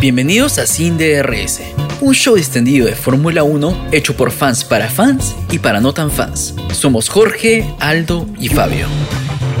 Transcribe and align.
Bienvenidos 0.00 0.58
a 0.58 0.66
Sin 0.68 0.96
DRS, 0.96 1.60
un 2.00 2.14
show 2.14 2.36
extendido 2.36 2.86
de 2.86 2.94
Fórmula 2.94 3.42
1 3.42 3.88
hecho 3.90 4.16
por 4.16 4.30
fans 4.30 4.62
para 4.62 4.88
fans 4.88 5.34
y 5.50 5.58
para 5.58 5.80
no 5.80 5.92
tan 5.92 6.12
fans. 6.12 6.54
Somos 6.70 7.08
Jorge, 7.08 7.74
Aldo 7.80 8.24
y 8.38 8.48
Fabio. 8.48 8.86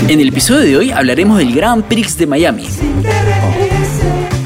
En 0.06 0.20
el 0.20 0.28
episodio 0.28 0.60
de 0.60 0.76
hoy 0.76 0.90
hablaremos 0.92 1.38
del 1.38 1.52
Grand 1.52 1.82
Prix 1.82 2.16
de 2.18 2.28
Miami. 2.28 2.68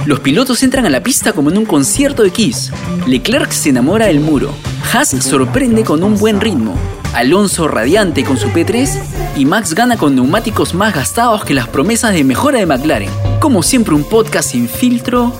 Los 0.07 0.21
pilotos 0.21 0.63
entran 0.63 0.87
a 0.87 0.91
la 0.91 1.03
pista 1.03 1.35
como 1.35 1.51
en 1.51 1.59
un 1.59 1.67
concierto 1.67 2.23
de 2.23 2.31
Kiss. 2.31 2.73
Leclerc 3.07 3.51
se 3.51 3.69
enamora 3.69 4.07
del 4.07 4.21
muro. 4.21 4.55
Haas 4.95 5.11
sorprende 5.11 5.85
con 5.85 6.03
un 6.03 6.17
buen 6.17 6.41
ritmo. 6.41 6.75
Alonso 7.13 7.69
radiante 7.69 8.25
con 8.25 8.39
su 8.39 8.49
P3 8.49 9.37
y 9.37 9.45
Max 9.45 9.75
gana 9.75 9.99
con 9.99 10.15
neumáticos 10.15 10.73
más 10.73 10.95
gastados 10.95 11.45
que 11.45 11.53
las 11.53 11.69
promesas 11.69 12.15
de 12.15 12.25
mejora 12.25 12.61
de 12.61 12.65
McLaren. 12.65 13.11
Como 13.41 13.63
siempre 13.63 13.95
un 13.95 14.05
podcast 14.05 14.53
sin 14.53 14.71
filtro, 14.71 15.39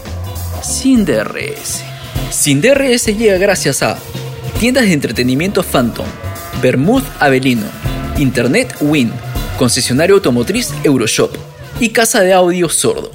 sin 0.63 1.05
DRS. 1.05 1.83
Sin 2.31 2.61
DRS 2.61 3.07
llega 3.07 3.37
gracias 3.39 3.83
a 3.83 3.99
tiendas 4.59 4.85
de 4.85 4.93
entretenimiento 4.93 5.63
Phantom, 5.63 6.07
Bermud 6.63 7.03
Avelino, 7.19 7.67
Internet 8.17 8.77
Win, 8.81 9.13
concesionario 9.59 10.17
automotriz 10.17 10.73
Euroshop 10.85 11.35
y 11.81 11.91
casa 11.91 12.21
de 12.21 12.33
audio 12.33 12.69
Sordo. 12.69 13.11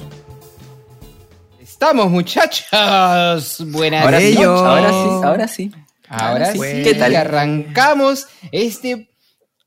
Estamos, 1.60 2.10
muchachos. 2.10 3.64
Buenas 3.66 4.04
Ahora 4.04 4.20
sí, 4.20 4.34
noches. 4.34 4.46
ahora 4.46 4.88
sí, 4.90 5.08
ahora 5.24 5.48
sí. 5.48 5.72
Ahora 6.08 6.52
sí, 6.52 6.58
¿Qué 6.58 6.94
tal? 6.98 7.14
arrancamos 7.14 8.26
este 8.50 9.10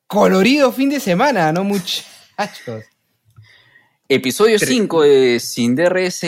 colorido 0.08 0.72
fin 0.72 0.90
de 0.90 1.00
semana, 1.00 1.52
¿no, 1.52 1.64
muchachos? 1.64 2.84
Episodio 4.10 4.60
5 4.60 5.04
de 5.04 5.40
Sin 5.40 5.76
DRS 5.76 6.24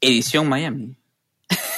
edición 0.00 0.48
Miami. 0.48 0.94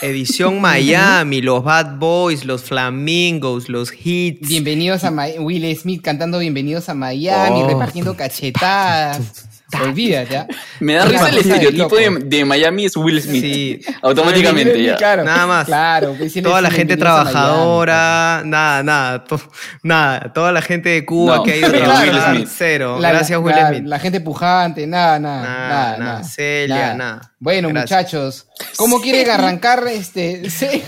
Edición 0.03 0.61
Miami, 0.61 1.43
los 1.43 1.63
Bad 1.63 1.99
Boys, 1.99 2.45
los 2.45 2.63
Flamingos, 2.63 3.69
los 3.69 3.93
Hits. 3.93 4.49
Bienvenidos 4.49 5.05
a 5.05 5.11
Mi- 5.11 5.39
Will 5.39 5.77
Smith 5.77 6.03
cantando 6.03 6.39
Bienvenidos 6.39 6.89
a 6.89 6.95
Miami, 6.95 7.63
Oh. 7.63 7.69
repartiendo 7.69 8.17
cachetadas. 8.17 9.47
Olvídate, 9.83 10.37
¿ah? 10.37 10.47
Me 10.81 10.95
da 10.95 11.05
risa 11.05 11.29
el 11.29 11.39
estereotipo 11.39 11.97
de, 11.97 12.45
Miami 12.45 12.87
es 12.87 12.97
Will 12.97 13.21
Smith. 13.23 13.43
Sí. 13.43 13.81
Automáticamente 14.03 14.83
ya. 14.83 14.97
Claro, 14.97 15.25
Nada 15.25 15.47
más. 15.47 15.67
Claro, 15.67 16.17
Toda 16.43 16.61
la 16.61 16.71
gente 16.71 16.97
Miami, 16.97 17.01
trabajadora, 17.01 18.43
nada, 18.45 18.83
nada, 18.83 19.25
to- 19.25 19.41
nada. 19.83 20.33
Toda 20.33 20.53
la 20.53 20.63
gente 20.63 20.89
de 20.89 21.05
Cuba 21.05 21.37
No, 21.37 21.43
que 21.43 21.53
ha 21.53 21.57
ido 21.57 21.67
a 21.69 21.71
trabajar, 21.73 22.09
Will 22.09 22.37
Smith. 22.39 22.49
cero. 22.57 22.99
La- 23.01 23.11
Gracias, 23.11 23.39
Will 23.41 23.55
la, 23.55 23.69
Smith. 23.69 23.83
La 23.85 23.99
gente 23.99 24.21
pujante, 24.21 24.87
nada, 24.87 25.19
nada, 25.19 25.43
Nada, 25.43 25.69
nada, 25.69 25.99
nada. 25.99 25.99
nada. 26.15 26.25
Celia, 26.25 26.95
nada. 26.95 27.21
Bueno, 27.39 27.69
Gracias. 27.69 27.91
muchachos, 28.03 28.47
¿cómo 28.77 29.01
quieren 29.01 29.31
arrancar 29.31 29.83
este? 29.89 30.51
sí, 30.51 30.83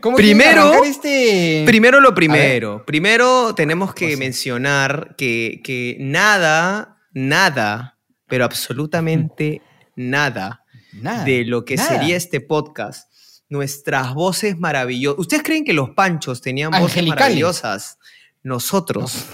¿Cómo 0.00 0.16
quieren 0.16 0.36
Primero- 0.38 0.62
arrancar 0.68 0.84
este? 0.88 1.62
Primero 1.66 2.00
lo 2.00 2.14
primero. 2.14 2.84
Primero 2.86 3.54
tenemos 3.54 3.94
que 3.94 4.16
mencionar 4.16 5.14
que, 5.16 5.60
que 5.64 5.96
nada, 6.00 6.98
nada, 7.12 7.93
pero 8.34 8.44
absolutamente 8.46 9.62
nada 9.94 10.64
Nada, 10.92 11.22
de 11.24 11.44
lo 11.44 11.64
que 11.64 11.76
nada. 11.76 11.88
sería 11.88 12.16
este 12.16 12.40
podcast. 12.40 13.08
Nuestras 13.48 14.12
voces 14.12 14.58
maravillosas. 14.58 15.20
¿Ustedes 15.20 15.44
creen 15.44 15.64
que 15.64 15.72
los 15.72 15.90
panchos 15.90 16.40
tenían 16.40 16.72
voces 16.72 17.06
maravillosas? 17.06 17.98
Nosotros 18.42 19.24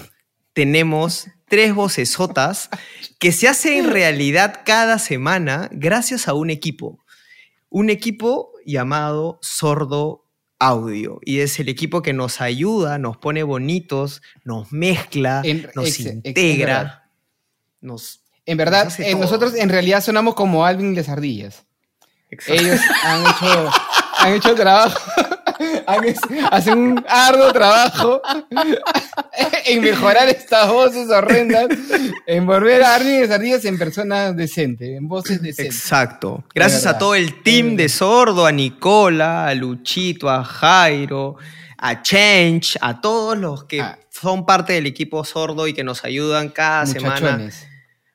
tenemos 0.53 1.25
tres 1.47 1.73
vocesotas 1.73 2.69
que 3.17 3.31
se 3.31 3.47
hacen 3.47 3.89
realidad 3.91 4.61
cada 4.65 4.99
semana 4.99 5.67
gracias 5.71 6.27
a 6.27 6.35
un 6.35 6.51
equipo. 6.51 6.99
Un 7.69 7.89
equipo 7.89 8.51
llamado 8.63 9.39
Sordo 9.41 10.27
Audio. 10.59 11.19
Y 11.25 11.39
es 11.39 11.59
el 11.59 11.69
equipo 11.69 12.03
que 12.03 12.13
nos 12.13 12.39
ayuda, 12.39 12.99
nos 12.99 13.17
pone 13.17 13.41
bonitos, 13.41 14.21
nos 14.43 14.71
mezcla, 14.71 15.41
En- 15.43 15.67
nos 15.73 15.87
ex- 15.87 15.99
ex- 16.05 16.15
integra. 16.23 17.09
Nos 17.79 18.20
En 18.51 18.57
verdad, 18.57 18.91
eh, 18.99 19.15
nosotros 19.15 19.55
en 19.55 19.69
realidad 19.69 20.03
sonamos 20.03 20.35
como 20.35 20.65
Alvin 20.65 20.93
y 20.93 20.95
las 20.97 21.09
ardillas. 21.09 21.63
Exacto. 22.29 22.61
Ellos 22.61 22.79
han 23.03 23.21
hecho, 23.21 23.71
han 24.19 24.33
hecho 24.33 24.55
trabajo, 24.55 24.99
hacen 26.51 26.77
un 26.77 27.05
arduo 27.07 27.51
trabajo 27.51 28.21
en 29.65 29.81
mejorar 29.81 30.29
estas 30.29 30.69
voces 30.71 31.09
horrendas, 31.09 31.67
en 32.25 32.45
volver 32.45 32.83
a 32.83 32.95
Alvin 32.95 33.15
y 33.15 33.19
las 33.21 33.31
ardillas 33.31 33.65
en 33.65 33.77
personas 33.77 34.35
decentes, 34.35 34.97
en 34.97 35.07
voces 35.07 35.41
decentes. 35.41 35.75
Exacto. 35.75 36.43
Gracias 36.53 36.85
a 36.85 36.97
todo 36.97 37.15
el 37.15 37.41
team 37.43 37.75
de 37.75 37.89
Sordo, 37.89 38.45
a 38.45 38.51
Nicola, 38.51 39.47
a 39.47 39.53
Luchito, 39.55 40.29
a 40.29 40.43
Jairo, 40.43 41.35
a 41.77 42.01
Change, 42.01 42.77
a 42.81 43.01
todos 43.01 43.37
los 43.37 43.63
que 43.65 43.81
Ah. 43.81 43.97
son 44.09 44.45
parte 44.45 44.73
del 44.73 44.85
equipo 44.85 45.23
Sordo 45.25 45.67
y 45.67 45.73
que 45.73 45.83
nos 45.83 46.03
ayudan 46.05 46.49
cada 46.49 46.85
semana. 46.85 47.49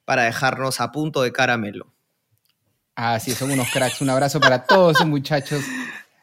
Para 0.07 0.23
dejarnos 0.23 0.81
a 0.81 0.91
punto 0.93 1.21
de 1.21 1.33
caramelo. 1.33 1.93
Ah, 2.95 3.21
sí, 3.21 3.33
son 3.33 3.51
unos 3.51 3.69
cracks. 3.71 4.01
Un 4.01 4.09
abrazo 4.09 4.41
para 4.41 4.65
todos 4.65 4.97
esos 4.97 5.07
muchachos. 5.09 5.61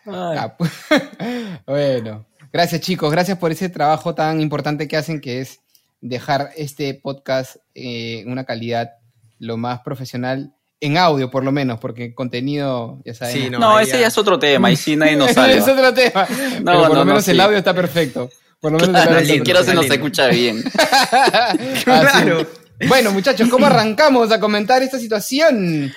Ah, 0.08 0.56
pu- 0.58 1.60
bueno, 1.68 2.26
gracias 2.52 2.82
chicos, 2.82 3.12
gracias 3.12 3.38
por 3.38 3.52
ese 3.52 3.70
trabajo 3.70 4.16
tan 4.16 4.42
importante 4.42 4.88
que 4.88 4.98
hacen, 4.98 5.22
que 5.22 5.40
es 5.42 5.60
dejar 6.02 6.50
este 6.58 6.94
podcast 6.96 7.58
eh, 7.76 8.22
en 8.26 8.32
una 8.32 8.44
calidad 8.44 8.94
lo 9.40 9.56
más 9.58 9.80
profesional, 9.82 10.54
en 10.82 10.98
audio 10.98 11.30
por 11.32 11.44
lo 11.46 11.52
menos, 11.54 11.80
porque 11.80 12.14
contenido, 12.14 13.00
ya 13.06 13.14
saben. 13.14 13.34
Sí, 13.36 13.50
No, 13.50 13.60
No, 13.60 13.80
ese 13.80 13.92
ya- 13.94 14.00
ya 14.02 14.08
es 14.08 14.18
otro 14.18 14.38
tema 14.40 14.72
y 14.72 14.76
sí 14.76 14.96
nadie 14.96 15.16
nos 15.16 15.32
salva. 15.34 15.54
es 15.56 15.68
otro 15.68 15.94
tema. 15.94 16.26
pero 16.28 16.64
por 16.64 16.64
no, 16.64 16.88
lo 16.90 16.96
no, 16.96 17.06
menos 17.06 17.28
el 17.28 17.36
sí. 17.36 17.42
audio 17.42 17.58
está 17.58 17.74
perfecto. 17.74 18.30
Por 18.60 18.72
lo 18.72 18.80
menos 18.80 19.02
el 19.02 19.08
audio 19.10 19.20
lindo. 19.22 19.34
Siquiera 19.36 19.64
se 19.64 19.74
nos 19.74 19.86
escucha 19.90 20.28
bien. 20.28 20.64
Así. 20.66 21.84
Claro. 21.84 22.48
Bueno, 22.88 23.12
muchachos, 23.12 23.50
¿cómo 23.50 23.66
arrancamos 23.66 24.32
a 24.32 24.40
comentar 24.40 24.82
esta 24.84 25.00
situación? 25.00 25.94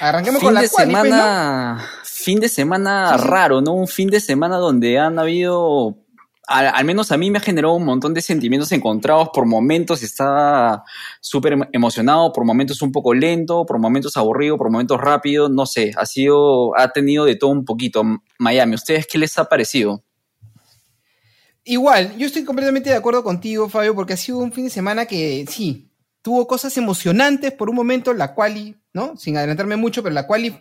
Arranquemos 0.00 0.40
fin 0.40 0.48
con 0.48 0.54
la 0.54 0.60
de 0.62 0.68
pues, 0.68 0.86
¿no? 0.86 0.92
semana, 1.02 1.90
fin 2.04 2.40
de 2.40 2.48
semana 2.48 3.12
Sí, 3.16 3.18
sí. 3.22 3.28
raro, 3.28 3.60
¿no? 3.62 3.72
Un 3.72 3.88
fin 3.88 4.08
de 4.10 4.20
semana 4.20 4.56
donde 4.56 4.98
han 4.98 5.18
habido, 5.18 5.96
al, 6.46 6.66
al 6.66 6.84
menos 6.84 7.10
a 7.12 7.16
mí 7.16 7.30
me 7.30 7.38
ha 7.38 7.40
generado 7.40 7.74
un 7.74 7.84
montón 7.86 8.12
de 8.12 8.20
sentimientos 8.20 8.70
encontrados. 8.72 9.30
Por 9.32 9.46
momentos 9.46 10.02
estaba 10.02 10.84
súper 11.20 11.54
em- 11.54 11.68
emocionado, 11.72 12.32
por 12.32 12.44
momentos 12.44 12.82
un 12.82 12.92
poco 12.92 13.14
lento, 13.14 13.64
por 13.64 13.78
momentos 13.78 14.16
aburrido, 14.18 14.58
por 14.58 14.70
momentos 14.70 15.00
rápido, 15.00 15.48
no 15.48 15.64
sé, 15.64 15.92
ha 15.96 16.04
sido, 16.04 16.76
ha 16.78 16.92
tenido 16.92 17.24
de 17.24 17.36
todo 17.36 17.50
un 17.50 17.64
poquito. 17.64 18.02
Miami, 18.38 18.74
¿ustedes 18.74 19.06
qué 19.06 19.16
les 19.16 19.38
ha 19.38 19.46
parecido? 19.46 20.02
Igual, 21.64 22.16
yo 22.16 22.26
estoy 22.26 22.44
completamente 22.44 22.90
de 22.90 22.96
acuerdo 22.96 23.24
contigo, 23.24 23.68
Fabio, 23.68 23.94
porque 23.94 24.12
ha 24.12 24.16
sido 24.16 24.38
un 24.38 24.52
fin 24.52 24.64
de 24.64 24.70
semana 24.70 25.06
que 25.06 25.44
sí, 25.48 25.85
tuvo 26.26 26.48
cosas 26.48 26.76
emocionantes 26.76 27.52
por 27.52 27.70
un 27.70 27.76
momento, 27.76 28.12
la 28.12 28.34
quali, 28.34 28.74
¿no? 28.92 29.16
Sin 29.16 29.36
adelantarme 29.36 29.76
mucho, 29.76 30.02
pero 30.02 30.12
la 30.12 30.26
quali 30.26 30.58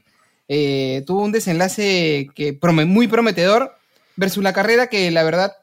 eh, 0.48 1.04
tuvo 1.08 1.24
un 1.24 1.32
desenlace 1.32 2.28
que 2.36 2.54
prome- 2.60 2.86
muy 2.86 3.08
prometedor 3.08 3.74
versus 4.16 4.44
la 4.44 4.54
carrera 4.54 4.86
que 4.86 5.10
la 5.10 5.24
verdad 5.24 5.54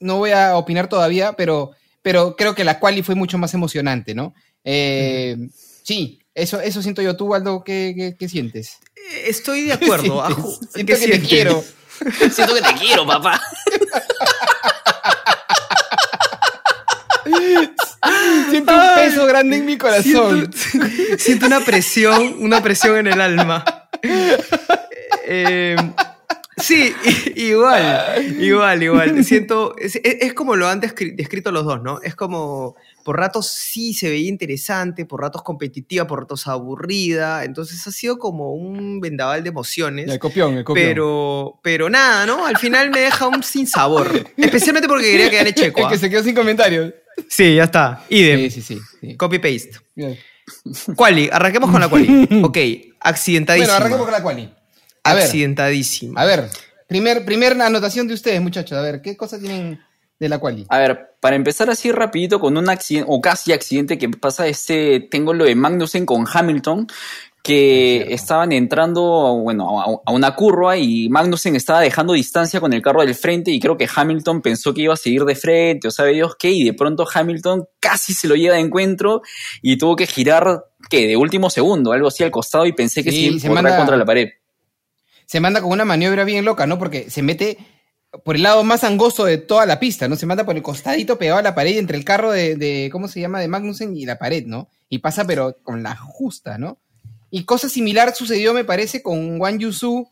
no 0.00 0.16
voy 0.16 0.30
a 0.30 0.56
opinar 0.56 0.88
todavía, 0.88 1.34
pero, 1.34 1.72
pero 2.00 2.36
creo 2.36 2.54
que 2.54 2.64
la 2.64 2.78
quali 2.80 3.02
fue 3.02 3.14
mucho 3.16 3.36
más 3.36 3.52
emocionante, 3.52 4.14
¿no? 4.14 4.32
Eh, 4.64 5.36
Sí, 5.82 6.20
eso, 6.34 6.62
eso 6.62 6.80
siento 6.80 7.02
yo. 7.02 7.14
¿Tú, 7.14 7.34
Aldo, 7.34 7.62
qué, 7.64 7.92
qué- 7.94 8.16
qué 8.18 8.28
sientes? 8.30 8.78
Eh, 8.96 9.24
Estoy 9.26 9.64
de 9.66 9.74
acuerdo. 9.74 10.24
Siento 10.72 10.94
¿qué 10.94 10.98
que 10.98 11.08
te 11.18 11.20
quiero. 11.20 11.62
Siento 12.32 12.54
que 12.54 12.62
te 12.62 12.74
quiero, 12.80 13.06
papá. 13.06 13.38
Siento 18.50 18.72
un 18.74 18.80
Ay, 18.80 19.08
peso 19.08 19.26
grande 19.26 19.56
en 19.56 19.66
mi 19.66 19.76
corazón. 19.78 20.50
Siento, 20.52 20.86
siento 21.18 21.46
una 21.46 21.60
presión, 21.60 22.36
una 22.38 22.62
presión 22.62 22.96
en 22.98 23.06
el 23.08 23.20
alma. 23.20 23.64
Eh, 25.26 25.76
sí, 26.56 26.92
igual, 27.36 28.36
igual, 28.40 28.82
igual. 28.82 29.24
Siento, 29.24 29.74
es, 29.78 30.34
como 30.34 30.56
lo 30.56 30.68
han 30.68 30.80
descri- 30.80 31.14
descrito 31.16 31.50
los 31.50 31.64
dos, 31.64 31.82
¿no? 31.82 32.00
Es 32.02 32.14
como, 32.14 32.76
por 33.04 33.18
ratos 33.18 33.48
sí 33.48 33.94
se 33.94 34.10
veía 34.10 34.28
interesante, 34.28 35.06
por 35.06 35.20
ratos 35.22 35.42
competitiva, 35.42 36.06
por 36.06 36.20
ratos 36.20 36.46
aburrida. 36.46 37.44
Entonces 37.44 37.86
ha 37.86 37.90
sido 37.90 38.18
como 38.18 38.54
un 38.54 39.00
vendaval 39.00 39.42
de 39.42 39.48
emociones. 39.48 40.10
El 40.10 40.18
copión, 40.18 40.58
el 40.58 40.64
copión. 40.64 40.86
Pero, 40.86 41.58
pero 41.62 41.88
nada, 41.88 42.26
¿no? 42.26 42.44
Al 42.46 42.58
final 42.58 42.90
me 42.90 43.00
deja 43.00 43.26
un 43.28 43.42
sin 43.42 43.66
sabor. 43.66 44.10
Especialmente 44.36 44.88
porque 44.88 45.10
quería 45.10 45.30
que 45.30 45.36
gane 45.36 45.54
Checo. 45.54 45.80
El 45.80 45.88
que 45.88 45.98
se 45.98 46.10
quedó 46.10 46.22
sin 46.22 46.34
comentarios. 46.34 46.92
Sí, 47.28 47.56
ya 47.56 47.64
está. 47.64 48.04
Idem. 48.08 48.40
Sí, 48.40 48.50
sí, 48.50 48.62
sí. 48.62 48.80
sí. 49.00 49.16
Copy 49.16 49.38
paste. 49.38 49.72
Bien. 49.94 50.18
Quali, 50.96 51.28
arranquemos 51.32 51.70
con 51.70 51.80
la 51.80 51.88
quali. 51.88 52.28
Ok, 52.42 52.58
accidentadísima. 53.00 53.72
Bueno, 53.72 53.76
arranquemos 53.76 54.06
con 54.06 54.12
la 54.12 54.22
quali. 54.22 54.54
A 55.04 55.14
ver, 55.14 55.24
Accidentadísima. 55.24 56.20
a 56.20 56.24
ver. 56.24 56.48
Primer, 56.86 57.24
primer 57.24 57.60
anotación 57.60 58.06
de 58.08 58.14
ustedes, 58.14 58.40
muchachos. 58.40 58.76
A 58.78 58.82
ver, 58.82 59.00
¿qué 59.00 59.16
cosas 59.16 59.40
tienen 59.40 59.80
de 60.18 60.28
la 60.28 60.38
quali? 60.38 60.66
A 60.68 60.78
ver, 60.78 61.16
para 61.20 61.36
empezar 61.36 61.70
así 61.70 61.90
rapidito 61.92 62.38
con 62.40 62.56
un 62.56 62.68
accidente, 62.68 63.06
o 63.10 63.20
casi 63.20 63.52
accidente 63.52 63.98
que 63.98 64.08
pasa, 64.10 64.46
este, 64.46 65.00
tengo 65.10 65.32
lo 65.32 65.44
de 65.44 65.54
Magnussen 65.54 66.06
con 66.06 66.26
Hamilton, 66.30 66.86
que 67.44 68.14
estaban 68.14 68.52
entrando 68.52 69.02
bueno, 69.42 69.78
a, 69.78 70.00
a, 70.06 70.12
una 70.12 70.34
curva 70.34 70.78
y 70.78 71.10
Magnussen 71.10 71.54
estaba 71.54 71.82
dejando 71.82 72.14
distancia 72.14 72.58
con 72.58 72.72
el 72.72 72.80
carro 72.80 73.02
del 73.02 73.14
frente 73.14 73.50
y 73.50 73.60
creo 73.60 73.76
que 73.76 73.86
Hamilton 73.94 74.40
pensó 74.40 74.72
que 74.72 74.80
iba 74.80 74.94
a 74.94 74.96
seguir 74.96 75.26
de 75.26 75.36
frente 75.36 75.88
o 75.88 75.90
sabe 75.90 76.14
Dios 76.14 76.36
qué 76.38 76.50
y 76.50 76.64
de 76.64 76.72
pronto 76.72 77.06
Hamilton 77.06 77.66
casi 77.80 78.14
se 78.14 78.28
lo 78.28 78.34
lleva 78.34 78.54
de 78.54 78.62
encuentro 78.62 79.20
y 79.60 79.76
tuvo 79.76 79.94
que 79.94 80.06
girar 80.06 80.64
que 80.88 81.06
de 81.06 81.18
último 81.18 81.50
segundo, 81.50 81.92
algo 81.92 82.08
así 82.08 82.24
al 82.24 82.30
costado 82.30 82.64
y 82.64 82.72
pensé 82.72 83.04
que 83.04 83.10
sí, 83.10 83.38
se 83.38 83.50
manda 83.50 83.76
contra 83.76 83.98
la 83.98 84.06
pared. 84.06 84.30
Se 85.26 85.38
manda 85.38 85.60
con 85.60 85.70
una 85.70 85.84
maniobra 85.84 86.24
bien 86.24 86.46
loca, 86.46 86.66
¿no? 86.66 86.78
Porque 86.78 87.10
se 87.10 87.20
mete 87.20 87.58
por 88.24 88.36
el 88.36 88.42
lado 88.42 88.64
más 88.64 88.84
angosto 88.84 89.26
de 89.26 89.36
toda 89.36 89.66
la 89.66 89.78
pista, 89.78 90.08
¿no? 90.08 90.16
Se 90.16 90.24
manda 90.24 90.46
por 90.46 90.56
el 90.56 90.62
costadito 90.62 91.18
pegado 91.18 91.40
a 91.40 91.42
la 91.42 91.54
pared 91.54 91.76
entre 91.76 91.98
el 91.98 92.06
carro 92.06 92.32
de, 92.32 92.56
de, 92.56 92.88
¿cómo 92.90 93.06
se 93.06 93.20
llama? 93.20 93.40
De 93.40 93.48
Magnussen 93.48 93.94
y 93.94 94.06
la 94.06 94.16
pared, 94.16 94.46
¿no? 94.46 94.70
Y 94.88 95.00
pasa 95.00 95.26
pero 95.26 95.58
con 95.62 95.82
la 95.82 95.94
justa, 95.94 96.56
¿no? 96.56 96.78
Y 97.36 97.44
cosa 97.46 97.68
similar 97.68 98.14
sucedió, 98.14 98.54
me 98.54 98.62
parece, 98.62 99.02
con 99.02 99.40
Wang 99.40 99.58
Yusu, 99.58 100.08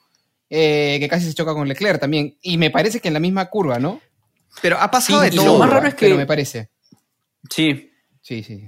eh, 0.50 0.96
que 0.98 1.08
casi 1.08 1.26
se 1.26 1.34
choca 1.34 1.54
con 1.54 1.68
Leclerc 1.68 2.00
también. 2.00 2.36
Y 2.42 2.58
me 2.58 2.68
parece 2.68 2.98
que 2.98 3.06
en 3.06 3.14
la 3.14 3.20
misma 3.20 3.48
curva, 3.48 3.78
¿no? 3.78 4.00
Pero 4.60 4.76
ha 4.80 4.90
pasado 4.90 5.20
de 5.20 5.30
todo. 5.30 5.44
Lo 5.44 5.58
más 5.60 5.70
raro 5.70 5.86
es 5.86 5.94
que... 5.94 6.12
me 6.14 6.26
parece. 6.26 6.70
Sí. 7.48 7.92
Sí, 8.22 8.42
sí. 8.42 8.64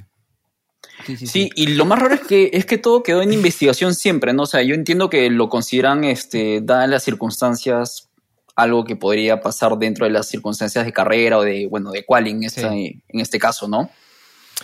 Sí, 1.05 1.17
sí, 1.17 1.27
sí, 1.27 1.51
y 1.57 1.67
lo 1.67 1.85
más 1.85 1.99
raro 1.99 2.15
es 2.15 2.21
que, 2.21 2.51
es 2.53 2.65
que 2.65 2.79
todo 2.79 3.03
quedó 3.03 3.23
en 3.23 3.33
investigación 3.33 3.93
siempre, 3.93 4.33
¿no? 4.33 4.45
O 4.45 4.47
sea, 4.47 4.63
yo 4.63 4.77
entiendo 4.77 5.11
que 5.11 5.29
lo 5.31 5.49
consideran, 5.49 6.05
este, 6.05 6.61
dadas 6.63 6.89
las 6.89 7.03
circunstancias, 7.03 8.09
algo 8.55 8.85
que 8.85 8.95
podría 8.95 9.41
pasar 9.41 9.77
dentro 9.79 10.07
de 10.07 10.13
las 10.13 10.29
circunstancias 10.29 10.85
de 10.85 10.93
carrera 10.93 11.39
o 11.39 11.43
de, 11.43 11.67
bueno, 11.67 11.91
de 11.91 12.05
cual 12.05 12.29
en, 12.29 12.45
esta, 12.45 12.73
en 12.73 13.03
este 13.15 13.41
caso, 13.41 13.67
¿no? 13.67 13.91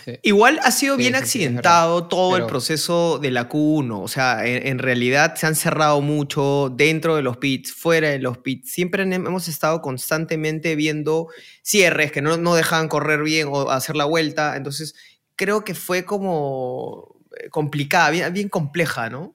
Sí. 0.04 0.18
Igual 0.22 0.60
ha 0.62 0.70
sido 0.70 0.96
bien 0.96 1.14
accidentado 1.14 2.06
todo 2.06 2.32
Pero... 2.32 2.44
el 2.44 2.50
proceso 2.50 3.18
de 3.18 3.30
la 3.30 3.48
Q1. 3.48 4.02
O 4.02 4.08
sea, 4.08 4.46
en, 4.46 4.66
en, 4.66 4.78
realidad 4.78 5.34
se 5.34 5.46
han 5.46 5.54
cerrado 5.54 6.00
mucho 6.00 6.72
dentro 6.74 7.16
de 7.16 7.22
los 7.22 7.36
pits, 7.36 7.72
fuera 7.72 8.08
de 8.10 8.18
los 8.18 8.38
pits. 8.38 8.72
Siempre 8.72 9.02
hemos 9.02 9.48
estado 9.48 9.80
constantemente 9.80 10.74
viendo 10.76 11.28
cierres 11.62 12.12
que 12.12 12.22
no, 12.22 12.36
no 12.36 12.54
dejaban 12.54 12.88
correr 12.88 13.22
bien 13.22 13.48
o 13.50 13.70
hacer 13.70 13.96
la 13.96 14.04
vuelta. 14.04 14.56
Entonces, 14.56 14.94
creo 15.36 15.64
que 15.64 15.74
fue 15.74 16.04
como 16.04 17.16
eh, 17.38 17.48
complicada, 17.48 18.10
bien, 18.10 18.32
bien 18.32 18.48
compleja, 18.48 19.08
¿no? 19.08 19.34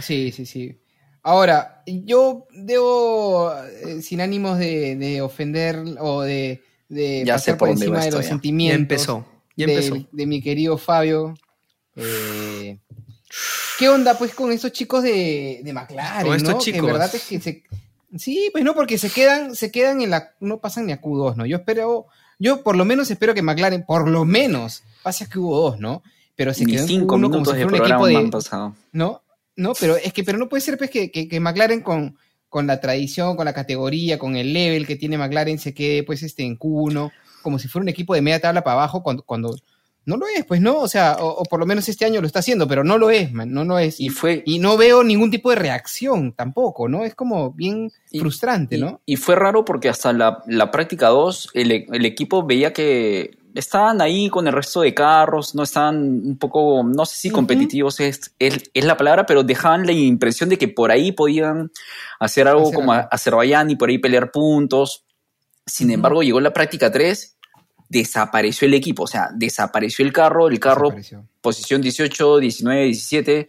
Sí, 0.00 0.32
sí, 0.32 0.46
sí. 0.46 0.80
Ahora, 1.22 1.82
yo 1.86 2.46
debo, 2.50 3.54
eh, 3.86 4.02
sin 4.02 4.20
ánimos 4.20 4.58
de, 4.58 4.96
de, 4.96 5.20
ofender 5.20 5.76
o 6.00 6.22
de, 6.22 6.62
de 6.92 7.24
ya 7.24 7.34
pasar 7.34 7.56
por, 7.56 7.68
por 7.68 7.76
encima 7.76 8.04
de 8.04 8.10
los 8.10 8.22
ya. 8.22 8.28
sentimientos 8.28 8.76
Ya 8.76 8.82
empezó, 8.82 9.26
ya 9.56 9.64
empezó. 9.64 10.08
de 10.12 10.26
mi 10.26 10.42
querido 10.42 10.78
Fabio. 10.78 11.34
Eh, 11.96 12.78
¿Qué 13.78 13.88
onda 13.88 14.16
pues 14.18 14.34
con 14.34 14.52
estos 14.52 14.72
chicos 14.72 15.02
de, 15.02 15.60
de 15.64 15.72
McLaren? 15.72 16.26
Con 16.26 16.36
estos 16.36 16.54
¿no? 16.54 16.60
chicos. 16.60 16.80
Que 16.80 16.86
en 16.86 16.92
verdad 16.92 17.14
es 17.14 17.24
que 17.24 17.40
se... 17.40 17.62
Sí, 18.16 18.50
pues 18.52 18.62
no, 18.62 18.74
porque 18.74 18.98
se 18.98 19.08
quedan, 19.10 19.54
se 19.54 19.70
quedan 19.70 20.02
en 20.02 20.10
la... 20.10 20.34
No 20.38 20.58
pasan 20.58 20.86
ni 20.86 20.92
a 20.92 21.00
Q2, 21.00 21.36
¿no? 21.36 21.46
Yo 21.46 21.56
espero... 21.56 22.06
Yo 22.38 22.62
por 22.62 22.76
lo 22.76 22.84
menos 22.84 23.10
espero 23.10 23.34
que 23.34 23.42
McLaren, 23.42 23.84
por 23.86 24.08
lo 24.08 24.24
menos, 24.24 24.82
pase 25.02 25.24
a 25.24 25.28
Q2, 25.28 25.78
¿no? 25.78 26.02
Pero 26.36 26.52
se 26.52 26.64
Ni 26.64 26.76
en 26.76 26.86
cinco 26.86 27.16
Q1 27.16 27.20
como 27.20 27.28
minutos 27.28 27.52
si 27.54 27.58
de 27.58 27.64
un 27.66 27.74
equipo 27.76 28.06
de... 28.06 28.16
han 28.16 28.30
pasado. 28.30 28.74
¿no? 28.92 29.22
No, 29.56 29.72
pero 29.74 29.96
es 29.96 30.12
que 30.12 30.24
pero 30.24 30.38
no 30.38 30.48
puede 30.48 30.60
ser 30.60 30.76
pues, 30.76 30.90
que, 30.90 31.10
que, 31.10 31.28
que, 31.28 31.40
McLaren 31.40 31.80
con, 31.80 32.16
con 32.52 32.66
la 32.66 32.80
tradición, 32.80 33.34
con 33.34 33.46
la 33.46 33.54
categoría, 33.54 34.18
con 34.18 34.36
el 34.36 34.52
level 34.52 34.86
que 34.86 34.96
tiene 34.96 35.16
McLaren 35.16 35.58
se 35.58 35.72
quede 35.72 36.02
pues 36.02 36.22
este 36.22 36.42
en 36.42 36.58
Q1, 36.58 37.10
como 37.40 37.58
si 37.58 37.66
fuera 37.66 37.82
un 37.82 37.88
equipo 37.88 38.14
de 38.14 38.20
media 38.20 38.40
tabla 38.40 38.62
para 38.62 38.74
abajo 38.74 39.02
cuando, 39.02 39.22
cuando 39.22 39.56
no 40.04 40.18
lo 40.18 40.26
es, 40.26 40.44
pues 40.44 40.60
no, 40.60 40.80
o 40.80 40.86
sea, 40.88 41.16
o, 41.18 41.28
o 41.28 41.44
por 41.44 41.60
lo 41.60 41.64
menos 41.64 41.88
este 41.88 42.04
año 42.04 42.20
lo 42.20 42.26
está 42.26 42.40
haciendo, 42.40 42.68
pero 42.68 42.84
no 42.84 42.98
lo 42.98 43.08
es, 43.10 43.32
man, 43.32 43.52
no 43.54 43.64
lo 43.64 43.78
es. 43.78 43.98
Y 44.00 44.10
fue 44.10 44.42
Y 44.44 44.58
no 44.58 44.76
veo 44.76 45.02
ningún 45.02 45.30
tipo 45.30 45.48
de 45.48 45.56
reacción 45.56 46.32
tampoco, 46.32 46.88
¿no? 46.88 47.04
Es 47.04 47.14
como 47.14 47.52
bien 47.52 47.90
Y- 48.10 48.18
frustrante, 48.18 48.76
¿no? 48.76 49.00
Y, 49.06 49.14
y 49.14 49.16
fue 49.16 49.34
raro 49.34 49.64
porque 49.64 49.88
hasta 49.88 50.12
la, 50.12 50.42
la 50.46 50.70
práctica 50.70 51.08
2 51.08 51.50
el, 51.54 51.86
el 51.90 52.04
equipo 52.04 52.44
veía 52.44 52.74
que 52.74 53.38
estaban 53.54 54.00
ahí 54.00 54.28
con 54.28 54.46
el 54.46 54.52
resto 54.52 54.80
de 54.80 54.94
carros, 54.94 55.54
no 55.54 55.62
estaban 55.62 55.96
un 55.96 56.38
poco, 56.38 56.82
no 56.84 57.04
sé 57.06 57.16
si 57.16 57.30
competitivos 57.30 58.00
es, 58.00 58.34
es, 58.38 58.70
es 58.72 58.84
la 58.84 58.96
palabra, 58.96 59.26
pero 59.26 59.42
dejaban 59.42 59.86
la 59.86 59.92
impresión 59.92 60.48
de 60.48 60.58
que 60.58 60.68
por 60.68 60.90
ahí 60.90 61.12
podían 61.12 61.70
hacer 62.18 62.48
algo 62.48 62.62
Hacer 62.62 62.74
como 62.74 62.92
algo. 62.92 63.08
Azerbaiyán 63.10 63.70
y 63.70 63.76
por 63.76 63.88
ahí 63.88 63.98
pelear 63.98 64.30
puntos. 64.30 65.04
Sin 65.66 65.90
embargo, 65.90 66.22
llegó 66.22 66.40
la 66.40 66.52
práctica 66.52 66.90
3, 66.90 67.36
desapareció 67.88 68.66
el 68.66 68.74
equipo, 68.74 69.04
o 69.04 69.06
sea, 69.06 69.28
desapareció 69.34 70.04
el 70.04 70.12
carro, 70.12 70.48
el 70.48 70.58
carro 70.58 70.94
posición 71.40 71.82
18, 71.82 72.38
19, 72.38 72.84
17 72.84 73.48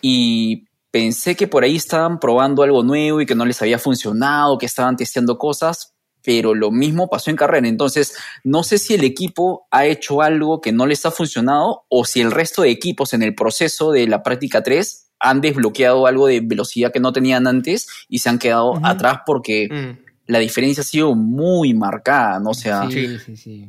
y 0.00 0.68
pensé 0.90 1.34
que 1.34 1.48
por 1.48 1.64
ahí 1.64 1.76
estaban 1.76 2.20
probando 2.20 2.62
algo 2.62 2.82
nuevo 2.84 3.20
y 3.20 3.26
que 3.26 3.34
no 3.34 3.44
les 3.44 3.60
había 3.60 3.78
funcionado, 3.78 4.58
que 4.58 4.66
estaban 4.66 4.96
testeando 4.96 5.36
cosas, 5.38 5.94
pero 6.24 6.54
lo 6.54 6.70
mismo 6.70 7.08
pasó 7.08 7.30
en 7.30 7.36
carrera. 7.36 7.68
Entonces, 7.68 8.14
no 8.44 8.62
sé 8.62 8.78
si 8.78 8.94
el 8.94 9.04
equipo 9.04 9.66
ha 9.70 9.86
hecho 9.86 10.20
algo 10.22 10.60
que 10.60 10.72
no 10.72 10.86
les 10.86 11.04
ha 11.06 11.10
funcionado 11.10 11.84
o 11.88 12.04
si 12.04 12.20
el 12.20 12.30
resto 12.32 12.62
de 12.62 12.70
equipos 12.70 13.14
en 13.14 13.22
el 13.22 13.34
proceso 13.34 13.92
de 13.92 14.06
la 14.06 14.22
práctica 14.22 14.62
3 14.62 15.04
han 15.20 15.40
desbloqueado 15.40 16.06
algo 16.06 16.26
de 16.26 16.40
velocidad 16.40 16.92
que 16.92 17.00
no 17.00 17.12
tenían 17.12 17.46
antes 17.46 17.88
y 18.08 18.18
se 18.20 18.28
han 18.28 18.38
quedado 18.38 18.78
atrás 18.84 19.20
porque 19.26 19.68
Mm. 19.70 19.98
la 20.26 20.38
diferencia 20.38 20.82
ha 20.82 20.84
sido 20.84 21.14
muy 21.14 21.74
marcada, 21.74 22.38
¿no? 22.38 22.50
O 22.50 22.54
sea, 22.54 22.88
sí, 22.90 23.18
sí, 23.24 23.36
sí. 23.36 23.68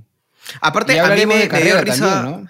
Aparte, 0.62 1.00
a 1.00 1.04
mí 1.10 1.10
me, 1.10 1.18
de 1.18 1.26
me 1.26 1.38
dio 1.38 1.50
carrera 1.50 1.82
risa. 1.82 2.10
también, 2.10 2.44
¿no? 2.44 2.50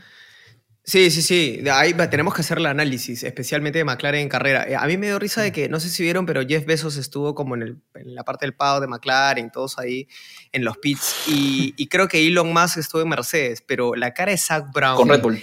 Sí, 0.90 1.12
sí, 1.12 1.22
sí. 1.22 1.64
Ahí 1.72 1.94
va- 1.94 2.10
tenemos 2.10 2.34
que 2.34 2.42
hacer 2.42 2.58
el 2.58 2.66
análisis, 2.66 3.22
especialmente 3.24 3.78
de 3.78 3.86
McLaren 3.86 4.22
en 4.22 4.30
carrera. 4.30 4.66
Eh, 4.68 4.76
A 4.76 4.88
mí 4.88 4.98
me 4.98 5.06
dio 5.06 5.20
risa 5.20 5.42
de 5.44 5.52
que, 5.52 5.70
no 5.70 5.80
sé 5.80 5.88
si 5.90 6.02
vieron, 6.02 6.26
pero 6.26 6.42
Jeff 6.48 6.66
Bezos 6.66 6.98
estuvo 6.98 7.36
como 7.36 7.54
en, 7.56 7.62
el- 7.62 7.78
en 7.94 8.16
la 8.16 8.24
parte 8.24 8.48
del 8.48 8.56
pago 8.56 8.80
de 8.82 8.88
McLaren, 8.88 9.52
todos 9.52 9.78
ahí 9.78 10.08
en 10.52 10.66
los 10.66 10.78
pits. 10.80 11.26
Y, 11.28 11.76
y 11.78 11.88
creo 11.90 12.08
que 12.08 12.26
Elon 12.26 12.52
Musk 12.52 12.78
estuvo 12.78 13.04
en 13.04 13.10
Mercedes, 13.10 13.62
pero 13.62 13.94
la 13.94 14.16
cara 14.16 14.32
de 14.32 14.38
Zach 14.40 14.66
Brown. 14.74 14.96
con 14.98 15.10
Red 15.10 15.22
Bull. 15.22 15.40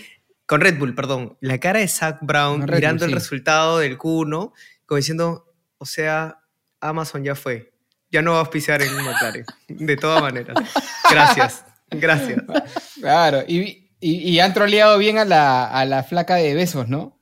Con 0.46 0.60
Red 0.60 0.78
Bull, 0.78 0.94
perdón. 0.96 1.36
La 1.40 1.58
cara 1.58 1.78
de 1.78 1.86
Zach 1.88 2.18
Brown 2.22 2.64
mirando 2.64 3.04
el 3.04 3.12
resultado 3.12 3.78
del 3.78 3.96
Q1, 3.98 4.52
como 4.84 4.96
diciendo, 4.96 5.54
o 5.78 5.86
sea, 5.86 6.40
Amazon 6.80 7.22
ya 7.22 7.36
fue. 7.36 7.72
Ya 8.10 8.20
no 8.22 8.32
va 8.32 8.38
a 8.38 8.40
auspiciar 8.40 8.82
en 8.82 8.92
McLaren. 8.94 9.44
De 9.68 9.96
todas 9.96 10.22
maneras. 10.22 10.56
Gracias. 11.10 11.64
Gracias. 11.90 12.42
Claro, 13.00 13.44
y, 13.46 13.85
y, 14.08 14.30
y 14.30 14.40
han 14.40 14.54
troleado 14.54 14.98
bien 14.98 15.18
a 15.18 15.24
la, 15.24 15.66
a 15.66 15.84
la 15.84 16.02
flaca 16.04 16.36
de 16.36 16.54
besos, 16.54 16.88
¿no? 16.88 17.18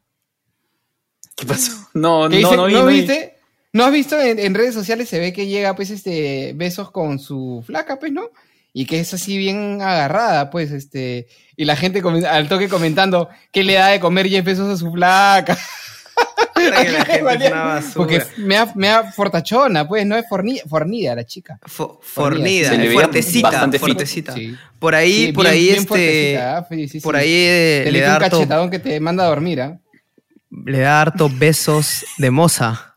¿Qué 1.36 1.46
pasó? 1.46 1.72
No, 1.94 2.28
no, 2.28 2.36
dice- 2.36 2.56
no, 2.56 2.66
vi, 2.66 2.72
¿no 2.74 2.80
no 2.80 2.86
vi. 2.86 2.94
viste? 3.00 3.34
¿No 3.72 3.84
has 3.84 3.92
visto 3.92 4.20
en, 4.20 4.38
en 4.38 4.54
redes 4.54 4.74
sociales 4.74 5.08
se 5.08 5.18
ve 5.18 5.32
que 5.32 5.46
llega 5.48 5.74
pues 5.74 5.90
este 5.90 6.52
besos 6.54 6.90
con 6.92 7.18
su 7.18 7.62
flaca, 7.66 7.98
pues, 7.98 8.12
¿no? 8.12 8.30
Y 8.72 8.86
que 8.86 9.00
es 9.00 9.12
así 9.14 9.36
bien 9.36 9.80
agarrada, 9.82 10.50
pues, 10.50 10.70
este, 10.72 11.26
y 11.56 11.64
la 11.64 11.76
gente 11.76 12.02
al 12.28 12.48
toque 12.48 12.68
comentando 12.68 13.28
qué 13.52 13.62
le 13.64 13.74
da 13.74 13.88
de 13.88 14.00
comer 14.00 14.28
Jeff 14.28 14.44
Besos 14.44 14.68
a 14.68 14.76
su 14.76 14.92
flaca. 14.92 15.56
Que 16.70 16.90
la 16.92 17.04
gente 17.04 17.44
es 17.44 17.50
una 17.52 17.64
basura. 17.64 17.92
Porque 17.94 18.22
me 18.38 18.54
da, 18.54 18.72
me 18.74 18.86
da 18.88 19.12
fortachona, 19.12 19.86
pues, 19.86 20.06
no 20.06 20.16
es 20.16 20.26
fornida, 20.28 20.62
fornida 20.68 21.14
la 21.14 21.24
chica. 21.24 21.58
Fo- 21.64 21.98
Fornida, 22.02 22.68
fornida, 22.70 22.88
le 22.88 22.94
fuertecita, 22.94 23.50
bastante 23.50 23.78
fuertecita. 23.78 24.32
Sí. 24.32 24.56
Por 24.78 24.94
ahí, 24.94 25.26
Sí, 25.26 25.32
por 25.32 25.44
bien- 25.44 25.54
ahí 25.54 25.64
bien 25.68 25.78
este, 25.78 26.38
¿ah? 26.38 26.66
Sí, 26.68 26.88
sí, 26.88 27.00
por 27.00 27.16
ahí 27.16 27.32
eh, 27.32 27.82
Te 27.84 27.92
le 27.92 27.98
mete 27.98 28.10
da 28.10 28.16
un 28.18 28.22
harto, 28.24 28.36
cachetadón 28.38 28.70
que 28.70 28.78
te 28.78 29.00
manda 29.00 29.24
a 29.24 29.28
dormir, 29.28 29.60
¿ah? 29.60 29.78
le 30.66 30.78
da 30.78 31.00
harto 31.00 31.28
besos 31.32 32.04
de 32.18 32.30
moza. 32.30 32.90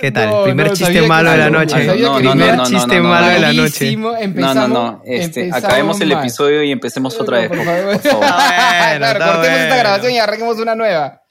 ¿Qué 0.00 0.10
tal? 0.10 0.28
No, 0.28 0.42
Primer 0.42 0.66
no, 0.66 0.72
chiste 0.74 1.02
malo 1.02 1.30
de 1.30 1.36
la 1.38 1.50
no, 1.50 1.60
noche. 1.60 1.76
Primer 1.76 2.62
chiste 2.64 3.00
malo 3.00 3.26
de 3.28 3.38
la 3.38 3.52
noche. 3.52 3.96
No, 3.96 4.54
no, 4.54 4.68
no. 4.68 5.02
Este, 5.06 5.50
acabemos 5.52 6.00
el 6.00 6.10
episodio 6.10 6.64
y 6.64 6.72
empecemos 6.72 7.18
otra 7.20 7.38
vez, 7.38 7.48
Por 7.48 7.58
por, 7.58 7.66
favor. 7.66 7.92
por 7.92 8.00
claro, 8.20 9.04
está 9.06 9.24
cortemos 9.32 9.58
esta 9.60 9.76
grabación 9.76 10.12
y 10.12 10.18
arranquemos 10.18 10.58
una 10.58 10.74
nueva. 10.74 11.22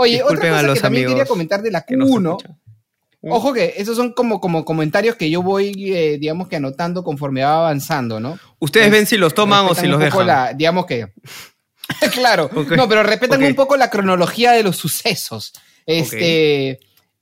Oye, 0.00 0.12
Disculpen 0.18 0.38
otra 0.38 0.48
a 0.50 0.52
cosa 0.54 0.66
los 0.66 0.74
que 0.76 0.80
también 0.80 1.08
quería 1.08 1.26
comentar 1.26 1.62
de 1.62 1.70
la 1.70 1.80
que 1.82 1.96
nos 1.96 2.08
Q1. 2.08 2.28
escuchan. 2.38 2.60
Ojo 3.20 3.52
que 3.52 3.74
esos 3.76 3.96
son 3.96 4.12
como, 4.12 4.40
como 4.40 4.64
comentarios 4.64 5.16
que 5.16 5.28
yo 5.28 5.42
voy, 5.42 5.92
eh, 5.92 6.18
digamos 6.20 6.46
que 6.46 6.54
anotando 6.56 7.02
conforme 7.02 7.42
va 7.42 7.58
avanzando, 7.58 8.20
¿no? 8.20 8.38
Ustedes 8.60 8.86
Es- 8.86 8.92
ven 8.92 9.06
si 9.06 9.16
los 9.16 9.34
toman 9.34 9.66
o 9.66 9.74
si 9.74 9.88
los 9.88 9.98
dejan. 9.98 10.26
la- 10.26 10.52
digamos 10.54 10.86
que. 10.86 11.12
claro, 12.14 12.48
no, 12.76 12.88
pero 12.88 13.02
respetan 13.02 13.42
un 13.42 13.54
poco 13.56 13.76
la 13.76 13.90
cronología 13.90 14.52
de 14.52 14.62
los 14.62 14.76
sucesos. 14.76 15.52
Este. 15.84 16.78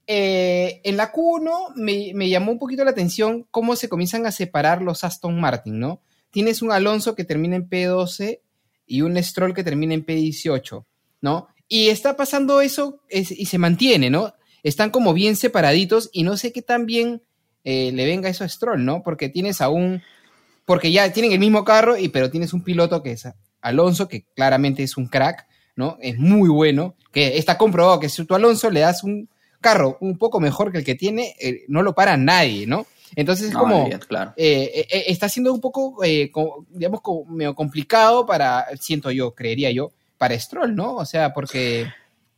eh, 0.06 0.80
en 0.84 0.96
la 0.96 1.12
Q1 1.12 1.72
me, 1.76 2.12
me 2.14 2.28
llamó 2.28 2.52
un 2.52 2.58
poquito 2.58 2.84
la 2.84 2.90
atención 2.90 3.46
cómo 3.50 3.74
se 3.74 3.88
comienzan 3.88 4.26
a 4.26 4.32
separar 4.32 4.82
los 4.82 5.02
Aston 5.02 5.40
Martin, 5.40 5.78
¿no? 5.80 6.02
Tienes 6.30 6.62
un 6.62 6.72
Alonso 6.72 7.14
que 7.14 7.24
termina 7.24 7.56
en 7.56 7.68
P12 7.68 8.40
y 8.86 9.00
un 9.00 9.16
Stroll 9.22 9.54
que 9.54 9.64
termina 9.64 9.94
en 9.94 10.04
P18, 10.04 10.84
¿no? 11.22 11.48
Y 11.68 11.88
está 11.88 12.16
pasando 12.16 12.60
eso 12.60 13.00
es- 13.08 13.30
y 13.32 13.46
se 13.46 13.58
mantiene, 13.58 14.10
¿no? 14.10 14.34
Están 14.62 14.90
como 14.90 15.12
bien 15.14 15.36
separaditos 15.36 16.10
y 16.12 16.22
no 16.22 16.36
sé 16.36 16.52
qué 16.52 16.62
tan 16.62 16.86
bien 16.86 17.22
eh, 17.68 17.90
le 17.92 18.06
venga 18.06 18.28
eso 18.28 18.44
a 18.44 18.48
Stroll, 18.48 18.84
¿no? 18.84 19.02
Porque 19.02 19.28
tienes 19.28 19.60
a 19.60 19.68
un... 19.68 20.00
Porque 20.64 20.92
ya 20.92 21.12
tienen 21.12 21.32
el 21.32 21.38
mismo 21.40 21.64
carro, 21.64 21.96
y, 21.96 22.08
pero 22.08 22.30
tienes 22.30 22.52
un 22.52 22.62
piloto 22.62 23.02
que 23.02 23.12
es 23.12 23.28
Alonso, 23.60 24.06
que 24.08 24.24
claramente 24.34 24.84
es 24.84 24.96
un 24.96 25.06
crack, 25.08 25.46
¿no? 25.74 25.96
Es 26.00 26.16
muy 26.18 26.48
bueno, 26.48 26.94
que 27.12 27.38
está 27.38 27.58
comprobado 27.58 27.98
que 27.98 28.08
si 28.08 28.24
tú 28.24 28.34
Alonso 28.36 28.70
le 28.70 28.80
das 28.80 29.02
un 29.02 29.28
carro 29.60 29.96
un 30.00 30.16
poco 30.18 30.38
mejor 30.38 30.70
que 30.70 30.78
el 30.78 30.84
que 30.84 30.94
tiene, 30.94 31.34
eh, 31.40 31.64
no 31.66 31.82
lo 31.82 31.92
para 31.94 32.16
nadie, 32.16 32.66
¿no? 32.68 32.86
Entonces 33.16 33.48
es 33.48 33.52
No, 33.54 33.60
como, 33.60 33.90
claro. 34.06 34.32
eh, 34.36 34.86
eh, 34.90 35.04
está 35.08 35.28
siendo 35.28 35.52
un 35.52 35.60
poco, 35.60 35.96
co- 36.32 36.66
digamos, 36.70 37.00
co- 37.00 37.24
medio 37.24 37.54
complicado 37.56 38.26
para, 38.26 38.66
siento 38.80 39.10
yo, 39.10 39.34
creería 39.34 39.70
yo, 39.72 39.90
para 40.18 40.38
Stroll, 40.38 40.74
¿no? 40.74 40.94
O 40.94 41.04
sea, 41.04 41.32
porque, 41.32 41.86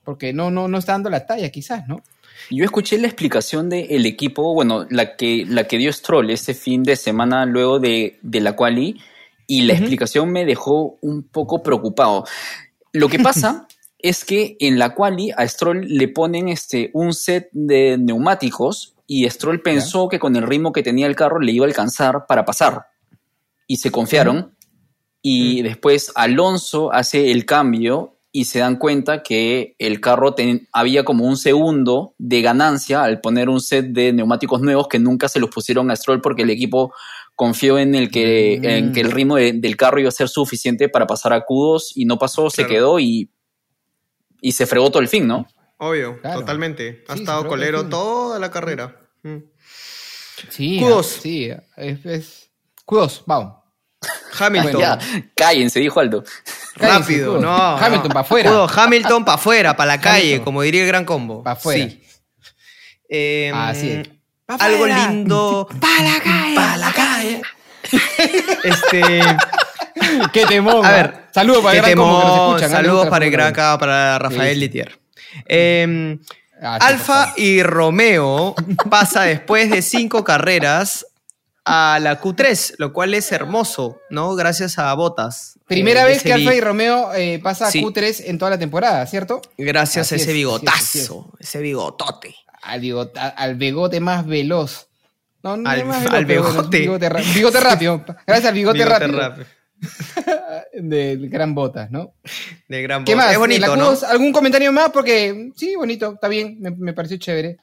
porque 0.04 0.32
no, 0.32 0.50
no, 0.50 0.68
no 0.68 0.78
está 0.78 0.92
dando 0.92 1.11
la 1.11 1.26
talla, 1.26 1.50
quizás, 1.50 1.87
¿no? 1.88 2.02
Yo 2.50 2.64
escuché 2.64 2.99
la 2.99 3.08
explicación 3.08 3.68
del 3.68 4.06
equipo, 4.06 4.54
bueno, 4.54 4.87
la 4.90 5.16
que, 5.16 5.44
la 5.47 5.64
que 5.64 5.78
dio 5.78 5.92
Stroll 5.92 6.30
este 6.30 6.54
fin 6.54 6.82
de 6.82 6.97
semana 6.97 7.44
luego 7.47 7.78
de, 7.78 8.18
de 8.23 8.40
la 8.40 8.54
quali, 8.54 9.00
y 9.47 9.62
la 9.62 9.73
explicación 9.73 10.30
me 10.30 10.44
dejó 10.44 10.99
un 11.00 11.23
poco 11.23 11.62
preocupado. 11.62 12.25
Lo 12.92 13.08
que 13.08 13.18
pasa 13.18 13.66
es 13.99 14.25
que 14.25 14.56
en 14.61 14.78
la 14.78 14.94
quali 14.94 15.30
a 15.37 15.47
Stroll 15.49 15.87
le 15.88 16.08
ponen 16.08 16.49
este, 16.49 16.90
un 16.92 17.12
set 17.14 17.49
de 17.52 17.97
neumáticos 17.99 18.94
y 19.06 19.28
Stroll 19.28 19.62
pensó 19.62 20.08
que 20.08 20.18
con 20.18 20.37
el 20.37 20.47
ritmo 20.47 20.73
que 20.73 20.82
tenía 20.82 21.06
el 21.06 21.16
carro 21.16 21.40
le 21.40 21.52
iba 21.52 21.64
a 21.64 21.68
alcanzar 21.68 22.26
para 22.26 22.44
pasar. 22.44 22.87
Y 23.66 23.78
se 23.78 23.90
confiaron. 23.90 24.54
Y 25.30 25.62
después 25.62 26.12
Alonso 26.14 26.92
hace 26.92 27.30
el 27.30 27.44
cambio 27.44 28.14
y 28.32 28.44
se 28.44 28.58
dan 28.61 28.76
cuenta 28.76 29.23
que 29.23 29.75
el 29.78 30.00
carro 30.00 30.35
ten- 30.35 30.68
había 30.73 31.04
como 31.04 31.25
un 31.25 31.37
segundo 31.37 32.14
de 32.18 32.42
ganancia 32.42 33.02
al 33.02 33.20
poner 33.20 33.49
un 33.49 33.61
set 33.61 33.87
de 33.87 34.12
neumáticos 34.12 34.61
nuevos 34.61 34.87
que 34.88 34.99
nunca 34.99 35.28
se 35.28 35.40
los 35.40 35.50
pusieron 35.50 35.90
a 35.90 35.97
Stroll 35.97 36.20
porque 36.20 36.42
el 36.42 36.50
equipo 36.50 36.92
confió 37.35 37.78
en 37.78 37.94
el 37.94 38.11
que, 38.11 38.58
Mm. 38.61 38.64
en 38.66 38.92
que 38.92 39.00
el 39.00 39.11
ritmo 39.12 39.37
de- 39.37 39.52
del 39.54 39.76
carro 39.76 39.99
iba 40.00 40.08
a 40.08 40.12
ser 40.12 40.28
suficiente 40.28 40.88
para 40.88 41.06
pasar 41.06 41.32
a 41.32 41.44
Q2 41.47 41.92
y 41.94 42.04
no 42.04 42.18
pasó, 42.18 42.50
se 42.50 42.66
quedó 42.66 42.99
y, 43.00 43.30
y 44.40 44.52
se 44.52 44.66
fregó 44.66 44.90
todo 44.90 45.00
el 45.02 45.08
fin, 45.08 45.26
¿no? 45.26 45.47
Obvio, 45.78 46.20
Claro. 46.20 46.40
totalmente. 46.40 47.04
Ha 47.08 47.14
Sí, 47.14 47.20
estado 47.20 47.47
colero 47.49 47.88
toda 47.88 48.38
la 48.38 48.50
carrera. 48.50 49.00
Mm. 49.23 49.37
Sí, 50.50 50.80
Q2. 50.80 50.99
ah, 50.99 51.02
sí, 51.23 51.50
es, 51.76 52.04
es- 52.06 52.50
Q2, 52.87 53.23
vamos. 53.26 53.57
Hamilton. 54.38 54.72
Bueno, 54.72 54.78
Ya, 54.80 54.98
cállense, 55.34 55.80
dijo 55.80 55.98
Aldo. 56.00 56.22
Cállense, 56.76 56.98
Rápido, 57.00 57.38
Q2. 57.38 57.40
no. 57.40 57.76
Hamilton 57.76 58.02
no. 58.08 58.14
para 58.14 58.20
afuera. 58.20 58.50
Pudo, 58.50 58.68
Hamilton 58.68 59.24
para 59.24 59.34
afuera, 59.36 59.76
para 59.76 59.88
la 59.96 60.00
calle, 60.00 60.20
Hamilton. 60.26 60.44
como 60.44 60.62
diría 60.62 60.82
el 60.82 60.86
gran 60.88 61.04
combo. 61.04 61.42
Pa' 61.42 61.52
afuera. 61.52 61.84
Sí. 61.90 62.02
Eh, 63.08 63.52
Así 63.54 63.90
es. 63.90 64.08
Pa' 64.46 64.54
Algo 64.56 64.86
lindo. 64.86 65.68
¡Para 65.80 66.02
la 66.02 66.20
calle! 66.20 66.54
¡Pa' 66.54 66.76
la 66.76 66.92
calle! 66.92 67.42
Este. 68.64 69.20
¡Qué 70.32 70.46
temón! 70.46 70.84
A 70.84 70.90
ver, 70.92 71.14
saludos 71.34 71.62
para 71.62 71.76
el 71.76 71.82
gran 71.82 71.94
combo 71.96 72.20
que 72.20 72.26
nos 72.26 72.46
escuchan. 72.48 72.70
Saludos 72.70 72.96
Lucas, 72.96 73.10
para 73.10 73.24
el 73.24 73.30
gran. 73.30 73.52
K, 73.52 73.78
para 73.78 74.18
Rafael 74.18 74.54
Sí. 74.54 74.60
Litier. 74.60 74.98
Eh, 75.46 76.18
Ah, 76.60 76.76
Alfa 76.80 77.34
y 77.36 77.62
Romeo 77.62 78.56
pasa 78.90 79.22
después 79.22 79.70
de 79.70 79.80
cinco 79.80 80.24
carreras 80.24 81.06
a 81.68 81.98
la 82.00 82.20
Q3, 82.20 82.75
lo 82.78 82.92
cual 82.92 83.14
es 83.14 83.30
hermoso, 83.32 84.00
¿no? 84.10 84.34
Gracias 84.34 84.78
a 84.78 84.92
Botas. 84.94 85.58
Primera 85.66 86.02
Eh, 86.02 86.06
vez 86.06 86.22
que 86.22 86.32
Alfa 86.32 86.54
y 86.54 86.60
Romeo 86.60 87.12
eh, 87.14 87.38
pasa 87.42 87.66
a 87.66 87.70
Sí. 87.70 87.82
Q3 87.82 88.22
en 88.26 88.38
toda 88.38 88.50
la 88.52 88.58
temporada, 88.58 89.06
¿cierto? 89.06 89.42
Gracias 89.58 90.06
Así 90.06 90.14
a 90.14 90.16
ese 90.16 90.30
es, 90.30 90.37
bigotazo, 90.37 90.76
es, 90.78 91.10
así 91.10 91.18
ese 91.40 91.60
bigotote. 91.60 92.34
Al 92.62 92.80
bigote, 92.80 93.20
al 93.20 93.54
bigote 93.56 94.00
más 94.00 94.26
veloz. 94.26 94.87
No, 95.42 95.56
no 95.56 95.68
Al- 95.70 95.80
es 95.80 95.87
más 95.87 96.06
al 96.06 96.26
pero 96.26 96.42
bueno, 96.42 96.54
bigote. 96.62 96.78
bigote, 96.80 97.08
bigote 97.34 97.60
rápido. 97.60 98.04
Gracias 98.26 98.46
al 98.48 98.54
bigote, 98.54 98.78
Bigote 98.78 98.98
rápido. 98.98 99.18
rápido. 99.20 99.46
Del 100.73 101.28
gran 101.28 101.54
Botas, 101.54 101.90
¿no? 101.90 102.14
De 102.68 102.82
gran 102.82 103.04
¿Qué 103.04 103.12
Botas. 103.14 103.26
más? 103.26 103.32
Es 103.32 103.38
bonito, 103.38 103.66
¿La 103.66 103.76
¿no? 103.76 103.92
Q2? 103.92 104.02
¿Algún 104.04 104.32
comentario 104.32 104.73
más? 104.73 104.90
Porque 104.90 105.50
sí, 105.56 105.75
bonito, 105.76 106.12
está 106.14 106.28
bien, 106.28 106.56
me, 106.61 106.70
me 106.73 106.92
pareció 106.92 107.16
chévere. 107.16 107.58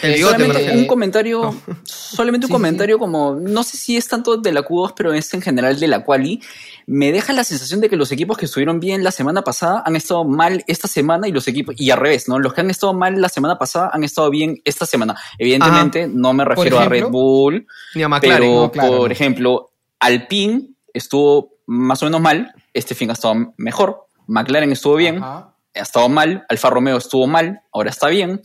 El 0.00 0.12
Eh, 0.12 0.14
bigote 0.18 0.36
solamente 0.44 0.76
un 0.78 0.86
comentario, 0.86 1.62
solamente 1.84 2.46
un 2.46 2.48
Sí, 2.48 2.52
sí, 2.52 2.52
comentario 2.52 2.98
como, 3.00 3.34
no 3.34 3.64
sé 3.64 3.76
si 3.76 3.96
es 3.96 4.06
tanto 4.06 4.36
de 4.36 4.52
la 4.52 4.62
Q2, 4.64 4.92
pero 4.96 5.12
es 5.12 5.34
en 5.34 5.42
general 5.42 5.80
de 5.80 5.88
la 5.88 6.04
Quali. 6.04 6.40
Me 6.86 7.10
deja 7.10 7.32
la 7.32 7.42
sensación 7.42 7.80
de 7.80 7.88
que 7.90 7.96
los 7.96 8.12
equipos 8.12 8.38
que 8.38 8.44
estuvieron 8.44 8.78
bien 8.78 9.02
la 9.02 9.10
semana 9.10 9.42
pasada 9.42 9.82
han 9.84 9.96
estado 9.96 10.24
mal 10.24 10.62
esta 10.68 10.86
semana 10.86 11.26
y 11.26 11.32
los 11.32 11.48
equipos, 11.48 11.74
y 11.78 11.90
al 11.90 11.98
revés, 11.98 12.28
¿no? 12.28 12.38
Los 12.38 12.54
que 12.54 12.60
han 12.60 12.70
estado 12.70 12.94
mal 12.94 13.20
la 13.20 13.28
semana 13.28 13.58
pasada 13.58 13.90
han 13.92 14.04
estado 14.04 14.30
bien 14.30 14.60
esta 14.64 14.86
semana. 14.86 15.16
Evidentemente, 15.36 16.06
no 16.06 16.32
me 16.32 16.44
refiero 16.44 16.78
a 16.78 16.84
Red? 16.88 17.06
Bull, 17.08 17.66
Ni 17.96 18.04
a 18.04 18.08
McLaren. 18.08 18.38
pero 18.38 18.54
no, 18.62 18.70
claro, 18.70 18.88
por 18.98 19.08
no. 19.08 19.12
ejemplo, 19.12 19.72
Alpine 19.98 20.68
estuvo 20.94 21.55
más 21.66 22.02
o 22.02 22.06
menos 22.06 22.20
mal, 22.20 22.54
este 22.72 22.94
fin 22.94 23.10
ha 23.10 23.14
estado 23.14 23.54
mejor, 23.56 24.06
McLaren 24.26 24.72
estuvo 24.72 24.96
bien, 24.96 25.18
Ajá. 25.22 25.54
ha 25.74 25.80
estado 25.80 26.08
mal, 26.08 26.44
Alfa 26.48 26.70
Romeo 26.70 26.96
estuvo 26.96 27.26
mal, 27.26 27.60
ahora 27.72 27.90
está 27.90 28.08
bien. 28.08 28.40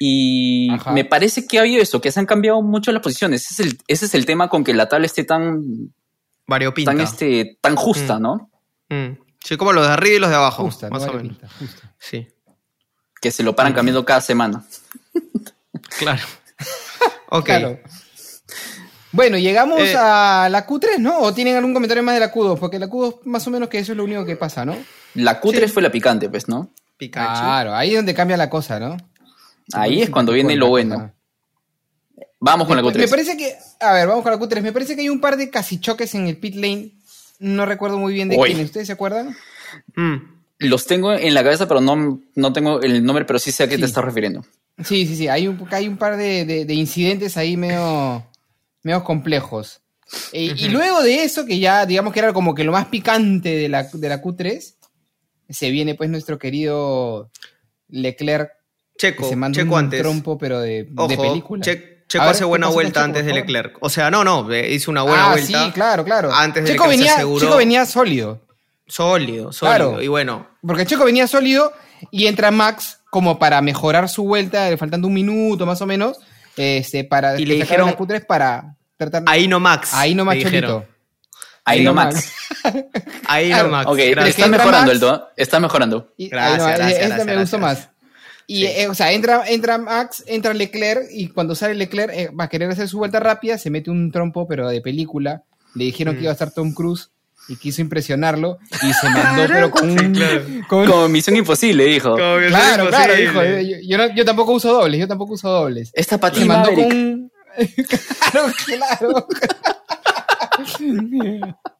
Y 0.00 0.70
Ajá. 0.72 0.92
me 0.92 1.04
parece 1.04 1.46
que 1.46 1.58
ha 1.58 1.62
habido 1.62 1.82
eso, 1.82 2.00
que 2.00 2.12
se 2.12 2.20
han 2.20 2.26
cambiado 2.26 2.62
mucho 2.62 2.92
las 2.92 3.02
posiciones. 3.02 3.50
Ese 3.50 3.62
es 3.62 3.68
el, 3.68 3.78
ese 3.88 4.04
es 4.06 4.14
el 4.14 4.26
tema 4.26 4.48
con 4.48 4.62
que 4.62 4.72
la 4.72 4.88
tabla 4.88 5.06
esté 5.06 5.24
tan, 5.24 5.92
Variopinta. 6.46 6.92
tan, 6.92 7.00
este, 7.00 7.58
tan 7.60 7.74
justa, 7.74 8.18
Mm. 8.18 8.22
¿no? 8.22 8.50
Mm. 8.90 9.18
Sí, 9.42 9.56
como 9.56 9.72
los 9.72 9.86
de 9.86 9.92
arriba 9.92 10.16
y 10.16 10.18
los 10.20 10.30
de 10.30 10.36
abajo. 10.36 10.64
Justa, 10.64 10.88
más 10.90 11.02
no 11.02 11.08
o 11.08 11.12
vale 11.12 11.22
menos. 11.24 11.38
pinta, 11.38 11.54
justa. 11.58 11.94
Sí, 11.98 12.28
Que 13.20 13.30
se 13.32 13.42
lo 13.42 13.56
paran 13.56 13.72
cambiando 13.72 14.04
cada 14.04 14.20
semana. 14.20 14.64
claro. 15.98 16.22
ok. 17.30 17.44
Claro. 17.44 17.78
Bueno, 19.12 19.38
llegamos 19.38 19.80
Eh, 19.80 19.94
a 19.96 20.48
la 20.50 20.66
Q3, 20.66 20.98
¿no? 20.98 21.20
¿O 21.20 21.32
tienen 21.32 21.56
algún 21.56 21.72
comentario 21.72 22.02
más 22.02 22.14
de 22.14 22.20
la 22.20 22.32
Q2? 22.32 22.58
Porque 22.58 22.78
la 22.78 22.88
Q2 22.88 23.20
más 23.24 23.46
o 23.46 23.50
menos 23.50 23.68
que 23.68 23.78
eso 23.78 23.92
es 23.92 23.96
lo 23.96 24.04
único 24.04 24.24
que 24.24 24.36
pasa, 24.36 24.64
¿no? 24.64 24.76
La 25.14 25.40
Q3 25.40 25.66
Sí. 25.66 25.68
fue 25.72 25.82
la 25.82 25.90
picante, 25.90 26.28
pues, 26.28 26.48
¿no? 26.48 26.68
Pikachu. 26.98 27.40
Claro, 27.40 27.74
ahí 27.74 27.90
es 27.90 27.96
donde 27.96 28.14
cambia 28.14 28.36
la 28.36 28.50
cosa, 28.50 28.78
¿no? 28.78 28.96
Ahí 29.72 30.02
es 30.02 30.10
cuando 30.10 30.32
viene 30.32 30.56
lo 30.56 30.68
bueno. 30.68 31.12
Vamos 32.40 32.66
con 32.68 32.76
la 32.76 32.82
Me- 32.82 32.88
Q3. 32.90 32.96
Me 32.98 33.08
parece 33.08 33.36
que, 33.36 33.54
a 33.80 33.92
ver, 33.92 34.06
vamos 34.08 34.22
con 34.22 34.32
la 34.32 34.38
Q3. 34.38 34.62
Me 34.62 34.72
parece 34.72 34.94
que 34.94 35.02
hay 35.02 35.08
un 35.08 35.20
par 35.20 35.36
de 35.36 35.50
casi 35.50 35.80
choques 35.80 36.14
en 36.14 36.26
el 36.26 36.36
pit 36.36 36.54
lane. 36.54 36.90
No 37.40 37.66
recuerdo 37.66 37.98
muy 37.98 38.12
bien 38.12 38.28
de 38.28 38.36
Uy. 38.36 38.52
quién. 38.52 38.64
¿Ustedes 38.64 38.86
se 38.88 38.92
acuerdan? 38.92 39.34
Mm. 39.96 40.16
Los 40.58 40.86
tengo 40.86 41.12
en 41.12 41.34
la 41.34 41.42
cabeza, 41.44 41.66
pero 41.68 41.80
no, 41.80 42.20
no 42.34 42.52
tengo 42.52 42.80
el 42.82 43.04
nombre, 43.04 43.24
pero 43.24 43.38
sí 43.38 43.52
sé 43.52 43.62
a 43.64 43.68
qué 43.68 43.76
Sí. 43.76 43.80
te 43.80 43.86
estás 43.86 44.04
refiriendo. 44.04 44.44
Sí, 44.84 45.06
sí, 45.06 45.16
sí. 45.16 45.28
Hay 45.28 45.46
un, 45.48 45.66
hay 45.70 45.86
un 45.88 45.96
par 45.96 46.16
de, 46.16 46.44
de- 46.44 46.64
de 46.64 46.74
incidentes 46.74 47.36
ahí 47.36 47.56
medio, 47.56 48.24
medio 48.88 49.04
complejos. 49.04 49.80
Eh, 50.32 50.54
Y 50.56 50.68
luego 50.68 51.02
de 51.02 51.22
eso, 51.22 51.44
que 51.44 51.58
ya 51.58 51.84
digamos 51.86 52.12
que 52.12 52.18
era 52.20 52.32
como 52.32 52.54
que 52.54 52.64
lo 52.64 52.72
más 52.72 52.86
picante 52.86 53.50
de 53.56 53.68
la, 53.68 53.84
de 53.84 54.08
la 54.08 54.22
Q3, 54.22 54.74
se 55.50 55.70
viene 55.70 55.94
pues 55.94 56.08
nuestro 56.10 56.38
querido 56.38 57.30
Leclerc, 57.88 58.50
que 58.96 58.98
Checo, 58.98 59.28
se 59.28 59.36
manda 59.36 59.56
Checo 59.60 59.74
un 59.74 59.78
antes. 59.80 60.00
trompo, 60.00 60.38
pero 60.38 60.60
de, 60.60 60.84
de 60.84 61.16
película. 61.16 61.62
Che- 61.62 61.98
Checo 62.08 62.24
ver, 62.24 62.30
hace 62.32 62.40
¿qué 62.40 62.44
buena 62.46 62.68
vuelta 62.68 63.00
Checo, 63.00 63.04
antes 63.04 63.26
de? 63.26 63.34
Leclerc. 63.34 63.76
O 63.80 63.90
sea, 63.90 64.10
no, 64.10 64.24
no, 64.24 64.50
eh, 64.50 64.72
hizo 64.72 64.90
una 64.90 65.02
buena 65.02 65.26
ah, 65.26 65.32
vuelta. 65.32 65.64
sí, 65.66 65.70
claro, 65.72 66.04
claro. 66.04 66.32
Antes 66.32 66.64
de 66.64 66.70
Checo 66.70 66.84
Leclerc 66.84 66.96
se 66.96 66.98
venía, 67.04 67.14
aseguró. 67.16 67.44
Checo 67.44 67.56
venía 67.58 67.84
sólido. 67.86 68.40
Sólido, 68.86 69.52
sólido. 69.52 69.90
Claro. 69.90 70.02
Y 70.02 70.08
bueno, 70.08 70.48
Porque 70.66 70.86
Checo 70.86 71.04
venía 71.04 71.26
sólido 71.26 71.70
y 72.10 72.26
entra 72.26 72.50
Max 72.50 73.00
como 73.10 73.38
para 73.38 73.60
mejorar 73.60 74.08
su 74.08 74.24
vuelta, 74.24 74.74
faltando 74.78 75.06
un 75.06 75.12
minuto 75.14 75.66
más 75.66 75.82
o 75.82 75.86
menos, 75.86 76.16
este, 76.56 77.04
para 77.04 77.38
Y 77.38 77.44
le 77.44 77.54
se 77.56 77.60
dijeron, 77.62 77.88
la 77.88 77.96
Q3 77.98 78.24
para 78.24 78.74
tratar... 78.98 79.22
ahí 79.26 79.48
no 79.48 79.58
Max. 79.60 79.94
Ahí 79.94 80.14
no 80.14 80.24
Max. 80.26 80.42
Cholito. 80.42 80.84
Ahí 81.64 81.78
Ahí 81.80 81.84
no, 81.84 81.94
Max. 81.94 82.32
Ahí 83.26 83.50
no 83.50 83.68
Max. 83.68 83.86
Ok, 83.90 83.98
Gracias. 84.10 84.38
está 84.38 84.48
mejorando, 84.48 84.78
Max. 84.80 84.90
Aldo. 84.90 85.14
¿eh? 85.16 85.32
Está 85.36 85.60
mejorando. 85.60 86.12
Y- 86.16 86.28
Gracias, 86.28 86.58
no, 86.58 86.64
gracias, 86.66 86.92
esta 86.92 87.06
gracias, 87.08 87.26
me 87.26 87.36
gustó 87.40 87.58
más. 87.58 87.88
Y, 88.46 88.60
Sí. 88.60 88.66
eh, 88.66 88.88
o 88.88 88.94
sea, 88.94 89.12
entra, 89.12 89.42
entra 89.46 89.76
Max, 89.76 90.24
entra 90.26 90.54
Leclerc, 90.54 91.02
y 91.10 91.28
cuando 91.28 91.54
sale 91.54 91.74
Leclerc 91.74 92.10
eh, 92.14 92.30
va 92.30 92.44
a 92.44 92.48
querer 92.48 92.70
hacer 92.70 92.88
su 92.88 92.96
vuelta 92.98 93.20
rápida, 93.20 93.58
se 93.58 93.68
mete 93.70 93.90
un 93.90 94.10
trompo, 94.10 94.46
pero 94.48 94.68
de 94.68 94.80
película. 94.80 95.42
Le 95.74 95.84
dijeron 95.84 96.14
Mm. 96.14 96.16
que 96.16 96.22
iba 96.22 96.30
a 96.30 96.32
estar 96.32 96.50
Tom 96.50 96.72
Cruise 96.72 97.10
y 97.50 97.56
quiso 97.56 97.82
impresionarlo 97.82 98.58
y 98.82 98.92
se 98.94 99.10
mandó, 99.10 99.46
pero 99.46 99.70
con 99.70 99.90
un. 99.90 100.14
claro. 100.14 100.42
con- 100.68 100.86
Como 100.86 101.08
Misión 101.10 101.36
Imposible, 101.36 101.84
dijo. 101.84 102.12
Como 102.12 102.18
claro, 102.48 102.84
es 102.84 102.88
claro, 102.88 103.14
imposible. 103.20 103.56
dijo. 103.58 103.76
Yo, 103.82 103.86
yo 103.86 103.98
no- 103.98 104.14
yo 104.14 104.24
tampoco 104.24 104.52
uso 104.52 104.72
dobles, 104.72 104.98
yo 104.98 105.06
tampoco 105.06 105.34
uso 105.34 105.50
dobles. 105.50 105.90
Esta 105.92 106.16
Se 106.16 106.18
patina 106.18 106.46
mandó 106.46 106.72
con. 106.72 107.30
Claro, 108.30 108.52
claro. 108.66 109.26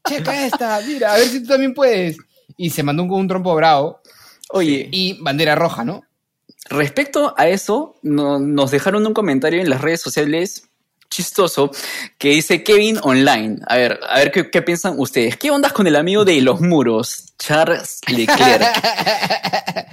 Checa 0.08 0.46
esta, 0.46 0.80
mira, 0.86 1.14
a 1.14 1.16
ver 1.18 1.28
si 1.28 1.40
tú 1.42 1.48
también 1.48 1.74
puedes. 1.74 2.16
Y 2.56 2.70
se 2.70 2.82
mandó 2.82 3.02
un 3.04 3.28
trompo 3.28 3.54
bravo 3.54 4.00
Oye, 4.50 4.88
y 4.90 5.20
bandera 5.22 5.54
roja, 5.54 5.84
¿no? 5.84 6.02
Respecto 6.70 7.34
a 7.36 7.48
eso, 7.48 7.96
no- 8.02 8.38
nos 8.38 8.70
dejaron 8.70 9.06
un 9.06 9.14
comentario 9.14 9.60
en 9.60 9.68
las 9.70 9.82
redes 9.82 10.00
sociales 10.00 10.68
chistoso 11.18 11.70
que 12.16 12.28
dice 12.30 12.62
Kevin 12.62 12.98
Online. 13.02 13.56
A 13.66 13.76
ver, 13.76 13.98
a 14.08 14.18
ver 14.18 14.30
qué, 14.30 14.50
qué 14.50 14.62
piensan 14.62 14.94
ustedes. 14.98 15.36
¿Qué 15.36 15.50
ondas 15.50 15.72
con 15.72 15.88
el 15.88 15.96
amigo 15.96 16.24
de 16.24 16.40
los 16.40 16.60
muros, 16.60 17.34
Charles 17.38 18.00
Leclerc? 18.06 18.62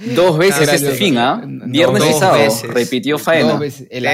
Dos 0.14 0.38
veces 0.38 0.68
este 0.68 0.90
yo- 0.90 0.94
fin, 0.94 1.18
¿ah? 1.18 1.42
no, 1.44 1.66
Viernes 1.66 2.04
y 2.04 2.10
dos 2.10 2.20
sábado. 2.20 2.38
veces. 2.44 2.62
Repitió 2.62 3.18
faena. 3.18 3.52
Dos 3.52 3.60
veces. 3.60 3.88
El, 3.90 4.06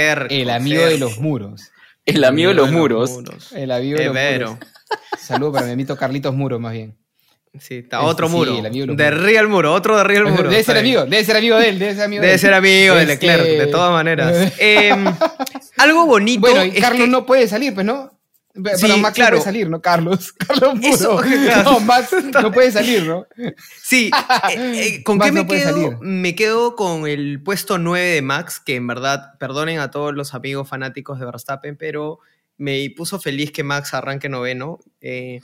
amigo 0.48 0.86
de 0.86 0.96
los 0.98 1.18
muros. 1.18 1.70
El 2.06 2.24
amigo 2.24 2.48
de 2.48 2.54
los 2.54 2.70
muros. 2.70 3.10
El 3.54 3.70
amigo 3.70 3.98
de 3.98 4.06
los 4.06 4.14
muros. 4.14 4.58
Saludos 5.20 5.54
para 5.54 5.66
mi 5.66 5.72
amito 5.72 5.96
Carlitos 5.96 6.34
Muros, 6.34 6.60
más 6.60 6.72
bien. 6.72 6.96
Sí, 7.58 7.76
está 7.78 7.98
Este, 7.98 8.08
otro 8.10 8.28
sí, 8.28 8.34
muro. 8.34 8.58
el 8.58 8.66
amigo 8.66 8.86
de 8.86 8.94
de. 8.96 9.10
Real 9.10 9.46
Muro, 9.48 9.74
otro 9.74 9.96
de 9.98 10.04
Real 10.04 10.24
Muro. 10.30 10.48
Debe 10.48 10.64
ser 10.64 10.78
amigo, 10.78 11.04
debe 11.04 11.22
ser 11.24 11.36
amigo 11.36 11.58
de 11.58 11.68
él, 11.68 11.78
debe 11.78 11.94
ser 11.94 12.04
amigo 12.04 12.20
de 12.22 12.26
Debe 12.28 12.34
él. 12.34 12.40
ser 12.40 12.54
amigo 12.54 12.94
de 12.94 13.02
Este- 13.02 13.14
Leclerc, 13.26 13.44
de 13.58 13.66
todas 13.66 13.92
maneras. 13.92 14.52
Em, 14.58 15.04
algo 15.76 16.06
bonito. 16.06 16.40
Bueno, 16.40 16.64
y 16.64 16.72
Carlos 16.80 17.02
que- 17.04 17.10
no 17.10 17.26
puede 17.26 17.46
salir, 17.48 17.74
pues, 17.74 17.84
¿no? 17.84 18.18
Pero 18.54 18.76
Sí, 18.76 18.86
Max 19.00 19.14
claro. 19.14 19.36
no 19.36 19.42
puede 19.42 19.44
salir, 19.44 19.70
¿no? 19.70 19.80
Carlos. 19.80 20.32
Carlos 20.46 20.74
Muro. 20.76 20.94
Eso, 20.94 21.16
claro. 21.18 21.62
No, 21.72 21.80
Max 21.80 22.08
no 22.42 22.52
puede 22.52 22.70
salir, 22.70 23.02
¿no? 23.04 23.26
Sí, 23.82 24.10
eh, 24.50 24.96
eh, 24.98 25.02
¿con 25.02 25.16
Max 25.18 25.28
qué 25.30 25.32
me 25.32 25.40
no 25.42 25.46
quedo? 25.48 25.72
salir. 25.72 25.96
Me 26.00 26.34
quedo 26.34 26.76
con 26.76 27.06
el 27.06 27.42
puesto 27.42 27.78
9 27.78 28.06
de 28.06 28.22
Max, 28.22 28.60
que 28.64 28.76
en 28.76 28.86
verdad, 28.86 29.38
perdonen 29.38 29.78
a 29.78 29.90
todos 29.90 30.14
los 30.14 30.34
amigos 30.34 30.68
fanáticos 30.68 31.18
de 31.18 31.24
Verstappen, 31.26 31.76
pero 31.76 32.18
me 32.58 32.90
puso 32.94 33.18
feliz 33.18 33.52
que 33.52 33.62
Max 33.62 33.94
arranque 33.94 34.28
noveno. 34.28 34.78
eh, 35.00 35.40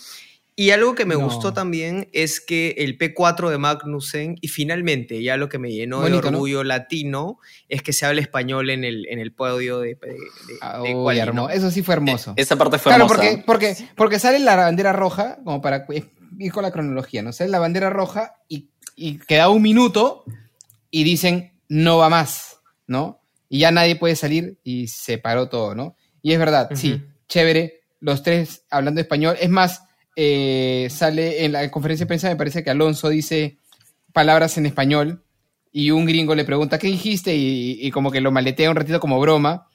y 0.61 0.73
algo 0.73 0.97
que 0.97 1.05
me 1.05 1.15
No. 1.15 1.21
gustó 1.21 1.53
también 1.53 2.09
es 2.13 2.41
que 2.41 2.75
el 2.79 2.99
P4 2.99 3.49
de 3.49 3.59
Magnussen, 3.59 4.37
y 4.41 4.49
finalmente, 4.49 5.23
ya 5.23 5.37
lo 5.37 5.49
que 5.49 5.61
me 5.61 5.71
llenó 5.71 6.01
Bonito, 6.01 6.23
de 6.23 6.31
¿no? 6.33 6.39
orgullo 6.39 6.65
latino, 6.65 7.39
es 7.69 7.81
que 7.83 7.93
se 7.93 8.07
habla 8.07 8.21
español 8.21 8.69
en 8.71 8.83
el, 8.83 9.07
en 9.09 9.21
el 9.21 9.33
podio 9.33 9.79
de, 9.79 9.91
de, 9.95 10.09
de- 10.09 10.59
Ah, 10.61 10.81
de 10.83 10.95
uy, 10.97 11.05
quali, 11.05 11.21
hermo- 11.21 11.43
¿no? 11.43 11.51
Eso 11.51 11.71
sí 11.71 11.83
fue 11.85 11.95
hermoso. 11.95 12.35
Esa 12.37 12.57
parte 12.57 12.79
fue 12.79 12.91
Claro, 12.91 13.05
hermosa. 13.05 13.23
porque, 13.23 13.43
porque, 13.47 13.77
porque 13.95 14.19
sale 14.19 14.41
la 14.41 14.57
bandera 14.57 14.93
roja, 14.93 15.39
como 15.45 15.61
para 15.63 15.87
ir 15.89 16.53
con 16.53 16.65
la 16.65 16.73
cronología, 16.73 17.23
¿no? 17.23 17.33
Sale 17.33 17.51
la 17.51 17.61
bandera 17.61 17.89
roja 17.89 18.35
y, 18.49 18.71
y 18.97 19.19
queda 19.19 19.51
un 19.51 19.63
minuto 19.63 20.25
y 20.91 21.05
dicen, 21.05 21.53
no 21.69 21.99
va 21.99 22.09
más, 22.09 22.59
¿no? 22.89 23.21
Y 23.49 23.61
ya 23.61 23.71
nadie 23.71 23.95
puede 23.95 24.17
salir 24.17 24.59
y 24.65 24.89
se 24.89 25.19
paró 25.19 25.49
todo, 25.49 25.77
¿no? 25.77 25.95
Y 26.21 26.33
es 26.33 26.39
verdad, 26.41 26.71
sí, 26.75 27.01
chévere, 27.29 27.83
los 28.01 28.25
tres 28.25 28.65
hablando 28.71 29.01
español. 29.01 29.37
Es 29.41 29.51
más, 29.51 29.83
eh, 30.21 30.89
sale 30.91 31.45
en 31.45 31.53
la 31.53 31.71
conferencia 31.71 32.05
de 32.05 32.09
prensa, 32.09 32.29
me 32.29 32.35
parece 32.35 32.65
que 32.65 32.71
Alonso 32.71 33.09
dice 33.09 33.57
palabras 34.13 34.59
en 34.59 34.67
español 34.67 35.23
y 35.71 35.93
un 35.93 36.07
gringo 36.07 36.35
le 36.35 36.45
pregunta, 36.45 36.77
¿qué 36.77 36.89
dijiste? 36.89 37.37
Y, 37.37 37.79
y 37.81 37.91
como 37.93 38.11
que 38.11 38.21
lo 38.21 38.33
maletea 38.33 38.69
un 38.69 38.75
ratito 38.75 38.99
como 38.99 39.21
broma. 39.21 39.69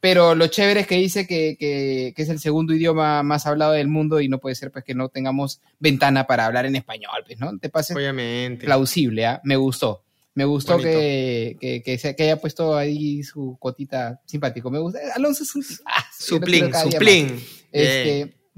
Pero 0.00 0.34
lo 0.34 0.48
chévere 0.48 0.80
es 0.80 0.86
que 0.88 0.96
dice 0.96 1.26
que, 1.26 1.56
que- 1.58 2.12
que 2.16 2.22
es 2.22 2.28
el 2.28 2.40
segundo 2.40 2.74
idioma 2.74 3.22
más 3.22 3.46
hablado 3.46 3.72
del 3.72 3.86
mundo 3.88 4.20
y 4.20 4.28
no 4.28 4.38
puede 4.38 4.54
ser 4.56 4.72
pues 4.72 4.82
que 4.84 4.94
no 4.94 5.08
tengamos 5.08 5.60
ventana 5.78 6.26
para 6.26 6.46
hablar 6.46 6.66
en 6.66 6.74
español, 6.76 7.22
pues, 7.24 7.38
¿no? 7.38 7.56
Te 7.58 7.68
parece 7.70 7.94
Obviamente. 7.94 8.64
plausible, 8.66 9.24
¿ah? 9.24 9.40
Me 9.44 9.54
gustó. 9.56 10.02
Me 10.34 10.44
gustó 10.44 10.74
que, 10.90 11.56
que, 11.60 11.82
que, 11.82 11.98
se- 11.98 12.14
que 12.16 12.24
haya 12.24 12.40
puesto 12.40 12.76
ahí 12.76 13.22
su 13.22 13.56
cotita 13.60 14.20
simpático. 14.26 14.68
Me 14.70 14.78
gusta. 14.80 14.98
Alonso 15.14 15.44
es 15.44 15.54
un 15.54 15.62
quiero 15.62 15.82
Suplín, 16.18 16.64
suplín. 16.90 17.40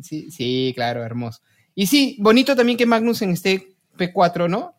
Sí, 0.02 0.30
sí, 0.30 0.72
claro, 0.74 1.04
hermoso. 1.04 1.40
Y 1.74 1.86
sí, 1.86 2.16
bonito 2.20 2.56
también 2.56 2.78
que 2.78 2.86
Magnussen 2.86 3.30
esté 3.30 3.68
P4, 3.96 4.48
¿no? 4.48 4.74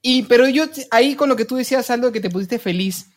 Y, 0.00 0.22
pero 0.24 0.48
yo 0.48 0.64
ahí 0.90 1.14
con 1.14 1.28
lo 1.28 1.36
que 1.36 1.44
tú 1.44 1.56
decías, 1.56 1.90
Aldo, 1.90 2.10
que 2.10 2.20
te 2.20 2.30
pusiste 2.30 2.58
feliz 2.58 3.10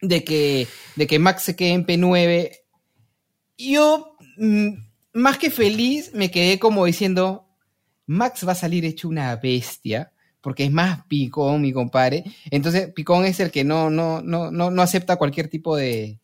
de 0.00 0.24
que, 0.24 0.66
de 0.96 1.06
que 1.06 1.18
Max 1.18 1.42
se 1.42 1.56
quede 1.56 1.70
en 1.70 1.86
P9, 1.86 2.50
yo, 3.58 4.16
mm, 4.38 4.68
más 5.12 5.38
que 5.38 5.50
feliz, 5.50 6.12
me 6.14 6.30
quedé 6.30 6.58
como 6.58 6.84
diciendo, 6.86 7.46
Max 8.06 8.46
va 8.46 8.52
a 8.52 8.56
salir 8.56 8.84
hecho 8.84 9.08
una 9.08 9.36
bestia, 9.36 10.12
porque 10.40 10.64
es 10.64 10.72
más 10.72 11.04
picón, 11.06 11.60
mi 11.60 11.72
compadre. 11.72 12.24
Entonces, 12.50 12.92
picón 12.94 13.24
es 13.24 13.38
el 13.40 13.50
que 13.50 13.62
no, 13.62 13.90
no, 13.90 14.22
no, 14.22 14.50
no, 14.50 14.70
no 14.70 14.82
acepta 14.82 15.16
cualquier 15.16 15.48
tipo 15.48 15.76
de, 15.76 16.18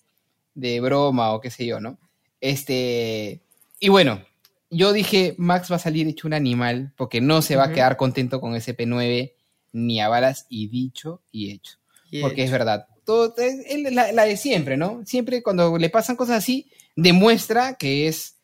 de 0.55 0.81
broma 0.81 1.33
o 1.33 1.41
qué 1.41 1.51
sé 1.51 1.67
yo, 1.67 1.81
¿no? 1.81 1.99
Este, 2.41 3.43
y 3.79 3.89
bueno, 3.89 4.25
yo 4.71 4.93
dije, 4.93 5.35
Max 5.39 5.71
va 5.71 5.77
a 5.77 5.81
salir 5.81 6.07
hecho 6.07 6.27
un 6.27 6.35
animal, 6.35 6.93
porque 6.97 7.21
no 7.21 7.43
se 7.43 7.57
va 7.57 7.65
a 7.65 7.73
quedar 7.73 7.97
contento 7.97 8.41
con 8.41 8.55
ese 8.55 8.77
P9 8.77 9.33
ni 9.73 10.01
a 10.01 10.09
balas, 10.09 10.47
y 10.49 10.69
dicho 10.69 11.23
y 11.31 11.53
hecho. 11.53 11.79
Y 12.11 12.23
Porque 12.23 12.45
es 12.45 12.51
verdad. 12.51 12.87
Todo, 13.05 13.35
es, 13.37 13.55
es 13.67 13.93
la, 13.93 14.13
la 14.13 14.25
de 14.25 14.37
siempre, 14.37 14.77
¿no? 14.77 15.03
Siempre 15.05 15.43
cuando 15.43 15.79
le 15.79 15.91
pasan 15.91 16.17
cosas 16.17 16.39
así, 16.39 16.71
demuestra 16.97 17.75
que 17.75 18.09
es 18.09 18.37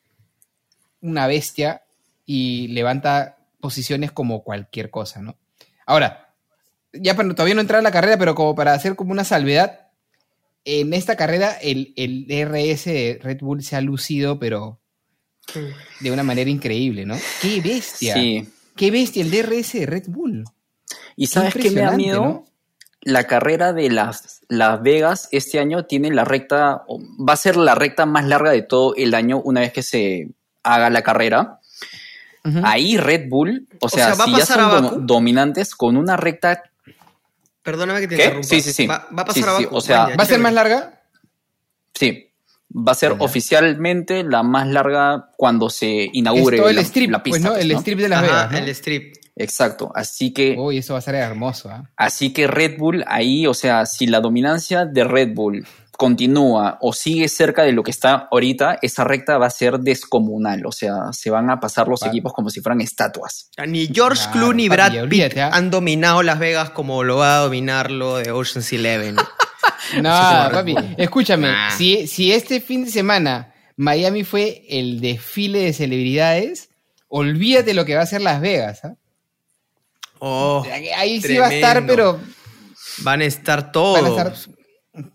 una 1.01 1.27
bestia 1.27 1.83
y 2.25 2.69
levanta 2.69 3.39
posiciones 3.61 4.13
como 4.13 4.45
cualquier 4.45 4.91
cosa, 4.91 5.23
¿no? 5.23 5.37
Ahora, 5.87 6.35
ya 6.93 7.17
para, 7.17 7.29
todavía 7.31 7.55
no 7.55 7.61
entrar 7.61 7.81
a 7.81 7.83
la 7.83 7.91
carrera, 7.91 8.19
pero 8.19 8.35
como 8.35 8.55
para 8.55 8.75
hacer 8.75 8.95
como 8.95 9.13
una 9.13 9.25
salvedad, 9.25 9.89
en 10.65 10.95
esta 10.95 11.17
carrera 11.17 11.53
el, 11.61 11.93
el 11.97 12.27
DRS 12.27 12.85
de 12.85 13.19
Red 13.21 13.41
Bull 13.41 13.63
se 13.63 13.75
ha 13.75 13.81
lucido, 13.81 14.39
pero 14.39 14.82
de 16.01 16.11
una 16.11 16.23
manera 16.23 16.49
increíble, 16.51 17.05
¿no? 17.05 17.17
¡Qué 17.41 17.61
bestia! 17.61 18.15
Sí. 18.15 18.49
¡Qué 18.77 18.91
bestia 18.91 19.23
el 19.23 19.31
DRS 19.31 19.73
de 19.73 19.87
Red 19.87 20.05
Bull! 20.09 20.45
¿Y 21.17 21.27
sabes 21.27 21.55
qué 21.55 21.71
me 21.71 21.83
da 21.83 21.93
miedo? 21.93 22.21
¿no? 22.23 22.45
La 23.03 23.27
carrera 23.27 23.73
de 23.73 23.91
las, 23.91 24.41
las 24.49 24.81
Vegas 24.83 25.29
este 25.33 25.59
año 25.59 25.85
tiene 25.85 26.11
la 26.11 26.25
recta, 26.25 26.85
va 26.89 27.33
a 27.33 27.37
ser 27.37 27.57
la 27.57 27.75
recta 27.75 28.07
más 28.07 28.25
larga 28.27 28.51
de 28.51 28.63
todo 28.63 28.95
el 28.97 29.15
año 29.15 29.41
una 29.45 29.61
vez 29.61 29.73
que 29.73 29.83
se 29.83 30.29
haga 30.63 30.89
la 30.91 31.03
carrera. 31.03 31.59
Ahí 32.65 32.97
Red 32.97 33.29
Bull, 33.29 33.69
o 33.81 33.89
sea, 33.89 34.15
sea, 34.15 34.15
¿va 34.17 34.25
a 34.25 34.27
si 34.27 34.33
ya 34.33 34.39
pasar 34.41 34.71
son 34.85 35.07
dominantes 35.07 35.75
con 35.77 35.97
una 35.97 36.17
recta, 36.17 36.63
Perdóname 37.63 38.01
que 38.01 38.09
te 38.09 38.17
¿Qué? 38.17 38.23
interrumpa. 38.25 38.49
Sí, 38.49 38.61
sí, 38.61 38.73
sí. 38.73 38.87
Va, 38.89 39.07
va 39.17 39.23
a 39.23 39.33
Sí, 39.33 39.41
pasar 39.41 39.57
sí, 39.59 39.65
abajo. 39.65 39.77
o 39.77 39.81
sea, 39.81 40.17
¿Va 40.17 40.23
a 40.25 40.27
ser 40.27 40.41
más 40.41 40.53
larga? 40.53 41.01
sí, 41.95 42.32
va 42.75 42.93
a 42.93 42.95
ser 42.95 43.15
oficialmente 43.19 44.25
la 44.25 44.43
más 44.43 44.67
larga 44.67 45.31
cuando 45.37 45.71
se 45.71 46.09
inaugure 46.13 46.57
es 46.57 46.61
todo 46.61 46.71
el 46.71 46.77
la, 46.77 46.83
strip, 46.83 47.11
la 47.11 47.23
pista. 47.23 47.39
pues, 47.39 47.43
¿no? 47.43 47.51
pues, 47.53 47.65
El 47.65 47.71
strip 47.73 47.99
de 47.99 48.09
Las 48.09 48.23
Ajá, 48.23 48.27
Vegas, 48.27 48.53
¿no? 48.53 48.59
el 48.59 48.69
strip. 48.71 49.17
Exacto, 49.35 49.91
así 49.95 50.33
que 50.33 50.57
Uy, 50.59 50.79
eso 50.79 50.93
va 50.93 50.99
a 50.99 51.03
ser 51.03 51.15
hermoso, 51.15 51.71
¿ah? 51.71 51.89
Así 51.97 52.33
que 52.35 52.47
Red 52.47 52.77
Bull 52.79 53.03
ahí, 53.07 53.47
o 53.47 53.55
sea, 53.55 53.87
si 53.87 54.07
la 54.07 54.21
dominancia 54.21 54.85
de 54.85 55.05
Red 55.05 55.35
Bull 55.35 55.67
continúa 55.97 56.79
o 56.81 56.93
sigue 56.93 57.29
cerca 57.29 57.63
de 57.63 57.73
lo 57.73 57.83
que 57.83 57.93
está 57.93 58.29
ahorita, 58.31 58.79
esa 58.83 59.05
recta 59.05 59.39
va 59.39 59.47
a 59.47 59.51
ser 59.51 59.79
descomunal. 59.79 60.67
O 60.67 60.73
sea, 60.73 61.13
se 61.13 61.31
van 61.31 61.49
a 61.49 61.61
pasar 61.61 61.87
los 61.87 62.03
equipos 62.03 62.33
como 62.33 62.51
si 62.51 62.61
fueran 62.61 62.81
estatuas. 62.81 63.51
Ni 63.69 63.87
George 63.87 64.23
Claro, 64.25 64.33
Clooney 64.33 64.69
papi, 64.69 64.77
Brad 64.77 64.91
Pitt 64.93 65.01
olvídate, 65.03 65.43
¿ah? 65.43 65.51
han 65.53 65.71
dominado 65.71 66.23
Las 66.23 66.39
Vegas 66.39 66.71
como 66.71 67.05
lo 67.05 67.19
va 67.19 67.37
a 67.37 67.41
dominar 67.41 67.91
lo 67.91 68.17
de 68.17 68.33
Ocean's 68.33 68.73
Eleven. 68.73 69.17
No, 70.01 70.11
papi, 70.11 70.75
escúchame, 70.97 71.49
Nah. 71.49 71.71
si, 71.71 72.07
si 72.07 72.33
este 72.33 72.61
fin 72.61 72.85
de 72.85 72.91
semana 72.91 73.53
Miami 73.77 74.23
fue 74.25 74.65
el 74.69 75.01
desfile 75.01 75.61
de 75.61 75.73
celebridades, 75.73 76.71
olvídate 77.09 77.75
lo 77.75 77.85
que 77.85 77.95
va 77.97 78.03
a 78.03 78.07
ser 78.07 78.21
Las 78.23 78.41
Vegas, 78.41 78.85
¿ah? 78.85 78.95
Oh, 80.19 80.65
Ahí 80.97 81.21
sí 81.21 81.37
va 81.37 81.47
a 81.49 81.55
estar, 81.55 81.85
pero 81.87 82.21
van 82.99 83.21
a 83.23 83.25
estar 83.25 83.73
todos. 83.73 84.01
van 84.01 84.07
a 84.07 84.09
estar 84.09 84.35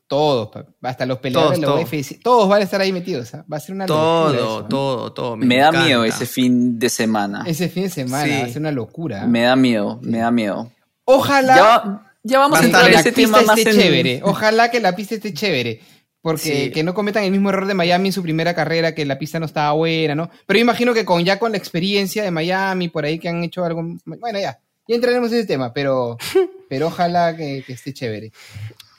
todos, 0.07 0.49
papi. 0.49 0.71
hasta 0.81 1.05
los 1.05 1.19
peleadores 1.19 1.61
Todos, 1.61 1.75
de 1.77 1.81
la 1.83 1.87
UFC, 1.99 2.21
todos 2.21 2.49
van 2.49 2.61
a 2.61 2.63
estar 2.65 2.81
ahí 2.81 2.91
metidos, 2.91 3.33
¿ah? 3.35 3.45
Va 3.51 3.57
a 3.57 3.59
ser 3.59 3.75
una 3.75 3.85
locura 3.87 4.03
todo, 4.03 4.33
eso, 4.33 4.57
¿ah? 4.59 4.67
todo, 4.67 5.13
todo. 5.13 5.37
Me, 5.37 5.57
da 5.59 5.71
miedo 5.71 6.03
ese 6.03 6.25
fin 6.25 6.77
de 6.79 6.89
semana. 6.89 7.43
Ese 7.47 7.69
fin 7.69 7.83
de 7.83 7.89
semana 7.89 8.25
Sí. 8.25 8.31
va 8.41 8.45
a 8.45 8.47
ser 8.49 8.57
una 8.57 8.71
locura. 8.71 9.25
Me 9.27 9.43
da 9.43 9.55
miedo, 9.55 9.99
me 10.01 10.17
da 10.17 10.31
miedo. 10.31 10.71
Ojalá 11.05 11.55
Ya, 11.55 12.06
ya 12.27 12.39
vamos 12.39 12.59
Va 12.59 12.63
a 12.63 12.65
entrar 12.65 12.87
en 12.87 12.99
ese 12.99 13.11
pista 13.11 13.37
tema 13.39 13.47
más 13.47 13.57
esté 13.57 13.71
en... 13.71 13.75
chévere. 13.77 14.21
Ojalá 14.23 14.69
que 14.71 14.79
la 14.79 14.95
pista 14.95 15.15
esté 15.15 15.33
chévere. 15.33 15.81
Porque 16.21 16.65
Sí. 16.65 16.71
que 16.71 16.83
no 16.83 16.93
cometan 16.93 17.23
el 17.23 17.31
mismo 17.31 17.49
error 17.49 17.67
de 17.67 17.73
Miami 17.73 18.09
en 18.09 18.13
su 18.13 18.21
primera 18.21 18.53
carrera, 18.53 18.93
que 18.93 19.05
la 19.05 19.17
pista 19.17 19.39
no 19.39 19.45
estaba 19.45 19.71
buena, 19.73 20.13
¿no? 20.15 20.29
Pero 20.45 20.57
yo 20.57 20.61
imagino 20.63 20.93
que 20.93 21.05
con 21.05 21.23
ya 21.23 21.39
con 21.39 21.51
la 21.51 21.57
experiencia 21.57 22.23
de 22.23 22.31
Miami, 22.31 22.89
por 22.89 23.05
ahí 23.05 23.17
que 23.17 23.29
han 23.29 23.43
hecho 23.43 23.63
algo. 23.63 23.81
Bueno, 24.05 24.39
ya. 24.39 24.59
Ya 24.89 24.95
entraremos 24.95 25.31
en 25.31 25.37
ese 25.39 25.47
tema, 25.47 25.71
pero, 25.73 26.17
pero 26.69 26.87
ojalá 26.87 27.35
que, 27.37 27.63
que 27.65 27.73
esté 27.73 27.93
chévere. 27.93 28.31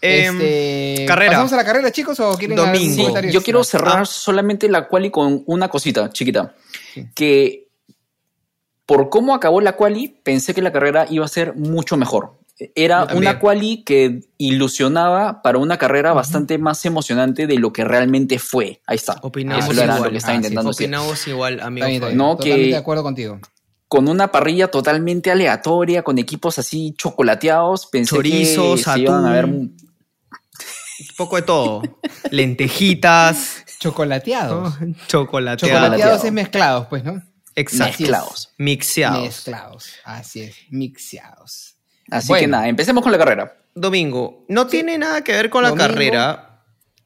Em, 0.01 0.41
Este, 0.41 1.05
carrera. 1.07 1.33
¿Pasamos 1.33 1.53
a 1.53 1.57
la 1.57 1.65
carrera, 1.65 1.91
chicos? 1.91 2.19
¿O 2.21 2.35
quieren 2.39 2.59
algún 2.59 2.73
Domingo. 2.75 3.21
Sí, 3.21 3.31
yo 3.31 3.43
quiero 3.43 3.65
cerrar 3.65 4.03
Ah. 4.03 4.05
solamente 4.07 4.69
la 4.69 4.87
quali 4.87 5.11
con 5.11 5.43
una 5.47 5.69
cosita 5.69 6.09
chiquita. 6.11 6.55
Sí. 6.95 7.09
Que 7.15 7.67
por 8.87 9.11
cómo 9.11 9.35
acabó 9.35 9.61
la 9.61 9.73
quali, 9.77 10.09
pensé 10.23 10.55
que 10.55 10.63
la 10.63 10.73
carrera 10.73 11.07
iba 11.11 11.25
a 11.25 11.29
ser 11.29 11.55
mucho 11.57 11.97
mejor. 11.97 12.39
Era 12.75 13.07
también. 13.07 13.19
una 13.31 13.39
quali 13.39 13.85
que 13.85 14.21
ilusionaba 14.37 15.43
para 15.43 15.59
una 15.59 15.79
carrera 15.79 16.13
bastante 16.13 16.59
más 16.59 16.85
emocionante 16.85 17.47
de 17.47 17.57
lo 17.57 17.73
que 17.73 17.85
realmente 17.85 18.39
fue. 18.41 18.81
Ahí 18.87 18.97
está. 18.97 19.17
Opinamos 19.23 19.65
Eso 19.65 19.73
era 19.75 19.85
igual. 19.95 20.03
lo 20.03 20.11
que 20.11 20.17
estaba 20.19 20.33
Ah, 20.35 20.41
sí, 20.41 20.45
intentando 20.47 20.71
decir. 20.71 20.87
Opinamos 20.87 21.29
igual, 21.29 21.61
amigo. 21.61 21.87
No, 22.13 22.37
Totalmente 22.37 22.45
que- 22.65 22.71
de 22.71 22.77
acuerdo 22.77 23.03
contigo. 23.05 23.39
Con 23.87 24.09
una 24.09 24.31
parrilla 24.33 24.69
totalmente 24.71 25.31
aleatoria, 25.31 26.03
con 26.03 26.19
equipos 26.19 26.59
así 26.59 26.95
chocolateados, 26.99 27.87
pensé 27.87 28.17
Chorizos, 28.17 28.85
que 28.85 28.91
se 28.93 28.99
iban 29.01 29.25
a 29.25 29.31
ver 29.33 29.45
atún. 29.45 29.55
un- 29.57 29.77
poco 31.17 31.37
de 31.37 31.43
todo. 31.43 31.83
Lentejitas. 32.31 33.65
Chocolateados. 33.79 34.75
Chocolateados. 35.07 35.61
Chocolateados 35.61 36.25
es 36.25 36.33
mezclados, 36.33 36.87
pues, 36.89 37.05
¿no? 37.05 37.23
Exacto. 37.55 37.97
mezclados. 38.01 38.55
Mixeados. 38.59 39.23
Mezclados. 39.23 39.89
Así 40.05 40.41
es, 40.43 40.57
mixeados. 40.71 41.77
Así 42.11 42.29
Bueno. 42.29 42.41
que 42.41 42.47
nada, 42.49 42.69
empecemos 42.69 43.03
con 43.03 43.13
la 43.13 43.19
carrera. 43.19 43.57
Domingo, 43.75 44.45
no 44.49 44.67
tiene 44.67 44.97
nada 44.99 45.23
que 45.23 45.33
ver 45.33 45.51
con 45.51 45.63
la 45.63 45.71
Domingo. 45.71 45.89
carrera, 45.89 46.63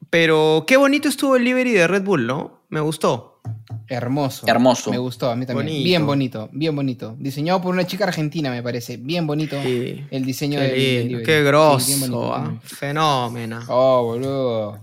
pero 0.09 0.63
qué 0.67 0.77
bonito 0.77 1.07
estuvo 1.09 1.35
el 1.35 1.43
livery 1.43 1.71
de 1.73 1.87
Red 1.87 2.03
Bull, 2.03 2.25
¿no? 2.25 2.63
Me 2.69 2.79
gustó. 2.79 3.41
Hermoso. 3.87 4.47
Hermoso. 4.47 4.89
Me 4.91 4.97
gustó, 4.97 5.29
a 5.29 5.35
mí 5.35 5.45
también. 5.45 5.67
Bonito. 5.67 5.83
Bien 5.83 6.05
bonito, 6.05 6.49
bien 6.53 6.75
bonito. 6.75 7.15
Diseñado 7.19 7.61
por 7.61 7.73
una 7.73 7.85
chica 7.85 8.05
argentina, 8.05 8.49
me 8.49 8.63
parece. 8.63 8.97
Bien 8.97 9.27
bonito 9.27 9.61
Sí. 9.61 10.03
el 10.09 10.25
diseño 10.25 10.59
Qué 10.59 10.65
del, 10.67 11.07
Liberty. 11.09 11.25
qué 11.25 11.39
Sí, 11.39 11.43
grosso, 11.43 11.87
bien 11.87 11.99
bonito. 11.99 12.33
ah, 12.33 12.53
fenómeno. 12.63 13.59
Oh, 13.67 14.03
boludo. 14.03 14.79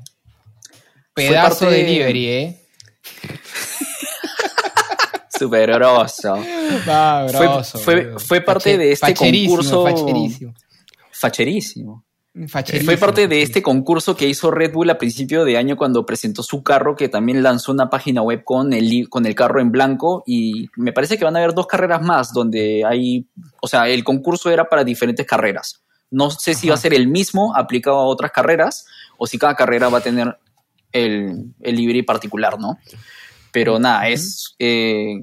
Pedazo 1.14 1.60
parte 1.60 1.74
de 1.76 1.82
delivery, 1.84 2.26
¿eh? 2.28 2.56
Súper 5.44 5.72
grosso. 5.72 6.36
Fue- 7.38 7.46
grosso, 7.46 7.78
fue- 7.78 8.04
boludo. 8.04 8.18
fue 8.20 8.40
parte 8.42 8.76
de 8.78 8.92
este 8.92 9.06
facherísimo, 9.06 9.56
concurso- 9.56 9.82
Facherísimo. 9.84 10.54
Facherísimo. 11.12 12.04
facherísimo, 12.48 12.90
Fue 12.92 12.96
parte 12.96 13.26
de 13.28 13.42
este 13.42 13.62
concurso 13.62 14.16
que 14.16 14.26
hizo 14.28 14.50
Red 14.50 14.72
Bull 14.72 14.88
a 14.90 14.98
principio 14.98 15.44
de 15.44 15.56
año 15.58 15.76
cuando 15.76 16.06
presentó 16.06 16.42
su 16.42 16.62
carro, 16.62 16.94
que 16.94 17.08
también 17.08 17.42
lanzó 17.42 17.72
una 17.72 17.90
página 17.90 18.22
web 18.22 18.44
con 18.44 18.72
el, 18.72 19.08
con 19.08 19.26
el 19.26 19.34
carro 19.34 19.60
en 19.60 19.70
blanco. 19.72 20.22
Y 20.26 20.68
me 20.76 20.92
parece 20.92 21.18
que 21.18 21.24
van 21.24 21.36
a 21.36 21.40
haber 21.40 21.54
dos 21.54 21.66
carreras 21.66 22.00
más 22.02 22.32
donde 22.32 22.84
hay. 22.86 23.26
O 23.60 23.66
sea, 23.68 23.88
el 23.88 24.04
concurso 24.04 24.50
era 24.50 24.68
para 24.68 24.84
diferentes 24.84 25.26
carreras. 25.26 25.82
No 26.10 26.30
sé 26.30 26.54
si 26.54 26.68
va 26.68 26.74
a 26.74 26.78
ser 26.78 26.94
el 26.94 27.08
mismo 27.08 27.54
aplicado 27.56 27.96
a 27.96 28.04
otras 28.06 28.30
carreras 28.32 28.86
o 29.18 29.26
si 29.26 29.36
cada 29.38 29.54
carrera 29.54 29.88
va 29.88 29.98
a 29.98 30.02
tener 30.02 30.36
el, 30.92 31.52
el 31.60 31.76
livery 31.76 32.02
particular, 32.02 32.58
¿no? 32.58 32.78
Pero 33.52 33.78
nada, 33.78 34.08
es. 34.08 34.54
eh, 34.58 35.16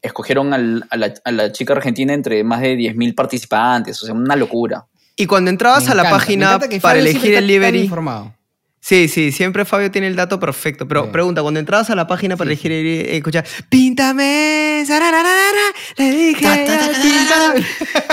escogieron 0.00 0.52
al- 0.52 0.84
a, 0.90 0.96
la, 0.96 1.14
a 1.24 1.30
la 1.32 1.52
chica 1.52 1.72
argentina 1.74 2.12
entre 2.12 2.42
más 2.44 2.60
de 2.60 2.74
10.000 2.76 3.14
participantes, 3.14 4.02
o 4.02 4.06
sea, 4.06 4.14
una 4.14 4.36
locura. 4.36 4.84
Y 5.16 5.26
cuando 5.26 5.50
entrabas 5.50 5.84
Me 5.86 5.92
a 5.92 5.94
la 5.94 6.02
encanta, 6.02 6.18
página 6.18 6.58
para 6.58 6.80
Fabio 6.80 7.00
elegir 7.02 7.22
el 7.22 7.28
está 7.30 7.38
tan 7.40 7.46
livery. 7.46 7.80
informado. 7.82 8.34
Sí, 8.80 9.06
sí, 9.06 9.30
siempre 9.30 9.64
Fabio 9.64 9.92
tiene 9.92 10.08
el 10.08 10.16
dato 10.16 10.40
perfecto. 10.40 10.88
Pero 10.88 11.04
Sí. 11.04 11.10
pregunta, 11.12 11.40
cuando 11.42 11.60
entrabas 11.60 11.88
a 11.90 11.94
la 11.94 12.08
página 12.08 12.36
para 12.36 12.48
Sí, 12.48 12.52
elegir 12.54 12.72
el 12.72 12.82
livery, 12.82 13.16
escuchar, 13.16 13.44
píntame, 13.68 14.82
sarararara", 14.84 15.66
le 15.98 16.10
dije, 16.10 16.42
Ta, 16.44 16.64
ta, 16.64 16.78
ta, 16.78 16.92
ta, 16.92 17.02
"Píntame". 17.02 17.66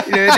Y 0.07 0.11
le 0.11 0.29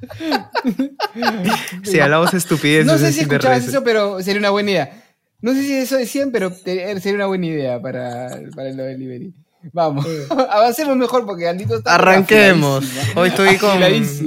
sí, 1.84 2.00
hablamos 2.00 2.32
estupideces. 2.32 2.86
No 2.86 2.96
sé 2.98 3.12
si 3.12 3.20
escuchabas 3.20 3.66
eso, 3.66 3.84
pero 3.84 4.22
sería 4.22 4.38
una 4.40 4.50
buena 4.50 4.70
idea. 4.70 5.04
No 5.42 5.52
sé 5.54 5.62
si 5.62 5.74
eso 5.74 5.96
decían, 5.96 6.30
pero 6.32 6.50
te- 6.52 6.98
sería 7.00 7.16
una 7.16 7.26
buena 7.26 7.46
idea 7.46 7.80
para, 7.80 8.28
para 8.54 8.68
del 8.68 8.76
delivery. 8.76 9.32
Vamos, 9.74 10.06
avancemos 10.30 10.96
mejor 10.96 11.26
porque 11.26 11.46
Andito 11.46 11.76
está 11.76 11.94
Arranquemos. 11.96 12.82
Hoy 13.14 13.28
estoy 13.28 13.56
con 13.58 13.78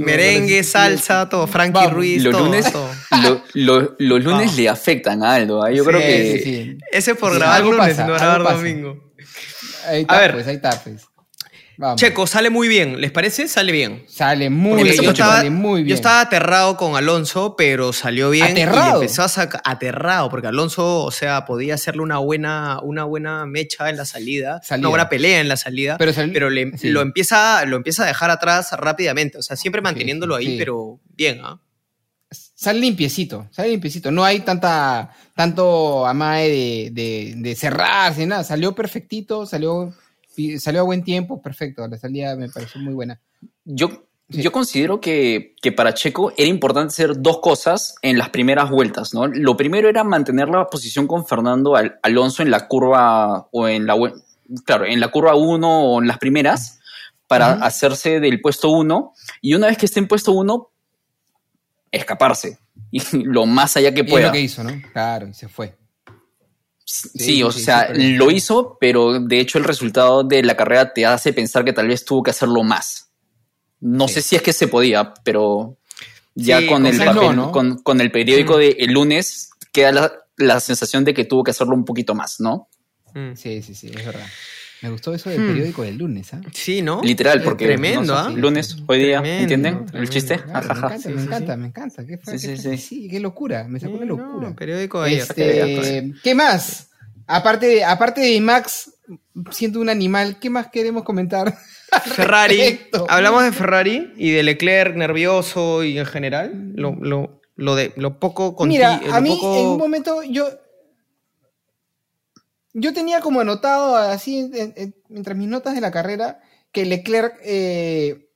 merengue, 0.06 0.64
salsa, 0.64 1.28
todo. 1.28 1.48
Frankie 1.48 1.74
Vamos. 1.80 1.94
Ruiz, 1.94 2.24
Los 2.24 2.34
todo, 2.34 2.46
lunes, 2.46 2.72
todo. 2.72 2.90
lo- 3.24 3.42
lo- 3.54 3.96
los 3.98 4.24
lunes 4.24 4.40
Vamos. 4.42 4.58
le 4.58 4.70
afectan 4.70 5.24
a 5.24 5.34
Aldo. 5.36 5.64
¿ah? 5.64 5.72
Yo 5.72 5.84
Sí, 5.84 5.90
creo 5.90 6.02
que 6.02 6.32
sí, 6.38 6.44
sí. 6.44 6.78
Ese 6.92 7.12
es 7.12 7.18
por 7.18 7.32
Sí, 7.32 7.38
grabar 7.40 7.58
algo 7.58 7.72
lunes 7.72 7.88
pasa, 7.90 8.04
y 8.04 8.08
no 8.08 8.14
algo 8.14 8.26
grabar 8.26 8.56
domingo. 8.58 9.12
Ahí 9.88 10.02
está, 10.02 10.18
A 10.18 10.22
ver. 10.22 10.34
pues, 10.34 10.48
ahí 10.48 10.56
está, 10.56 10.70
pues. 10.84 11.02
Vamos. 11.78 12.00
Checo, 12.00 12.28
sale 12.28 12.50
muy 12.50 12.68
bien. 12.68 13.02
¿Les 13.02 13.12
parece? 13.12 13.48
Sale 13.48 13.72
bien. 13.72 14.04
Sale 14.08 14.50
muy 14.50 14.84
bien, 14.84 14.96
yo, 14.96 15.10
estaba, 15.12 15.38
sale 15.38 15.50
muy 15.50 15.82
bien. 15.84 15.90
yo 15.90 15.96
estaba 15.96 16.22
aterrado 16.22 16.78
con 16.78 16.96
Alonso, 16.96 17.56
pero 17.58 17.94
salió 17.94 18.30
bien. 18.30 18.46
¿Aterrado? 18.52 19.00
Y 19.00 19.06
empezó 19.06 19.24
a 19.24 19.28
sacar. 19.28 19.62
Aterrado, 19.66 20.30
porque 20.30 20.48
Alonso, 20.48 21.04
o 21.04 21.12
sea, 21.12 21.46
podía 21.46 21.74
hacerle 21.76 22.02
una 22.04 22.20
buena, 22.20 22.80
una 22.82 23.04
buena 23.06 23.46
mecha 23.46 23.90
en 23.90 23.98
la 23.98 24.06
salida, 24.06 24.62
Salida. 24.64 24.88
una 24.88 24.90
buena 24.90 25.10
pelea 25.10 25.40
en 25.42 25.48
la 25.48 25.58
salida, 25.58 25.98
Pero 25.98 26.12
pero, 26.32 26.50
le- 26.50 26.78
sí. 26.78 26.90
lo, 26.90 27.02
empieza, 27.02 27.66
lo 27.66 27.78
empieza 27.78 28.04
a 28.04 28.08
dejar 28.08 28.30
atrás 28.30 28.72
rápidamente. 28.74 29.38
O 29.38 29.42
sea, 29.42 29.56
siempre 29.56 29.82
manteniéndolo 29.82 30.38
sí, 30.38 30.46
ahí, 30.48 30.58
pero 30.60 31.00
bien, 31.16 31.40
¿ah? 31.44 31.60
Sale 32.56 32.80
limpiecito, 32.80 33.48
sale 33.52 33.70
limpiecito. 33.70 34.10
No 34.10 34.24
hay 34.24 34.40
tanta, 34.40 35.10
tanto 35.36 36.08
amae 36.08 36.50
de, 36.50 36.90
de, 36.92 37.34
de 37.38 37.56
cerrarse, 37.56 38.26
nada. 38.26 38.44
Salió 38.44 38.74
perfectito, 38.74 39.46
salió, 39.46 39.94
salió 40.60 40.82
a 40.82 40.84
buen 40.84 41.04
tiempo, 41.04 41.42
perfecto. 41.42 41.88
La 41.88 41.98
salida 41.98 42.36
me 42.36 42.50
pareció 42.50 42.80
muy 42.82 42.94
buena. 42.94 43.20
yo, 43.66 43.90
Sí. 44.30 44.42
yo 44.42 44.52
considero 44.54 45.00
que, 45.02 45.54
que 45.62 45.72
para 45.74 45.94
Checo 45.94 46.32
era 46.38 46.48
importante 46.48 46.94
hacer 46.94 47.22
dos 47.22 47.40
cosas 47.40 47.96
en 48.02 48.18
las 48.18 48.30
primeras 48.30 48.70
vueltas. 48.72 49.14
¿no? 49.14 49.28
Lo 49.28 49.56
primero 49.58 49.90
era 49.90 50.04
mantener 50.06 50.48
la 50.48 50.66
posición 50.68 51.08
con 51.08 51.28
Fernando 51.28 51.76
Al- 51.76 52.00
Alonso 52.02 52.42
en 52.42 52.50
la 52.50 52.68
curva 52.68 53.48
o 53.52 53.68
en 53.68 53.86
la 53.86 53.96
claro, 54.66 54.86
en 54.86 55.00
la 55.02 55.10
curva 55.10 55.36
1 55.36 55.84
o 55.84 56.02
en 56.02 56.08
las 56.08 56.18
primeras 56.20 56.80
para 57.28 57.56
Ujú. 57.56 57.64
hacerse 57.66 58.20
del 58.22 58.40
puesto 58.42 58.70
1 58.72 59.14
y 59.42 59.54
una 59.56 59.68
vez 59.68 59.78
que 59.78 59.86
esté 59.86 60.00
en 60.00 60.08
puesto 60.08 60.32
1 60.32 60.70
escaparse 61.92 62.58
y 62.92 63.02
lo 63.24 63.46
más 63.46 63.76
allá 63.78 63.94
que 63.94 64.02
Y 64.02 64.06
es 64.06 64.10
pueda. 64.10 64.28
lo 64.28 64.34
que 64.34 64.40
hizo, 64.42 64.64
¿no? 64.64 64.72
Claro, 64.94 65.28
y 65.28 65.34
se 65.34 65.48
fue. 65.48 65.76
Sí, 66.86 67.10
Sí, 67.16 67.44
o 67.44 67.52
sea, 67.52 67.90
lo 67.94 68.30
hizo, 68.32 68.78
pero 68.80 69.20
de 69.20 69.40
hecho 69.40 69.58
el 69.58 69.64
resultado 69.64 70.24
de 70.24 70.44
la 70.44 70.56
carrera 70.58 70.94
te 70.94 71.06
hace 71.06 71.32
pensar 71.34 71.64
que 71.64 71.74
tal 71.74 71.88
vez 71.88 72.04
tuvo 72.06 72.24
que 72.24 72.32
hacerlo 72.32 72.64
más. 72.64 73.10
No 73.80 74.08
Sí. 74.08 74.16
sé 74.16 74.22
si 74.22 74.36
es 74.36 74.42
que 74.42 74.54
se 74.54 74.68
podía, 74.68 75.14
pero 75.24 75.78
ya 76.36 76.60
Sí, 76.60 76.68
con, 76.68 76.86
el 76.86 76.98
no, 76.98 77.06
papel, 77.06 77.36
¿no? 77.36 77.52
con, 77.52 77.78
con 77.80 78.02
el 78.02 78.12
periódico 78.12 78.56
Mm. 78.56 78.60
de 78.60 78.70
el 78.80 78.92
lunes 78.94 79.50
queda 79.72 79.92
la, 79.92 80.14
la 80.38 80.60
sensación 80.60 81.04
de 81.06 81.14
que 81.14 81.26
tuvo 81.26 81.44
que 81.44 81.52
hacerlo 81.52 81.74
un 81.76 81.86
poquito 81.86 82.16
más, 82.16 82.40
¿no? 82.40 82.70
Mm. 83.14 83.34
Sí, 83.36 83.62
sí, 83.62 83.76
sí, 83.76 83.88
es 83.96 84.06
verdad. 84.06 84.26
Me 84.84 84.90
gustó 84.90 85.14
eso 85.14 85.30
del 85.30 85.40
Hmm. 85.42 85.48
periódico 85.48 85.82
del 85.84 85.98
lunes, 85.98 86.34
¿ah? 86.34 86.42
Sí, 86.52 86.82
¿no? 86.82 87.02
Literal, 87.02 87.40
Eh, 87.40 87.42
porque 87.44 87.66
Tremendo, 87.66 88.14
no 88.14 88.20
¿ah? 88.20 88.30
sé, 88.30 88.38
lunes, 88.38 88.76
hoy 88.86 89.00
día, 89.00 89.20
Tremendo, 89.22 89.42
¿entienden? 89.42 89.74
tremendo. 89.86 89.98
El 90.00 90.10
chiste. 90.10 90.40
Claro, 90.40 90.60
Ajaja. 90.60 90.74
Me 90.90 90.96
encanta, 90.96 91.00
Sí, 91.02 91.10
me 91.16 91.20
sí, 91.22 91.26
encanta, 91.28 91.54
sí. 91.54 91.60
me 91.60 91.68
encanta. 91.68 92.06
Qué, 92.06 92.20
Sí, 92.38 92.48
qué- 92.48 92.58
sí, 92.58 92.78
sí. 92.78 93.08
qué 93.10 93.20
locura, 93.20 93.64
me 93.68 93.80
sacó 93.80 93.94
una 93.96 94.06
locura. 94.06 94.50
no, 94.50 94.56
periódico 94.56 95.02
ahí. 95.02 95.16
Este, 95.16 96.12
¿Qué 96.24 96.36
más? 96.36 96.90
Aparte 97.26 97.66
de, 97.68 97.84
aparte 97.86 98.22
de 98.22 98.40
Max 98.42 98.92
siendo 99.52 99.80
un 99.80 99.90
animal, 99.90 100.38
¿qué 100.40 100.50
más 100.50 100.68
queremos 100.68 101.04
comentar? 101.04 101.58
Ferrari. 102.06 102.82
Hablamos 103.08 103.44
de 103.44 103.52
Ferrari 103.52 104.14
y 104.18 104.32
de 104.32 104.44
Leclerc 104.44 104.96
nervioso 104.96 105.84
y 105.84 105.98
en 105.98 106.06
general. 106.06 106.72
Lo, 106.76 106.96
lo, 107.00 107.42
lo 107.56 107.76
de 107.76 107.94
lo 107.96 108.20
poco 108.20 108.56
conti- 108.56 108.68
Mira, 108.70 109.00
lo 109.06 109.14
a 109.14 109.22
mí 109.22 109.30
poco- 109.30 109.58
en 109.58 109.68
un 109.68 109.78
momento 109.78 110.24
yo 110.24 110.50
yo 112.74 112.94
tenía 112.94 113.22
como 113.22 113.40
anotado 113.42 113.96
así 113.96 114.50
en- 114.54 114.74
en- 114.76 114.96
mientras 115.10 115.38
mis 115.38 115.48
notas 115.48 115.76
de 115.76 115.82
la 115.82 115.92
carrera 115.92 116.42
que 116.72 116.86
Leclerc 116.86 117.36
eh, 117.44 118.30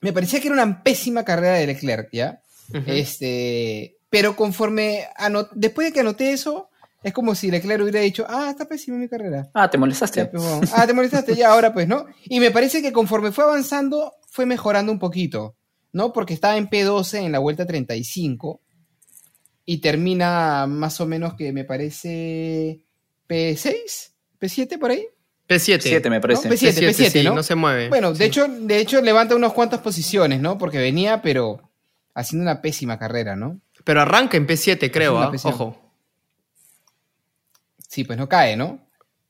me 0.00 0.12
parecía 0.12 0.40
que 0.40 0.48
era 0.48 0.54
una 0.62 0.82
pésima 0.82 1.24
carrera 1.24 1.54
de 1.54 1.66
Leclerc, 1.66 2.08
¿ya? 2.12 2.40
Este, 2.86 3.96
pero 4.10 4.36
conforme 4.36 5.06
ano- 5.16 5.48
después 5.54 5.86
de 5.88 5.92
que 5.92 6.00
anoté 6.00 6.32
eso, 6.32 6.68
es 7.02 7.12
como 7.12 7.34
si 7.34 7.50
Leclerc 7.50 7.82
hubiera 7.82 8.00
dicho, 8.00 8.24
ah, 8.28 8.48
está 8.50 8.66
pésima 8.66 8.96
mi 8.96 9.08
carrera. 9.08 9.50
Ah, 9.54 9.68
te 9.70 9.76
Ya, 9.76 9.80
molestaste. 9.80 10.26
pues, 10.26 10.42
vamos. 10.42 10.70
Ah, 10.74 10.86
te 10.86 10.92
molestaste 10.94 11.34
ya, 11.36 11.50
ahora 11.52 11.72
pues, 11.72 11.86
¿no? 11.88 12.06
Y 12.24 12.40
me 12.40 12.50
parece 12.50 12.80
que 12.82 12.92
conforme 12.92 13.32
fue 13.32 13.44
avanzando, 13.44 14.14
fue 14.28 14.46
mejorando 14.46 14.90
un 14.92 14.98
poquito, 14.98 15.56
¿no? 15.92 16.12
Porque 16.12 16.34
estaba 16.34 16.56
en 16.56 16.68
P12 16.68 17.18
en 17.24 17.32
la 17.32 17.38
vuelta 17.38 17.66
35 17.66 18.60
y 19.66 19.78
termina 19.78 20.66
más 20.66 21.00
o 21.00 21.06
menos 21.06 21.34
que 21.34 21.52
me 21.52 21.64
parece 21.64 22.83
P6, 23.28 24.12
P7 24.40 24.78
por 24.78 24.90
ahí. 24.90 25.06
P7. 25.48 25.80
Siete, 25.80 26.08
me 26.10 26.20
parece. 26.20 26.48
No, 26.48 26.54
P7, 26.54 26.72
P7, 26.90 27.10
sí, 27.10 27.22
¿no? 27.22 27.34
no 27.34 27.42
se 27.42 27.54
mueve. 27.54 27.88
Bueno, 27.90 28.12
de 28.12 28.18
Sí. 28.18 28.24
hecho, 28.24 28.46
de 28.48 28.78
hecho 28.78 29.00
levanta 29.02 29.34
unas 29.36 29.52
cuantas 29.52 29.80
posiciones, 29.80 30.40
¿no? 30.40 30.56
Porque 30.58 30.78
venía, 30.78 31.20
pero 31.22 31.70
haciendo 32.14 32.42
una 32.44 32.62
pésima 32.62 32.98
carrera, 32.98 33.36
¿no? 33.36 33.60
Pero 33.84 34.00
arranca 34.00 34.36
en 34.38 34.46
P7, 34.46 34.90
creo, 34.90 35.18
¿ah? 35.18 35.28
presión. 35.30 35.52
Ojo. 35.52 35.80
Sí, 37.88 38.04
pues 38.04 38.18
no 38.18 38.28
cae, 38.28 38.56
¿no? 38.56 38.80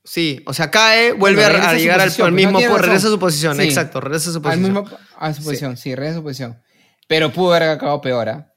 Sí, 0.05 0.43
o 0.47 0.53
sea, 0.55 0.71
cae, 0.71 1.13
vuelve 1.13 1.45
a- 1.45 1.49
regresa 1.49 1.71
a, 1.71 1.75
llegar 1.75 2.01
al, 2.01 2.07
posición, 2.09 2.27
al 2.27 2.33
no 2.33 2.37
mismo 2.37 2.59
razón. 2.61 2.83
regresa 2.83 3.07
a 3.07 3.11
su 3.11 3.19
posición, 3.19 3.57
Sí. 3.57 3.63
exacto, 3.63 4.01
regresa 4.01 4.31
a 4.31 4.33
su 4.33 4.39
Al 4.39 4.43
posición. 4.43 4.63
mismo, 4.73 4.99
a 5.19 5.35
su 5.35 5.43
posición, 5.45 5.77
sí, 5.77 5.95
regresa 5.95 6.17
a 6.17 6.19
su 6.19 6.23
posición. 6.23 6.63
Pero 7.09 7.33
pudo 7.33 7.55
haber 7.55 7.71
acabado 7.71 8.01
peor, 8.01 8.29
¿ah? 8.29 8.53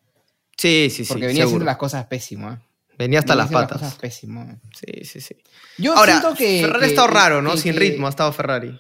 Sí, 0.58 0.89
sí, 0.91 1.04
sí. 1.04 1.08
Porque 1.08 1.26
venía 1.28 1.43
seguro. 1.43 1.47
haciendo 1.47 1.65
las 1.65 1.78
cosas 1.78 2.06
pésimo, 2.08 2.47
¿ah? 2.47 2.62
Venía 2.98 3.20
hasta 3.20 3.36
las 3.36 3.52
patas. 3.52 3.80
cosas 3.80 3.96
pésimo. 3.96 4.60
Sí, 4.74 5.06
sí, 5.06 5.22
sí. 5.22 5.36
Yo 5.78 5.96
Ahora, 5.96 6.20
siento 6.20 6.36
que. 6.36 6.62
Ferrari 6.62 6.80
que- 6.80 6.86
ha 6.86 6.90
estado 6.90 7.08
raro, 7.08 7.42
¿no? 7.42 7.52
que- 7.52 7.58
Sin 7.60 7.74
que- 7.74 7.80
ritmo 7.80 8.08
ha 8.08 8.10
estado 8.10 8.34
Ferrari. 8.34 8.80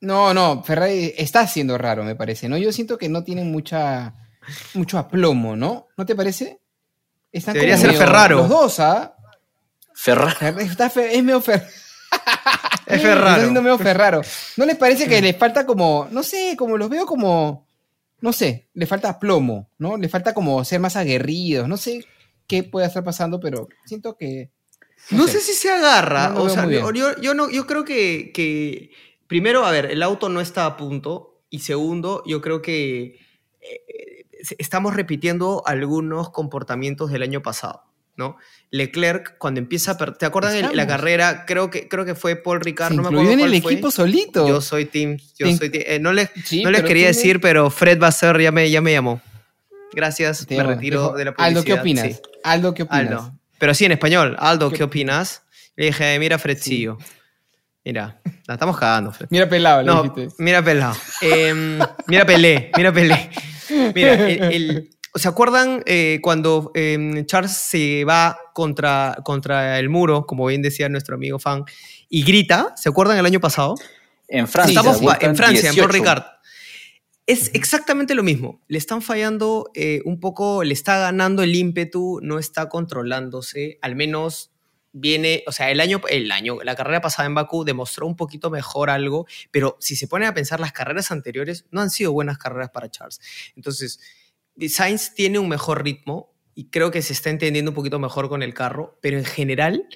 No, 0.00 0.32
no, 0.32 0.62
Ferrari 0.62 1.12
está 1.16 1.46
siendo 1.46 1.76
raro, 1.76 2.04
me 2.04 2.14
parece, 2.14 2.48
¿no? 2.48 2.56
Yo 2.56 2.72
siento 2.72 2.96
que 2.98 3.08
no 3.08 3.24
tienen 3.24 3.50
mucha, 3.50 4.14
mucho 4.74 4.96
aplomo, 4.98 5.56
¿no? 5.56 5.88
¿No 5.96 6.06
te 6.06 6.14
parece? 6.14 6.60
Están 7.32 7.54
Debería 7.54 7.74
como 7.74 7.82
ser 7.82 7.90
medio- 7.92 8.06
Ferraro. 8.06 8.36
Los 8.38 8.48
dos, 8.48 8.80
¿ah? 8.80 9.14
Ferrari. 9.94 10.34
Fer- 10.36 10.60
está 10.60 10.88
fe- 10.88 11.16
es 11.16 11.22
medio 11.24 11.42
Fer- 11.42 11.66
Es 12.86 12.96
Está 12.96 13.08
Ferraro. 13.08 13.40
siendo 13.42 13.60
medio 13.60 13.76
Ferraro. 13.78 14.22
¿No 14.56 14.64
les 14.64 14.76
parece 14.76 15.06
que 15.06 15.20
les 15.20 15.36
falta 15.36 15.66
como, 15.66 16.08
no 16.10 16.22
sé, 16.22 16.54
como 16.56 16.78
los 16.78 16.88
veo 16.88 17.04
como, 17.04 17.66
no 18.20 18.32
sé, 18.32 18.68
le 18.72 18.86
falta 18.86 19.18
plomo, 19.18 19.68
¿no? 19.78 19.96
Le 19.98 20.08
falta 20.08 20.32
como 20.32 20.64
ser 20.64 20.80
más 20.80 20.96
aguerridos, 20.96 21.68
no 21.68 21.76
sé 21.76 22.06
qué 22.48 22.64
puede 22.64 22.86
estar 22.88 23.04
pasando, 23.04 23.38
pero 23.38 23.68
siento 23.84 24.16
que... 24.16 24.50
No 25.10 25.28
sé 25.28 25.38
si 25.40 25.52
se 25.52 25.70
agarra. 25.70 26.30
No 26.30 26.42
o 26.42 26.48
sea, 26.48 26.68
yo, 26.68 26.90
yo- 27.20 27.34
no, 27.34 27.48
yo 27.48 27.66
creo 27.66 27.84
que, 27.84 28.32
que, 28.34 28.90
primero, 29.28 29.64
a 29.64 29.70
ver, 29.70 29.86
el 29.86 30.02
auto 30.02 30.28
no 30.28 30.40
está 30.40 30.66
a 30.66 30.76
punto. 30.76 31.40
Y 31.50 31.60
segundo, 31.60 32.22
yo 32.26 32.40
creo 32.42 32.60
que 32.60 33.20
eh, 33.60 34.24
estamos 34.58 34.94
repitiendo 34.96 35.62
algunos 35.66 36.30
comportamientos 36.30 37.10
del 37.12 37.22
año 37.22 37.42
pasado. 37.42 37.84
¿no? 38.16 38.36
Leclerc, 38.72 39.38
cuando 39.38 39.60
empieza 39.60 39.92
a 39.92 39.96
¿te 39.96 40.26
acuerdas 40.26 40.52
de 40.52 40.74
la 40.74 40.86
carrera? 40.88 41.44
Creo 41.46 41.70
que, 41.70 41.86
creo 41.86 42.04
que 42.04 42.16
fue 42.16 42.34
Paul 42.34 42.60
Ricard, 42.60 42.90
Se 42.90 42.96
no 42.96 43.02
me 43.02 43.08
acuerdo 43.10 43.30
en 43.30 43.38
el 43.40 43.62
fue. 43.62 43.72
equipo 43.74 43.92
solito. 43.92 44.46
Yo 44.48 44.60
soy 44.60 44.86
team, 44.86 45.16
yo 45.38 45.46
Te- 45.46 45.56
soy 45.56 45.70
team. 45.70 45.84
eh, 45.86 45.98
no 46.00 46.12
les, 46.12 46.28
Sí, 46.44 46.64
no 46.64 46.70
les 46.72 46.80
pero 46.80 46.88
quería 46.88 47.04
tiene- 47.12 47.16
decir, 47.16 47.40
pero 47.40 47.70
Fred 47.70 47.98
Basser 48.00 48.40
ya 48.40 48.50
me, 48.50 48.68
ya 48.68 48.80
me 48.80 48.90
llamó. 48.90 49.22
Gracias, 49.92 50.46
Te 50.46 50.54
me 50.56 50.60
amo. 50.62 50.70
retiro 50.70 51.00
Dijo, 51.02 51.16
de 51.16 51.24
la 51.24 51.32
publicidad. 51.32 51.48
Aldo, 51.58 51.64
¿qué 51.64 51.72
opinas? 51.74 52.04
Sí. 52.06 52.16
Aldo, 52.44 52.74
¿qué 52.74 52.82
opinas? 52.84 53.00
Aldo. 53.08 53.32
Pero 53.58 53.74
sí, 53.74 53.84
en 53.84 53.92
español. 53.92 54.36
Aldo, 54.38 54.70
¿Qué 54.70 54.76
¿qué, 54.78 54.82
opinas? 54.84 55.42
Le 55.76 55.86
dije, 55.86 56.18
mira, 56.18 56.38
Fredcillo. 56.38 56.98
Mira, 57.84 58.20
la 58.46 58.54
estamos 58.54 58.76
cagando, 58.78 59.12
Fred. 59.12 59.28
Mira 59.30 59.48
pelado, 59.48 59.80
le 59.80 59.86
No, 59.86 60.02
dijiste. 60.02 60.28
mira 60.42 60.62
pelado. 60.62 60.94
Em, 61.22 61.78
mira 62.06 62.26
Pelé, 62.26 62.70
mira 62.76 62.92
Pelé. 62.92 63.30
Mira, 63.94 64.12
el, 64.28 64.42
el- 64.42 64.90
¿se 65.14 65.26
acuerdan 65.28 65.82
eh, 65.86 66.18
cuando 66.22 66.70
em, 66.74 67.24
Charles 67.24 67.52
se 67.52 68.04
va 68.04 68.38
contra, 68.52 69.16
contra 69.24 69.78
el 69.78 69.88
muro, 69.88 70.26
como 70.26 70.44
bien 70.46 70.60
decía 70.60 70.88
nuestro 70.90 71.14
amigo 71.14 71.38
fan, 71.38 71.64
y 72.10 72.24
grita? 72.24 72.74
¿Se 72.76 72.90
acuerdan 72.90 73.16
el 73.18 73.24
año 73.26 73.40
pasado? 73.40 73.74
En 74.28 74.46
Francia. 74.46 74.78
Estamos 74.80 75.00
en 75.22 75.36
Francia, 75.36 75.70
en 75.70 75.74
18. 75.74 75.80
Paul 75.82 75.92
Ricard. 75.92 76.22
Es 77.28 77.50
exactamente 77.52 78.14
lo 78.14 78.22
mismo. 78.22 78.62
Le 78.68 78.78
están 78.78 79.02
fallando 79.02 79.70
eh, 79.74 80.00
un 80.06 80.18
poco, 80.18 80.64
le 80.64 80.72
está 80.72 80.98
ganando 80.98 81.42
el 81.42 81.54
ímpetu, 81.54 82.20
no 82.22 82.38
está 82.38 82.70
controlándose, 82.70 83.78
al 83.82 83.96
menos 83.96 84.50
viene, 84.92 85.44
o 85.46 85.52
sea, 85.52 85.70
el 85.70 85.80
año, 85.80 86.00
el 86.08 86.32
año, 86.32 86.56
la 86.64 86.74
carrera 86.74 87.02
pasada 87.02 87.26
en 87.26 87.34
Bakú 87.34 87.64
demostró 87.64 88.06
un 88.06 88.16
poquito 88.16 88.48
mejor 88.48 88.88
algo, 88.88 89.26
pero 89.50 89.76
si 89.78 89.94
se 89.94 90.08
pone 90.08 90.24
a 90.24 90.32
pensar, 90.32 90.58
las 90.58 90.72
carreras 90.72 91.10
anteriores 91.10 91.66
no 91.70 91.82
han 91.82 91.90
sido 91.90 92.12
buenas 92.12 92.38
carreras 92.38 92.70
para 92.70 92.90
Charles. 92.90 93.20
Entonces, 93.54 94.00
Sainz 94.66 95.12
tiene 95.12 95.38
un 95.38 95.50
mejor 95.50 95.84
ritmo 95.84 96.34
y 96.54 96.70
creo 96.70 96.90
que 96.90 97.02
se 97.02 97.12
está 97.12 97.28
entendiendo 97.28 97.72
un 97.72 97.74
poquito 97.74 97.98
mejor 97.98 98.30
con 98.30 98.42
el 98.42 98.54
carro, 98.54 98.98
pero 99.02 99.18
en 99.18 99.26
general, 99.26 99.86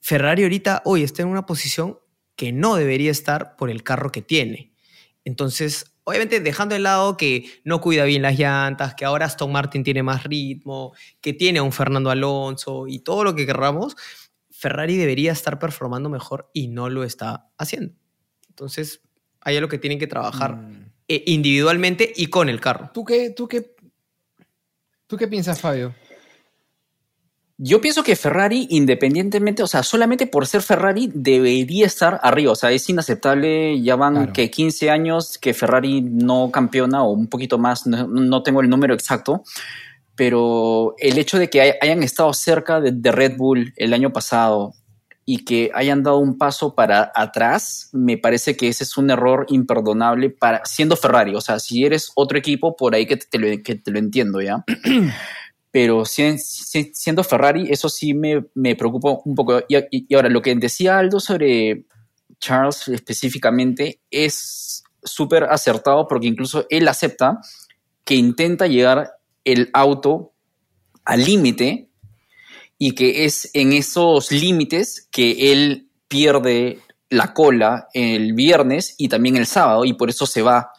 Ferrari 0.00 0.44
ahorita 0.44 0.80
hoy 0.86 1.02
está 1.02 1.20
en 1.20 1.28
una 1.28 1.44
posición 1.44 1.98
que 2.34 2.50
no 2.50 2.76
debería 2.76 3.10
estar 3.10 3.56
por 3.56 3.68
el 3.68 3.82
carro 3.82 4.10
que 4.10 4.22
tiene. 4.22 4.72
Entonces, 5.26 5.92
obviamente 6.08 6.40
dejando 6.40 6.74
de 6.74 6.78
lado 6.78 7.18
que 7.18 7.44
no 7.64 7.82
cuida 7.82 8.04
bien 8.04 8.22
las 8.22 8.38
llantas, 8.38 8.94
que 8.94 9.04
ahora 9.04 9.26
Aston 9.26 9.52
Martin 9.52 9.84
tiene 9.84 10.02
más 10.02 10.24
ritmo, 10.24 10.94
que 11.20 11.34
tiene 11.34 11.58
a 11.58 11.62
un 11.62 11.70
Fernando 11.70 12.08
Alonso 12.10 12.86
y 12.88 13.00
todo 13.00 13.24
lo 13.24 13.34
que 13.34 13.44
querramos, 13.44 13.94
Ferrari 14.50 14.96
debería 14.96 15.32
estar 15.32 15.58
performando 15.58 16.08
mejor 16.08 16.48
y 16.54 16.68
no 16.68 16.88
lo 16.88 17.04
está 17.04 17.50
haciendo. 17.58 17.94
Entonces, 18.48 19.02
hay 19.42 19.56
algo 19.58 19.68
que 19.68 19.76
tienen 19.76 19.98
que 19.98 20.06
trabajar 20.06 20.56
Mm. 20.56 20.92
eh, 21.08 21.24
individualmente 21.26 22.10
y 22.16 22.28
con 22.28 22.48
el 22.48 22.58
carro. 22.58 22.90
¿Tú 22.94 23.04
qué, 23.04 23.28
tú 23.30 23.46
qué, 23.46 23.76
tú 25.06 25.16
qué 25.18 25.28
piensas, 25.28 25.60
Fabio? 25.60 25.94
Yo 27.60 27.80
pienso 27.80 28.04
que 28.04 28.14
Ferrari, 28.14 28.68
independientemente, 28.70 29.64
o 29.64 29.66
sea, 29.66 29.82
solamente 29.82 30.28
por 30.28 30.46
ser 30.46 30.62
Ferrari, 30.62 31.10
debería 31.12 31.86
estar 31.86 32.20
arriba. 32.22 32.52
O 32.52 32.54
sea, 32.54 32.70
es 32.70 32.88
inaceptable. 32.88 33.82
Ya 33.82 33.96
van 33.96 34.14
Claro. 34.14 34.32
que 34.32 34.48
15 34.48 34.90
años 34.90 35.38
que 35.38 35.52
Ferrari 35.54 36.00
no 36.00 36.52
campeona 36.52 37.02
o 37.02 37.10
un 37.10 37.26
poquito 37.26 37.58
más, 37.58 37.84
no, 37.84 38.06
no 38.06 38.42
tengo 38.44 38.60
el 38.60 38.68
número 38.68 38.94
exacto. 38.94 39.42
Pero 40.14 40.94
el 40.98 41.18
hecho 41.18 41.38
de 41.38 41.50
que 41.50 41.60
hay- 41.60 41.72
hayan 41.80 42.02
estado 42.04 42.32
cerca 42.32 42.80
de, 42.80 42.92
de 42.92 43.10
Red 43.12 43.36
Bull 43.36 43.72
el 43.76 43.92
año 43.92 44.12
pasado 44.12 44.74
y 45.24 45.44
que 45.44 45.70
hayan 45.74 46.02
dado 46.02 46.18
un 46.18 46.38
paso 46.38 46.74
para 46.74 47.10
atrás, 47.14 47.90
me 47.92 48.16
parece 48.18 48.56
que 48.56 48.68
ese 48.68 48.84
es 48.84 48.96
un 48.96 49.10
error 49.10 49.46
imperdonable 49.48 50.30
para 50.30 50.62
siendo 50.64 50.96
Ferrari. 50.96 51.34
O 51.34 51.40
sea, 51.40 51.58
si 51.58 51.84
eres 51.84 52.12
otro 52.14 52.38
equipo, 52.38 52.76
por 52.76 52.94
ahí 52.94 53.04
que 53.04 53.16
te, 53.16 53.26
te 53.26 53.38
lo, 53.38 53.62
que 53.62 53.74
te 53.74 53.90
lo 53.90 53.98
entiendo, 53.98 54.40
¿ya? 54.40 54.64
pero 55.70 56.04
si- 56.04 56.38
si- 56.38 56.90
siendo 56.94 57.22
Ferrari, 57.24 57.68
eso 57.70 57.88
sí 57.88 58.14
me, 58.14 58.44
me 58.54 58.74
preocupa 58.76 59.18
un 59.24 59.34
poco. 59.34 59.60
Y 59.68 60.14
ahora, 60.14 60.28
lo 60.28 60.40
que 60.42 60.54
decía 60.54 60.98
Aldo 60.98 61.20
sobre 61.20 61.84
Charles 62.40 62.88
específicamente 62.88 64.00
es 64.10 64.82
súper 65.02 65.44
acertado 65.44 66.06
porque 66.08 66.26
incluso 66.26 66.66
él 66.70 66.88
acepta 66.88 67.38
que 68.04 68.14
intenta 68.14 68.66
llegar 68.66 69.12
el 69.44 69.70
auto 69.72 70.32
al 71.04 71.24
límite 71.24 71.88
y 72.78 72.92
que 72.92 73.24
es 73.24 73.50
en 73.54 73.72
esos 73.72 74.30
límites 74.30 75.08
que 75.10 75.52
él 75.52 75.88
pierde 76.08 76.80
la 77.10 77.32
cola 77.32 77.88
el 77.94 78.34
viernes 78.34 78.94
y 78.98 79.08
también 79.08 79.36
el 79.36 79.46
sábado 79.46 79.84
y 79.84 79.94
por 79.94 80.10
eso 80.10 80.26
se 80.26 80.42
va, 80.42 80.70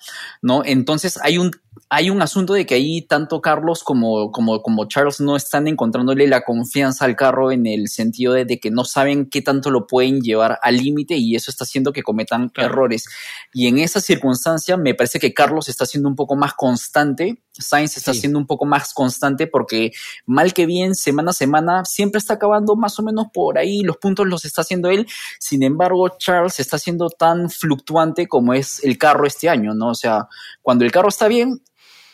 ¿no? 0.42 0.64
Entonces 0.64 1.20
hay 1.24 1.38
un, 1.38 1.52
hay 1.92 2.10
un 2.10 2.22
asunto 2.22 2.54
de 2.54 2.66
que 2.66 2.76
ahí 2.76 3.02
tanto 3.02 3.42
Carlos 3.42 3.84
como, 3.84 4.32
como, 4.32 4.62
como 4.62 4.88
Charles 4.88 5.20
no 5.22 5.36
están 5.36 5.68
encontrándole 5.68 6.28
la 6.28 6.42
confianza 6.42 7.06
al 7.06 7.16
carro 7.16 7.52
en 7.52 7.66
el 7.66 7.88
sentido 7.88 8.34
de, 8.34 8.46
de 8.46 8.60
que 8.60 8.70
no 8.70 8.86
saben 8.86 9.28
qué 9.30 9.42
tanto 9.42 9.72
lo 9.72 9.88
pueden 9.88 10.22
llevar 10.22 10.60
al 10.62 10.78
límite 10.78 11.16
y 11.16 11.36
eso 11.36 11.50
está 11.50 11.64
haciendo 11.64 11.92
que 11.92 12.04
cometan 12.04 12.50
Claro. 12.50 12.70
errores. 12.74 13.06
Y 13.54 13.68
en 13.68 13.80
esa 13.80 14.02
circunstancia 14.02 14.78
me 14.78 14.94
parece 14.94 15.20
que 15.20 15.34
Carlos 15.34 15.68
está 15.70 15.86
siendo 15.86 16.10
un 16.10 16.16
poco 16.16 16.36
más 16.36 16.54
constante, 16.54 17.42
Sainz 17.54 17.98
está 17.98 18.14
Sí. 18.14 18.22
siendo 18.22 18.40
un 18.40 18.46
poco 18.48 18.66
más 18.66 18.94
constante 18.94 19.48
porque 19.48 19.92
mal 20.26 20.54
que 20.54 20.66
bien, 20.66 20.96
semana 20.96 21.32
a 21.32 21.34
semana, 21.34 21.86
siempre 21.86 22.20
está 22.20 22.36
acabando 22.36 22.76
más 22.76 23.00
o 23.00 23.04
menos 23.04 23.28
por 23.34 23.58
ahí, 23.58 23.82
los 23.82 23.98
puntos 23.98 24.28
los 24.28 24.46
está 24.46 24.62
haciendo 24.62 24.90
él, 24.90 25.08
sin 25.40 25.64
embargo, 25.64 26.10
Charles 26.20 26.60
está 26.60 26.78
siendo 26.78 27.10
tan 27.10 27.50
fluctuante 27.50 28.28
como 28.28 28.54
es 28.54 28.84
el 28.84 28.98
carro 28.98 29.26
este 29.26 29.50
año, 29.50 29.74
¿no? 29.74 29.90
O 29.90 29.96
sea, 29.96 30.28
cuando 30.62 30.86
el 30.86 30.92
carro 30.92 31.10
está 31.10 31.28
bien, 31.28 31.62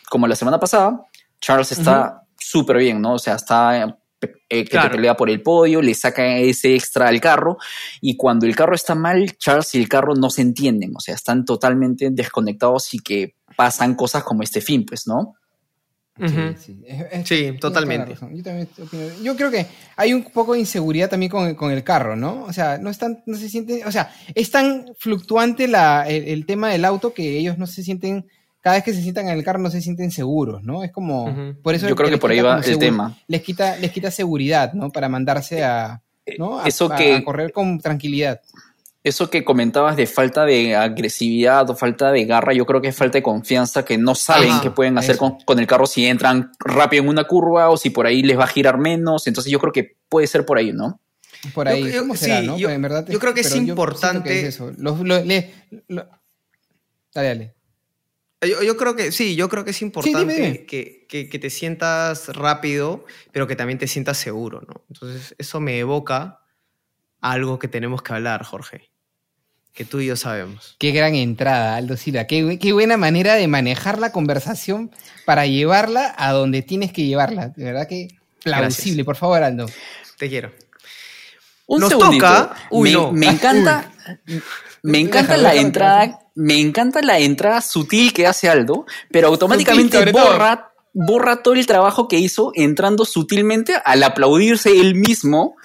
como 0.08 0.26
la 0.26 0.36
semana 0.36 0.58
pasada, 0.60 1.06
Charles 1.40 1.72
está 1.72 2.22
súper 2.38 2.78
bien, 2.78 3.00
¿no? 3.00 3.14
O 3.14 3.18
sea, 3.18 3.34
está 3.36 3.82
eh, 3.82 3.94
que 4.48 4.64
Claro. 4.64 4.88
te 4.90 4.96
pelea 4.96 5.16
por 5.16 5.28
el 5.28 5.42
podio, 5.42 5.82
le 5.82 5.94
saca 5.94 6.38
ese 6.38 6.74
extra 6.74 7.08
al 7.08 7.20
carro, 7.20 7.58
y 8.00 8.16
cuando 8.16 8.46
el 8.46 8.56
carro 8.56 8.74
está 8.74 8.94
mal, 8.94 9.36
Charles 9.38 9.74
y 9.74 9.78
el 9.78 9.88
carro 9.88 10.14
no 10.14 10.30
se 10.30 10.42
entienden, 10.42 10.92
o 10.96 11.00
sea, 11.00 11.14
están 11.14 11.44
totalmente 11.44 12.08
desconectados 12.10 12.94
y 12.94 12.98
que 13.00 13.34
pasan 13.56 13.94
cosas 13.94 14.24
como 14.24 14.42
este 14.42 14.60
fin, 14.60 14.84
pues, 14.86 15.06
¿no? 15.06 15.34
Sí, 16.18 16.34
sí. 16.58 16.82
Es- 16.86 17.30
es- 17.30 17.60
totalmente. 17.60 18.14
Yo 18.32 18.42
también 18.42 18.68
opino- 18.80 19.22
Yo 19.22 19.36
creo 19.36 19.50
que 19.50 19.66
hay 19.96 20.14
un 20.14 20.24
poco 20.24 20.54
de 20.54 20.60
inseguridad 20.60 21.10
también 21.10 21.30
con, 21.30 21.54
con 21.54 21.70
el 21.70 21.84
carro, 21.84 22.16
¿no? 22.16 22.44
O 22.44 22.52
sea, 22.54 22.78
no 22.78 22.88
están, 22.88 23.22
no 23.26 23.36
se 23.36 23.50
siente, 23.50 23.84
o 23.84 23.92
sea, 23.92 24.10
es 24.34 24.50
tan 24.50 24.86
fluctuante 24.98 25.68
la, 25.68 26.08
el, 26.08 26.24
el 26.28 26.46
tema 26.46 26.70
del 26.70 26.86
auto 26.86 27.12
que 27.12 27.36
ellos 27.38 27.58
no 27.58 27.66
se 27.66 27.82
sienten, 27.82 28.26
cada 28.66 28.78
vez 28.78 28.84
que 28.84 28.92
se 28.94 29.00
sientan 29.00 29.28
en 29.28 29.38
el 29.38 29.44
carro 29.44 29.60
no 29.60 29.70
se 29.70 29.80
sienten 29.80 30.10
seguros, 30.10 30.60
¿no? 30.64 30.82
Es 30.82 30.90
como, 30.90 31.54
por 31.62 31.76
eso 31.76 31.86
Yo 31.88 31.94
creo 31.94 32.10
que 32.10 32.18
por 32.18 32.32
ahí 32.32 32.40
va 32.40 32.58
el 32.58 32.78
tema. 32.80 33.16
Les 33.28 33.40
quita, 33.40 33.76
les 33.76 33.92
quita 33.92 34.10
seguridad, 34.10 34.72
¿no? 34.72 34.90
Para 34.90 35.08
mandarse 35.08 35.62
a, 35.62 36.02
¿no? 36.36 36.58
A, 36.58 36.66
Eso 36.66 36.88
que- 36.88 37.14
a 37.14 37.22
correr 37.22 37.52
con 37.52 37.78
tranquilidad. 37.78 38.40
Eso 39.04 39.30
que 39.30 39.44
comentabas 39.44 39.94
de 39.96 40.08
falta 40.08 40.44
de 40.44 40.74
agresividad 40.74 41.70
o 41.70 41.76
falta 41.76 42.10
de 42.10 42.24
garra, 42.24 42.54
yo 42.54 42.66
creo 42.66 42.80
que 42.80 42.88
es 42.88 42.96
falta 42.96 43.18
de 43.18 43.22
confianza, 43.22 43.84
que 43.84 43.98
no 43.98 44.16
saben 44.16 44.50
Ajá, 44.50 44.62
qué 44.62 44.72
pueden 44.72 44.98
hacer 44.98 45.16
con, 45.16 45.38
con 45.44 45.60
el 45.60 45.68
carro 45.68 45.86
si 45.86 46.04
entran 46.04 46.50
rápido 46.58 47.04
en 47.04 47.08
una 47.10 47.22
curva 47.22 47.70
o 47.70 47.76
si 47.76 47.90
por 47.90 48.04
ahí 48.06 48.24
les 48.24 48.36
va 48.36 48.42
a 48.42 48.48
girar 48.48 48.78
menos. 48.78 49.28
Entonces 49.28 49.52
yo 49.52 49.60
creo 49.60 49.72
que 49.72 49.94
puede 50.08 50.26
ser 50.26 50.44
por 50.44 50.58
ahí, 50.58 50.72
¿no? 50.72 50.98
Por 51.54 51.68
Yo 51.68 51.72
ahí, 51.74 51.92
¿cómo 52.00 52.16
será, 52.16 52.40
sí, 52.40 52.46
no? 52.48 52.58
yo- 52.58 52.66
Pero 52.66 52.74
en 52.74 52.82
verdad 52.82 53.06
yo 53.08 53.20
creo 53.20 53.32
que 53.32 53.42
es 53.42 53.54
yo 53.54 53.58
importante- 53.62 54.28
que 54.28 54.40
es 54.40 54.44
eso. 54.46 54.72
Los- 54.76 54.98
lo- 54.98 55.22
le- 55.22 55.52
lo- 55.86 56.08
Dale, 57.14 57.28
dale. 57.28 57.55
Yo, 58.46 58.62
yo 58.62 58.76
creo 58.76 58.96
que 58.96 59.12
sí, 59.12 59.36
yo 59.36 59.48
creo 59.48 59.64
que 59.64 59.70
es 59.72 59.82
importante 59.82 60.34
dime. 60.34 60.64
Que, 60.66 61.06
que- 61.08 61.28
que 61.28 61.38
te 61.38 61.50
sientas 61.50 62.28
rápido, 62.28 63.04
pero 63.32 63.46
que 63.46 63.56
también 63.56 63.78
te 63.78 63.86
sientas 63.86 64.16
seguro, 64.18 64.62
¿no? 64.66 64.82
Entonces, 64.90 65.34
eso 65.38 65.60
me 65.60 65.78
evoca 65.78 66.40
a 67.20 67.32
algo 67.32 67.58
que 67.58 67.68
tenemos 67.68 68.02
que 68.02 68.12
hablar, 68.14 68.44
Jorge. 68.44 68.90
Que 69.72 69.84
tú 69.84 70.00
y 70.00 70.06
yo 70.06 70.16
sabemos. 70.16 70.74
Qué 70.78 70.90
gran 70.92 71.14
entrada, 71.14 71.76
Aldo 71.76 71.96
Silva. 71.98 72.24
Qué, 72.26 72.58
qué 72.58 72.72
buena 72.72 72.96
manera 72.96 73.34
de 73.34 73.46
manejar 73.46 73.98
la 73.98 74.10
conversación 74.10 74.90
para 75.26 75.46
llevarla 75.46 76.14
a 76.16 76.32
donde 76.32 76.62
tienes 76.62 76.92
que 76.92 77.04
llevarla. 77.04 77.48
De 77.50 77.64
verdad 77.64 77.86
que 77.86 78.08
plausible. 78.42 79.04
Por 79.04 79.16
favor, 79.16 79.42
Aldo. 79.42 79.66
Te 80.18 80.28
quiero. 80.30 80.50
Un 81.66 81.80
Nos 81.80 81.90
segundito. 81.90 82.24
toca- 82.26 82.56
Uy, 82.70 82.88
me, 82.90 82.94
no. 82.94 83.12
me 83.12 83.26
encanta, 83.28 83.92
me 84.82 84.98
encanta 85.00 85.36
la 85.36 85.54
entrada, 85.54 86.20
me 86.36 86.60
encanta 86.60 87.00
la 87.02 87.18
entrada 87.18 87.60
sutil 87.60 88.12
que 88.12 88.26
hace 88.26 88.48
Aldo, 88.48 88.86
pero 89.10 89.28
automáticamente 89.28 90.12
borra, 90.12 90.70
borra 90.92 91.42
todo 91.42 91.54
el 91.54 91.66
trabajo 91.66 92.06
que 92.08 92.18
hizo 92.18 92.52
entrando 92.54 93.04
sutilmente 93.04 93.74
al 93.84 94.02
aplaudirse 94.02 94.70
él 94.70 94.94
mismo 94.94 95.56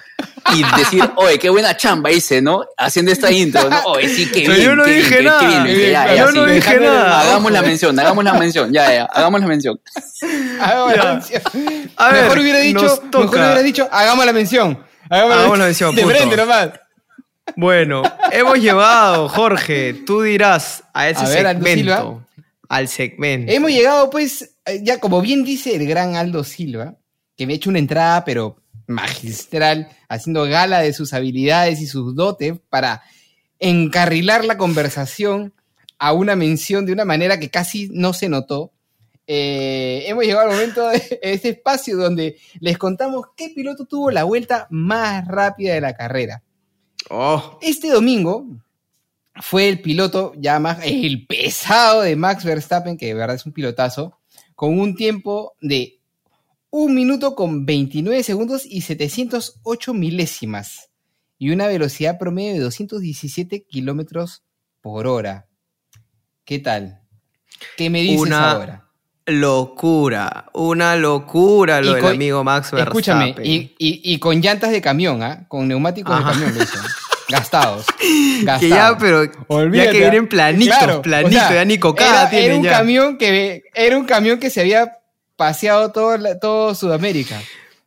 y 0.56 0.64
decir, 0.78 1.04
oye, 1.18 1.40
qué 1.40 1.50
buena 1.50 1.76
chamba 1.78 2.12
hice, 2.12 2.42
¿no? 2.42 2.64
Haciendo 2.78 3.12
esta 3.12 3.32
intro, 3.32 3.70
¿no? 3.70 3.82
Oye, 3.86 4.08
sí, 4.10 4.30
qué 4.32 4.42
Pero 4.46 4.54
bien. 4.56 4.66
yo 4.66 4.76
no 4.76 4.84
qué 4.86 4.92
bien, 4.92 5.04
dije 5.04 5.18
qué- 5.18 5.24
nada. 5.24 5.40
bien, 5.48 5.64
Qué 5.66 5.74
bien, 5.76 5.92
ya, 5.92 6.04
claro. 6.04 6.16
ya, 6.18 6.26
Yo 6.26 6.32
no 6.32 6.46
sí. 6.48 6.52
dije 6.54 6.80
nada. 6.80 7.22
Hagamos 7.22 7.52
la 7.52 7.62
mención, 7.62 8.00
hagamos 8.00 8.24
la 8.24 8.34
mención, 8.34 8.74
ya, 8.74 8.94
ya, 8.94 9.04
hagamos 9.06 9.42
la 9.42 9.48
mención. 9.48 9.82
Hagamos 10.60 10.96
la 10.98 11.14
mención. 11.14 11.42
A 11.98 12.10
ver, 12.12 12.24
mejor 12.24 12.40
hubiera 12.40 12.60
dicho, 12.60 13.02
mejor 13.14 13.28
hubiera 13.30 13.62
dicho, 13.62 13.90
hagamos 13.92 14.26
la 14.26 14.34
mención. 14.34 14.84
Hagamos 15.10 15.58
la 15.58 15.66
mención, 15.66 15.96
De 15.96 16.06
frente 16.06 16.38
nomás. 16.38 16.70
Bueno, 17.56 18.04
hemos 18.32 18.60
llevado, 18.60 19.30
Jorge, 19.30 19.94
tú 19.94 20.22
dirás 20.22 20.84
a 20.94 21.10
ese 21.10 21.26
A 21.26 21.30
ver, 21.30 21.48
Aldo 21.48 21.66
segmento. 21.66 21.94
Silva. 21.94 22.28
Al 22.70 22.88
segmento. 22.88 23.52
Hemos 23.52 23.72
llegado, 23.72 24.10
pues, 24.10 24.56
eh, 24.66 24.82
ya 24.84 25.00
como 25.00 25.22
bien 25.22 25.44
dice 25.44 25.76
el 25.76 25.88
gran 25.88 26.16
Aldo 26.16 26.44
Silva, 26.44 26.96
que 27.36 27.46
me 27.46 27.54
ha 27.54 27.56
hecho 27.58 27.70
una 27.70 27.80
entrada, 27.80 28.24
pero 28.24 28.58
magistral, 28.88 29.90
haciendo 30.08 30.44
gala 30.46 30.82
de 30.82 30.94
sus 30.94 31.14
habilidades 31.14 31.82
y 31.82 31.88
sus 31.88 32.16
dotes 32.16 32.54
para 32.70 33.02
encarrilar 33.60 34.46
la 34.46 34.58
conversación 34.58 35.54
a 35.98 36.14
una 36.14 36.36
mención 36.36 36.86
de 36.86 36.94
una 36.94 37.06
manera 37.06 37.40
que 37.40 37.50
casi 37.50 37.90
no 37.92 38.14
se 38.14 38.30
notó. 38.30 38.74
Eh, 39.28 40.04
hemos 40.08 40.24
llegado 40.26 40.50
al 40.50 40.56
momento 40.56 40.90
de 40.90 41.20
este 41.22 41.50
espacio 41.50 41.96
donde 41.96 42.38
les 42.60 42.78
contamos 42.78 43.28
qué 43.36 43.50
piloto 43.50 43.86
tuvo 43.86 44.12
la 44.12 44.24
vuelta 44.24 44.68
más 44.70 45.28
rápida 45.28 45.74
de 45.74 45.82
la 45.82 45.94
carrera. 45.94 46.44
Oh, 47.10 47.60
Este 47.62 47.90
domingo 47.90 48.46
fue 49.42 49.70
el 49.70 49.82
piloto 49.82 50.34
ya 50.38 50.60
más, 50.60 50.80
el 50.84 51.26
pesado 51.26 52.02
de 52.02 52.16
Max 52.16 52.44
Verstappen, 52.44 52.98
que 52.98 53.08
de 53.08 53.14
verdad 53.14 53.36
es 53.36 53.46
un 53.46 53.54
pilotazo, 53.54 54.20
con 54.56 54.80
un 54.80 54.96
tiempo 54.96 55.56
de 55.62 56.00
1 56.70 56.94
minuto 56.94 57.36
con 57.36 57.66
29 57.66 58.24
segundos 58.24 58.66
y 58.66 58.82
708 58.82 59.94
milésimas 59.94 60.90
y 61.38 61.50
una 61.50 61.68
velocidad 61.68 62.20
promedio 62.20 62.54
de 62.54 62.60
217 62.60 63.64
kilómetros 63.64 64.44
por 64.80 65.08
hora. 65.08 65.48
¿Qué 66.46 66.60
tal? 66.60 67.02
¿Qué 67.78 67.90
me 67.90 68.02
dices 68.02 68.22
Una 68.22 68.52
ahora? 68.52 68.91
Locura, 69.26 70.46
una 70.54 70.96
locura 70.96 71.82
lo 71.82 71.94
del 71.94 72.06
amigo 72.06 72.44
Max 72.44 72.72
Verstappen. 72.72 72.88
Escúchame, 72.88 73.36
y, 73.44 73.74
y- 73.78 74.02
y 74.04 74.20
con 74.20 74.42
llantas 74.42 74.72
de 74.72 74.82
camión, 74.82 75.22
¿ah? 75.24 75.46
Con 75.48 75.68
neumáticos 75.68 76.14
Ajá. 76.16 76.30
de 76.30 76.34
camión 76.34 76.58
lo 76.58 76.64
hizo. 76.64 76.78
Gastados. 77.30 77.86
Gastados. 78.44 78.60
que 78.60 78.70
ya, 78.70 78.98
pero 79.00 79.24
ya 79.26 79.32
Olvídate, 79.48 79.92
que 79.92 79.98
vienen 80.00 80.28
planitos, 80.28 80.78
claro, 80.78 81.02
planitos, 81.02 81.36
o 81.44 81.48
sea, 81.48 81.54
ya 81.56 81.66
ni 81.66 81.78
cocada 81.78 82.22
era, 82.24 82.30
tienen 82.30 82.46
era 82.50 82.58
un 82.58 82.64
ya. 82.64 82.72
camión 82.72 83.18
que 83.18 83.64
era 83.74 83.98
un 83.98 84.06
camión 84.06 84.40
que 84.40 84.50
se 84.50 84.62
había 84.62 84.98
paseado 85.38 85.92
todo, 85.92 86.18
todo 86.40 86.76
Sudamérica. 86.76 87.40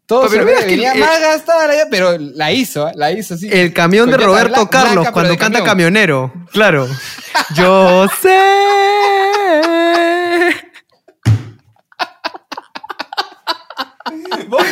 Todo 0.06 0.28
Pero 0.28 0.44
mira 0.44 0.58
que 0.60 0.66
venía 0.66 0.92
el- 0.92 1.00
más 1.00 1.18
gastada, 1.20 1.74
ya, 1.74 1.86
pero 1.90 2.16
la 2.18 2.52
hizo, 2.52 2.86
¿ah? 2.86 2.92
la 2.94 3.10
hizo 3.10 3.36
sí. 3.38 3.48
El 3.50 3.72
camión 3.72 4.10
de 4.10 4.18
Roberto 4.18 4.68
Carlos 4.68 4.94
blanca, 4.96 5.12
cuando 5.12 5.30
canta 5.38 5.58
camión. 5.60 5.66
camionero. 5.66 6.32
Claro. 6.52 6.86
Yo 7.54 8.06
sé. 8.22 8.38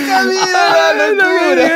Camino 0.07 0.43
a 0.57 0.95
la 0.95 1.09
locura. 1.11 1.71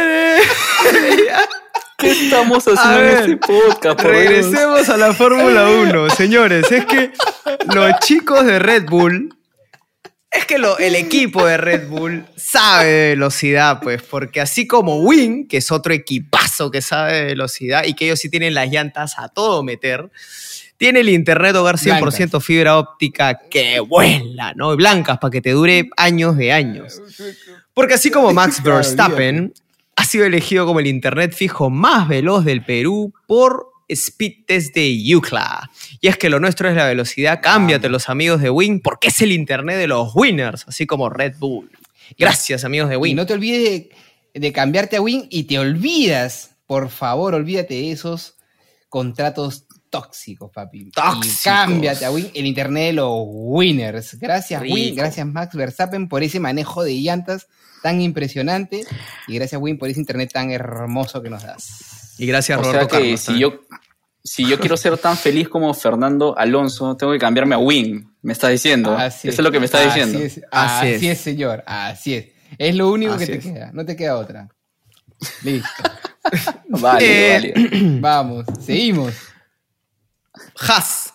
¿Qué 1.98 2.10
estamos 2.10 2.58
haciendo 2.68 2.98
ver, 3.00 3.10
en 3.24 3.32
este 3.32 3.36
podcast? 3.38 4.00
por 4.02 4.12
Dios? 4.12 4.26
Regresemos 4.26 4.88
a 4.90 4.96
la 4.98 5.14
Fórmula 5.14 5.70
1, 5.70 6.10
señores. 6.10 6.70
Es 6.70 6.84
que 6.84 7.10
los 7.74 7.90
chicos 8.00 8.44
de 8.44 8.58
Red 8.58 8.84
Bull. 8.88 9.32
Es 10.30 10.44
que 10.44 10.58
lo- 10.58 10.76
el 10.78 10.94
equipo 10.96 11.46
de 11.46 11.56
Red 11.56 11.88
Bull 11.88 12.26
sabe 12.36 12.84
de 12.90 13.08
velocidad, 13.10 13.80
pues, 13.80 14.02
porque 14.02 14.42
así 14.42 14.66
como 14.66 15.00
Wing, 15.00 15.48
que 15.48 15.56
es 15.58 15.70
otro 15.72 15.94
equipazo 15.94 16.70
que 16.70 16.82
sabe 16.82 17.14
de 17.14 17.24
velocidad 17.26 17.84
y 17.86 17.94
que 17.94 18.04
ellos 18.04 18.18
sí 18.18 18.28
tienen 18.28 18.52
las 18.52 18.68
llantas 18.70 19.14
a 19.18 19.28
todo 19.30 19.62
meter, 19.62 20.10
tiene 20.76 21.00
el 21.00 21.08
internet 21.08 21.56
hogar 21.56 21.78
100% 21.78 22.42
fibra 22.42 22.76
óptica 22.76 23.38
que 23.50 23.80
vuela, 23.80 24.52
¿no? 24.54 24.76
Blancas 24.76 25.16
para 25.18 25.30
que 25.30 25.40
te 25.40 25.52
dure 25.52 25.88
años 25.96 26.36
de 26.36 26.52
años. 26.52 27.00
Porque 27.76 27.92
así 27.92 28.10
como 28.10 28.32
Max 28.32 28.62
Verstappen 28.62 29.52
ha 29.96 30.04
sido 30.06 30.24
elegido 30.24 30.64
como 30.64 30.80
el 30.80 30.86
internet 30.86 31.34
fijo 31.34 31.68
más 31.68 32.08
veloz 32.08 32.42
del 32.46 32.64
Perú 32.64 33.12
por 33.26 33.66
Speed 33.86 34.46
Test 34.46 34.74
de 34.74 34.98
UCLA. 35.14 35.70
Y 36.00 36.08
es 36.08 36.16
que 36.16 36.30
lo 36.30 36.40
nuestro 36.40 36.70
es 36.70 36.74
la 36.74 36.86
velocidad. 36.86 37.40
Cámbiate 37.42 37.90
los 37.90 38.08
amigos 38.08 38.40
de 38.40 38.48
Wing 38.48 38.80
porque 38.82 39.08
es 39.08 39.20
el 39.20 39.30
internet 39.30 39.76
de 39.76 39.88
los 39.88 40.14
winners, 40.14 40.64
así 40.66 40.86
como 40.86 41.10
Red 41.10 41.34
Bull. 41.38 41.70
Gracias 42.18 42.64
amigos 42.64 42.88
de 42.88 42.94
Y 42.94 42.98
Wing. 42.98 43.14
no 43.14 43.26
te 43.26 43.34
olvides 43.34 43.62
de, 44.32 44.40
de 44.40 44.52
cambiarte 44.54 44.96
a 44.96 45.02
Win 45.02 45.26
y 45.28 45.44
te 45.44 45.58
olvidas, 45.58 46.56
por 46.66 46.88
favor, 46.88 47.34
olvídate 47.34 47.74
de 47.74 47.92
esos 47.92 48.38
contratos 48.88 49.66
tóxicos, 49.90 50.50
papi. 50.50 50.90
Tóxicos. 50.92 51.40
Y 51.40 51.44
cámbiate 51.44 52.06
a 52.06 52.10
Win, 52.10 52.30
el 52.34 52.46
internet 52.46 52.86
de 52.86 52.92
los 52.94 53.20
winners. 53.26 54.18
Gracias, 54.18 54.62
Win. 54.62 54.74
Rico. 54.74 54.96
Gracias, 54.96 55.26
Max 55.26 55.54
Verstappen, 55.54 56.08
por 56.08 56.22
ese 56.22 56.40
manejo 56.40 56.82
de 56.82 56.94
llantas 56.94 57.48
tan 57.82 58.00
impresionante. 58.00 58.84
Y 59.28 59.34
gracias, 59.36 59.60
Win, 59.60 59.78
por 59.78 59.88
ese 59.88 60.00
internet 60.00 60.30
tan 60.32 60.50
hermoso 60.50 61.22
que 61.22 61.30
nos 61.30 61.42
das. 61.42 62.14
Y 62.18 62.26
gracias 62.26 62.58
O 62.58 62.62
Roberto 62.62 62.88
sea 62.90 63.00
que 63.00 63.04
Carlos. 63.04 63.20
si 63.20 63.38
yo, 63.38 63.60
si 64.24 64.46
yo 64.48 64.58
quiero 64.58 64.76
ser 64.76 64.96
tan 64.98 65.16
feliz 65.16 65.48
como 65.48 65.72
Fernando 65.74 66.36
Alonso, 66.38 66.96
tengo 66.96 67.12
que 67.12 67.18
cambiarme 67.18 67.54
a 67.54 67.58
Wing. 67.58 68.04
Me 68.22 68.32
estás 68.32 68.50
diciendo. 68.50 68.96
Así 68.96 69.28
Eso 69.28 69.40
es 69.42 69.44
lo 69.44 69.52
que 69.52 69.60
me 69.60 69.66
está 69.66 69.78
así 69.78 69.86
diciendo. 70.00 70.18
Es, 70.18 70.40
Así 70.50 70.94
así, 70.94 71.06
es. 71.08 71.18
es. 71.18 71.20
señor. 71.20 71.62
Así 71.66 72.14
es. 72.14 72.26
Es 72.58 72.74
lo 72.74 72.90
único 72.90 73.12
Así 73.14 73.26
que 73.26 73.32
te 73.32 73.38
es. 73.38 73.44
queda. 73.44 73.70
No 73.72 73.84
te 73.84 73.94
queda 73.96 74.16
otra. 74.16 74.48
Listo. 75.42 75.68
Vale, 76.68 77.36
Eh, 77.36 77.52
vale. 77.54 77.98
Vamos. 78.00 78.46
Seguimos. 78.60 79.14
Haas. 80.58 81.12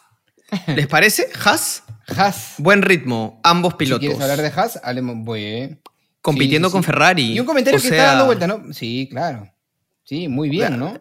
¿Les 0.68 0.88
parece? 0.88 1.28
Haas. 1.44 1.84
Haas. 2.16 2.54
Buen 2.58 2.82
ritmo, 2.82 3.40
ambos 3.44 3.74
Si 3.74 3.78
pilotos. 3.78 4.00
quieres 4.00 4.22
hablar 4.22 4.42
de 4.42 4.48
Haas, 4.48 4.80
hablemos. 4.84 5.18
Bien. 5.36 5.82
Compitiendo 6.22 6.68
Sí, 6.68 6.72
sí, 6.72 6.74
con. 6.74 6.84
Ferrari. 6.84 7.34
Y 7.34 7.40
un 7.40 7.46
comentario 7.46 7.78
O 7.80 7.82
que 7.82 7.88
sea, 7.90 7.98
está 7.98 8.10
dando 8.12 8.26
vuelta, 8.26 8.48
¿no? 8.48 8.74
Sí, 8.74 9.08
claro. 9.10 9.48
Sí, 10.04 10.28
muy 10.28 10.50
bien, 10.50 10.78
¿no? 10.80 10.94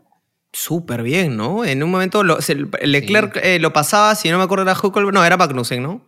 Súper 0.52 1.02
bien, 1.02 1.37
¿no? 1.37 1.64
En 1.64 1.83
un 1.83 1.90
momento 1.90 2.22
lo- 2.24 2.40
se- 2.42 2.56
Leclerc 2.83 3.37
eh, 3.42 3.59
lo 3.61 3.72
pasaba, 3.72 4.14
si 4.16 4.28
no 4.30 4.38
me 4.38 4.44
acuerdo 4.44 4.62
era 4.64 4.72
Huckelberg, 4.80 5.14
no, 5.14 5.24
era 5.24 5.37
Magnussen, 5.37 5.83
¿no? 5.83 6.04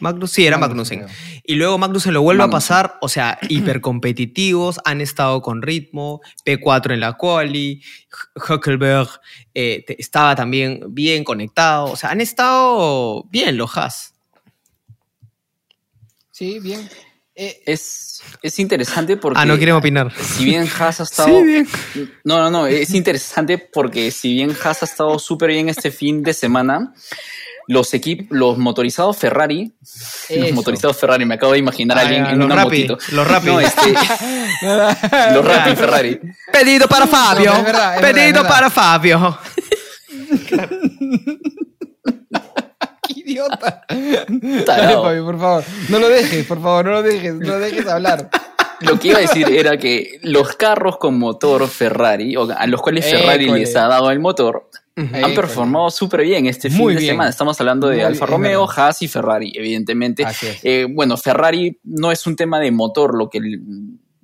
Magnus, 0.00 0.32
sí, 0.32 0.44
era 0.44 0.58
Magnussen, 0.58 1.02
Magnussen. 1.02 1.40
Y 1.44 1.54
luego 1.54 1.78
Magnussen 1.78 2.12
lo 2.14 2.20
vuelve 2.22 2.42
a 2.42 2.46
Magnussen. 2.48 2.68
pasar, 2.68 2.98
o 3.00 3.08
sea, 3.08 3.38
hipercompetitivos, 3.48 4.80
han 4.84 5.00
estado 5.00 5.40
con 5.40 5.62
ritmo, 5.62 6.20
P4 6.44 6.94
en 6.94 7.00
la 7.00 7.12
quali, 7.12 7.80
Huckelberg 8.34 9.08
eh, 9.54 9.84
estaba 9.98 10.34
también 10.34 10.80
bien 10.88 11.22
conectado, 11.22 11.84
o 11.92 11.96
sea, 11.96 12.10
han 12.10 12.20
estado 12.20 13.22
bien 13.30 13.56
los 13.56 13.76
Haas. 13.76 14.14
Sí, 16.32 16.58
bien. 16.58 16.88
Eh, 17.36 17.62
Es, 17.66 18.22
es 18.42 18.58
interesante 18.58 19.16
porque. 19.16 19.40
Ah, 19.40 19.44
no 19.44 19.56
quieren 19.56 19.74
opinar. 19.74 20.12
Si 20.20 20.44
bien 20.44 20.68
Haas 20.78 21.00
ha 21.00 21.02
estado. 21.04 21.28
Sí, 21.28 21.44
bien. 21.44 21.68
No, 22.24 22.38
no, 22.38 22.50
no. 22.50 22.66
Es 22.66 22.90
interesante 22.94 23.58
porque 23.58 24.10
si 24.10 24.34
bien 24.34 24.56
Haas 24.62 24.82
ha 24.82 24.86
estado 24.86 25.18
súper 25.18 25.50
bien 25.50 25.68
este 25.68 25.90
fin 25.90 26.22
de 26.22 26.32
semana, 26.32 26.94
los 27.66 27.92
equipos, 27.94 28.26
los 28.30 28.58
motorizados 28.58 29.16
Ferrari, 29.16 29.74
los 29.80 30.28
Eso. 30.30 30.54
motorizados 30.54 30.96
Ferrari, 30.96 31.24
me 31.24 31.34
acabo 31.34 31.52
de 31.54 31.58
imaginar 31.58 31.98
a 31.98 32.02
alguien 32.02 32.24
ya, 32.24 32.30
en 32.30 32.38
los 32.38 32.46
una 32.46 32.56
Rappi, 32.56 32.86
motito. 32.86 32.98
los 33.12 33.26
Rappi. 33.26 33.46
No, 33.46 33.60
este, 33.60 33.92
los 35.34 35.44
Rappi 35.44 35.74
Ferrari. 35.76 36.20
Pedido 36.52 36.86
para 36.88 37.06
Fabio. 37.06 37.50
No, 37.52 37.58
es 37.58 37.64
verdad, 37.64 37.94
es 37.96 38.00
Pedido 38.00 38.42
verdad. 38.42 38.48
para 38.48 38.70
Fabio. 38.70 39.38
¡Qué 40.48 40.68
idiota! 43.24 43.84
Tarado. 44.66 45.02
Dale, 45.04 45.20
Fabi, 45.20 45.20
por 45.22 45.38
favor. 45.40 45.64
No 45.88 45.98
lo 45.98 46.08
dejes, 46.08 46.46
por 46.46 46.60
favor, 46.62 46.84
no 46.84 46.90
lo 46.92 47.02
dejes, 47.02 47.34
no 47.34 47.46
lo 47.48 47.58
dejes 47.58 47.86
hablar. 47.86 48.28
Lo 48.80 48.98
que 48.98 49.08
iba 49.08 49.18
a 49.18 49.22
decir 49.22 49.48
era 49.50 49.76
que 49.78 50.18
los 50.22 50.56
carros 50.56 50.98
con 50.98 51.18
motor 51.18 51.66
Ferrari, 51.68 52.36
o 52.36 52.48
a 52.50 52.66
los 52.66 52.82
cuales 52.82 53.04
Ferrari 53.08 53.44
École. 53.44 53.60
les 53.60 53.74
ha 53.76 53.86
dado 53.88 54.10
el 54.10 54.18
motor, 54.20 54.68
han 54.96 55.14
École. 55.14 55.34
performado 55.34 55.90
súper 55.90 56.22
bien 56.22 56.46
este 56.46 56.68
fin 56.68 56.78
Muy 56.78 56.94
de 56.94 57.00
bien. 57.00 57.12
semana. 57.12 57.30
Estamos 57.30 57.58
hablando 57.60 57.88
de 57.88 57.96
Muy 57.96 58.04
Alfa 58.04 58.26
bien, 58.26 58.36
Romeo. 58.36 58.68
Haas 58.68 59.00
y 59.02 59.08
Ferrari, 59.08 59.52
evidentemente. 59.54 60.26
Eh, 60.62 60.86
bueno, 60.90 61.16
Ferrari 61.16 61.78
no 61.84 62.12
es 62.12 62.26
un 62.26 62.36
tema 62.36 62.60
de 62.60 62.72
motor 62.72 63.16
lo 63.16 63.30
que, 63.30 63.40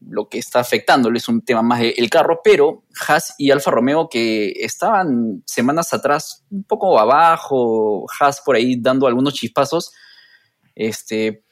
lo 0.09 0.29
que 0.29 0.39
está 0.39 0.61
afectándolo, 0.61 1.17
es 1.17 1.29
un 1.29 1.43
tema 1.43 1.63
más 1.63 1.81
del 1.81 2.09
carro, 2.11 2.41
pero 2.43 2.85
Haas 3.07 3.35
y 3.39 3.51
Alfa 3.51 3.71
Romeo 3.71 4.09
que 4.09 4.51
estaban 4.57 5.43
semanas 5.47 5.93
atrás 5.93 6.45
un 6.51 6.65
poco 6.65 6.99
abajo, 6.99 8.07
Haas 8.19 8.41
por 8.41 8.57
ahí 8.57 8.77
dando 8.81 9.07
algunos 9.07 9.35
chispazos, 9.35 9.93
este, 10.75 11.45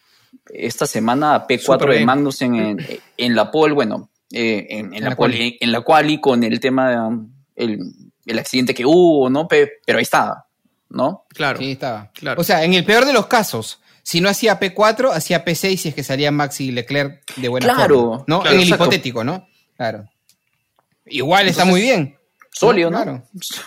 esta 0.52 0.87
semana 0.87 1.40
Súper 1.48 1.61
P4 1.61 1.90
de. 1.98 2.04
Magnussen 2.04 2.54
en, 2.54 2.78
en 3.16 3.34
la 3.34 3.50
pole, 3.50 3.74
bueno, 3.74 4.11
eh, 4.32 4.66
en, 4.70 4.87
en 4.87 4.94
En 4.94 5.04
la 5.04 5.11
la 5.11 5.16
pole, 5.16 5.37
quali. 5.37 5.58
en 5.61 5.72
la 5.72 5.80
quali 5.82 6.20
con 6.20 6.42
el 6.44 6.61
tema, 6.61 6.90
de, 6.90 7.18
el, 7.56 7.78
el 8.26 8.38
accidente 8.38 8.74
que 8.74 8.84
hubo, 8.86 9.28
¿no? 9.30 9.46
Pe- 9.49 9.72
pero 9.84 9.99
ahí 9.99 10.03
estaba, 10.03 10.46
¿no? 10.90 11.24
Claro. 11.30 11.59
Sí, 11.59 11.72
estaba. 11.72 12.11
Claro. 12.12 12.40
O 12.40 12.44
sea, 12.44 12.64
en 12.64 12.74
el 12.74 12.84
peor 12.84 13.05
de 13.05 13.12
los 13.12 13.26
casos, 13.26 13.80
si 14.09 14.22
no 14.22 14.30
hacía 14.30 14.59
P4, 14.59 15.12
hacía 15.12 15.44
P6 15.44 15.76
si 15.76 15.88
es 15.90 15.94
que 15.94 16.02
salía 16.02 16.30
Max 16.32 16.62
y 16.62 16.72
Leclerc 16.72 17.36
de 17.36 17.48
buena 17.48 17.66
Claro, 17.74 18.00
forma. 18.00 18.24
¿no? 18.26 18.40
claro, 18.40 18.54
en 18.54 18.62
el 18.62 18.62
exacto. 18.62 18.84
hipotético, 18.84 19.22
¿no? 19.22 19.46
Claro. 19.76 20.09
Igual 21.04 21.46
está 21.46 21.66
muy 21.66 21.82
bien. 21.82 22.16
Sólido, 22.50 22.90
¿no? 22.90 23.02
Claro. 23.02 23.22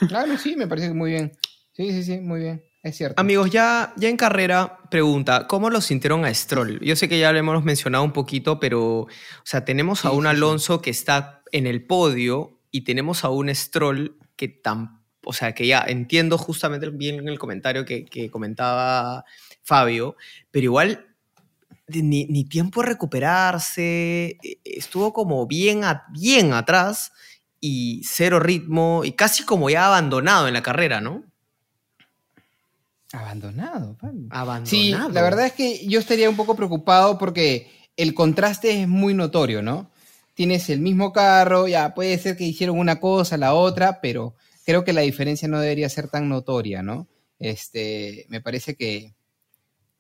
Claro, 0.08 0.38
sí, 0.40 0.56
me 0.56 0.66
parece 0.66 0.88
que 0.88 0.96
muy 0.96 1.12
bien. 1.12 1.38
Sí, 1.74 1.92
sí, 1.92 2.04
sí, 2.04 2.20
muy 2.20 2.40
bien. 2.40 2.64
Es 2.82 2.98
cierto. 2.98 3.22
Amigos, 3.22 3.52
ya, 3.52 3.94
ya 3.98 4.10
en 4.10 4.18
carrera, 4.18 4.80
pregunta, 4.90 5.46
¿cómo 5.46 5.70
lo 5.70 5.80
sintieron 5.80 6.26
a 6.26 6.34
Stroll? 6.34 6.80
Yo 6.80 6.96
sé 6.96 7.08
que 7.08 7.20
ya 7.20 7.32
lo 7.32 7.38
hemos 7.38 7.64
mencionado 7.64 8.04
un 8.04 8.12
poquito, 8.12 8.60
pero, 8.60 9.02
o 9.02 9.08
sea, 9.44 9.64
tenemos 9.64 10.06
a 10.06 10.10
un 10.10 10.24
sí, 10.24 10.30
sí. 10.32 10.36
Alonso 10.38 10.82
que 10.82 10.90
está 10.90 11.44
en 11.52 11.68
el 11.68 11.86
podio 11.86 12.58
y 12.72 12.82
tenemos 12.82 13.24
a 13.24 13.30
un 13.30 13.54
Stroll 13.54 14.18
que 14.36 14.48
tan, 14.48 15.01
o 15.24 15.34
sea, 15.34 15.54
que 15.54 15.68
ya 15.68 15.84
entiendo 15.88 16.38
justamente 16.38 16.90
bien 16.90 17.16
en 17.20 17.28
el 17.28 17.40
comentario 17.40 17.86
que, 17.86 18.06
que 18.06 18.30
comentaba 18.30 19.24
Fabio, 19.64 20.16
pero 20.50 20.66
igual 20.66 21.08
ni, 21.88 22.26
ni 22.26 22.44
tiempo 22.46 22.82
de 22.82 22.88
recuperarse, 22.88 24.38
e- 24.44 24.60
estuvo 24.64 25.14
como 25.14 25.46
bien, 25.48 25.84
a- 25.84 26.06
bien 26.12 26.54
atrás 26.54 27.12
y 27.60 28.02
cero 28.06 28.40
ritmo 28.40 29.04
y 29.06 29.12
casi 29.14 29.44
como 29.44 29.70
ya 29.70 29.88
abandonado 29.88 30.48
en 30.48 30.54
la 30.54 30.64
carrera, 30.64 31.02
¿no? 31.02 31.24
Abandonado, 33.14 33.98
Pablo. 34.00 34.22
Abandonado. 34.30 34.66
Sí, 34.66 35.14
la 35.14 35.22
verdad 35.22 35.46
es 35.48 35.54
que 35.54 35.86
yo 35.88 36.00
estaría 36.00 36.30
un 36.30 36.38
poco 36.38 36.56
preocupado 36.56 37.18
porque 37.18 37.70
el 37.98 38.14
contraste 38.14 38.82
es 38.82 38.88
muy 38.88 39.14
notorio, 39.14 39.62
¿no? 39.62 39.92
Tienes 40.34 40.70
el 40.70 40.80
mismo 40.80 41.12
carro, 41.12 41.68
ya 41.68 41.94
puede 41.94 42.18
ser 42.18 42.38
que 42.38 42.46
hicieron 42.46 42.80
una 42.80 43.00
cosa, 43.02 43.36
la 43.36 43.54
otra, 43.54 44.00
pero 44.02 44.36
creo 44.66 44.84
que 44.84 44.94
la 44.94 45.02
diferencia 45.02 45.48
no 45.48 45.60
debería 45.60 45.90
ser 45.90 46.08
tan 46.08 46.30
notoria, 46.30 46.82
¿no? 46.82 47.08
Este, 47.40 48.26
me 48.30 48.42
parece 48.42 48.76
que, 48.76 49.14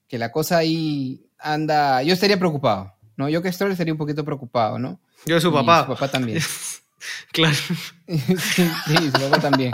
que 0.07 0.17
la 0.17 0.31
cosa 0.31 0.57
ahí 0.57 1.25
anda. 1.39 2.03
Yo 2.03 2.13
estaría 2.13 2.37
preocupado, 2.37 2.93
¿no? 3.17 3.29
Yo 3.29 3.41
que 3.41 3.51
Stroll 3.51 3.71
estaría 3.71 3.93
un 3.93 3.97
poquito 3.97 4.23
preocupado, 4.23 4.77
¿no? 4.77 4.99
Yo 5.25 5.35
de 5.35 5.41
su 5.41 5.49
Y 5.49 5.53
papá. 5.53 5.81
Su 5.81 5.93
papá 5.93 6.07
también. 6.09 6.39
claro. 7.31 7.55
sí, 7.55 8.69
sí, 8.87 9.11
su 9.13 9.29
papá 9.29 9.39
también. 9.39 9.71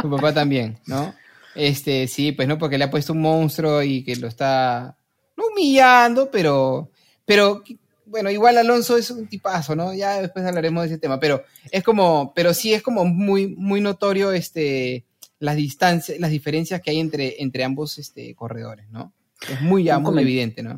Su 0.00 0.10
papá 0.10 0.32
también, 0.32 0.78
¿no? 0.86 1.14
Este, 1.54 2.06
sí, 2.08 2.32
pues 2.32 2.48
no, 2.48 2.58
porque 2.58 2.78
le 2.78 2.84
ha 2.84 2.90
puesto 2.90 3.12
un 3.12 3.20
monstruo 3.20 3.82
y 3.82 4.04
que 4.04 4.16
lo 4.16 4.28
está 4.28 4.96
no 5.36 5.44
humillando, 5.48 6.30
pero, 6.30 6.90
pero, 7.24 7.62
bueno, 8.10 8.30
igual 8.30 8.58
Alonso 8.58 8.96
es 8.96 9.10
un 9.10 9.28
tipazo, 9.28 9.76
¿no? 9.76 9.94
Ya 9.94 10.20
después 10.20 10.44
hablaremos 10.44 10.82
de 10.82 10.88
ese 10.88 10.98
tema, 10.98 11.20
pero 11.20 11.44
es 11.70 11.84
como, 11.84 12.32
pero 12.34 12.52
sí 12.52 12.74
es 12.74 12.82
como 12.82 13.04
muy, 13.04 13.54
muy 13.56 13.80
notorio, 13.80 14.32
este, 14.32 15.04
las 15.38 15.56
distancias, 15.56 16.18
las 16.18 16.30
diferencias 16.30 16.80
que 16.82 16.90
hay 16.90 16.98
entre, 16.98 17.40
entre 17.42 17.64
ambos, 17.64 17.98
este, 17.98 18.34
corredores, 18.34 18.88
¿no? 18.90 19.12
Es 19.48 19.60
muy, 19.62 19.84
ya, 19.84 19.98
muy 19.98 20.20
evidente, 20.22 20.62
¿no? 20.62 20.76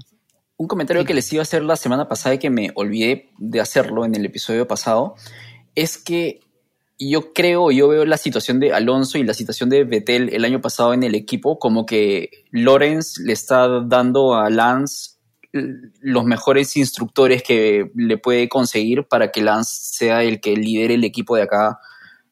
Un 0.58 0.68
comentario 0.68 1.02
Sí. 1.02 1.06
que 1.06 1.14
les 1.14 1.32
iba 1.32 1.40
a 1.40 1.42
hacer 1.42 1.62
la 1.62 1.76
semana 1.76 2.06
pasada 2.06 2.34
y 2.34 2.38
que 2.38 2.50
me 2.50 2.70
olvidé 2.74 3.30
de 3.38 3.60
hacerlo 3.60 4.04
en 4.04 4.14
el 4.14 4.24
episodio 4.26 4.68
pasado 4.68 5.16
es 5.74 5.98
que 5.98 6.40
yo 6.98 7.32
creo, 7.32 7.70
yo 7.70 7.88
veo 7.88 8.04
la 8.04 8.16
situación 8.18 8.60
de 8.60 8.72
Alonso 8.72 9.18
y 9.18 9.24
la 9.24 9.34
situación 9.34 9.70
de 9.70 9.84
Vettel 9.84 10.28
el 10.32 10.44
año 10.44 10.60
pasado 10.60 10.94
en 10.94 11.02
el 11.02 11.14
equipo 11.14 11.58
como 11.58 11.84
que 11.86 12.44
Lorenz 12.50 13.18
le 13.18 13.32
está 13.32 13.80
dando 13.80 14.36
a 14.36 14.50
Lance 14.50 15.11
los 15.52 16.24
mejores 16.24 16.76
instructores 16.76 17.42
que 17.42 17.90
le 17.94 18.16
puede 18.18 18.48
conseguir 18.48 19.04
para 19.06 19.30
que 19.30 19.42
Lance 19.42 19.94
sea 19.96 20.22
el 20.22 20.40
que 20.40 20.56
lidere 20.56 20.94
el 20.94 21.04
equipo 21.04 21.36
de 21.36 21.42
acá 21.42 21.78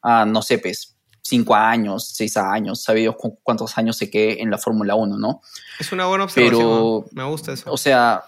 a, 0.01 0.25
no 0.25 0.41
sé, 0.41 0.57
pues, 0.57 0.97
cinco 1.21 1.53
años, 1.55 2.09
seis 2.15 2.35
años, 2.35 2.81
sabe 2.81 3.01
Dios 3.01 3.15
cu- 3.17 3.37
cuántos 3.43 3.77
años 3.77 3.95
se 3.95 4.09
quede 4.09 4.41
en 4.41 4.49
la 4.49 4.57
Fórmula 4.57 4.95
1, 4.95 5.17
¿no? 5.17 5.41
Es 5.79 5.91
una 5.91 6.07
buena 6.07 6.23
observación. 6.23 6.59
Pero-. 6.59 7.05
Me 7.11 7.23
gusta 7.25 7.53
eso. 7.53 7.71
O 7.71 7.77
sea, 7.77 8.23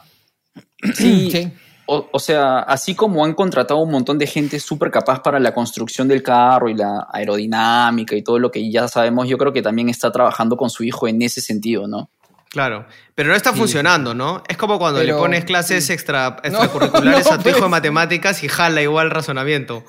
sí, 0.95 1.29
Sí. 1.31 1.51
O, 1.85 2.07
o 2.13 2.19
sea, 2.19 2.59
así 2.59 2.95
como 2.95 3.25
han 3.25 3.33
contratado 3.33 3.81
un 3.81 3.91
montón 3.91 4.17
de 4.17 4.25
gente 4.25 4.57
súper 4.61 4.89
capaz 4.89 5.21
para 5.21 5.37
la 5.37 5.53
construcción 5.53 6.07
del 6.07 6.23
carro 6.23 6.69
y 6.69 6.75
la 6.75 7.07
aerodinámica 7.11 8.15
y 8.15 8.21
todo 8.23 8.39
lo 8.39 8.51
que 8.51 8.71
ya 8.71 8.87
sabemos, 8.87 9.27
yo 9.27 9.37
creo 9.37 9.51
que 9.51 9.61
también 9.61 9.89
está 9.89 10.09
trabajando 10.09 10.55
con 10.55 10.69
su 10.69 10.85
hijo 10.85 11.09
en 11.09 11.21
ese 11.21 11.41
sentido, 11.41 11.85
¿no? 11.87 12.09
Claro, 12.53 12.85
pero 13.15 13.29
no 13.29 13.35
está 13.35 13.51
Sí. 13.51 13.57
funcionando, 13.57 14.13
¿no? 14.13 14.43
Es 14.47 14.57
como 14.57 14.77
cuando 14.77 15.03
le 15.03 15.11
pones 15.15 15.43
clases 15.43 15.87
sí. 15.87 15.91
extra, 15.93 16.37
extracurriculares 16.43 17.25
no, 17.29 17.31
a 17.33 17.37
tu 17.39 17.49
hijo 17.49 17.57
pues. 17.57 17.63
de 17.63 17.69
matemáticas 17.69 18.43
y 18.43 18.47
jala 18.47 18.79
igual 18.81 19.09
razonamiento. 19.09 19.83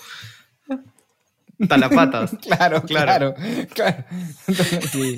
Talapatas. 1.69 2.31
Claro, 2.43 2.83
Claro. 2.83 3.35
claro, 3.35 3.67
claro. 3.75 4.05
Sí. 4.91 5.17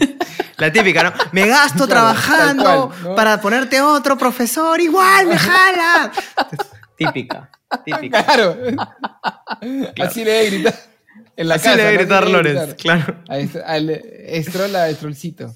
La 0.58 0.72
típica, 0.72 1.04
¿no? 1.04 1.12
Me 1.32 1.46
gasto 1.46 1.86
Claro, 1.86 1.90
trabajando 1.92 2.64
tal 2.64 2.78
cual, 2.88 3.02
¿no? 3.04 3.14
para 3.14 3.40
ponerte 3.40 3.80
otro 3.80 4.18
profesor, 4.18 4.80
igual 4.80 5.26
me 5.28 5.38
jala. 5.38 6.10
típica, 6.96 7.50
típica. 7.84 8.24
Claro. 8.24 8.56
Así 10.02 10.24
le 10.24 10.30
debe 10.32 10.50
gritar. 10.50 10.74
En 11.36 11.48
la 11.48 11.54
Así 11.56 11.64
casa, 11.64 11.76
le 11.76 11.82
debe 11.84 11.92
¿no? 11.94 11.98
gritar 12.00 12.28
Lorenz, 12.28 12.74
claro. 12.74 13.16
A 13.28 13.38
Estro- 13.38 13.62
Al 13.66 14.02
Stroll 14.44 14.76
a 14.76 14.90
Strollcito. 14.92 15.54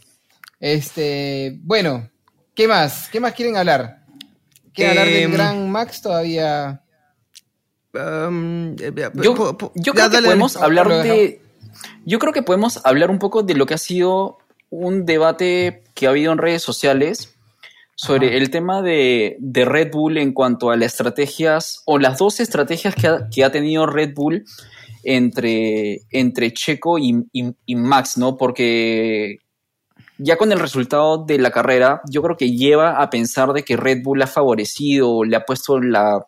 Este, 0.61 1.59
bueno, 1.63 2.09
¿qué 2.55 2.69
más? 2.69 3.09
¿Qué 3.11 3.19
más 3.19 3.33
quieren 3.33 3.57
hablar? 3.57 4.05
¿Quieren 4.75 4.99
hablar 4.99 5.13
del 5.13 5.23
Em, 5.25 5.33
gran 5.33 5.71
Max 5.71 6.01
todavía? 6.03 6.83
Um, 7.93 8.77
eh, 8.79 8.93
Yo, 9.15 9.35
creo 9.95 10.11
que 10.11 10.23
podemos 10.23 10.57
hablar 10.57 10.89
de. 10.89 11.41
Yo 12.05 12.19
creo 12.19 12.33
que 12.33 12.43
podemos 12.43 12.81
hablar 12.85 13.11
un 13.11 13.19
poco 13.19 13.43
de 13.43 13.55
lo 13.55 13.67
que 13.67 13.75
ha 13.75 13.79
sido 13.79 14.39
un 14.69 15.07
debate 15.07 15.83
que 15.95 16.07
ha 16.07 16.11
habido 16.11 16.33
en 16.33 16.39
redes 16.39 16.63
sociales 16.63 17.35
sobre 17.97 18.29
Ajá. 18.29 18.37
el 18.37 18.51
tema 18.51 18.81
de, 18.83 19.37
de 19.41 19.65
Red 19.65 19.91
Bull 19.91 20.19
en 20.19 20.33
cuanto 20.33 20.71
a 20.71 20.77
las 20.77 20.93
estrategias 20.93 21.83
o 21.87 21.99
las 21.99 22.19
dos 22.19 22.39
estrategias 22.41 22.95
que 22.95 23.09
ha, 23.09 23.29
que 23.29 23.45
ha 23.45 23.51
tenido 23.51 23.87
Red 23.87 24.15
Bull 24.15 24.45
entre, 25.03 26.01
entre 26.11 26.53
Checo 26.53 26.99
y, 26.99 27.25
y- 27.33 27.55
y 27.67 27.75
Max, 27.75 28.17
¿no? 28.17 28.37
Porque 28.37 29.39
ya 30.23 30.37
con 30.37 30.53
el 30.53 30.59
resultado 30.59 31.25
de 31.25 31.39
la 31.39 31.51
carrera, 31.51 32.03
yo 32.11 32.23
creo 32.23 32.37
que 32.37 32.51
lleva 32.53 33.01
a 33.01 33.09
pensar 33.11 33.53
de 33.53 33.63
que 33.65 33.77
Red 33.77 34.03
Bull 34.03 34.23
ha 34.23 34.27
favorecido, 34.27 35.25
le 35.25 35.37
ha 35.37 35.45
puesto 35.45 35.81
la, 35.81 36.27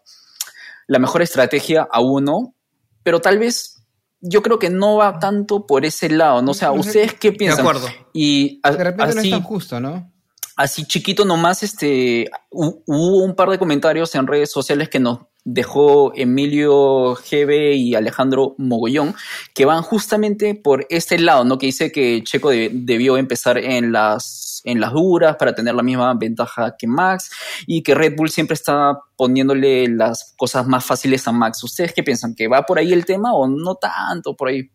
la 0.87 0.99
mejor 0.99 1.23
estrategia 1.23 1.87
a 1.91 2.01
uno, 2.01 2.55
pero 3.03 3.21
tal 3.21 3.39
vez 3.39 3.85
yo 4.21 4.43
creo 4.43 4.59
que 4.59 4.71
no 4.71 4.97
va 4.97 5.19
tanto 5.19 5.67
por 5.67 5.85
ese 5.85 6.09
lado, 6.09 6.43
¿no? 6.43 6.53
O 6.53 6.55
sea, 6.55 6.71
De 6.71 6.79
¿ustedes 6.79 7.15
qué 7.15 7.33
piensan? 7.33 7.61
acuerdo. 7.61 7.89
Y 8.13 8.61
a- 8.63 8.71
De 8.71 8.85
repente 8.85 9.05
no 9.07 9.11
es 9.11 9.17
así, 9.19 9.31
tan 9.31 9.43
justo, 9.43 9.81
¿no? 9.81 10.11
así 10.57 10.85
chiquito 10.85 11.25
nomás, 11.25 11.63
este, 11.63 12.31
hu- 12.51 12.83
hubo 12.87 13.25
un 13.25 13.35
par 13.35 13.49
de 13.51 13.59
comentarios 13.59 14.15
en 14.15 14.27
redes 14.27 14.51
sociales 14.53 14.89
que 14.89 15.01
nos 15.01 15.19
dejó 15.45 16.13
Emilio 16.15 17.15
GB 17.15 17.75
y 17.75 17.95
Alejandro 17.95 18.55
Mogollón, 18.59 19.15
que 19.55 19.65
van 19.65 19.83
justamente 19.83 20.55
por 20.55 20.87
este 20.89 21.19
lado, 21.19 21.45
¿no? 21.45 21.59
Que 21.59 21.67
dice 21.67 21.91
que 21.91 22.23
Checo 22.23 22.51
de- 22.51 22.71
debió 22.73 23.17
empezar 23.17 23.59
en 23.59 23.91
las, 23.93 24.61
en 24.65 24.81
las 24.81 24.93
duras 24.93 25.37
para 25.37 25.55
tener 25.55 25.75
la 25.75 25.83
misma 25.83 26.15
ventaja 26.15 26.77
que 26.79 26.87
Max 26.87 27.31
y 27.67 27.83
que 27.83 27.95
Red 27.95 28.15
Bull 28.17 28.31
siempre 28.31 28.55
está 28.55 28.99
poniéndole 29.17 29.89
las 29.89 30.35
cosas 30.37 30.67
más 30.67 30.85
fáciles 30.85 31.27
a 31.27 31.33
Max. 31.33 31.65
¿Ustedes 31.65 31.93
qué 31.93 32.03
piensan? 32.03 32.35
¿Que 32.35 32.47
va 32.47 32.63
por 32.63 32.79
ahí 32.79 32.93
el 32.93 33.05
tema 33.05 33.35
o 33.35 33.49
no 33.49 33.75
tanto 33.75 34.37
por 34.37 34.49
ahí? 34.49 34.71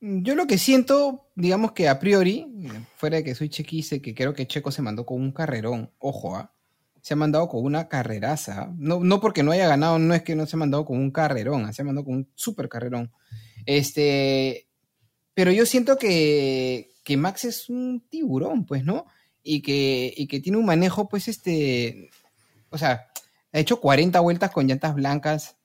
Yo 0.00 0.34
lo 0.34 0.46
que 0.46 0.56
siento, 0.56 1.26
digamos 1.34 1.72
que 1.72 1.86
a 1.86 1.98
priori, 1.98 2.46
fuera 2.96 3.18
de 3.18 3.24
que 3.24 3.34
soy 3.34 3.50
chequise, 3.50 4.00
que 4.00 4.14
creo 4.14 4.32
que 4.32 4.46
Checo 4.46 4.70
se 4.70 4.80
mandó 4.80 5.04
con 5.04 5.20
un 5.20 5.30
carrerón, 5.32 5.90
ojo, 5.98 6.36
¿ah? 6.36 6.54
Se 7.02 7.14
ha 7.14 7.16
mandado 7.16 7.48
con 7.48 7.64
una 7.64 7.88
carreraza. 7.88 8.62
¿ah? 8.62 8.74
No, 8.76 9.00
no 9.00 9.20
porque 9.20 9.42
no 9.42 9.52
haya 9.52 9.68
ganado, 9.68 9.98
no 9.98 10.14
es 10.14 10.22
que 10.22 10.34
no 10.34 10.46
se 10.46 10.56
ha 10.56 10.58
mandado 10.58 10.84
con 10.84 10.98
un 10.98 11.10
carrerón, 11.10 11.66
¿ah? 11.66 11.72
se 11.72 11.82
ha 11.82 11.84
mandado 11.84 12.04
con 12.04 12.14
un 12.14 12.28
super 12.34 12.68
carrerón. 12.68 13.12
Este, 13.66 14.66
pero 15.34 15.52
yo 15.52 15.66
siento 15.66 15.96
que, 15.96 16.90
que 17.04 17.16
Max 17.16 17.44
es 17.44 17.68
un 17.68 18.04
tiburón, 18.08 18.66
pues, 18.66 18.84
¿no? 18.84 19.06
Y 19.42 19.62
que, 19.62 20.12
y 20.16 20.26
que 20.26 20.40
tiene 20.40 20.58
un 20.58 20.66
manejo, 20.66 21.08
pues, 21.08 21.28
este, 21.28 22.10
o 22.70 22.78
sea, 22.78 23.06
ha 23.52 23.58
hecho 23.58 23.80
40 23.80 24.20
vueltas 24.20 24.50
con 24.50 24.66
llantas 24.66 24.94
blancas, 24.94 25.56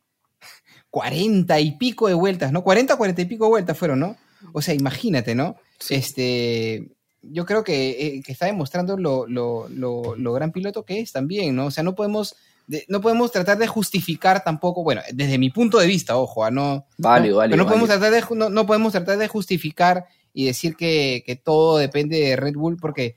40 0.90 1.60
y 1.60 1.72
pico 1.78 2.08
de 2.08 2.14
vueltas, 2.14 2.52
¿no? 2.52 2.64
40 2.64 2.96
40 2.96 3.22
y 3.22 3.26
pico 3.26 3.46
de 3.46 3.50
vueltas 3.50 3.78
fueron, 3.78 4.00
¿no? 4.00 4.18
O 4.54 4.62
sea, 4.62 4.74
imagínate, 4.74 5.36
¿no? 5.36 5.58
Este, 5.90 6.95
yo 7.32 7.46
creo 7.46 7.64
que, 7.64 7.90
eh, 7.92 8.22
que 8.24 8.32
está 8.32 8.46
demostrando 8.46 8.98
lo, 8.98 9.28
lo, 9.28 9.68
lo, 9.70 10.16
lo 10.16 10.34
gran 10.34 10.52
piloto 10.52 10.84
que 10.84 11.00
es 11.00 11.12
también, 11.12 11.56
¿no? 11.56 11.68
O 11.68 11.72
sea, 11.72 11.84
no 11.84 11.96
podemos, 11.96 12.36
de- 12.68 12.86
no 12.88 13.02
podemos 13.02 13.32
tratar 13.32 13.58
de 13.58 13.68
justificar 13.68 14.44
tampoco, 14.44 14.84
bueno, 14.84 15.02
desde 15.14 15.38
mi 15.38 15.50
punto 15.50 15.78
de 15.80 15.88
vista, 15.88 16.18
ojo, 16.18 16.44
¿ah? 16.46 16.52
no, 16.52 16.86
Válido, 16.98 17.34
no, 17.34 17.38
válido, 17.38 17.52
pero 17.58 17.64
no 17.64 17.68
podemos, 17.70 17.90
tratar 17.90 18.12
de, 18.12 18.36
no, 18.36 18.50
no 18.50 18.66
podemos 18.66 18.92
tratar 18.92 19.18
de 19.18 19.28
justificar 19.28 20.06
y 20.34 20.46
decir 20.46 20.76
que, 20.76 21.24
que 21.26 21.36
todo 21.36 21.78
depende 21.78 22.20
de 22.20 22.36
Red 22.36 22.56
Bull 22.56 22.78
porque 22.78 23.16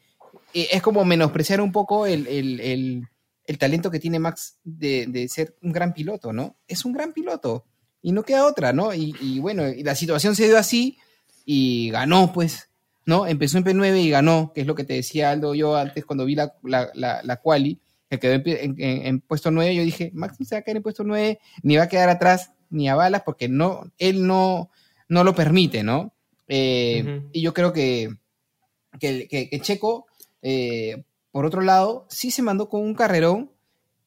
eh, 0.55 0.69
es 0.73 0.83
como 0.83 1.05
menospreciar 1.05 1.61
un 1.61 1.73
poco 1.73 2.07
el, 2.07 2.27
el- 2.27 2.61
el- 2.61 3.09
el 3.47 3.57
talento 3.59 3.91
que 3.91 3.99
tiene 3.99 4.19
Max 4.19 4.59
de, 4.63 5.07
de 5.07 5.27
ser 5.29 5.57
un 5.63 5.73
gran 5.73 5.95
piloto, 5.95 6.33
¿no? 6.35 6.57
Es 6.69 6.85
un 6.85 6.93
gran 6.93 7.15
piloto 7.15 7.65
y 8.03 8.13
no 8.13 8.23
queda 8.23 8.47
otra, 8.47 8.75
¿no? 8.75 8.93
Y, 8.93 9.15
y 9.23 9.41
bueno, 9.41 9.67
y 9.69 9.83
la 9.83 9.95
situación 9.95 10.37
se 10.37 10.45
dio 10.47 10.59
así 10.59 10.99
y 11.47 11.89
ganó, 11.91 12.31
pues, 12.33 12.68
¿no? 13.09 13.27
Empezó 13.27 13.57
en 13.57 13.65
P9 13.65 14.03
y 14.03 14.11
ganó, 14.11 14.53
que 14.55 14.61
es 14.61 14.67
lo 14.67 14.75
que 14.75 14.85
te 14.85 14.93
decía 14.93 15.31
Aldo 15.31 15.55
yo 15.55 15.75
antes 15.77 16.05
cuando 16.05 16.27
vi 16.27 16.35
la, 16.35 16.53
la, 16.63 16.91
la, 16.93 17.23
la 17.23 17.37
quali, 17.39 17.81
que 18.11 18.19
quedó 18.19 18.35
en, 18.35 18.75
en- 18.79 19.21
puesto 19.21 19.51
9, 19.51 19.75
yo 19.75 19.83
dije, 19.83 20.11
Max 20.13 20.37
no 20.39 20.45
se 20.45 20.55
va 20.55 20.59
a 20.59 20.63
quedar 20.63 20.77
en 20.77 20.83
puesto 20.83 21.05
9, 21.05 21.39
ni 21.63 21.77
va 21.79 21.85
a 21.85 21.89
quedar 21.89 22.11
atrás, 22.11 22.53
ni 22.69 22.87
a 22.87 22.95
balas, 22.97 23.23
porque 23.25 23.49
no, 23.49 23.91
él 23.97 24.27
no, 24.27 24.71
no 25.09 25.25
lo 25.25 25.35
permite, 25.35 25.83
¿no? 25.83 26.13
Eh. 26.49 27.23
Y 27.33 27.41
yo 27.41 27.55
creo 27.55 27.73
que, 27.73 28.11
que, 29.01 29.27
que- 29.27 29.49
que 29.49 29.61
Checo, 29.61 30.07
eh, 30.43 31.03
por 31.31 31.47
otro 31.47 31.63
lado, 31.63 32.07
sí 32.11 32.31
se 32.31 32.43
mandó 32.43 32.69
con 32.69 32.83
un 32.83 32.95
carrerón, 32.95 33.51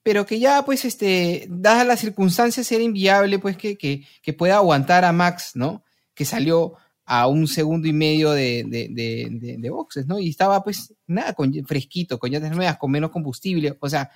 pero 0.03 0.27
que 0.27 0.37
ya, 0.39 0.63
pues, 0.63 0.85
este, 0.85 1.45
dadas 1.49 1.87
las 1.87 1.99
circunstancias, 2.01 2.71
era 2.71 2.83
inviable, 2.83 3.39
pues, 3.39 3.57
que, 3.57 3.77
que, 3.79 4.03
que 4.21 4.33
pueda 4.33 4.57
aguantar 4.57 5.05
a 5.05 5.11
Max, 5.11 5.51
¿no? 5.55 5.83
Que 6.13 6.25
salió 6.25 6.73
a 7.05 7.27
un 7.27 7.47
segundo 7.47 7.87
y 7.87 7.93
medio 7.93 8.31
de, 8.31 8.63
de, 8.67 8.87
de, 8.89 9.57
de 9.57 9.69
boxes, 9.69 10.05
¿no? 10.07 10.19
Y 10.19 10.29
estaba 10.29 10.63
pues 10.63 10.93
nada, 11.07 11.33
con, 11.33 11.53
fresquito, 11.65 12.19
con 12.19 12.31
llantas 12.31 12.55
nuevas, 12.55 12.77
con 12.77 12.91
menos 12.91 13.11
combustible, 13.11 13.75
o 13.79 13.89
sea, 13.89 14.11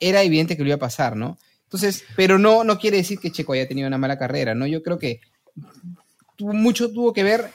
era 0.00 0.22
evidente 0.22 0.56
que 0.56 0.62
lo 0.62 0.68
iba 0.68 0.76
a 0.76 0.80
pasar, 0.80 1.16
¿no? 1.16 1.38
Entonces, 1.64 2.04
pero 2.16 2.38
no, 2.38 2.64
no 2.64 2.78
quiere 2.78 2.96
decir 2.96 3.18
que 3.18 3.30
Checo 3.30 3.52
haya 3.52 3.68
tenido 3.68 3.88
una 3.88 3.98
mala 3.98 4.18
carrera, 4.18 4.54
¿no? 4.54 4.66
Yo 4.66 4.82
creo 4.82 4.98
que 4.98 5.20
tuvo, 6.36 6.54
mucho 6.54 6.90
tuvo 6.90 7.12
que 7.12 7.22
ver 7.22 7.50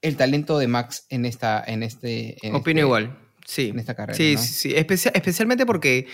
el 0.00 0.16
talento 0.16 0.58
de 0.58 0.68
Max 0.68 1.06
en 1.10 1.26
esta, 1.26 1.62
en 1.66 1.82
este. 1.82 2.36
Opino 2.52 2.58
este, 2.58 2.80
igual, 2.80 3.18
sí. 3.44 3.68
En 3.68 3.78
esta 3.78 3.94
carrera. 3.94 4.16
Sí, 4.16 4.34
¿no? 4.36 4.40
sí, 4.40 4.52
sí. 4.52 4.74
especialmente 4.74 5.66
porque 5.66 6.06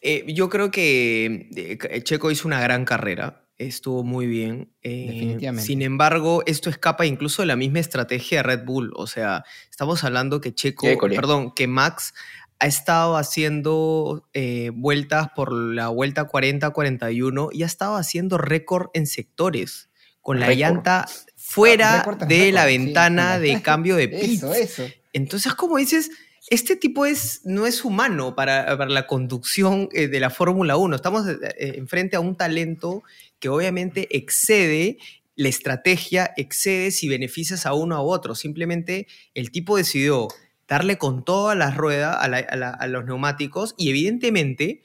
eh, 0.00 0.24
yo 0.32 0.48
creo 0.48 0.70
que 0.70 1.48
eh, 1.54 2.02
Checo 2.02 2.30
hizo 2.30 2.48
una 2.48 2.60
gran 2.60 2.84
carrera. 2.84 3.46
Estuvo 3.60 4.04
muy 4.04 4.26
bien. 4.26 4.72
Eh, 4.80 5.08
Definitivamente. 5.10 5.66
Sin 5.66 5.82
embargo, 5.82 6.42
esto 6.46 6.70
escapa 6.70 7.04
incluso 7.04 7.42
de 7.42 7.46
la 7.46 7.56
misma 7.56 7.80
estrategia 7.80 8.38
de 8.38 8.42
Red 8.44 8.64
Bull. 8.64 8.90
O 8.96 9.06
sea, 9.06 9.44
estamos 9.70 10.02
hablando 10.02 10.40
que 10.40 10.54
Checo, 10.54 10.86
perdón, 10.98 11.52
que 11.54 11.66
Max 11.66 12.14
ha 12.58 12.66
estado 12.66 13.18
haciendo 13.18 14.26
eh, 14.32 14.70
vueltas 14.72 15.28
por 15.36 15.52
la 15.52 15.88
vuelta 15.88 16.26
40-41 16.26 17.50
y 17.52 17.62
ha 17.62 17.66
estado 17.66 17.96
haciendo 17.96 18.38
récord 18.38 18.88
en 18.94 19.06
sectores, 19.06 19.90
con 20.22 20.40
la 20.40 20.54
llanta 20.54 21.06
fuera 21.36 21.98
Récord 21.98 22.16
tras 22.16 22.28
de 22.30 22.52
la 22.52 22.66
sí, 22.66 22.78
ventana 22.78 23.38
de 23.38 23.60
cambio 23.62 23.96
de 23.96 24.08
pits. 24.08 24.42
Eso, 24.42 24.54
eso. 24.54 24.88
Entonces, 25.12 25.54
como 25.54 25.76
dices, 25.76 26.10
este 26.48 26.76
tipo 26.76 27.06
es, 27.06 27.42
no 27.44 27.66
es 27.66 27.84
humano 27.84 28.34
para, 28.34 28.76
para 28.78 28.90
la 28.90 29.06
conducción 29.06 29.88
eh, 29.92 30.08
de 30.08 30.20
la 30.20 30.30
Fórmula 30.30 30.76
1. 30.76 30.96
Estamos 30.96 31.28
eh, 31.28 31.36
eh, 31.58 31.72
enfrente 31.76 32.16
a 32.16 32.20
un 32.20 32.36
talento 32.36 33.02
que 33.38 33.48
obviamente 33.48 34.08
excede 34.16 34.98
la 35.36 35.48
estrategia, 35.48 36.32
excede 36.36 36.90
si 36.90 37.08
beneficias 37.08 37.66
a 37.66 37.74
uno 37.74 37.94
a 37.96 38.00
otro. 38.02 38.34
Simplemente 38.34 39.06
el 39.34 39.50
tipo 39.50 39.76
decidió 39.76 40.28
darle 40.68 40.98
con 40.98 41.24
todas 41.24 41.56
las 41.56 41.76
ruedas 41.76 42.16
a, 42.20 42.28
la- 42.28 42.38
a 42.38 42.56
la- 42.56 42.70
a 42.70 42.86
los 42.86 43.04
neumáticos 43.04 43.74
y 43.76 43.90
evidentemente 43.90 44.82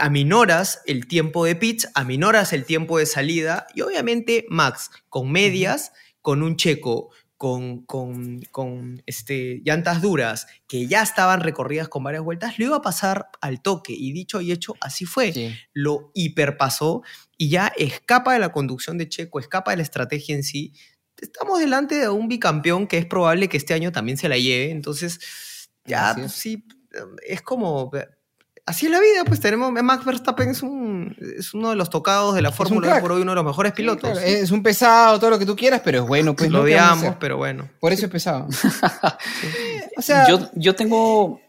aminoras 0.00 0.80
el 0.86 1.06
tiempo 1.06 1.44
de 1.44 1.54
pits, 1.54 1.88
aminoras 1.94 2.52
el 2.52 2.64
tiempo 2.64 2.98
de 2.98 3.06
salida 3.06 3.66
y 3.74 3.82
obviamente 3.82 4.44
Max 4.48 4.90
con 5.08 5.30
medias, 5.30 5.92
con 6.20 6.42
un 6.42 6.56
checo 6.56 7.10
con, 7.38 7.82
con, 7.86 8.40
con, 8.50 9.00
este, 9.06 9.62
llantas 9.64 10.02
duras 10.02 10.48
que 10.66 10.88
ya 10.88 11.02
estaban 11.02 11.40
recorridas 11.40 11.88
con 11.88 12.02
varias 12.02 12.24
vueltas, 12.24 12.58
lo 12.58 12.64
iba 12.66 12.76
a 12.76 12.82
pasar 12.82 13.28
al 13.40 13.62
toque. 13.62 13.94
Y 13.96 14.12
dicho 14.12 14.40
y 14.40 14.50
hecho, 14.50 14.74
así 14.80 15.04
fue. 15.06 15.32
Sí. 15.32 15.54
Lo 15.72 16.10
hiperpasó 16.14 17.02
y 17.36 17.48
ya 17.48 17.72
escapa 17.78 18.32
de 18.32 18.40
la 18.40 18.50
conducción 18.50 18.98
de 18.98 19.08
Checo, 19.08 19.38
escapa 19.38 19.70
de 19.70 19.78
la 19.78 19.84
estrategia 19.84 20.34
en 20.34 20.42
sí. 20.42 20.74
Estamos 21.16 21.60
delante 21.60 21.94
de 21.94 22.08
un 22.08 22.26
bicampeón 22.26 22.88
que 22.88 22.98
es 22.98 23.06
probable 23.06 23.48
que 23.48 23.56
este 23.56 23.72
año 23.72 23.92
también 23.92 24.18
se 24.18 24.28
la 24.28 24.36
lleve. 24.36 24.72
Entonces, 24.72 25.20
ya 25.84 26.10
Así 26.10 26.22
es. 26.22 26.32
sí, 26.32 26.64
es 27.24 27.40
como... 27.40 27.90
Así 28.68 28.86
es 28.86 28.92
la 28.92 29.00
vida, 29.00 29.24
pues 29.26 29.40
tenemos... 29.40 29.72
Max 29.72 30.04
Verstappen 30.04 30.50
es, 30.50 30.62
un, 30.62 31.16
es 31.38 31.54
uno 31.54 31.70
de 31.70 31.76
los 31.76 31.88
tocados 31.90 32.34
de 32.34 32.42
la 32.42 32.52
Fórmula 32.52 32.86
crack. 32.88 33.00
por 33.00 33.12
hoy, 33.12 33.22
uno 33.22 33.32
de 33.32 33.36
los 33.36 33.44
mejores 33.44 33.72
pilotos. 33.72 34.10
Claro, 34.10 34.26
es 34.26 34.50
un 34.50 34.62
pesado, 34.62 35.18
todo 35.18 35.30
lo 35.30 35.38
que 35.38 35.46
tú 35.46 35.56
quieras, 35.56 35.80
pero 35.84 36.02
es 36.02 36.06
bueno, 36.06 36.36
pues 36.36 36.50
lo 36.50 36.58
¿no? 36.60 36.64
¿Qué 36.66 36.74
vamos 36.74 36.86
a 36.88 36.90
odiamos, 36.92 37.04
hacer? 37.04 37.18
pero 37.18 37.36
bueno. 37.38 37.68
Por 37.80 37.92
eso 37.92 38.06
es 38.06 38.12
pesado. 38.12 38.46
o 39.96 40.02
sea, 40.02 40.28
yo, 40.28 40.50
yo 40.54 40.74
tengo. 40.74 41.40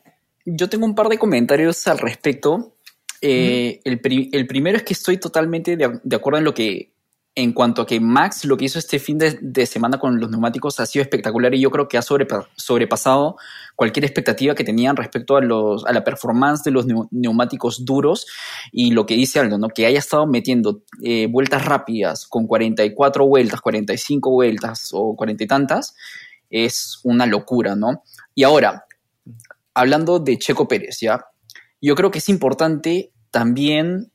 Yo 0.46 0.70
tengo 0.70 0.86
un 0.86 0.96
par 0.96 1.10
de 1.10 1.18
comentarios 1.20 1.86
al 1.88 2.00
respecto. 2.00 2.76
Eh, 3.22 3.82
el, 3.84 4.00
pri- 4.00 4.30
el 4.32 4.48
primero 4.48 4.78
es 4.78 4.84
que 4.84 4.94
estoy 4.94 5.18
totalmente 5.18 5.76
de, 5.76 6.00
de 6.04 6.16
acuerdo 6.16 6.40
en 6.40 6.46
lo 6.46 6.54
que. 6.54 6.92
En 7.36 7.54
cuanto 7.54 7.84
a 7.84 7.86
que 7.86 8.00
Max 8.02 8.44
lo 8.44 8.58
que 8.58 8.66
hizo 8.66 8.80
este 8.80 9.00
fin 9.00 9.18
de, 9.18 9.66
semana 9.66 9.98
con 9.98 10.20
los 10.20 10.30
neumáticos 10.30 10.80
ha 10.80 10.86
sido 10.86 11.04
espectacular 11.04 11.54
y 11.54 11.62
yo 11.62 11.72
creo 11.72 11.88
que 11.88 11.98
ha 11.98 12.02
sobrepa- 12.02 12.50
sobrepasado 12.58 13.38
cualquier 13.76 14.04
expectativa 14.04 14.56
que 14.56 14.64
tenían 14.66 14.98
respecto 14.98 15.38
a, 15.38 15.42
los, 15.42 15.86
a 15.86 15.94
la 15.94 16.04
performance 16.04 16.64
de 16.64 16.72
los 16.72 16.86
neu- 16.86 17.08
neumáticos 17.12 17.86
duros 17.86 18.26
y 18.74 18.92
lo 18.92 19.06
que 19.06 19.14
dice 19.14 19.40
Aldo, 19.40 19.58
¿no? 19.58 19.70
que 19.70 19.86
haya 19.86 20.00
estado 20.00 20.26
metiendo 20.28 20.82
eh, 21.02 21.28
vueltas 21.28 21.64
rápidas 21.64 22.26
con 22.28 22.46
44 22.46 23.26
vueltas, 23.26 23.62
45 23.62 24.32
vueltas 24.32 24.90
o 24.92 25.16
40 25.16 25.44
y 25.44 25.48
tantas, 25.48 25.96
es 26.50 27.00
una 27.04 27.26
locura, 27.28 27.76
¿no? 27.76 28.04
Y 28.36 28.44
ahora, 28.44 28.86
hablando 29.74 30.20
de 30.20 30.38
Checo 30.40 30.68
Pérez, 30.68 31.00
¿ya? 31.00 31.26
Yo 31.80 31.96
creo 31.96 32.12
que 32.12 32.18
es 32.18 32.28
importante 32.28 33.14
también 33.32 34.12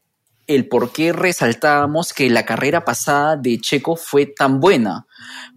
el 0.47 0.68
por 0.68 0.92
qué 0.92 1.12
resaltábamos 1.12 2.12
que 2.12 2.28
la 2.30 2.45
carrera 2.45 2.84
pasada 2.84 3.36
de 3.36 3.59
Checo 3.61 3.97
fue 3.97 4.26
tan 4.26 4.61
buena. 4.61 5.07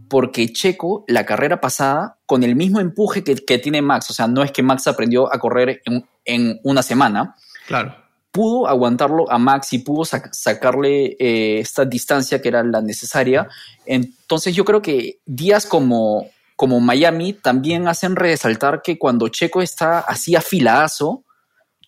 Porque 0.09 0.53
Checo, 0.53 1.03
la 1.07 1.25
carrera 1.25 1.59
pasada, 1.59 2.17
con 2.25 2.43
el 2.43 2.55
mismo 2.55 2.79
empuje 2.79 3.23
que, 3.23 3.35
que 3.35 3.57
tiene 3.57 3.81
Max, 3.81 4.09
o 4.09 4.13
sea, 4.13 4.27
no 4.27 4.41
es 4.43 4.51
que 4.51 4.63
Max 4.63 4.87
aprendió 4.87 5.33
a 5.33 5.37
correr 5.39 5.81
en, 5.85 6.05
en 6.23 6.59
una 6.63 6.81
semana, 6.81 7.35
Claro. 7.67 7.93
pudo 8.31 8.67
aguantarlo 8.69 9.29
a 9.29 9.37
Max 9.37 9.73
y 9.73 9.79
pudo 9.79 10.03
sac- 10.03 10.29
sacarle 10.31 11.17
eh, 11.19 11.59
esta 11.59 11.83
distancia 11.83 12.41
que 12.41 12.47
era 12.47 12.63
la 12.63 12.79
necesaria. 12.81 13.49
Entonces 13.85 14.55
yo 14.55 14.63
creo 14.63 14.81
que 14.81 15.19
días 15.25 15.65
como, 15.65 16.27
como 16.55 16.79
Miami 16.79 17.33
también 17.33 17.89
hacen 17.89 18.15
resaltar 18.15 18.81
que 18.81 18.97
cuando 18.97 19.27
Checo 19.27 19.61
está 19.61 19.99
así 19.99 20.35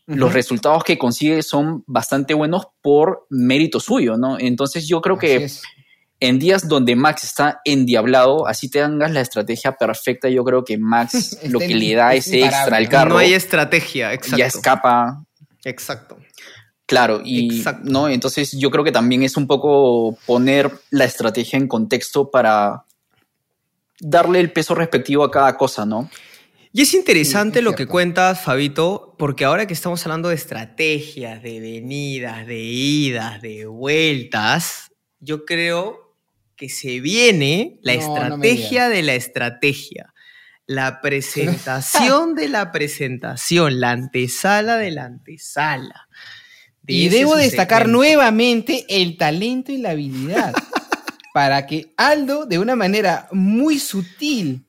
los 0.10 0.34
resultados 0.34 0.84
que 0.84 0.97
consigue 0.97 1.43
son 1.43 1.84
bastante 1.86 2.34
buenos 2.34 2.68
por 2.82 3.28
mérito 3.30 3.80
suyo, 3.80 4.18
¿no? 4.18 4.39
Entonces 4.39 4.88
yo 4.88 5.01
creo 5.01 5.18
así 5.18 5.28
que 5.28 5.43
es. 5.43 5.62
en 6.20 6.39
días 6.39 6.68
donde 6.68 6.95
Max 6.95 7.24
está 7.24 7.62
endiablado, 7.64 8.47
así 8.47 8.70
tengas 8.70 9.12
la 9.12 9.22
estrategia 9.22 9.74
perfecta, 9.74 10.28
yo 10.30 10.43
creo 10.43 10.66
que 10.66 10.78
Max 10.78 11.39
lo 11.49 11.60
que 11.60 11.76
le 11.76 11.93
da 11.93 12.14
es 12.16 12.28
ese 12.28 12.41
extra 12.41 12.78
al 12.78 12.86
¿no? 12.86 12.89
carro 12.89 13.12
No 13.12 13.18
hay 13.20 13.34
estrategia, 13.34 14.14
exacto. 14.14 14.38
ya 14.38 14.45
escapa 14.47 15.24
Exacto. 15.64 16.18
Claro, 16.86 17.22
y 17.24 17.57
Exacto. 17.57 17.88
no, 17.88 18.10
entonces 18.10 18.51
yo 18.57 18.72
creo 18.72 18.84
que 18.84 18.91
también 18.91 19.22
es 19.22 19.38
un 19.38 19.45
poco 19.45 20.18
poner 20.26 20.72
la 20.89 21.05
estrategia 21.05 21.57
en 21.57 21.68
contexto 21.68 22.32
para 22.32 22.86
darle 23.99 24.39
el 24.39 24.51
peso 24.51 24.74
respectivo 24.74 25.24
a 25.24 25.30
cada 25.30 25.55
cosa, 25.55 25.86
¿no? 25.86 26.10
Y 26.72 26.82
es 26.82 26.93
interesante 26.93 27.53
Sí, 27.53 27.59
es 27.59 27.65
lo 27.65 27.76
que 27.76 27.88
cuentas, 27.88 28.41
Fabito, 28.41 29.15
porque 29.17 29.45
ahora 29.45 29.65
que 29.65 29.74
estamos 29.74 30.05
hablando 30.05 30.30
de 30.30 30.36
estrategias, 30.36 31.41
de 31.41 31.59
venidas, 31.59 32.45
de 32.45 32.59
idas, 32.59 33.41
de 33.41 33.65
vueltas, 33.65 34.91
yo 35.20 35.45
creo 35.45 36.15
que 36.55 36.70
se 36.70 36.99
viene 36.99 37.80
la 37.82 37.95
No, 37.95 38.01
no 38.30 38.38
me 38.38 38.49
estrategia 38.49 38.89
de 38.89 39.01
la 39.01 39.15
estrategia. 39.15 40.13
La 40.67 41.01
presentación 41.01 42.36
de 42.36 42.49
la 42.49 42.72
presentación, 42.72 43.80
la 43.80 43.91
antesala 43.91 44.78
de 44.78 44.91
la 44.91 45.05
antesala. 45.05 46.07
De 46.84 46.93
Y 46.93 47.09
debo 47.09 47.36
destacar 47.36 47.84
segmento. 47.84 47.97
nuevamente 47.97 48.86
el 48.89 49.17
talento 49.17 49.72
y 49.72 49.78
la 49.78 49.91
habilidad 49.91 50.53
para 51.34 51.65
que 51.65 51.93
Aldo, 51.97 52.45
de 52.45 52.59
una 52.59 52.76
manera 52.76 53.28
muy 53.32 53.80
sutil, 53.80 54.65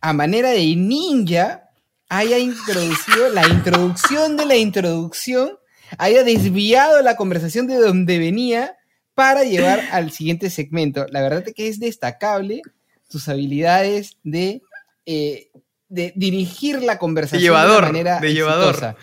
a 0.00 0.12
manera 0.12 0.50
de 0.50 0.74
ninja, 0.76 1.64
haya 2.08 2.38
introducido 2.38 3.28
la 3.30 3.46
introducción 3.48 4.36
de 4.36 4.46
la 4.46 4.56
introducción, 4.56 5.52
haya 5.98 6.24
desviado 6.24 7.02
la 7.02 7.16
conversación 7.16 7.66
de 7.66 7.76
donde 7.76 8.18
venía 8.18 8.76
para 9.14 9.42
llevar 9.44 9.80
al 9.92 10.10
siguiente 10.12 10.50
segmento. 10.50 11.06
La 11.10 11.20
verdad 11.22 11.44
es 11.46 11.54
que 11.54 11.68
es 11.68 11.78
destacable 11.80 12.62
tus 13.08 13.28
habilidades 13.28 14.16
de, 14.22 14.62
eh, 15.06 15.50
de 15.88 16.12
dirigir 16.16 16.82
la 16.82 16.98
conversación 16.98 17.42
llevador, 17.42 17.86
de 17.86 17.92
manera 17.92 18.20
de 18.20 18.32
llevador. 18.34 18.96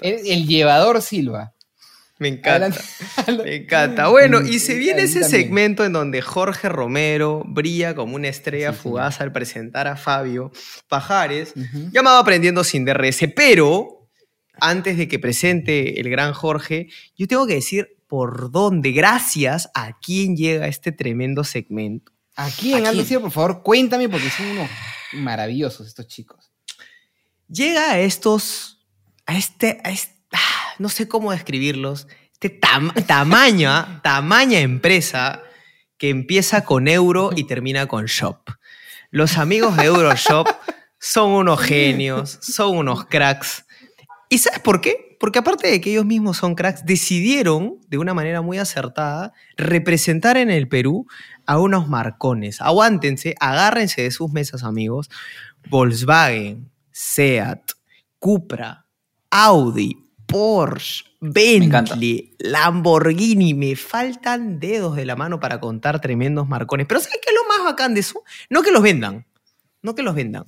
el- 0.00 0.26
el 0.26 0.46
llevador 0.46 1.02
Silva. 1.02 1.52
Me 2.18 2.28
encanta. 2.28 2.80
Me 3.44 3.54
encanta. 3.56 4.08
Bueno, 4.08 4.40
y 4.40 4.58
se 4.58 4.74
viene 4.74 5.02
ese 5.02 5.22
segmento 5.24 5.84
en 5.84 5.92
donde 5.92 6.20
Jorge 6.20 6.68
Romero 6.68 7.44
brilla 7.46 7.94
como 7.94 8.16
una 8.16 8.28
estrella 8.28 8.72
Sí, 8.72 8.76
sí. 8.76 8.82
fugaz 8.82 9.20
al 9.20 9.32
presentar 9.32 9.86
a 9.86 9.96
Fabio 9.96 10.50
Pajares, 10.88 11.52
Ujú. 11.56 11.90
llamado 11.92 12.18
Aprendiendo 12.18 12.64
sin 12.64 12.84
DRS. 12.84 13.28
Pero 13.36 14.08
antes 14.60 14.96
de 14.98 15.06
que 15.06 15.18
presente 15.20 16.00
el 16.00 16.10
gran 16.10 16.32
Jorge, 16.32 16.88
yo 17.16 17.28
tengo 17.28 17.46
que 17.46 17.54
decir 17.54 17.88
por 18.08 18.50
dónde, 18.50 18.90
gracias 18.92 19.70
a 19.74 19.98
quién 20.00 20.36
llega 20.36 20.66
este 20.66 20.90
tremendo 20.92 21.44
segmento. 21.44 22.10
Aquí 22.34 22.72
en 22.74 22.86
¿A 22.86 22.92
quién? 22.92 23.20
Por 23.20 23.30
favor, 23.30 23.62
cuéntame 23.62 24.08
porque 24.08 24.30
son 24.30 24.46
unos 24.46 24.68
maravillosos 25.12 25.86
estos 25.86 26.06
chicos. 26.08 26.50
Llega 27.48 27.92
a 27.92 28.00
estos, 28.00 28.84
a 29.26 29.36
este, 29.36 29.80
a 29.84 29.90
este- 29.90 30.17
no 30.78 30.88
sé 30.88 31.08
cómo 31.08 31.32
describirlos, 31.32 32.06
este 32.32 32.60
tam- 32.60 32.94
tamaña, 33.06 34.00
tamaña 34.02 34.60
empresa 34.60 35.42
que 35.96 36.10
empieza 36.10 36.64
con 36.64 36.86
euro 36.86 37.30
y 37.34 37.44
termina 37.44 37.86
con 37.86 38.06
shop. 38.06 38.38
Los 39.10 39.38
amigos 39.38 39.76
de 39.76 39.84
Euroshop 39.84 40.46
son 41.00 41.30
unos 41.30 41.60
genios, 41.60 42.38
son 42.42 42.76
unos 42.76 43.06
cracks. 43.06 43.64
¿Y 44.28 44.38
sabes 44.38 44.60
por 44.60 44.80
qué? 44.80 45.16
Porque 45.18 45.40
aparte 45.40 45.66
de 45.68 45.80
que 45.80 45.90
ellos 45.90 46.04
mismos 46.04 46.36
son 46.36 46.54
cracks, 46.54 46.84
decidieron, 46.84 47.80
de 47.88 47.98
una 47.98 48.14
manera 48.14 48.42
muy 48.42 48.58
acertada, 48.58 49.32
representar 49.56 50.36
en 50.36 50.50
el 50.50 50.68
Perú 50.68 51.06
a 51.46 51.58
unos 51.58 51.88
marcones. 51.88 52.60
Aguántense, 52.60 53.34
agárrense 53.40 54.02
de 54.02 54.10
sus 54.12 54.30
mesas, 54.30 54.62
amigos. 54.62 55.10
Volkswagen, 55.68 56.70
Seat, 56.92 57.72
Cupra, 58.20 58.86
Audi, 59.30 60.07
Porsche, 60.28 61.04
Bentley, 61.20 62.36
Lamborghini. 62.38 63.54
Me 63.54 63.74
faltan 63.74 64.60
dedos 64.60 64.94
de 64.94 65.06
la 65.06 65.16
mano 65.16 65.40
para 65.40 65.58
contar 65.58 66.00
tremendos 66.00 66.46
marcones. 66.46 66.86
Pero 66.86 67.00
¿sabes 67.00 67.18
qué 67.20 67.30
es 67.30 67.36
lo 67.36 67.48
más 67.48 67.64
bacán 67.64 67.94
de 67.94 68.00
eso? 68.00 68.22
No 68.48 68.62
que 68.62 68.70
los 68.70 68.82
vendan. 68.82 69.26
No 69.82 69.96
que 69.96 70.02
los 70.02 70.14
vendan 70.14 70.44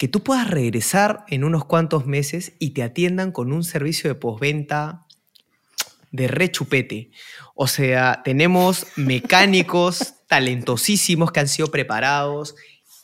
que 0.00 0.08
tú 0.08 0.22
puedas 0.22 0.48
regresar 0.48 1.26
en 1.28 1.44
unos 1.44 1.66
cuantos 1.66 2.06
meses 2.06 2.54
y 2.58 2.70
te 2.70 2.82
atiendan 2.82 3.32
con 3.32 3.52
un 3.52 3.62
servicio 3.62 4.08
de 4.08 4.14
postventa 4.14 5.04
de 6.10 6.26
rechupete. 6.26 7.10
O 7.54 7.66
sea, 7.66 8.22
tenemos 8.24 8.86
mecánicos 8.96 10.14
talentosísimos 10.26 11.32
que 11.32 11.40
han 11.40 11.48
sido 11.48 11.70
preparados 11.70 12.56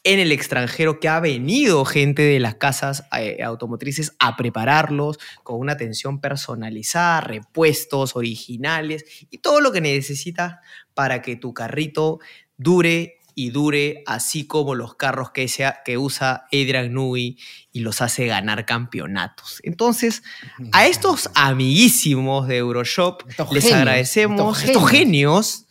en 0.06 0.20
el 0.20 0.30
extranjero, 0.30 1.00
que 1.00 1.08
ha 1.08 1.18
venido 1.18 1.84
gente 1.84 2.22
de 2.22 2.38
las 2.38 2.54
casas 2.54 3.02
eh, 3.18 3.42
automotrices 3.42 4.14
a 4.20 4.36
prepararlos 4.36 5.18
con 5.42 5.58
una 5.58 5.72
atención 5.72 6.20
personalizada, 6.20 7.22
repuestos 7.22 8.14
originales 8.14 9.04
y 9.30 9.38
todo 9.38 9.60
lo 9.60 9.72
que 9.72 9.80
necesitas 9.80 10.60
para 10.94 11.22
que 11.22 11.34
tu 11.34 11.52
carrito 11.52 12.20
dure 12.56 13.18
y 13.34 13.50
dure, 13.50 14.04
así 14.06 14.46
como 14.46 14.76
los 14.76 14.94
carros 14.94 15.32
que, 15.32 15.48
sea, 15.48 15.82
que 15.84 15.98
usa 15.98 16.46
Adrian 16.52 16.94
Newey 16.94 17.36
y 17.72 17.80
los 17.80 18.00
hace 18.00 18.26
ganar 18.26 18.64
campeonatos. 18.64 19.58
Entonces, 19.64 20.22
a 20.70 20.86
estos 20.86 21.30
amiguísimos 21.34 22.46
de 22.46 22.58
Euroshop 22.58 23.24
les 23.50 23.72
agradecemos, 23.72 24.62
estos 24.62 24.88
genios. 24.88 25.65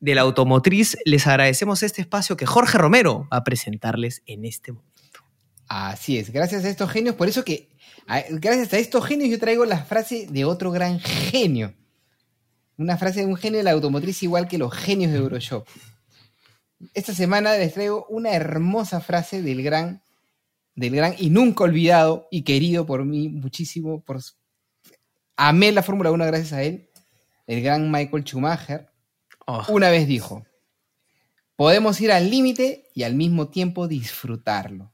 De 0.00 0.14
la 0.14 0.22
automotriz, 0.22 0.96
les 1.04 1.26
agradecemos 1.26 1.82
este 1.82 2.02
espacio 2.02 2.36
que 2.36 2.46
Jorge 2.46 2.78
Romero 2.78 3.28
va 3.32 3.38
a 3.38 3.44
presentarles 3.44 4.22
en 4.26 4.44
este 4.44 4.72
momento. 4.72 4.96
Así 5.68 6.18
es, 6.18 6.30
gracias 6.30 6.64
a 6.64 6.68
estos 6.68 6.90
genios, 6.90 7.16
por 7.16 7.28
eso 7.28 7.44
que, 7.44 7.68
gracias 8.30 8.72
a 8.72 8.78
estos 8.78 9.04
genios 9.04 9.30
yo 9.30 9.38
traigo 9.38 9.64
la 9.64 9.84
frase 9.84 10.26
de 10.30 10.44
otro 10.44 10.70
gran 10.70 11.00
genio. 11.00 11.74
Una 12.78 12.98
frase 12.98 13.20
de 13.20 13.26
un 13.26 13.36
genio 13.36 13.58
de 13.58 13.64
la 13.64 13.72
automotriz 13.72 14.22
igual 14.22 14.48
que 14.48 14.58
los 14.58 14.72
genios 14.72 15.10
de 15.10 15.18
Euroshop. 15.18 15.66
Esta 16.92 17.14
semana 17.14 17.56
les 17.56 17.72
traigo 17.72 18.06
una 18.10 18.32
hermosa 18.32 19.00
frase 19.00 19.42
del 19.42 19.62
gran, 19.62 20.02
del 20.74 20.94
gran 20.94 21.14
y 21.18 21.30
nunca 21.30 21.64
olvidado 21.64 22.28
y 22.30 22.42
querido 22.42 22.84
por 22.84 23.04
mí 23.04 23.28
muchísimo. 23.30 24.02
Por, 24.02 24.20
amé 25.36 25.72
la 25.72 25.82
Fórmula 25.82 26.12
1 26.12 26.26
gracias 26.26 26.52
a 26.52 26.62
él. 26.62 26.90
El 27.46 27.62
gran 27.62 27.90
Michael 27.90 28.24
Schumacher. 28.24 28.90
Oh. 29.46 29.64
Una 29.68 29.90
vez 29.90 30.06
dijo, 30.06 30.44
podemos 31.56 32.00
ir 32.00 32.12
al 32.12 32.30
límite 32.30 32.90
y 32.94 33.04
al 33.04 33.14
mismo 33.14 33.48
tiempo 33.48 33.88
disfrutarlo. 33.88 34.92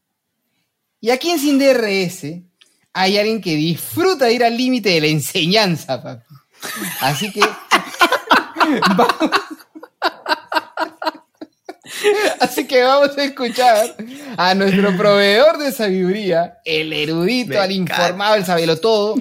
Y 1.00 1.10
aquí 1.10 1.30
en 1.30 1.38
Sin 1.38 1.58
DRS 1.58 2.42
hay 2.92 3.18
alguien 3.18 3.40
que 3.40 3.56
disfruta 3.56 4.26
de 4.26 4.34
ir 4.34 4.44
al 4.44 4.56
límite 4.56 4.90
de 4.90 5.00
la 5.00 5.06
enseñanza, 5.08 6.02
papi. 6.02 6.34
Así 7.00 7.32
que 7.32 7.40
vamos, 8.96 9.30
Así 12.40 12.66
que 12.66 12.82
vamos 12.82 13.16
a 13.16 13.24
escuchar 13.24 13.96
a 14.36 14.54
nuestro 14.54 14.96
proveedor 14.96 15.58
de 15.58 15.72
sabiduría, 15.72 16.58
el 16.64 16.92
erudito, 16.92 17.54
Me 17.54 17.58
al 17.58 17.72
informado, 17.72 18.34
el 18.36 18.44
sabelo 18.44 18.76
todo, 18.76 19.14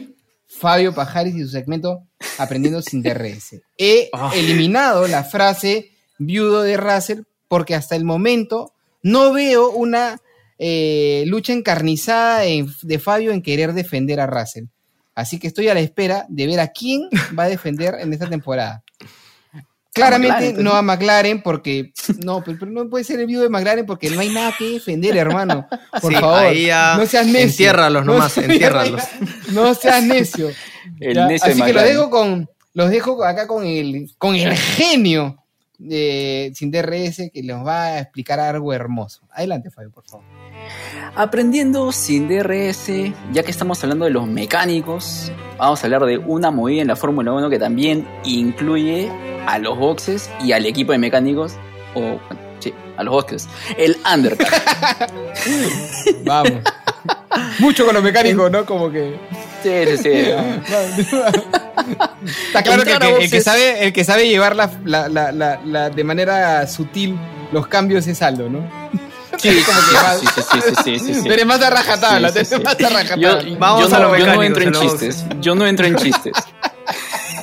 Fabio 0.61 0.93
Pajares 0.93 1.35
y 1.35 1.41
su 1.41 1.49
segmento 1.49 2.03
Aprendiendo 2.37 2.81
sin 2.81 3.01
DRS. 3.03 3.61
He 3.77 4.09
Ah. 4.13 4.31
eliminado 4.35 5.07
la 5.07 5.23
frase 5.23 5.91
viudo 6.19 6.61
de 6.61 6.77
Russell 6.77 7.21
porque 7.47 7.75
hasta 7.75 7.95
el 7.95 8.05
momento 8.05 8.71
no 9.03 9.33
veo 9.33 9.71
una 9.71 10.19
eh, 10.63 11.23
lucha 11.25 11.53
encarnizada 11.53 12.45
en- 12.45 12.71
de 12.83 12.99
Fabio 12.99 13.31
en 13.31 13.41
querer 13.41 13.73
defender 13.73 14.19
a 14.19 14.27
Russell. 14.27 14.65
Así 15.15 15.39
que 15.39 15.47
estoy 15.47 15.67
a 15.67 15.73
la 15.73 15.79
espera 15.81 16.25
de 16.29 16.45
ver 16.47 16.59
a 16.59 16.67
quién 16.67 17.09
va 17.37 17.43
a 17.45 17.49
defender 17.49 17.95
en 17.99 18.13
esta 18.13 18.29
temporada. 18.29 18.83
Claramente 19.93 20.35
McLaren, 20.45 20.63
no 20.63 20.73
a 20.73 20.81
McLaren 20.81 21.41
porque 21.43 21.91
no, 22.25 22.41
pero, 22.43 22.57
pero 22.59 22.71
no 22.71 22.89
puede 22.89 23.03
ser 23.03 23.19
el 23.19 23.25
viudo 23.27 23.43
de 23.43 23.49
McLaren 23.49 23.85
porque 23.85 24.09
no 24.09 24.21
hay 24.21 24.29
nada 24.29 24.53
que 24.57 24.65
defender, 24.69 25.17
hermano. 25.17 25.67
Por 26.01 26.13
Sí, 26.13 26.19
favor, 26.19 26.39
ahí 26.39 26.65
ya 26.67 26.95
no 26.97 27.05
seas 27.05 27.25
necio. 27.25 27.41
entiérralos 27.49 28.05
nomás, 28.05 28.31
seas- 28.31 28.49
entiérralos. 28.49 29.01
No 29.51 29.73
seas 29.75 30.03
necio. 30.03 30.49
El 30.99 31.27
necio 31.27 31.45
de 31.47 31.51
Así 31.53 31.61
que 31.61 31.73
los 31.73 31.83
dejo 31.83 32.09
con 32.09 32.49
los 32.73 32.89
dejo 32.89 33.23
acá 33.25 33.47
con 33.47 33.65
el 33.65 34.09
con 34.17 34.35
el 34.35 34.55
genio 34.55 35.40
sin 36.53 36.71
DRS 36.71 37.31
que 37.33 37.43
nos 37.43 37.65
va 37.65 37.85
a 37.85 37.99
explicar 37.99 38.39
algo 38.39 38.73
hermoso. 38.73 39.21
Adelante, 39.31 39.69
Fabio, 39.69 39.91
por 39.91 40.05
favor. 40.05 40.25
Aprendiendo 41.15 41.91
sin 41.91 42.27
DRS, 42.27 42.87
ya 43.33 43.43
que 43.43 43.51
estamos 43.51 43.83
hablando 43.83 44.05
de 44.05 44.11
los 44.11 44.27
mecánicos, 44.27 45.31
vamos 45.57 45.83
a 45.83 45.87
hablar 45.87 46.05
de 46.05 46.17
una 46.17 46.51
movida 46.51 46.81
en 46.81 46.87
la 46.87 46.95
Fórmula 46.95 47.33
1 47.33 47.49
que 47.49 47.59
también 47.59 48.07
incluye 48.23 49.09
a 49.45 49.57
los 49.59 49.77
boxes 49.77 50.29
y 50.43 50.51
al 50.51 50.65
equipo 50.65 50.91
de 50.91 50.99
mecánicos, 50.99 51.55
o 51.95 51.99
bueno, 51.99 52.41
sí, 52.59 52.73
a 52.97 53.03
los 53.03 53.13
boxes, 53.13 53.49
el 53.77 53.97
undercut. 54.13 54.47
Vamos. 56.25 56.61
Mucho 57.59 57.85
con 57.85 57.93
los 57.93 58.03
mecánicos, 58.03 58.51
¿no? 58.51 58.65
Como 58.65 58.91
que 58.91 59.15
sí, 59.63 59.69
sí, 59.85 59.97
sí. 59.97 60.09
Está 62.47 62.63
claro 62.63 62.83
que 62.83 62.93
a 62.93 62.99
que 62.99 63.15
el 63.23 63.29
que 63.31 63.41
sabe, 63.41 63.85
el 63.85 63.93
que 63.93 64.03
sabe 64.03 64.27
llevar 64.27 64.55
la, 64.55 64.69
la- 64.85 65.07
la- 65.09 65.31
la- 65.31 65.59
la- 65.65 65.89
de 65.89 66.03
manera 66.03 66.67
sutil 66.67 67.17
los 67.51 67.65
cambios 67.67 68.05
es 68.07 68.21
Aldo, 68.21 68.49
¿no? 68.49 68.59
Sí, 69.37 69.49
sí, 69.61 69.63
Como 69.63 69.79
que 69.79 69.93
va- 69.95 70.17
sí, 70.17 70.27
sí, 70.83 70.99
sí, 70.99 71.13
sí, 71.21 71.27
eres 71.29 71.45
más 71.45 71.61
a 71.61 71.69
rajatabla, 71.69 72.29
sí. 72.31 72.39
más 72.63 72.75
a 72.75 72.89
rajatabla. 72.89 73.41
Yo, 73.43 73.57
Vamos 73.57 73.89
yo 73.89 73.95
a 73.95 73.99
no, 73.99 74.09
los 74.09 74.19
yo 74.19 74.25
no 74.25 74.31
mecánicos, 74.39 74.45
entro 74.45 74.63
en 74.63 74.75
a 74.75 74.79
chistes. 74.79 75.25
Yo 75.39 75.55
no 75.55 75.67
entro 75.67 75.85
en 75.87 75.95
chistes. 75.95 76.33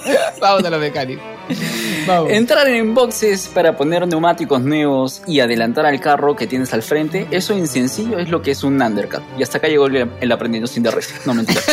Vamos 0.40 0.64
a 0.64 0.70
los 0.70 0.80
mecánicos. 0.80 1.24
Vamos. 2.06 2.30
Entrar 2.30 2.68
en 2.68 2.94
boxes 2.94 3.48
para 3.48 3.76
poner 3.76 4.06
neumáticos 4.06 4.60
nuevos 4.62 5.22
y 5.26 5.40
adelantar 5.40 5.86
al 5.86 6.00
carro 6.00 6.36
que 6.36 6.46
tienes 6.46 6.72
al 6.72 6.82
frente, 6.82 7.26
eso 7.30 7.54
en 7.54 7.66
sencillo 7.66 8.18
es 8.18 8.28
lo 8.28 8.42
que 8.42 8.50
es 8.50 8.62
un 8.64 8.80
undercut. 8.80 9.22
Y 9.38 9.42
hasta 9.42 9.58
acá 9.58 9.68
llegó 9.68 9.86
el, 9.86 10.10
el 10.20 10.32
aprendiendo 10.32 10.66
sin 10.66 10.82
DRS. 10.82 11.26
No 11.26 11.34
mentira. 11.34 11.60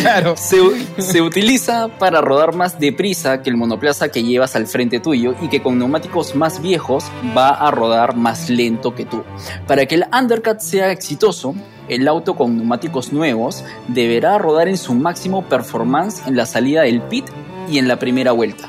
Claro. 0.00 0.36
Se, 0.36 0.58
se 0.98 1.20
utiliza 1.20 1.88
para 1.98 2.20
rodar 2.20 2.54
más 2.54 2.78
deprisa 2.78 3.42
que 3.42 3.50
el 3.50 3.56
monoplaza 3.56 4.10
que 4.10 4.22
llevas 4.22 4.54
al 4.54 4.66
frente 4.66 5.00
tuyo 5.00 5.34
y 5.40 5.48
que 5.48 5.62
con 5.62 5.78
neumáticos 5.78 6.34
más 6.34 6.60
viejos 6.60 7.04
va 7.36 7.48
a 7.48 7.70
rodar 7.70 8.16
más 8.16 8.50
lento 8.50 8.94
que 8.94 9.04
tú. 9.04 9.24
Para 9.66 9.86
que 9.86 9.96
el 9.96 10.04
undercut 10.12 10.60
sea 10.60 10.90
exitoso, 10.90 11.54
el 11.88 12.08
auto 12.08 12.34
con 12.34 12.56
neumáticos 12.56 13.12
nuevos 13.12 13.64
deberá 13.88 14.38
rodar 14.38 14.68
en 14.68 14.76
su 14.76 14.94
máximo 14.94 15.42
performance 15.42 16.26
en 16.26 16.36
la 16.36 16.46
salida 16.46 16.82
del 16.82 17.02
pit 17.02 17.26
y 17.68 17.78
en 17.78 17.88
la 17.88 17.98
primera 17.98 18.32
vuelta. 18.32 18.68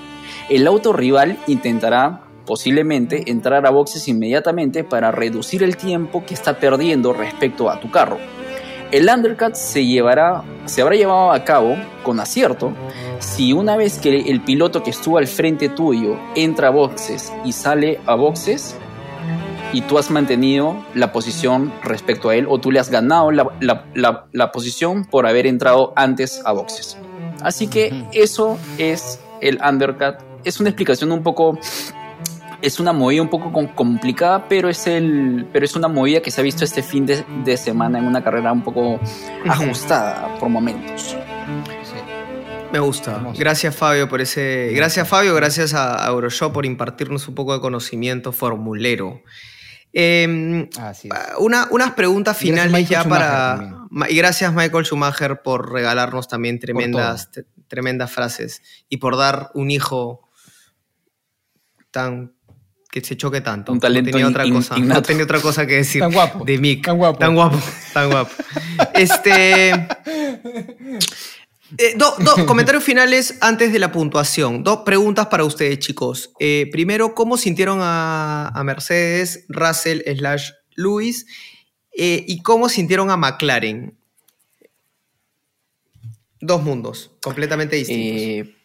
El 0.50 0.68
auto 0.68 0.94
rival 0.94 1.38
intentará 1.48 2.22
posiblemente 2.46 3.32
entrar 3.32 3.66
a 3.66 3.72
boxes 3.72 4.08
inmediatamente 4.08 4.84
para 4.84 5.12
reducir 5.12 5.64
el 5.64 5.78
tiempo 5.78 6.24
que 6.26 6.34
está 6.34 6.60
perdiendo 6.60 7.14
respecto 7.14 7.70
a 7.70 7.80
tu 7.80 7.90
carro. 7.90 8.18
El 8.92 9.10
undercut 9.10 9.56
se, 9.56 9.86
llevará, 9.86 10.44
se 10.66 10.82
habrá 10.82 10.96
llevado 10.96 11.32
a 11.32 11.44
cabo 11.44 11.76
con 12.04 12.20
acierto 12.20 12.72
si 13.20 13.52
una 13.52 13.76
vez 13.76 13.98
que 13.98 14.30
el 14.30 14.42
piloto 14.42 14.84
que 14.84 14.92
estuvo 14.92 15.18
al 15.18 15.28
frente 15.28 15.70
tuyo 15.70 16.20
entra 16.36 16.68
a 16.68 16.72
boxes 16.72 17.34
y 17.44 17.52
sale 17.52 18.00
a 18.06 18.14
boxes 18.14 18.78
y 19.74 19.82
tú 19.82 19.98
has 19.98 20.10
mantenido 20.12 20.84
la 20.94 21.12
posición 21.12 21.72
respecto 21.84 22.30
a 22.30 22.36
él 22.36 22.46
o 22.50 22.60
tú 22.60 22.72
le 22.72 22.80
has 22.80 22.90
ganado 22.90 23.32
la, 23.32 23.48
la- 23.60 23.86
la- 23.94 24.26
la 24.32 24.52
posición 24.52 25.06
por 25.06 25.28
haber 25.28 25.48
entrado 25.48 25.94
antes 25.96 26.42
a 26.46 26.52
boxes. 26.54 26.98
Así 27.42 27.68
que 27.68 28.06
eso 28.14 28.58
es 28.78 29.20
el 29.42 29.60
undercut. 29.68 30.16
Es 30.44 30.60
una 30.60 30.70
explicación 30.70 31.12
un 31.12 31.24
poco 31.24 31.58
es 32.62 32.80
una 32.80 32.94
movida 32.94 33.22
un 33.22 33.28
poco 33.30 33.52
com- 33.52 33.68
complicada, 33.68 34.48
pero 34.48 34.70
es 34.70 34.88
el, 34.88 35.46
pero 35.54 35.66
es 35.66 35.76
una 35.76 35.88
movida 35.88 36.22
que 36.22 36.32
se 36.32 36.42
ha 36.42 36.44
visto 36.44 36.64
este 36.64 36.82
fin 36.82 37.06
de, 37.06 37.24
de 37.44 37.58
semana 37.58 38.00
en 38.00 38.06
una 38.08 38.24
carrera 38.24 38.52
un 38.52 38.64
poco 38.64 39.00
ajustada 39.48 40.36
por 40.40 40.50
momentos. 40.50 41.16
Me 42.72 42.80
gusta. 42.80 43.22
Gracias 43.38 43.76
Fabio 43.76 44.10
por 44.10 44.20
ese. 44.22 44.72
Gracias 44.74 45.08
Fabio, 45.08 45.36
gracias 45.36 45.74
a 45.74 46.06
a 46.06 46.10
Euroshop 46.10 46.54
por 46.54 46.66
impartirnos 46.66 47.28
un 47.28 47.36
poco 47.36 47.54
de 47.54 47.60
conocimiento 47.62 48.32
formulero. 48.32 49.22
Eh, 49.98 50.70
Así 50.78 51.08
una- 51.40 51.68
unas 51.72 51.92
preguntas 51.92 52.36
finales 52.36 52.70
Michael 52.74 52.88
ya 52.90 53.02
Schumacher 53.04 53.28
para. 53.30 53.56
también. 53.90 54.12
Y 54.12 54.18
gracias 54.18 54.54
Michael 54.54 54.84
Schumacher 54.86 55.42
por 55.42 55.72
regalarnos 55.72 56.28
también 56.28 56.60
tremendas, 56.60 57.30
tremendas 57.70 58.12
frases 58.12 58.62
y 58.90 58.98
por 58.98 59.16
dar 59.16 59.52
un 59.54 59.72
hijo 59.72 60.28
tan 61.92 62.34
que 62.92 63.00
se 63.02 63.16
choque 63.18 63.40
tanto. 63.42 63.72
Un 63.72 63.80
talento 63.80 64.10
no 64.10 64.12
tenía 64.18 64.28
otra 64.28 64.46
in- 64.46 64.54
cosa. 64.54 64.78
No 64.78 65.02
tenía 65.02 65.24
otra 65.24 65.40
cosa 65.42 65.66
que 65.66 65.76
decir. 65.76 66.02
Tan 66.02 66.12
guapo, 66.12 66.44
De 66.46 66.58
Mick. 66.58 66.84
tan 66.86 66.98
guapo. 66.98 67.18
Tan 67.20 67.34
guapo. 67.36 67.58
Tan 67.94 68.10
guapo. 68.10 68.32
Este. 68.94 69.72
eh, 71.78 71.94
do- 71.98 72.16
dos 72.20 72.44
comentarios 72.48 72.84
finales 72.84 73.38
antes 73.42 73.74
de 73.74 73.80
la 73.80 73.92
puntuación. 73.92 74.64
Dos 74.64 74.80
preguntas 74.86 75.28
para 75.28 75.44
ustedes, 75.44 75.80
chicos. 75.80 76.32
Eh, 76.40 76.70
primero, 76.72 77.14
¿cómo 77.16 77.38
sintieron 77.38 77.80
a, 77.82 78.50
a 78.50 78.64
Mercedes, 78.64 79.46
Russell, 79.50 80.02
slash 80.18 80.52
Lewis? 80.76 81.26
Eh, 81.98 82.24
¿Y 82.28 82.42
cómo 82.44 82.70
sintieron 82.70 83.10
a 83.10 83.18
McLaren? 83.18 83.98
Dos 86.42 86.62
mundos, 86.62 87.12
completamente 87.24 87.76
distintos. 87.78 88.22
Eh, 88.22 88.56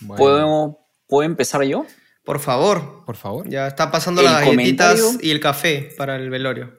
Bueno, 0.00 0.16
¿puedo, 0.16 0.78
¿Puedo 1.06 1.26
empezar 1.26 1.62
yo? 1.64 1.84
Por 2.24 2.40
favor. 2.40 3.04
Por 3.06 3.16
favor. 3.16 3.48
Ya 3.48 3.66
está 3.68 3.90
pasando 3.90 4.20
El 4.20 4.26
las 4.26 4.40
galletitas 4.44 5.00
comentario- 5.00 5.26
y 5.26 5.30
el 5.30 5.40
café 5.40 5.90
para 5.96 6.16
el 6.16 6.28
velorio. 6.30 6.76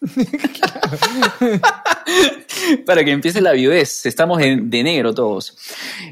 Para 2.86 3.04
que 3.04 3.10
empiece 3.10 3.40
la 3.40 3.52
viudez. 3.52 4.06
Estamos 4.06 4.40
en- 4.40 4.70
de 4.70 4.82
negro 4.82 5.14
todos. 5.14 5.56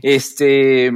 Este, 0.02 0.90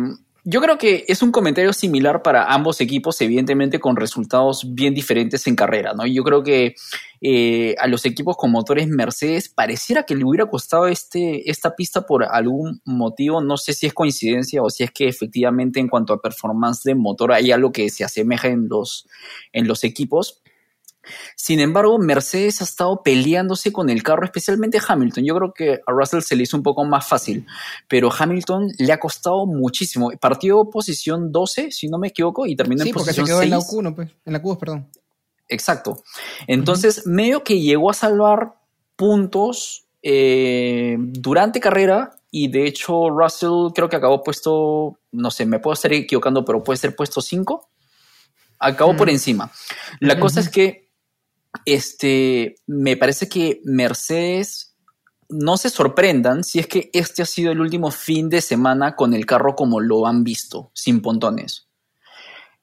yo 0.44 0.60
creo 0.60 0.76
que 0.78 1.04
es 1.06 1.22
un 1.22 1.30
comentario 1.30 1.72
similar 1.72 2.22
para 2.22 2.52
ambos 2.52 2.80
equipos, 2.80 3.20
evidentemente 3.20 3.78
con 3.78 3.96
resultados 3.96 4.74
bien 4.74 4.92
diferentes 4.94 5.46
en 5.46 5.54
carrera. 5.56 5.92
¿no? 5.94 6.04
Yo 6.06 6.24
creo 6.24 6.42
que 6.42 6.74
eh, 7.20 7.76
a 7.78 7.86
los 7.86 8.04
equipos 8.04 8.36
con 8.36 8.50
motores 8.50 8.88
Mercedes 8.88 9.48
pareciera 9.48 10.02
que 10.02 10.16
le 10.16 10.24
hubiera 10.24 10.46
costado 10.46 10.88
este, 10.88 11.48
esta 11.48 11.76
pista 11.76 12.06
por 12.06 12.24
algún 12.24 12.80
motivo. 12.84 13.40
No 13.40 13.56
sé 13.56 13.72
si 13.72 13.86
es 13.86 13.94
coincidencia 13.94 14.62
o 14.62 14.70
si 14.70 14.82
es 14.82 14.90
que 14.90 15.06
efectivamente 15.06 15.78
en 15.78 15.88
cuanto 15.88 16.12
a 16.12 16.20
performance 16.20 16.82
de 16.82 16.96
motor 16.96 17.32
hay 17.32 17.52
algo 17.52 17.70
que 17.70 17.88
se 17.90 18.02
asemeja 18.04 18.48
en 18.48 18.68
los, 18.68 19.06
en 19.52 19.68
los 19.68 19.84
equipos. 19.84 20.42
Sin 21.36 21.60
embargo, 21.60 21.98
Mercedes 21.98 22.60
ha 22.60 22.64
estado 22.64 23.02
peleándose 23.02 23.72
con 23.72 23.90
el 23.90 24.02
carro, 24.02 24.24
especialmente 24.24 24.78
Hamilton. 24.86 25.24
Yo 25.24 25.34
creo 25.36 25.52
que 25.52 25.80
a 25.86 25.92
Russell 25.92 26.20
se 26.20 26.36
le 26.36 26.44
hizo 26.44 26.56
un 26.56 26.62
poco 26.62 26.84
más 26.84 27.06
fácil, 27.06 27.46
pero 27.88 28.10
Hamilton 28.16 28.68
le 28.78 28.92
ha 28.92 29.00
costado 29.00 29.46
muchísimo. 29.46 30.10
Partió 30.20 30.68
posición 30.70 31.32
12, 31.32 31.70
si 31.70 31.88
no 31.88 31.98
me 31.98 32.08
equivoco, 32.08 32.46
y 32.46 32.56
terminó 32.56 32.82
Sí, 32.82 32.90
en 32.90 32.94
porque 32.94 33.12
se 33.12 33.20
posición 33.20 33.26
quedó 33.26 33.38
6. 33.40 33.52
en 33.52 33.82
la 33.82 33.90
Q1, 33.90 33.94
pues. 33.94 34.10
En 34.24 34.32
la 34.32 34.42
Q2, 34.42 34.58
perdón. 34.58 34.88
Exacto. 35.48 36.02
Entonces, 36.46 37.06
medio 37.06 37.42
que 37.44 37.60
llegó 37.60 37.90
a 37.90 37.94
salvar 37.94 38.54
puntos 38.96 39.84
eh, 40.02 40.96
durante 40.98 41.60
carrera 41.60 42.16
y 42.30 42.48
de 42.48 42.66
hecho 42.66 43.10
Russell 43.10 43.72
creo 43.74 43.88
que 43.88 43.96
acabó 43.96 44.22
puesto, 44.22 44.98
no 45.12 45.30
sé, 45.30 45.44
me 45.44 45.58
puedo 45.58 45.74
estar 45.74 45.92
equivocando, 45.92 46.44
pero 46.44 46.62
puede 46.64 46.78
ser 46.78 46.96
puesto 46.96 47.20
5. 47.20 47.68
Acabó 48.58 48.96
por 48.96 49.10
encima. 49.10 49.50
La 50.00 50.18
cosa 50.18 50.40
es 50.40 50.48
que 50.48 50.88
este, 51.66 52.56
me 52.66 52.96
parece 52.96 53.28
que 53.28 53.60
Mercedes 53.64 54.76
no 55.28 55.56
se 55.56 55.70
sorprendan 55.70 56.44
si 56.44 56.58
es 56.58 56.66
que 56.66 56.90
este 56.92 57.22
ha 57.22 57.26
sido 57.26 57.52
el 57.52 57.60
último 57.60 57.90
fin 57.90 58.28
de 58.28 58.40
semana 58.40 58.96
con 58.96 59.14
el 59.14 59.26
carro 59.26 59.54
como 59.54 59.80
lo 59.80 60.06
han 60.06 60.24
visto, 60.24 60.70
sin 60.74 61.00
pontones. 61.00 61.68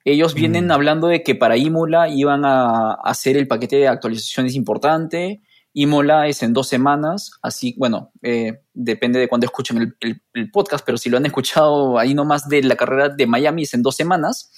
Ellos 0.05 0.33
vienen 0.33 0.67
Mm. 0.67 0.71
hablando 0.71 1.07
de 1.07 1.23
que 1.23 1.35
para 1.35 1.57
Imola 1.57 2.09
iban 2.09 2.45
a 2.45 2.93
hacer 3.03 3.37
el 3.37 3.47
paquete 3.47 3.75
de 3.77 3.87
actualizaciones 3.87 4.55
importante. 4.55 5.41
Imola 5.73 6.27
es 6.27 6.41
en 6.43 6.53
dos 6.53 6.67
semanas, 6.67 7.31
así, 7.41 7.75
bueno, 7.77 8.11
eh, 8.23 8.61
depende 8.73 9.19
de 9.19 9.27
cuándo 9.27 9.45
escuchen 9.45 9.77
el, 9.77 9.95
el- 9.99 10.21
el 10.33 10.49
podcast, 10.51 10.83
pero 10.85 10.97
si 10.97 11.09
lo 11.09 11.17
han 11.17 11.25
escuchado 11.27 11.99
ahí 11.99 12.13
nomás 12.15 12.47
de 12.49 12.63
la 12.63 12.75
carrera 12.75 13.09
de 13.09 13.27
Miami 13.27 13.63
es 13.63 13.73
en 13.73 13.83
dos 13.83 13.95
semanas. 13.95 14.51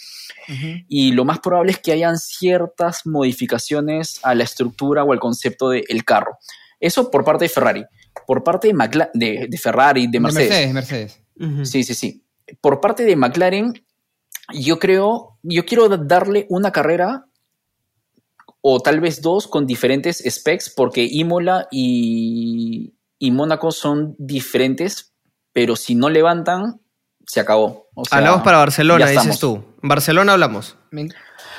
Y 0.88 1.12
lo 1.14 1.24
más 1.24 1.39
probable 1.39 1.72
es 1.72 1.80
que 1.80 1.91
hayan 1.93 2.18
ciertas 2.18 3.05
modificaciones 3.05 4.20
a 4.24 4.36
la 4.36 4.43
estructura 4.43 5.03
o 5.03 5.14
al 5.14 5.20
concepto 5.20 5.70
del 5.70 6.03
carro. 6.03 6.38
Eso 6.80 7.09
por 7.12 7.24
parte 7.24 7.45
de 7.45 7.49
Ferrari. 7.49 7.86
Por 8.28 8.43
parte 8.43 8.68
de, 8.68 8.74
Macla- 8.74 9.12
de, 9.14 9.47
de 9.49 9.57
Ferrari, 9.57 10.07
de 10.07 10.12
De 10.14 10.20
Mercedes. 10.20 10.74
Mercedes, 10.74 11.22
Mercedes. 11.38 11.70
Sí, 11.70 11.84
sí, 11.84 11.93
sí. 11.93 12.26
Por 12.59 12.82
parte 12.82 13.03
de 13.05 13.16
McLaren, 13.16 13.74
yo 14.53 14.80
creo, 14.80 15.38
yo 15.43 15.66
quiero 15.66 15.88
darle 15.89 16.45
una 16.49 16.72
carrera 16.72 17.26
o 18.62 18.80
tal 18.80 18.99
vez 18.99 19.22
dos 19.22 19.47
con 19.47 19.66
diferentes 19.66 20.24
specs, 20.28 20.70
porque 20.70 21.07
Imola 21.09 21.68
y, 21.72 22.93
y 23.20 23.32
Mónaco 23.32 23.72
son 23.72 24.16
diferentes, 24.18 25.14
pero 25.51 25.76
si 25.76 25.95
no 25.95 26.09
levantan, 26.09 26.82
se 27.26 27.39
acabó. 27.39 27.89
O 27.95 28.05
sea, 28.05 28.20
hablamos 28.20 28.41
para 28.43 28.57
Barcelona, 28.57 29.07
dices 29.07 29.39
tú. 29.39 29.64
En 29.82 29.89
Barcelona 29.89 30.34
hablamos. 30.34 30.78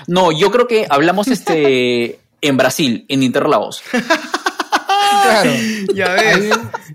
No, 0.06 0.32
yo 0.32 0.50
creo 0.50 0.66
que 0.66 0.86
hablamos 0.88 1.28
este 1.28 2.20
en 2.40 2.56
Brasil, 2.56 3.06
en 3.08 3.22
Interlagos. 3.22 3.82
Claro. 3.90 5.50
Ya 5.94 6.14
ves. 6.14 6.48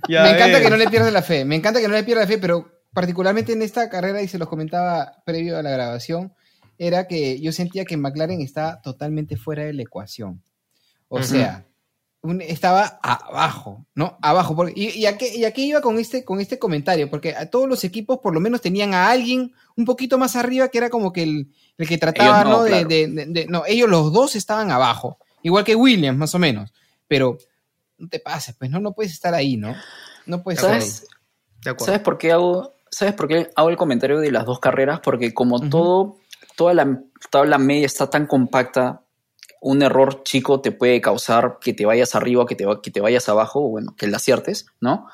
ya 0.07 0.23
me 0.23 0.31
encanta 0.31 0.57
ves. 0.57 0.61
que 0.61 0.69
no 0.69 0.77
le 0.77 0.89
pierdas 0.89 1.13
la 1.13 1.21
fe. 1.21 1.45
Me 1.45 1.55
encanta 1.55 1.79
que 1.79 1.87
no 1.87 1.93
le 1.93 2.03
pierdas 2.03 2.27
la 2.27 2.33
fe, 2.35 2.39
pero 2.39 2.83
particularmente 2.93 3.53
en 3.53 3.61
esta 3.61 3.89
carrera, 3.89 4.21
y 4.21 4.27
se 4.27 4.37
los 4.37 4.47
comentaba 4.47 5.21
previo 5.25 5.57
a 5.57 5.61
la 5.61 5.69
grabación, 5.69 6.33
era 6.78 7.07
que 7.07 7.39
yo 7.39 7.51
sentía 7.51 7.86
que 7.86 7.97
McLaren 7.97 8.41
está 8.41 8.82
totalmente 8.82 9.38
fuera 9.38 9.63
de 9.63 9.73
la 9.73 9.82
ecuación. 9.84 10.41
O 11.09 11.23
sea, 11.23 11.65
un- 12.21 12.41
estaba 12.41 12.99
abajo, 13.01 13.86
¿no? 13.95 14.17
Abajo. 14.21 14.55
Porque, 14.55 14.73
y, 14.75 14.89
y, 14.89 15.05
a 15.05 15.17
qué, 15.17 15.36
y 15.36 15.45
a 15.45 15.51
qué 15.53 15.61
iba 15.61 15.82
con 15.82 15.97
este, 15.99 16.25
con 16.25 16.39
este 16.41 16.59
comentario? 16.59 17.09
Porque 17.09 17.34
a 17.36 17.49
todos 17.49 17.67
los 17.69 17.84
equipos 17.84 18.19
por 18.19 18.34
lo 18.34 18.39
menos 18.39 18.61
tenían 18.61 18.93
a 18.93 19.09
alguien 19.09 19.53
un 19.75 19.86
poquito 19.86 20.17
más 20.17 20.36
arriba 20.36 20.67
que 20.67 20.78
era 20.80 20.89
como 20.89 21.13
que 21.13 21.23
el, 21.23 21.51
el 21.78 21.88
que 21.88 21.97
trataba, 21.97 22.41
Ellos 22.41 22.49
no, 22.51 22.57
¿no? 22.57 22.63
De- 22.63 22.69
claro. 22.69 22.88
de- 22.89 23.07
de- 23.07 23.25
de- 23.28 23.45
no, 23.47 23.63
ellos 23.65 23.89
los 23.89 24.11
dos 24.11 24.36
estaban 24.36 24.71
abajo. 24.71 25.17
Igual 25.43 25.63
que 25.63 25.75
Williams, 25.75 26.17
más 26.17 26.36
o 26.36 26.39
menos. 26.39 26.73
Pero 27.07 27.38
no 27.97 28.09
te 28.09 28.19
pases, 28.19 28.55
pues 28.59 28.69
no, 28.69 28.80
no 28.80 28.91
puedes 28.91 29.13
estar 29.13 29.34
ahí, 29.34 29.55
¿no? 29.55 29.73
No 30.25 30.43
puedes 30.43 30.59
estar 30.59 30.73
ahí. 30.75 30.82
¿Sabes? 30.82 31.07
De 31.63 31.69
acuerdo. 31.71 31.86
¿Sabes 31.86 32.01
por 32.01 32.17
qué 32.17 32.32
hago, 32.34 32.73
¿sabes 32.91 33.13
por 33.13 33.28
qué 33.30 33.49
hago 33.55 33.69
el 33.69 33.78
comentario 33.78 34.19
de 34.19 34.32
las 34.32 34.45
dos 34.45 34.59
carreras? 34.59 34.99
Porque 34.99 35.34
como 35.34 35.69
todo, 35.69 36.17
toda 36.57 36.73
la 36.73 36.99
tabla 37.31 37.57
media 37.57 37.85
está 37.85 38.09
tan 38.09 38.27
compacta, 38.27 39.03
un 39.61 39.81
error 39.81 40.23
chico 40.23 40.59
te 40.59 40.71
puede 40.71 40.99
causar 40.99 41.57
que 41.61 41.73
te 41.73 41.85
vayas 41.85 42.15
arriba, 42.15 42.45
que 42.45 42.55
te, 42.55 42.65
va- 42.65 42.81
que 42.81 42.91
te 42.91 42.99
vayas 42.99 43.29
abajo, 43.29 43.63
o 43.65 43.69
bueno, 43.69 43.95
que 43.97 44.07
la 44.07 44.17
aciertes, 44.17 44.65
¿no? 44.81 45.07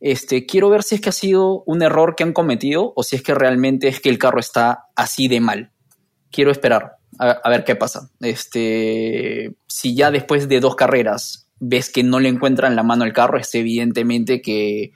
Este, 0.00 0.46
quiero 0.46 0.70
ver 0.70 0.82
si 0.82 0.94
es 0.94 1.00
que 1.02 1.10
ha 1.10 1.12
sido 1.12 1.62
un 1.66 1.82
error 1.82 2.14
que 2.16 2.22
han 2.22 2.32
cometido 2.32 2.94
o 2.96 3.02
si 3.02 3.16
es 3.16 3.22
que 3.22 3.34
realmente 3.34 3.86
es 3.88 4.00
que 4.00 4.08
el 4.08 4.18
carro 4.18 4.40
está 4.40 4.86
así 4.96 5.28
de 5.28 5.40
mal. 5.40 5.70
Quiero 6.30 6.50
esperar 6.50 6.96
a, 7.18 7.30
a 7.32 7.50
ver 7.50 7.64
qué 7.64 7.76
pasa. 7.76 8.08
Este, 8.20 9.54
si 9.66 9.94
ya 9.94 10.10
después 10.10 10.48
de 10.48 10.60
dos 10.60 10.74
carreras 10.76 11.46
ves 11.58 11.90
que 11.90 12.02
no 12.02 12.18
le 12.20 12.28
encuentran 12.30 12.74
la 12.76 12.82
mano 12.82 13.04
al 13.04 13.12
carro, 13.12 13.38
es 13.38 13.54
evidentemente 13.54 14.40
que 14.40 14.92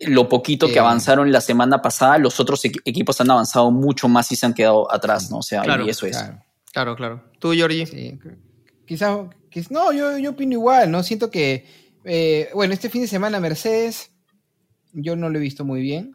lo 0.00 0.28
poquito 0.28 0.66
que 0.68 0.74
Eh. 0.74 0.78
avanzaron 0.80 1.30
la 1.32 1.40
semana 1.40 1.80
pasada, 1.82 2.18
los 2.18 2.38
otros 2.40 2.64
equi- 2.64 2.80
equipos 2.84 3.20
han 3.20 3.30
avanzado 3.30 3.70
mucho 3.70 4.08
más 4.08 4.30
y 4.32 4.36
se 4.36 4.44
han 4.46 4.54
quedado 4.54 4.92
atrás, 4.92 5.30
¿no? 5.30 5.38
O 5.38 5.42
sea, 5.42 5.62
Claro, 5.62 5.86
y 5.86 5.90
eso 5.90 6.06
es. 6.06 6.16
Claro, 6.16 6.42
Claro, 6.72 6.96
claro. 6.96 7.24
Tú, 7.38 7.52
Georgie. 7.52 7.86
sí. 7.86 8.18
Quizás, 8.86 9.18
quiz- 9.50 9.70
no, 9.70 9.92
yo, 9.92 10.18
yo 10.18 10.30
opino 10.30 10.52
igual, 10.52 10.90
¿no? 10.90 11.02
Siento 11.02 11.30
que, 11.30 11.66
eh, 12.04 12.48
bueno, 12.54 12.74
este 12.74 12.90
fin 12.90 13.02
de 13.02 13.08
semana 13.08 13.38
Mercedes, 13.40 14.10
yo 14.92 15.14
no 15.16 15.28
lo 15.30 15.38
he 15.38 15.42
visto 15.42 15.64
muy 15.64 15.80
bien. 15.80 16.14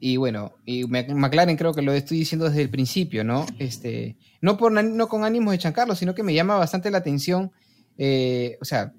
Y 0.00 0.16
bueno, 0.16 0.52
y 0.64 0.84
McLaren 0.84 1.56
creo 1.56 1.74
que 1.74 1.82
lo 1.82 1.92
estoy 1.92 2.18
diciendo 2.18 2.48
desde 2.48 2.62
el 2.62 2.70
principio, 2.70 3.24
¿no? 3.24 3.44
Este, 3.58 4.16
no, 4.40 4.56
por, 4.56 4.70
no 4.70 5.08
con 5.08 5.24
ánimos 5.24 5.50
de 5.50 5.58
chancarlo, 5.58 5.96
sino 5.96 6.14
que 6.14 6.22
me 6.22 6.32
llama 6.34 6.56
bastante 6.56 6.88
la 6.92 6.98
atención, 6.98 7.50
eh, 7.98 8.56
o 8.60 8.64
sea, 8.64 8.92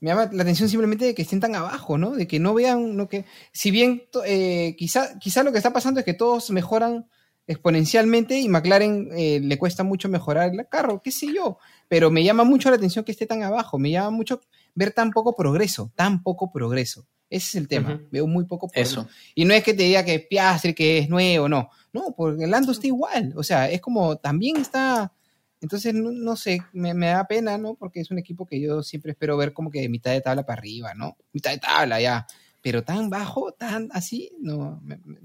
me 0.00 0.10
llama 0.10 0.30
la 0.32 0.42
atención 0.42 0.68
simplemente 0.68 1.04
de 1.06 1.14
que 1.14 1.22
estén 1.22 1.40
tan 1.40 1.54
abajo, 1.54 1.98
¿no? 1.98 2.12
De 2.12 2.26
que 2.26 2.38
no 2.38 2.54
vean, 2.54 2.96
no 2.96 3.08
que, 3.08 3.24
si 3.52 3.70
bien 3.70 4.04
eh, 4.24 4.74
quizá, 4.78 5.18
quizá 5.18 5.42
lo 5.42 5.52
que 5.52 5.58
está 5.58 5.72
pasando 5.72 6.00
es 6.00 6.06
que 6.06 6.14
todos 6.14 6.50
mejoran 6.50 7.06
exponencialmente 7.46 8.38
y 8.38 8.48
McLaren 8.48 9.08
eh, 9.16 9.40
le 9.42 9.58
cuesta 9.58 9.82
mucho 9.82 10.08
mejorar 10.08 10.52
el 10.52 10.68
carro, 10.68 11.00
qué 11.02 11.10
sé 11.10 11.32
yo, 11.34 11.58
pero 11.88 12.10
me 12.10 12.22
llama 12.22 12.44
mucho 12.44 12.68
la 12.70 12.76
atención 12.76 13.04
que 13.04 13.12
esté 13.12 13.26
tan 13.26 13.42
abajo, 13.42 13.78
me 13.78 13.90
llama 13.90 14.10
mucho 14.10 14.40
ver 14.74 14.92
tan 14.92 15.10
poco 15.10 15.34
progreso, 15.34 15.90
tan 15.96 16.22
poco 16.22 16.52
progreso. 16.52 17.06
Ese 17.30 17.46
es 17.48 17.54
el 17.56 17.68
tema, 17.68 17.94
Ujú. 17.94 18.08
veo 18.10 18.26
muy 18.26 18.44
poco 18.44 18.68
progreso. 18.68 19.00
Eso. 19.02 19.10
Y 19.34 19.44
no 19.44 19.52
es 19.52 19.62
que 19.62 19.74
te 19.74 19.82
diga 19.82 20.04
que 20.04 20.20
Piastri, 20.20 20.74
que 20.74 20.98
es 20.98 21.08
nuevo, 21.08 21.48
no. 21.48 21.68
No, 21.92 22.14
porque 22.16 22.46
Lando 22.46 22.72
está 22.72 22.86
igual. 22.86 23.34
O 23.36 23.42
sea, 23.42 23.68
es 23.70 23.80
como 23.80 24.16
también 24.16 24.56
está. 24.56 25.12
Entonces, 25.60 25.92
no, 25.94 26.10
no 26.12 26.36
sé, 26.36 26.62
me, 26.72 26.94
me 26.94 27.06
da 27.08 27.26
pena, 27.26 27.58
¿no? 27.58 27.74
Porque 27.74 28.00
es 28.00 28.10
un 28.10 28.18
equipo 28.18 28.46
que 28.46 28.60
yo 28.60 28.82
siempre 28.82 29.12
espero 29.12 29.36
ver 29.36 29.52
como 29.52 29.70
que 29.70 29.80
de 29.80 29.88
mitad 29.88 30.12
de 30.12 30.20
tabla 30.20 30.46
para 30.46 30.58
arriba, 30.60 30.94
¿no? 30.94 31.16
Mitad 31.32 31.50
de 31.50 31.58
tabla 31.58 32.00
ya. 32.00 32.26
Pero 32.62 32.82
tan 32.84 33.10
bajo, 33.10 33.52
tan 33.52 33.88
así, 33.92 34.30
no. 34.40 34.80
me- 34.82 34.98
me- 35.04 35.18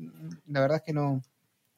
la 0.47 0.59
verdad 0.61 0.77
es 0.77 0.84
que 0.84 0.93
no. 0.93 1.21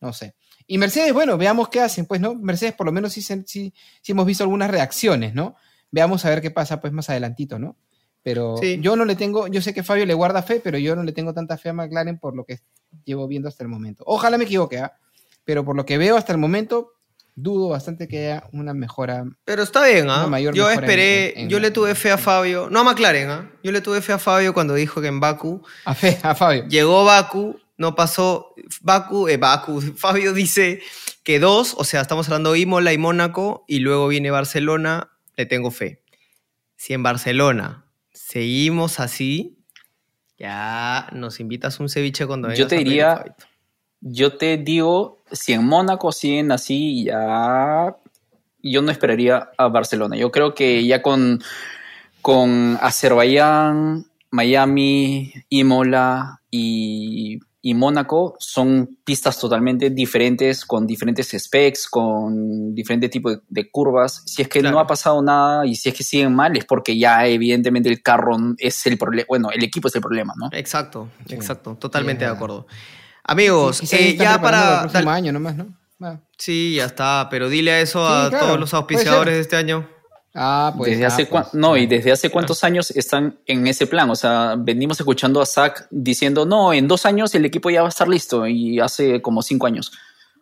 No 0.01 0.11
sé. 0.13 0.35
Y 0.67 0.77
Mercedes, 0.77 1.13
bueno, 1.13 1.37
veamos 1.37 1.69
qué 1.69 1.79
hacen, 1.81 2.05
pues, 2.05 2.19
¿no? 2.21 2.35
Mercedes, 2.35 2.73
por 2.75 2.85
lo 2.85 2.91
menos 2.91 3.13
sí, 3.13 3.21
sí, 3.21 3.43
sí 3.45 4.11
hemos 4.11 4.25
visto 4.25 4.43
algunas 4.43 4.69
reacciones, 4.69 5.33
¿no? 5.33 5.55
Veamos 5.89 6.23
a 6.25 6.29
ver 6.29 6.41
qué 6.41 6.51
pasa, 6.51 6.79
pues, 6.81 6.91
más 6.93 7.09
adelantito, 7.09 7.57
¿no? 7.59 7.77
Pero 8.21 8.57
Sí. 8.57 8.77
yo 8.81 8.95
no 8.95 9.05
le 9.05 9.15
tengo, 9.15 9.47
yo 9.47 9.61
sé 9.61 9.73
que 9.73 9.83
Fabio 9.83 10.05
le 10.05 10.13
guarda 10.13 10.41
fe, 10.43 10.59
pero 10.59 10.77
yo 10.77 10.95
no 10.95 11.03
le 11.03 11.11
tengo 11.13 11.33
tanta 11.33 11.57
fe 11.57 11.69
a 11.69 11.73
McLaren 11.73 12.19
por 12.19 12.35
lo 12.35 12.43
que 12.43 12.59
llevo 13.05 13.27
viendo 13.27 13.47
hasta 13.47 13.63
el 13.63 13.69
momento. 13.69 14.03
Ojalá 14.05 14.37
me 14.37 14.43
equivoque, 14.43 14.79
¿ah? 14.79 14.93
pero 15.43 15.63
por 15.63 15.75
lo 15.75 15.85
que 15.85 15.97
veo 15.97 16.17
hasta 16.17 16.33
el 16.33 16.39
momento, 16.39 16.91
dudo 17.35 17.69
bastante 17.69 18.07
que 18.07 18.19
haya 18.31 18.43
una 18.53 18.73
mejora. 18.73 19.25
Pero 19.43 19.61
está 19.63 19.85
bien, 19.85 20.09
¿ah? 20.09 20.23
Yo 20.39 20.67
mejora 20.67 20.73
esperé, 20.73 21.33
en- 21.33 21.39
en- 21.45 21.49
yo 21.49 21.59
le 21.59 21.69
tuve 21.71 21.93
fe 21.95 22.11
a 22.11 22.17
Fabio, 22.17 22.69
no 22.71 22.79
a 22.79 22.83
McLaren, 22.83 23.29
¿ah? 23.29 23.51
Yo 23.63 23.71
le 23.71 23.81
tuve 23.81 24.01
fe 24.01 24.13
a 24.13 24.19
Fabio 24.19 24.53
cuando 24.53 24.73
dijo 24.73 25.01
que 25.01 25.07
en 25.07 25.19
Baku 25.19 25.61
A, 25.83 25.93
fe, 25.93 26.17
a 26.23 26.33
Fabio. 26.33 26.65
llegó 26.67 27.03
Baku, 27.03 27.59
no 27.77 27.93
pasó 27.95 28.53
Baku, 28.81 29.27
eh, 29.27 29.37
Baku, 29.37 29.81
Fabio 29.97 30.31
dice 30.33 30.81
que 31.23 31.39
dos, 31.39 31.75
o 31.77 31.83
sea, 31.83 32.01
estamos 32.01 32.27
hablando 32.27 32.55
Imola 32.55 32.93
y 32.93 32.97
Mónaco, 32.97 33.65
y 33.67 33.79
luego 33.79 34.07
viene 34.07 34.31
Barcelona, 34.31 35.09
le 35.35 35.45
tengo 35.45 35.71
fe. 35.71 36.01
Si 36.77 36.93
en 36.93 37.03
Barcelona 37.03 37.85
seguimos 38.13 38.99
así, 38.99 39.57
ya 40.37 41.09
nos 41.13 41.39
invitas 41.39 41.79
un 41.79 41.89
ceviche 41.89 42.25
cuando 42.27 42.47
Yo 42.53 42.65
vengas 42.65 42.69
te 42.69 42.75
a 42.75 42.77
Perú, 42.79 42.89
diría-. 42.89 43.35
Yo 44.01 44.37
te 44.37 44.57
digo, 44.57 45.14
si 45.31 45.53
en 45.53 45.65
Mónaco 45.65 46.11
siguen 46.11 46.51
así, 46.51 47.05
ya 47.05 47.95
yo 48.61 48.81
no 48.81 48.91
esperaría 48.91 49.49
a 49.57 49.67
Barcelona. 49.67 50.15
Yo 50.17 50.31
creo 50.31 50.53
que 50.55 50.85
ya 50.85 51.01
con, 51.01 51.41
con 52.21 52.77
Azerbaiyán, 52.81 54.05
Miami, 54.31 55.31
Imola 55.49 56.41
y, 56.49 57.39
y 57.61 57.73
Mónaco 57.73 58.35
son 58.39 58.97
pistas 59.03 59.39
totalmente 59.39 59.89
diferentes, 59.91 60.65
con 60.65 60.85
diferentes 60.87 61.29
specs, 61.37 61.87
con 61.87 62.73
diferente 62.73 63.07
tipo 63.09 63.29
de, 63.29 63.39
de 63.47 63.69
curvas. 63.69 64.23
Si 64.25 64.41
es 64.41 64.47
que 64.49 64.59
Claro. 64.61 64.75
no 64.75 64.79
ha 64.81 64.87
pasado 64.87 65.21
nada 65.21 65.65
y 65.65 65.75
si 65.75 65.89
es 65.89 65.95
que 65.95 66.03
siguen 66.03 66.33
mal, 66.33 66.57
es 66.57 66.65
porque 66.65 66.97
ya 66.97 67.25
evidentemente 67.27 67.89
el 67.89 68.01
carro 68.01 68.35
es 68.57 68.85
el 68.87 68.97
problema, 68.97 69.25
bueno, 69.29 69.49
el 69.51 69.63
equipo 69.63 69.87
es 69.87 69.95
el 69.95 70.01
problema, 70.01 70.33
¿no? 70.37 70.49
Exacto, 70.51 71.09
Sí. 71.27 71.35
exacto, 71.35 71.75
totalmente 71.79 72.25
de 72.25 72.31
acuerdo. 72.31 72.67
Amigos, 73.27 73.81
Quizá 73.81 73.97
eh, 73.97 74.15
ya 74.15 74.39
para... 74.41 74.83
El 74.83 74.89
próximo 74.89 75.11
año 75.11 75.31
nomás, 75.33 75.55
¿no? 75.55 75.67
Ah, 76.01 76.19
Sí, 76.37 76.75
ya 76.75 76.85
está, 76.85 77.27
pero 77.31 77.49
dile 77.49 77.71
a 77.71 77.81
eso 77.81 78.05
Sí, 78.05 78.13
a 78.13 78.29
claro, 78.29 78.45
todos 78.45 78.59
los 78.59 78.73
auspiciadores 78.73 79.33
de 79.35 79.39
este 79.41 79.55
año. 79.55 79.89
Ah, 80.35 80.73
pues. 80.77 80.91
desde 80.91 81.05
ah, 81.05 81.07
hace 81.07 81.25
pues, 81.25 81.53
no, 81.53 81.77
y 81.77 81.87
desde 81.87 82.11
hace 82.11 82.29
cuántos 82.29 82.63
años 82.65 82.91
están 82.91 83.39
en 83.45 83.65
ese 83.67 83.87
plan. 83.87 84.09
O 84.09 84.15
sea, 84.15 84.55
venimos 84.57 84.99
escuchando 84.99 85.41
a 85.41 85.45
Zach 85.45 85.87
diciendo, 85.89 86.45
no, 86.45 86.73
en 86.73 86.87
dos 86.89 87.05
años 87.05 87.33
el 87.35 87.45
equipo 87.45 87.69
ya 87.69 87.81
va 87.81 87.87
a 87.87 87.89
estar 87.89 88.07
listo. 88.07 88.45
Y 88.45 88.79
hace 88.81 89.21
como 89.21 89.41
cinco 89.41 89.65
años. 89.67 89.93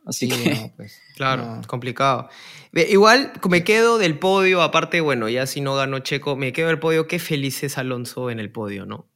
Así 0.05 0.29
Sí, 0.29 0.43
que. 0.43 0.55
no, 0.55 0.73
pues, 0.77 0.99
Claro, 1.15 1.45
no. 1.57 1.61
complicado. 1.67 2.27
Igual 2.73 3.33
me 3.47 3.63
quedo 3.63 3.99
del 3.99 4.17
podio, 4.17 4.63
aparte, 4.63 4.99
bueno, 4.99 5.29
ya 5.29 5.45
si 5.45 5.61
no 5.61 5.75
ganó 5.75 5.99
Checo, 5.99 6.35
me 6.35 6.51
quedo 6.53 6.69
del 6.69 6.79
podio. 6.79 7.07
Qué 7.07 7.19
feliz 7.19 7.61
es 7.63 7.77
Alonso 7.77 8.31
en 8.31 8.39
el 8.39 8.51
podio, 8.51 8.87
¿no? 8.87 9.07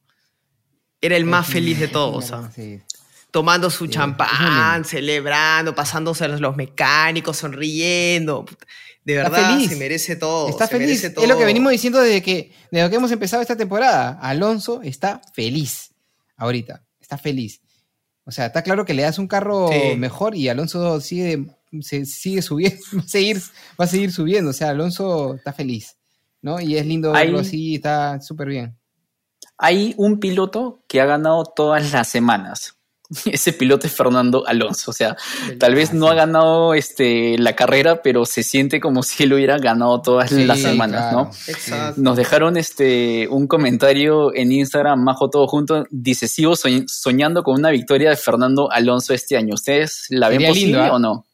Era 1.00 1.16
el 1.16 1.24
más 1.24 1.46
Sí, 1.48 1.54
feliz 1.54 1.80
de 1.80 1.88
todos, 1.88 2.32
sí. 2.54 2.80
Tomando 3.30 3.70
su 3.70 3.86
Sí, 3.86 3.92
champán, 3.92 4.84
celebrando, 4.84 5.74
pasándose 5.74 6.24
a 6.24 6.28
los 6.28 6.56
mecánicos, 6.56 7.36
sonriendo. 7.36 8.44
De 9.04 9.16
Está 9.16 9.30
verdad, 9.30 9.50
feliz. 9.54 9.70
se 9.70 9.76
merece 9.76 10.16
todo. 10.16 10.48
Está 10.48 10.66
se 10.66 10.72
feliz. 10.72 10.86
merece 10.88 11.10
todo. 11.10 11.24
Es 11.24 11.30
lo 11.30 11.38
que 11.38 11.44
venimos 11.44 11.72
diciendo 11.72 12.00
desde 12.00 12.22
que, 12.22 12.52
desde 12.70 12.90
que 12.90 12.96
hemos 12.96 13.10
empezado 13.10 13.40
esta 13.42 13.56
temporada. 13.56 14.18
Alonso 14.20 14.82
está 14.82 15.20
feliz 15.32 15.92
ahorita. 16.36 16.82
Está 17.00 17.16
feliz. 17.16 17.60
O 18.24 18.30
sea, 18.30 18.46
está 18.46 18.62
claro 18.62 18.84
que 18.84 18.92
le 18.92 19.02
das 19.02 19.18
un 19.18 19.26
carro 19.28 19.70
Sí. 19.72 19.96
mejor 19.96 20.34
y 20.34 20.48
Alonso 20.50 21.00
sigue, 21.00 21.46
se, 21.80 22.04
sigue 22.04 22.42
subiendo, 22.42 22.78
va 22.96 23.00
a 23.00 23.08
seguir, 23.08 23.40
va 23.80 23.84
a 23.86 23.88
seguir 23.88 24.12
subiendo. 24.12 24.50
O 24.50 24.52
sea, 24.52 24.70
Alonso 24.70 25.34
está 25.34 25.52
feliz. 25.54 25.96
¿no? 26.42 26.60
Y 26.60 26.76
es 26.76 26.86
lindo 26.86 27.14
Hay- 27.14 27.26
verlo 27.26 27.40
así, 27.40 27.74
está 27.76 28.20
súper 28.20 28.48
bien. 28.48 28.78
Hay 29.56 29.94
un 29.96 30.20
piloto 30.20 30.84
que 30.86 31.00
ha 31.00 31.04
ganado 31.06 31.44
todas 31.44 31.92
las 31.92 32.06
semanas. 32.08 32.76
Ese 33.24 33.52
piloto 33.54 33.86
es 33.86 33.92
Fernando 33.94 34.46
Alonso. 34.46 34.90
O 34.90 34.94
sea, 34.94 35.16
tal 35.58 35.74
vez 35.74 35.94
no 35.94 36.08
ha 36.08 36.14
ganado 36.14 36.74
este, 36.74 37.38
la 37.38 37.56
carrera, 37.56 38.02
pero 38.02 38.26
se 38.26 38.42
siente 38.42 38.80
como 38.80 39.02
si 39.02 39.22
él 39.22 39.32
hubiera 39.32 39.56
ganado 39.58 40.02
todas 40.02 40.28
Sí, 40.30 40.44
las 40.44 40.60
semanas, 40.60 41.00
claro. 41.10 41.16
¿no? 41.24 41.30
Exacto. 41.46 42.00
Nos 42.02 42.16
dejaron 42.16 42.56
este, 42.58 43.26
un 43.28 43.46
comentario 43.46 44.34
en 44.34 44.52
Instagram, 44.52 45.02
Majo 45.02 45.30
Todo 45.30 45.46
Junto, 45.46 45.86
dice, 45.90 46.28
sigo 46.28 46.52
soñ- 46.52 46.86
soñando 46.86 47.42
con 47.42 47.54
una 47.58 47.70
victoria 47.70 48.10
de 48.10 48.16
Fernando 48.16 48.70
Alonso 48.70 49.14
este 49.14 49.36
año. 49.38 49.54
¿Ustedes 49.54 50.06
la 50.10 50.28
ven 50.28 50.42
posible 50.46 50.66
lindo, 50.66 50.82
¿ah? 50.82 50.92
o 50.96 50.98
no? 50.98 51.24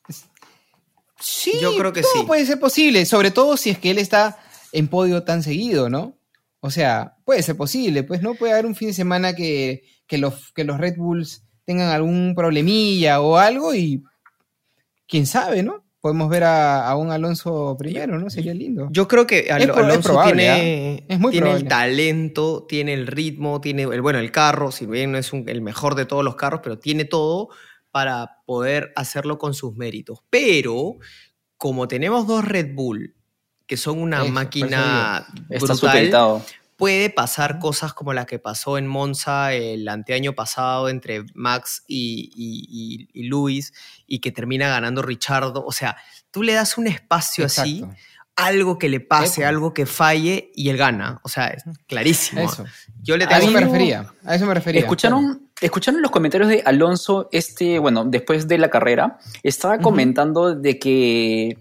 Sí, 1.20 1.52
Yo 1.60 1.76
creo 1.76 1.92
que 1.92 2.02
todo 2.02 2.12
sí. 2.20 2.22
puede 2.26 2.44
ser 2.44 2.60
posible, 2.60 3.06
sobre 3.06 3.30
todo 3.30 3.56
si 3.56 3.70
es 3.70 3.78
que 3.78 3.90
él 3.90 3.98
está 3.98 4.38
en 4.72 4.88
podio 4.88 5.22
tan 5.22 5.42
seguido, 5.42 5.88
¿no? 5.88 6.18
O 6.60 6.70
sea, 6.70 7.16
puede 7.24 7.42
ser 7.42 7.56
posible, 7.56 8.02
pues 8.02 8.20
no 8.22 8.34
puede 8.34 8.52
haber 8.52 8.66
un 8.66 8.74
fin 8.74 8.88
de 8.88 8.94
semana 8.94 9.34
que, 9.34 9.84
que 10.06 10.18
los, 10.18 10.52
que 10.52 10.64
los 10.64 10.78
Red 10.78 10.96
Bulls 10.96 11.43
tengan 11.64 11.90
algún 11.90 12.34
problemilla 12.36 13.20
o 13.20 13.36
algo 13.36 13.74
y 13.74 14.02
quién 15.06 15.26
sabe, 15.26 15.62
¿no? 15.62 15.84
Podemos 16.00 16.28
ver 16.28 16.44
a, 16.44 16.86
a 16.86 16.96
un 16.96 17.10
Alonso 17.10 17.76
primero, 17.78 18.18
¿no? 18.18 18.28
Sería 18.28 18.52
lindo. 18.52 18.88
Yo 18.90 19.08
creo 19.08 19.26
que 19.26 19.50
Al- 19.50 19.62
Es 19.62 19.68
pro- 19.68 19.78
es 19.78 19.84
Alonso 19.84 20.08
probable, 20.10 20.42
tiene, 20.42 20.98
¿ah? 21.08 21.14
Es 21.14 21.18
muy 21.20 21.32
tiene 21.32 21.50
el 21.52 21.66
talento, 21.68 22.66
tiene 22.68 22.92
el 22.92 23.06
ritmo, 23.06 23.60
tiene 23.62 23.84
el, 23.84 24.02
bueno, 24.02 24.18
el 24.18 24.30
carro, 24.30 24.70
si 24.70 24.84
bien 24.84 25.12
no 25.12 25.18
es 25.18 25.32
un- 25.32 25.48
el 25.48 25.62
mejor 25.62 25.94
de 25.94 26.04
todos 26.04 26.22
los 26.22 26.36
carros, 26.36 26.60
pero 26.62 26.78
tiene 26.78 27.06
todo 27.06 27.48
para 27.90 28.42
poder 28.44 28.92
hacerlo 28.96 29.38
con 29.38 29.54
sus 29.54 29.76
méritos. 29.76 30.18
Pero 30.28 30.96
como 31.56 31.88
tenemos 31.88 32.26
dos 32.26 32.44
Red 32.44 32.74
Bull, 32.74 33.14
que 33.66 33.78
son 33.78 33.98
una 34.02 34.22
Eso, 34.24 34.32
máquina 34.32 35.26
Está 35.48 35.72
brutal. 35.72 36.44
Puede 36.76 37.10
pasar 37.10 37.58
cosas 37.58 37.92
como 37.94 38.12
la 38.12 38.26
que 38.26 38.38
pasó 38.38 38.78
en 38.78 38.86
Monza 38.86 39.52
el 39.52 39.88
anteaño 39.88 40.32
pasado 40.34 40.88
entre 40.88 41.24
Max 41.34 41.84
y, 41.86 42.30
y, 42.34 42.66
y- 42.68 43.08
y 43.20 43.28
Luis 43.28 43.72
y 44.06 44.18
que 44.20 44.32
termina 44.32 44.68
ganando 44.68 45.02
Richardo. 45.02 45.64
O 45.64 45.72
sea, 45.72 45.96
tú 46.30 46.42
le 46.42 46.52
das 46.52 46.76
un 46.78 46.86
espacio 46.86 47.44
así, 47.46 47.84
algo 48.36 48.78
que 48.78 48.88
le 48.88 48.98
pase, 48.98 49.42
Eco. 49.42 49.48
algo 49.48 49.74
que 49.74 49.86
falle 49.86 50.50
y 50.56 50.68
él 50.70 50.76
gana. 50.76 51.20
O 51.22 51.28
sea, 51.28 51.46
es 51.48 51.62
clarísimo. 51.86 52.40
Eso. 52.42 52.64
Yo 53.02 53.16
le 53.16 53.24
A 53.24 53.28
eso 53.28 53.38
tengo 53.46 53.52
me 53.52 53.60
refería. 53.60 54.12
A 54.24 54.34
eso 54.34 54.44
me 54.46 54.54
refería. 54.54 54.80
¿Escucharon, 54.80 55.48
¿Escucharon 55.60 56.02
los 56.02 56.10
comentarios 56.10 56.48
de 56.50 56.62
Alonso, 56.66 57.28
este, 57.30 57.78
bueno, 57.78 58.04
después 58.04 58.48
de 58.48 58.58
la 58.58 58.70
carrera? 58.70 59.18
Estaba 59.44 59.78
comentando 59.78 60.52
de 60.56 60.78
que 60.80 61.58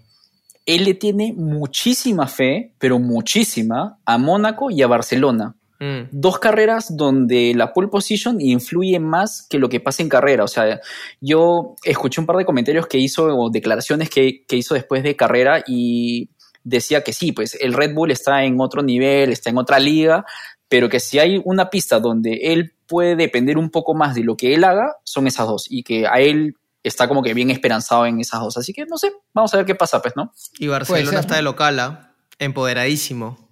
él 0.66 0.84
le 0.84 0.94
tiene 0.94 1.32
muchísima 1.36 2.26
fe, 2.26 2.72
pero 2.78 2.98
muchísima, 2.98 3.98
a 4.04 4.18
Mónaco 4.18 4.70
y 4.70 4.82
a 4.82 4.86
Barcelona. 4.86 5.56
Mm, 5.80 6.08
Dos 6.12 6.38
carreras 6.38 6.96
donde 6.96 7.52
la 7.54 7.72
pole 7.72 7.88
position 7.88 8.40
influye 8.40 8.98
más 9.00 9.46
que 9.48 9.58
lo 9.58 9.68
que 9.68 9.80
pasa 9.80 10.02
en 10.02 10.08
carrera. 10.08 10.44
O 10.44 10.48
sea, 10.48 10.80
yo 11.20 11.74
escuché 11.84 12.20
un 12.20 12.26
par 12.26 12.36
de 12.36 12.44
comentarios 12.44 12.86
que 12.86 12.98
hizo 12.98 13.26
o 13.36 13.50
declaraciones 13.50 14.08
que, 14.08 14.44
que 14.46 14.56
hizo 14.56 14.74
después 14.74 15.02
de 15.02 15.16
carrera 15.16 15.62
y 15.66 16.30
decía 16.62 17.04
que 17.04 17.12
sí, 17.12 17.32
pues 17.32 17.58
el 17.60 17.74
Red 17.74 17.94
Bull 17.94 18.10
está 18.10 18.44
en 18.44 18.58
otro 18.60 18.82
nivel, 18.82 19.30
está 19.30 19.50
en 19.50 19.58
otra 19.58 19.78
liga, 19.78 20.24
pero 20.68 20.88
que 20.88 21.00
si 21.00 21.18
hay 21.18 21.42
una 21.44 21.68
pista 21.68 22.00
donde 22.00 22.52
él 22.52 22.72
puede 22.86 23.16
depender 23.16 23.58
un 23.58 23.70
poco 23.70 23.94
más 23.94 24.14
de 24.14 24.24
lo 24.24 24.36
que 24.36 24.54
él 24.54 24.64
haga, 24.64 24.96
son 25.04 25.26
esas 25.26 25.46
dos. 25.46 25.66
Y 25.68 25.82
que 25.82 26.06
a 26.06 26.20
él 26.20 26.56
está 26.84 27.08
como 27.08 27.22
que 27.22 27.34
bien 27.34 27.50
esperanzado 27.50 28.06
en 28.06 28.20
esas 28.20 28.40
dos. 28.40 28.56
Así 28.56 28.72
que 28.72 28.86
no 28.86 28.98
sé, 28.98 29.12
vamos 29.32 29.52
a 29.54 29.56
ver 29.56 29.66
qué 29.66 29.74
pasa, 29.74 30.00
pues, 30.00 30.14
¿no? 30.16 30.32
Y 30.58 30.68
Barcelona 30.68 31.10
ser, 31.10 31.20
está 31.20 31.36
de 31.36 31.42
local, 31.42 31.80
¿ah? 31.80 32.14
empoderadísimo. 32.38 33.48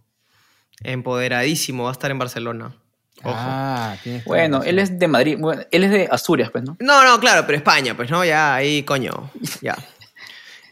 Empoderadísimo 0.84 1.84
va 1.84 1.90
a 1.90 1.92
estar 1.92 2.10
en 2.10 2.18
Barcelona. 2.18 2.76
Ojo. 3.24 3.34
Ah, 3.36 3.96
Bueno, 4.26 4.62
él 4.62 4.78
es 4.78 4.98
de 4.98 5.08
Madrid, 5.08 5.36
bueno, 5.38 5.62
él 5.70 5.84
es 5.84 5.90
de 5.90 6.08
Asturias, 6.10 6.50
pues, 6.50 6.64
¿no? 6.64 6.76
No, 6.80 7.04
no, 7.04 7.20
claro, 7.20 7.44
pero 7.46 7.56
España, 7.56 7.96
pues, 7.96 8.10
¿no? 8.10 8.24
Ya, 8.24 8.54
ahí, 8.54 8.82
coño, 8.82 9.30
ya. 9.60 9.76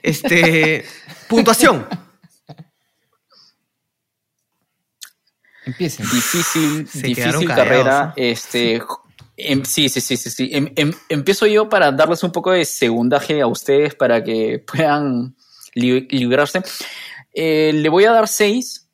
Este, 0.03 0.85
puntuación. 1.29 1.87
Empiecen. 5.65 6.07
difícil, 6.11 6.89
Se 6.89 7.03
difícil 7.03 7.33
callados, 7.33 7.45
carrera. 7.47 8.07
¿no? 8.07 8.13
Este, 8.17 8.83
sí, 9.65 9.89
sí, 9.89 10.01
sí, 10.01 10.17
sí, 10.17 10.31
sí. 10.31 10.51
Em- 10.53 10.73
em- 10.77 10.93
empiezo 11.09 11.47
yo 11.47 11.69
para 11.69 11.93
darles 11.93 12.23
un 12.23 12.33
poco 12.33 12.51
de 12.53 12.65
segundaje 12.65 13.41
a 13.41 13.47
ustedes 13.47 13.95
para 13.95 14.23
que 14.25 14.65
puedan 14.67 15.35
li- 15.75 16.07
librarse. 16.11 16.63
Eh, 17.33 17.73
le 17.75 17.89
voy 17.89 18.05
a 18.05 18.13
dar 18.13 18.29
6 18.29 18.89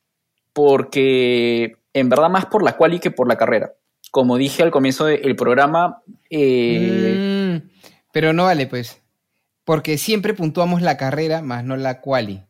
porque 0.52 1.76
en 1.92 2.08
verdad 2.08 2.28
más 2.30 2.46
por 2.46 2.62
la 2.62 2.76
quali 2.76 2.98
que 2.98 3.10
por 3.10 3.28
la 3.28 3.36
carrera. 3.36 3.72
Como 4.10 4.36
dije 4.38 4.62
al 4.62 4.70
comienzo 4.70 5.06
del 5.06 5.36
programa, 5.36 6.02
eh, 6.30 7.60
Mm, 7.62 7.68
pero 8.12 8.32
no 8.32 8.44
vale, 8.44 8.66
pues. 8.66 9.00
Porque 9.64 9.98
siempre 9.98 10.32
puntuamos 10.32 10.80
la 10.80 10.96
carrera 10.96 11.42
más 11.42 11.64
no 11.64 11.76
la 11.76 12.00
quali. 12.00 12.42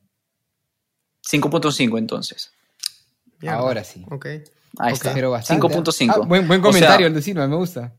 5.5 1.22 1.98
entonces. 1.98 2.52
Mierda. 3.40 3.58
Ahora 3.58 3.84
sí. 3.84 4.04
Ok. 4.10 4.26
Ahí 4.78 4.92
está. 4.92 5.12
Pero 5.14 5.30
bastante. 5.30 5.66
5.5. 5.66 6.12
Ah, 6.14 6.18
buen, 6.26 6.46
buen 6.46 6.60
O 6.60 6.62
sea, 6.64 6.72
comentario 6.72 7.06
el 7.06 7.14
de 7.14 7.22
Silva, 7.22 7.46
me 7.46 7.56
gusta. 7.56 7.92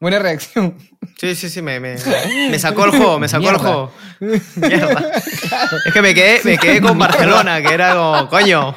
Buena 0.00 0.18
reacción. 0.20 0.76
Sí, 1.18 1.34
sí, 1.34 1.50
sí, 1.50 1.60
me, 1.60 1.80
me, 1.80 1.96
me 2.50 2.58
sacó 2.60 2.84
el 2.84 2.92
juego, 2.92 3.18
me 3.18 3.28
sacó 3.28 3.50
el 3.50 3.56
juego. 3.56 3.92
Mierda. 4.20 5.10
Es 5.84 5.92
que 5.92 6.02
me 6.02 6.14
quedé, 6.14 6.40
me 6.44 6.56
quedé 6.56 6.80
con 6.80 6.96
Barcelona, 6.96 7.60
que 7.60 7.74
era 7.74 7.96
como, 7.96 8.28
coño. 8.28 8.76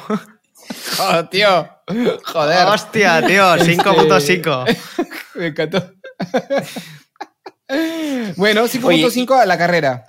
Oh, 0.98 1.24
tío. 1.26 1.68
Joder. 2.24 2.66
Hostia, 2.66 3.24
tío, 3.24 3.54
5.5. 3.54 4.76
Me 5.36 5.46
encantó. 5.48 5.92
Bueno, 8.36 8.64
5.5 8.64 9.40
a 9.40 9.46
la 9.46 9.56
carrera. 9.56 10.04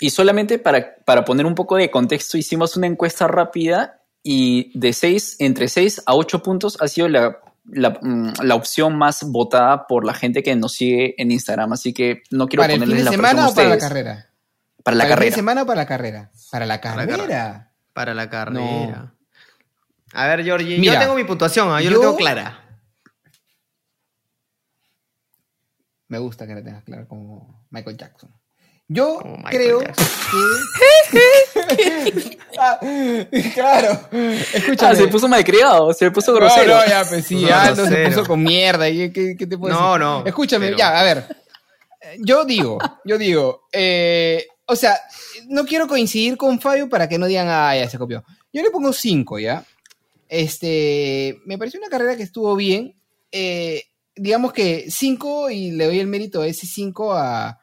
Y 0.00 0.10
solamente 0.10 0.58
para, 0.58 0.96
para 1.04 1.24
poner 1.24 1.44
un 1.44 1.54
poco 1.54 1.76
de 1.76 1.90
contexto, 1.90 2.38
hicimos 2.38 2.76
una 2.76 2.86
encuesta 2.86 3.26
rápida 3.26 3.97
y 4.22 4.78
de 4.78 4.92
6, 4.92 5.36
entre 5.40 5.68
6 5.68 6.02
a 6.06 6.14
8 6.14 6.42
puntos 6.42 6.76
ha 6.80 6.88
sido 6.88 7.08
la, 7.08 7.38
la, 7.64 7.90
mm, 8.02 8.32
la 8.42 8.54
opción 8.54 8.96
más 8.96 9.22
votada 9.24 9.86
por 9.86 10.04
la 10.04 10.14
gente 10.14 10.42
que 10.42 10.54
nos 10.56 10.72
sigue 10.74 11.14
en 11.20 11.30
Instagram. 11.30 11.72
Así 11.72 11.92
que 11.94 12.22
no 12.30 12.46
quiero 12.48 12.62
¿Para 12.62 12.74
el 12.74 12.80
fin 12.80 12.88
ponerles 12.88 13.04
de 13.04 13.04
la 13.04 13.10
semana 13.16 13.48
o 13.48 13.54
para 13.54 13.68
la 13.68 13.78
carrera? 13.78 14.30
Para 14.82 14.96
la 14.96 15.04
¿Para 15.04 15.14
el 15.14 15.18
fin 15.18 15.24
de 15.24 15.30
carrera. 15.30 15.34
semana 15.36 15.62
o 15.62 15.66
para 15.66 15.80
la 15.82 15.86
carrera? 15.86 16.30
Para 16.50 16.66
la 16.66 16.80
carrera. 16.80 17.72
Para 17.92 18.14
la 18.14 18.30
carrera. 18.30 19.14
A 20.14 20.26
ver, 20.28 20.42
Georgie, 20.44 20.78
Mira, 20.78 20.94
yo 20.94 21.00
tengo 21.00 21.14
mi 21.14 21.24
puntuación, 21.24 21.68
¿ah? 21.70 21.80
yo, 21.80 21.90
yo- 21.90 21.96
lo 21.96 22.00
tengo 22.00 22.16
clara. 22.16 22.64
Me 26.08 26.18
gusta 26.18 26.46
que 26.46 26.54
la 26.54 26.62
tengas 26.62 26.84
clara 26.84 27.06
como 27.06 27.66
Michael 27.70 27.96
Jackson. 27.98 28.30
Yo 28.90 29.18
Como 29.20 29.42
creo 29.44 29.82
Jackson. 29.82 30.06
que. 31.12 31.18
Ah, 32.60 32.78
claro. 33.54 34.00
Escúchame. 34.52 34.92
Ah, 34.92 34.94
se 34.96 35.06
puso 35.06 35.28
malcriado, 35.28 35.92
se 35.92 36.10
puso 36.10 36.32
No, 36.32 36.38
grosero. 36.38 36.74
no, 36.74 36.86
ya, 36.86 37.04
pues 37.08 37.24
sí, 37.24 37.36
No, 37.36 37.48
ya 37.48 37.70
no 37.72 37.86
se 37.86 38.06
puso 38.08 38.26
con 38.26 38.42
mierda. 38.42 38.88
¿y 38.88 39.12
¿Qué, 39.12 39.36
qué 39.38 39.46
te 39.46 39.56
puedo 39.56 39.72
No, 39.72 39.92
decir? 39.92 40.00
no, 40.00 40.26
Escúchame, 40.26 40.66
pero- 40.66 40.78
ya, 40.78 40.98
a 40.98 41.04
ver. 41.04 41.24
Yo 42.18 42.44
digo, 42.44 42.78
yo 43.04 43.16
digo, 43.16 43.68
eh, 43.72 44.46
o 44.66 44.74
sea, 44.74 44.98
no 45.48 45.64
quiero 45.66 45.86
coincidir 45.86 46.36
con 46.36 46.58
Fabio 46.60 46.88
para 46.88 47.08
que 47.08 47.16
no 47.18 47.26
digan, 47.26 47.46
ah, 47.48 47.76
ya 47.76 47.88
se 47.88 47.98
copió. 47.98 48.24
Yo 48.52 48.62
le 48.62 48.70
pongo 48.70 48.92
5, 48.92 49.38
¿ya? 49.38 49.64
Este, 50.28 51.38
me 51.46 51.58
pareció 51.58 51.78
una 51.80 51.88
carrera 51.90 52.16
que 52.16 52.22
estuvo 52.22 52.54
bien. 52.56 52.94
Eh, 53.30 53.84
digamos 54.16 54.52
que 54.52 54.86
5 54.90 55.50
y 55.50 55.70
le 55.72 55.86
doy 55.86 56.00
el 56.00 56.06
mérito 56.06 56.40
de 56.42 56.48
ese 56.50 56.66
5 56.66 57.12
a, 57.14 57.60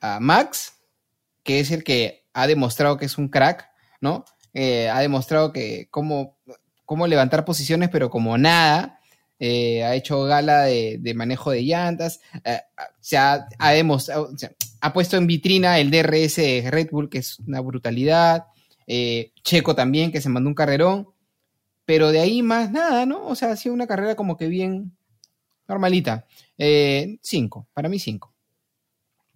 a 0.00 0.20
Max, 0.20 0.72
que 1.42 1.60
es 1.60 1.70
el 1.70 1.84
que 1.84 2.21
ha 2.34 2.46
demostrado 2.46 2.96
que 2.96 3.06
es 3.06 3.18
un 3.18 3.28
crack, 3.28 3.68
¿no? 4.00 4.24
Eh, 4.54 4.88
ha 4.88 5.00
demostrado 5.00 5.52
que 5.52 5.88
cómo, 5.90 6.36
cómo 6.84 7.06
levantar 7.06 7.44
posiciones, 7.44 7.88
pero 7.90 8.10
como 8.10 8.36
nada. 8.38 9.00
Eh, 9.38 9.82
ha 9.82 9.96
hecho 9.96 10.22
gala 10.22 10.62
de, 10.62 11.12
manejo 11.16 11.50
de 11.50 11.64
llantas. 11.64 12.20
eh, 12.44 12.60
se 13.00 13.16
ha, 13.16 13.48
ha 13.58 13.70
demostrado, 13.72 14.30
ha 14.80 14.92
puesto 14.92 15.16
en 15.16 15.26
vitrina 15.26 15.78
el 15.78 15.90
DRS 15.90 16.36
de 16.36 16.68
Red 16.70 16.90
Bull, 16.90 17.08
que 17.08 17.18
es 17.18 17.38
una 17.40 17.60
brutalidad. 17.60 18.46
Checo 19.42 19.74
también, 19.74 20.12
que 20.12 20.20
se 20.20 20.28
mandó 20.28 20.48
un 20.48 20.54
carrerón. 20.54 21.08
Pero 21.84 22.12
de 22.12 22.20
ahí 22.20 22.42
más 22.42 22.70
nada, 22.70 23.06
¿no? 23.06 23.26
O 23.26 23.34
sea, 23.34 23.50
ha 23.50 23.56
sido 23.56 23.74
una 23.74 23.88
carrera 23.88 24.14
como 24.14 24.36
que 24.36 24.46
bien 24.46 24.96
normalita. 25.66 26.26
Cinco, 27.22 27.66
para 27.74 27.88
mí 27.88 27.98
cinco. 27.98 28.31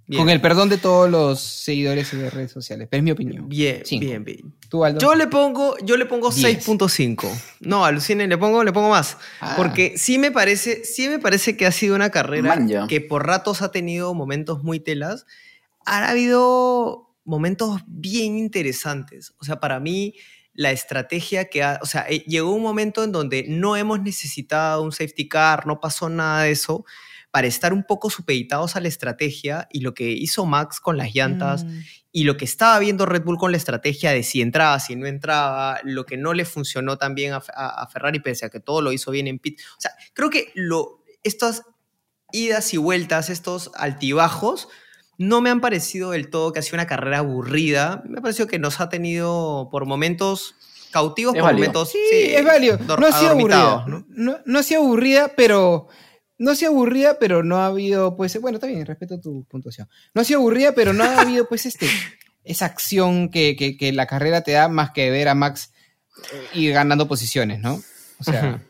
Bien. 0.09 0.23
Con 0.23 0.31
el 0.31 0.41
perdón 0.41 0.69
de 0.69 0.79
todos 0.79 1.11
los 1.11 1.41
seguidores 1.41 2.13
de 2.17 2.31
redes 2.31 2.53
sociales, 2.53 2.87
pero 2.89 3.01
es 3.01 3.05
mi 3.05 3.11
opinión. 3.11 3.49
Bien, 3.49 3.83
Cinco. 3.85 4.07
bien, 4.07 4.25
bien. 4.25 4.55
¿Tú, 4.69 4.85
Aldo? 4.85 5.01
Yo 5.01 5.17
le 5.17 5.27
pongo, 5.27 5.77
yo 5.83 5.97
le 5.97 6.07
pongo 6.07 6.31
Diez. 6.31 6.65
6.5. 6.65 7.29
No, 7.61 7.85
alucine, 7.85 8.29
le 8.29 8.39
pongo, 8.39 8.63
le 8.63 8.73
pongo 8.73 8.89
más. 8.91 9.17
Ah. 9.41 9.55
Porque 9.57 9.99
sí 9.99 10.19
me 10.19 10.31
parece, 10.31 10.85
sí 10.85 11.09
me 11.09 11.19
parece 11.19 11.57
que 11.57 11.67
ha 11.67 11.73
sido 11.73 11.97
una 11.97 12.11
carrera 12.11 12.55
Man, 12.55 12.69
ya. 12.69 12.87
que 12.87 13.01
por 13.01 13.27
ratos 13.27 13.63
ha 13.63 13.73
tenido 13.73 14.15
momentos 14.15 14.63
muy 14.63 14.79
telas. 14.79 15.27
Ha 15.85 16.09
habido 16.09 17.13
momentos 17.25 17.81
bien 17.89 18.39
interesantes. 18.39 19.35
O 19.39 19.45
sea, 19.45 19.59
para 19.59 19.81
mí, 19.81 20.15
la 20.55 20.71
estrategia 20.71 21.47
que 21.47 21.63
ha, 21.65 21.81
o 21.83 21.87
sea, 21.87 22.07
eh, 22.09 22.21
llegó 22.27 22.53
un 22.53 22.63
momento 22.63 23.03
en 23.03 23.11
donde 23.13 23.45
no 23.49 23.77
hemos 23.77 24.01
necesitado 24.01 24.83
un 24.83 24.93
safety 24.93 25.29
car, 25.29 25.67
no 25.67 25.81
pasó 25.81 26.09
nada 26.09 26.45
de 26.45 26.53
eso, 26.53 26.85
para 27.37 27.49
estar 27.49 27.74
un 27.74 27.84
poco 27.84 28.09
supeditados 28.09 28.76
a 28.76 28.80
la 28.80 28.89
estrategia 28.89 29.68
y 29.70 29.80
lo 29.80 29.93
que 29.93 30.09
hizo 30.11 30.47
Max 30.47 30.80
con 30.80 30.97
las 30.97 31.12
llantas 31.14 31.64
Mm. 31.64 31.80
y 32.12 32.24
lo 32.24 32.39
que 32.39 32.47
estaba 32.47 32.78
viendo 32.78 33.05
Red 33.05 33.24
Bull 33.24 33.37
con 33.37 33.51
la 33.51 33.59
estrategia 33.59 34.11
de 34.12 34.22
si 34.22 34.41
entraba, 34.41 34.80
si 34.80 34.97
no 34.97 35.07
entraba, 35.07 35.78
lo 35.84 36.07
que 36.07 36.16
no 36.16 36.32
le 36.32 36.47
funcionó 36.47 36.97
también 36.97 37.34
a, 37.34 37.43
a- 37.55 37.82
a 37.82 37.87
Ferrari, 37.89 38.20
pese 38.20 38.47
a 38.47 38.49
que 38.49 38.59
todo 38.59 38.80
lo 38.80 38.91
hizo 38.91 39.11
bien 39.11 39.26
en 39.26 39.39
pit. 39.39 39.61
O 39.76 39.80
sea, 39.80 39.91
creo 40.14 40.30
que 40.30 40.51
lo, 40.55 41.03
estas 41.24 41.64
idas 42.32 42.72
y 42.72 42.78
vueltas, 42.78 43.28
estos 43.28 43.70
altibajos, 43.74 44.68
no 45.18 45.43
me 45.43 45.51
han 45.51 45.61
parecido 45.61 46.12
del 46.12 46.30
todo 46.30 46.55
que 46.55 46.61
ha 46.61 46.62
sido 46.62 46.76
una 46.76 46.87
carrera 46.87 47.18
aburrida. 47.18 48.03
Me 48.09 48.18
ha 48.18 48.22
parecido 48.22 48.47
que 48.49 48.59
nos 48.59 48.80
ha 48.80 48.89
tenido 48.89 49.68
por 49.70 49.84
momentos 49.84 50.55
cautivos, 50.91 51.34
Es 51.34 51.41
por 51.41 51.49
válido. 51.51 51.59
momentos. 51.72 51.91
Sí, 51.91 51.99
es 52.34 52.45
válido. 52.47 52.78
No 52.99 53.07
ha 53.07 53.12
sido 53.12 53.32
aburrida. 53.32 53.84
¿no? 53.87 54.07
No, 54.09 54.39
no 54.47 54.59
ha 54.59 54.62
sido 54.62 54.80
aburrida, 54.82 55.32
pero. 55.37 55.89
No 56.39 56.51
ha 56.51 56.55
sido 56.55 56.70
aburrida, 56.72 57.18
pero 57.18 57.43
no 57.43 57.57
ha 57.59 57.66
habido, 57.66 58.16
pues. 58.16 58.39
Bueno, 58.41 58.57
está 58.57 58.66
bien, 58.66 58.84
respeto 58.84 59.18
tu 59.20 59.45
puntuación. 59.45 59.89
No 60.14 60.20
ha 60.20 60.24
sido 60.24 60.41
aburrida, 60.41 60.72
pero 60.72 60.93
no 60.93 61.05
ha 61.05 61.20
habido, 61.20 61.49
pues, 61.49 61.66
este. 61.66 61.87
Esa 62.45 62.66
acción 62.66 63.30
que, 63.30 63.57
que- 63.57 63.76
que 63.76 63.93
la 63.93 64.07
carrera 64.07 64.43
te 64.43 64.53
da 64.53 64.68
más 64.68 64.91
que 64.93 65.11
ver 65.11 65.28
a 65.28 65.34
Max 65.34 65.72
eh, 66.32 66.59
ir 66.61 66.72
ganando 66.72 67.09
posiciones, 67.09 67.61
¿no? 67.61 67.80
O 68.20 68.24
sea. 68.24 68.62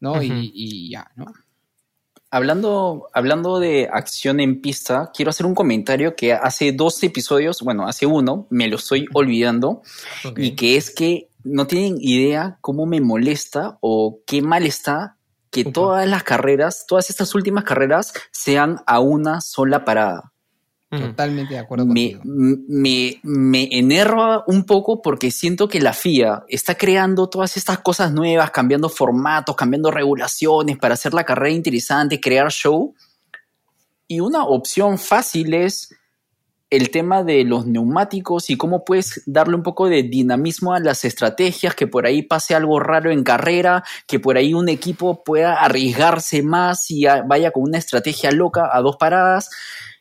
¿no? 0.00 0.22
Y- 0.22 0.90
ya, 0.90 1.10
¿no? 1.16 1.32
Hablando, 2.30 3.08
hablando 3.14 3.58
de 3.58 3.88
acción 3.90 4.38
en 4.40 4.60
pista, 4.60 5.10
quiero 5.14 5.30
hacer 5.30 5.46
un 5.46 5.54
comentario 5.54 6.14
que 6.14 6.34
hace 6.34 6.72
dos 6.72 7.02
episodios, 7.02 7.62
bueno, 7.62 7.88
hace 7.88 8.04
uno, 8.04 8.46
me 8.50 8.68
lo 8.68 8.76
estoy 8.76 9.06
olvidando, 9.14 9.82
y 10.44 10.50
que 10.54 10.76
es 10.76 10.90
que 10.90 11.30
no 11.42 11.66
tienen 11.66 11.96
idea 12.00 12.58
cómo 12.60 12.84
me 12.86 13.00
molesta 13.00 13.78
o 13.80 14.20
qué 14.26 14.42
mal 14.42 14.66
está 14.66 15.16
que 15.50 15.62
Upa. 15.62 15.72
todas 15.72 16.08
las 16.08 16.22
carreras, 16.22 16.84
todas 16.86 17.10
estas 17.10 17.34
últimas 17.34 17.64
carreras 17.64 18.12
sean 18.30 18.80
a 18.86 19.00
una 19.00 19.40
sola 19.40 19.84
parada. 19.84 20.32
Totalmente 20.90 21.52
de 21.52 21.60
acuerdo 21.60 21.84
Me, 21.84 22.18
me, 22.24 23.20
me 23.22 23.68
enerva 23.72 24.42
un 24.46 24.64
poco 24.64 25.02
porque 25.02 25.30
siento 25.30 25.68
que 25.68 25.80
la 25.80 25.92
FIA 25.92 26.44
está 26.48 26.76
creando 26.76 27.28
todas 27.28 27.58
estas 27.58 27.80
cosas 27.80 28.10
nuevas, 28.10 28.50
cambiando 28.50 28.88
formatos, 28.88 29.54
cambiando 29.54 29.90
regulaciones 29.90 30.78
para 30.78 30.94
hacer 30.94 31.12
la 31.12 31.24
carrera 31.24 31.54
interesante, 31.54 32.18
crear 32.18 32.50
show. 32.50 32.94
Y 34.06 34.20
una 34.20 34.44
opción 34.44 34.96
fácil 34.96 35.52
es 35.52 35.94
el 36.70 36.90
tema 36.90 37.24
de 37.24 37.44
los 37.44 37.66
neumáticos 37.66 38.50
y 38.50 38.56
cómo 38.56 38.84
puedes 38.84 39.22
darle 39.26 39.54
un 39.56 39.62
poco 39.62 39.88
de 39.88 40.02
dinamismo 40.02 40.74
a 40.74 40.80
las 40.80 41.04
estrategias, 41.04 41.74
que 41.74 41.86
por 41.86 42.04
ahí 42.04 42.22
pase 42.22 42.54
algo 42.54 42.78
raro 42.78 43.10
en 43.10 43.24
carrera, 43.24 43.84
que 44.06 44.20
por 44.20 44.36
ahí 44.36 44.52
un 44.52 44.68
equipo 44.68 45.24
pueda 45.24 45.54
arriesgarse 45.54 46.42
más 46.42 46.90
y 46.90 47.04
vaya 47.26 47.50
con 47.52 47.62
una 47.64 47.78
estrategia 47.78 48.30
loca 48.32 48.68
a 48.72 48.80
dos 48.82 48.96
paradas. 48.96 49.48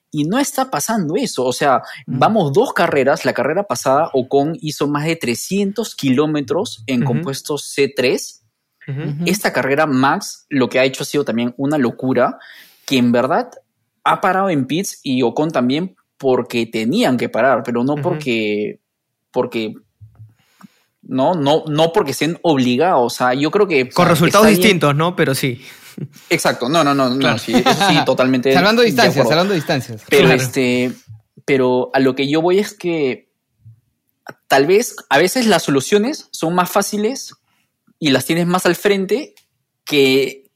Y 0.10 0.24
no 0.24 0.40
está 0.40 0.72
pasando 0.72 1.16
eso. 1.18 1.46
O 1.46 1.52
sea, 1.54 1.82
Mm. 2.06 2.20
vamos 2.20 2.54
dos 2.54 2.72
carreras. 2.74 3.26
La 3.26 3.34
carrera 3.34 3.64
pasada, 3.64 4.10
Ocon 4.14 4.58
hizo 4.62 4.88
más 4.88 5.06
de 5.06 5.18
300 5.18 5.96
kilómetros 5.96 6.84
en 6.88 7.04
Ujú. 7.04 7.14
compuesto 7.14 7.58
C3. 7.58 8.42
Ujú. 8.88 9.02
Ujú. 9.02 9.24
Esta 9.26 9.52
carrera, 9.52 9.86
Max, 9.86 10.46
lo 10.50 10.70
que 10.70 10.80
ha 10.80 10.86
hecho 10.86 11.04
ha 11.04 11.06
sido 11.06 11.26
también 11.26 11.54
una 11.58 11.78
locura, 11.78 12.40
que 12.86 12.98
en 12.98 13.12
verdad 13.12 13.50
ha 14.06 14.22
parado 14.22 14.50
en 14.50 14.66
pits 14.66 15.02
y 15.04 15.22
Ocon 15.24 15.52
también 15.52 15.97
porque 16.18 16.66
tenían 16.66 17.18
que 17.18 17.30
parar, 17.30 17.64
pero 17.64 17.84
no 17.84 17.96
porque, 17.96 18.80
porque 19.32 19.74
no, 21.02 21.36
no, 21.36 21.64
no 21.68 21.94
porque 21.94 22.12
estén 22.12 22.38
obligados. 22.42 23.14
O 23.14 23.16
sea, 23.16 23.34
yo 23.34 23.52
creo 23.52 23.68
que 23.68 23.90
Con 23.90 24.04
o 24.04 24.06
sea, 24.08 24.14
resultados 24.14 24.48
bien- 24.48 24.60
distintos, 24.60 24.96
¿no? 24.96 25.16
Pero 25.16 25.34
sí. 25.36 25.62
Exacto, 26.30 26.70
no, 26.70 26.84
no, 26.84 26.94
no, 26.94 27.10
no, 27.10 27.38
sí, 27.40 27.54
eso 27.54 27.88
sí, 27.90 27.98
totalmente. 28.06 28.52
Salvando 28.54 28.82
distancias, 28.84 29.28
salvando 29.28 29.54
distancias. 29.54 30.04
Pero 30.10 30.28
Claro. 30.28 30.42
este, 30.42 30.92
pero 31.46 31.90
a 31.94 32.00
lo 32.00 32.14
que 32.16 32.28
yo 32.30 32.42
voy 32.42 32.60
es 32.60 32.74
que 32.74 33.30
tal 34.48 34.68
vez 34.68 34.96
a 35.10 35.18
veces 35.18 35.48
las 35.48 35.64
soluciones 35.64 36.28
son 36.32 36.54
más 36.54 36.70
fáciles 36.70 37.34
y 38.00 38.10
las 38.12 38.26
tienes 38.26 38.46
más 38.46 38.66
al 38.68 38.76
frente 38.76 39.34
que 39.86 40.47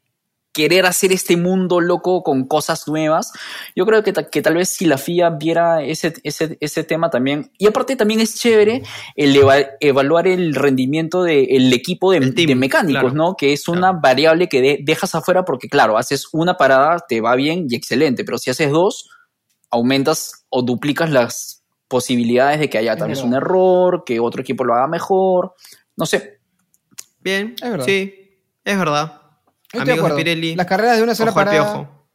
querer 0.54 0.86
hacer 0.86 1.12
este 1.14 1.38
mundo 1.38 1.80
loco 1.80 2.24
con 2.24 2.45
cosas 2.45 2.86
nuevas. 2.88 3.32
Yo 3.76 3.86
creo 3.86 4.04
que, 4.04 4.12
que 4.14 4.41
tal 4.41 4.56
vez 4.56 4.68
si 4.70 4.86
la 4.86 4.97
FIA 4.97 5.30
viera 5.30 5.82
ese, 5.82 6.14
ese, 6.24 6.58
ese 6.60 6.84
tema 6.84 7.10
también, 7.10 7.52
y 7.58 7.68
aparte 7.68 7.95
también 7.95 8.20
es 8.20 8.36
chévere 8.36 8.84
el 9.16 9.36
eva- 9.36 9.66
evaluar 9.80 10.28
el 10.28 10.54
rendimiento 10.54 11.24
del 11.24 11.72
equipo 11.72 12.12
de, 12.12 12.18
El 12.18 12.36
team, 12.36 12.47
de 12.49 12.56
mecánicos, 12.56 13.02
claro. 13.02 13.16
¿no? 13.16 13.36
Que 13.36 13.54
es 13.54 13.68
una 13.70 13.93
variable 13.93 14.49
que 14.49 14.62
de- 14.62 14.80
dejas 14.82 15.16
afuera 15.16 15.45
porque, 15.45 15.70
claro, 15.70 15.97
haces 15.97 16.28
una 16.34 16.58
parada, 16.58 16.99
te 17.08 17.22
va 17.22 17.36
bien 17.36 17.68
y 17.70 17.76
excelente, 17.76 18.26
pero 18.26 18.38
si 18.38 18.49
haces 18.49 18.72
dos, 18.72 19.10
aumentas 19.70 20.45
o 20.49 20.64
duplicas 20.64 21.10
las 21.10 21.64
posibilidades 21.88 22.60
de 22.60 22.70
que 22.70 22.78
haya 22.78 22.97
tal 22.97 23.10
vez 23.10 23.22
un 23.22 23.34
error, 23.34 24.04
que 24.06 24.20
otro 24.20 24.41
equipo 24.41 24.64
lo 24.66 24.74
haga 24.74 24.88
mejor, 24.88 25.56
no 25.95 26.06
sé. 26.06 26.39
Bien. 27.22 27.56
Es 27.62 27.70
verdad. 27.70 27.86
Sí, 27.86 28.14
es 28.66 28.78
verdad. 28.78 29.20
Yo 29.74 29.82
Amigos 29.82 29.86
de 29.86 29.93
acuerdo. 30.01 30.17
Pirelli. 30.17 30.55
Las 30.55 30.65
carreras 30.67 30.97
de 30.97 31.03
una 31.03 31.15
sola 31.15 31.32
ojo 31.32 31.39
parada 31.39 31.57
piojo. 31.74 32.07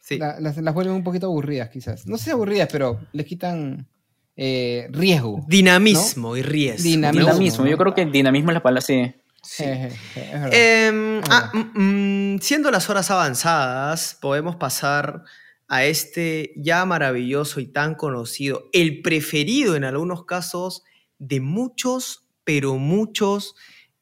Sí. 0.00 0.18
la- 0.18 0.38
las, 0.40 0.56
las 0.56 0.74
vuelven 0.74 0.94
un 0.94 1.02
poquito 1.04 1.26
aburridas, 1.26 1.68
quizás. 1.70 2.06
No 2.06 2.16
sé 2.16 2.24
si 2.24 2.30
aburridas, 2.30 2.68
pero 2.70 3.00
les 3.12 3.26
quitan 3.26 3.88
eh, 4.36 4.88
riesgo. 4.90 5.44
Dinamismo 5.48 6.36
y 6.36 6.42
riesgo. 6.42 6.82
Dinamismo. 6.82 7.26
Dinamismo, 7.26 7.64
¿no? 7.64 7.70
yo 7.70 7.76
creo 7.78 7.94
que 7.94 8.06
dinamismo 8.06 8.50
es 8.50 8.54
la 8.54 8.62
palabra, 8.62 8.80
sí. 8.82 9.12
Sí. 9.42 9.64
Eh, 9.64 9.92
eh. 10.16 10.86
Em, 10.88 11.20
ah, 11.30 11.50
mm, 11.52 12.34
mm, 12.34 12.38
siendo 12.40 12.70
las 12.70 12.88
horas 12.90 13.10
avanzadas, 13.10 14.16
podemos 14.20 14.56
pasar 14.56 15.22
a 15.68 15.84
este 15.84 16.52
ya 16.56 16.84
maravilloso 16.84 17.58
y 17.60 17.66
tan 17.66 17.94
conocido, 17.96 18.68
el 18.72 19.02
preferido 19.02 19.74
en 19.76 19.84
algunos 19.84 20.24
casos 20.24 20.84
de 21.18 21.40
muchos, 21.40 22.28
pero 22.44 22.76
muchos 22.76 23.56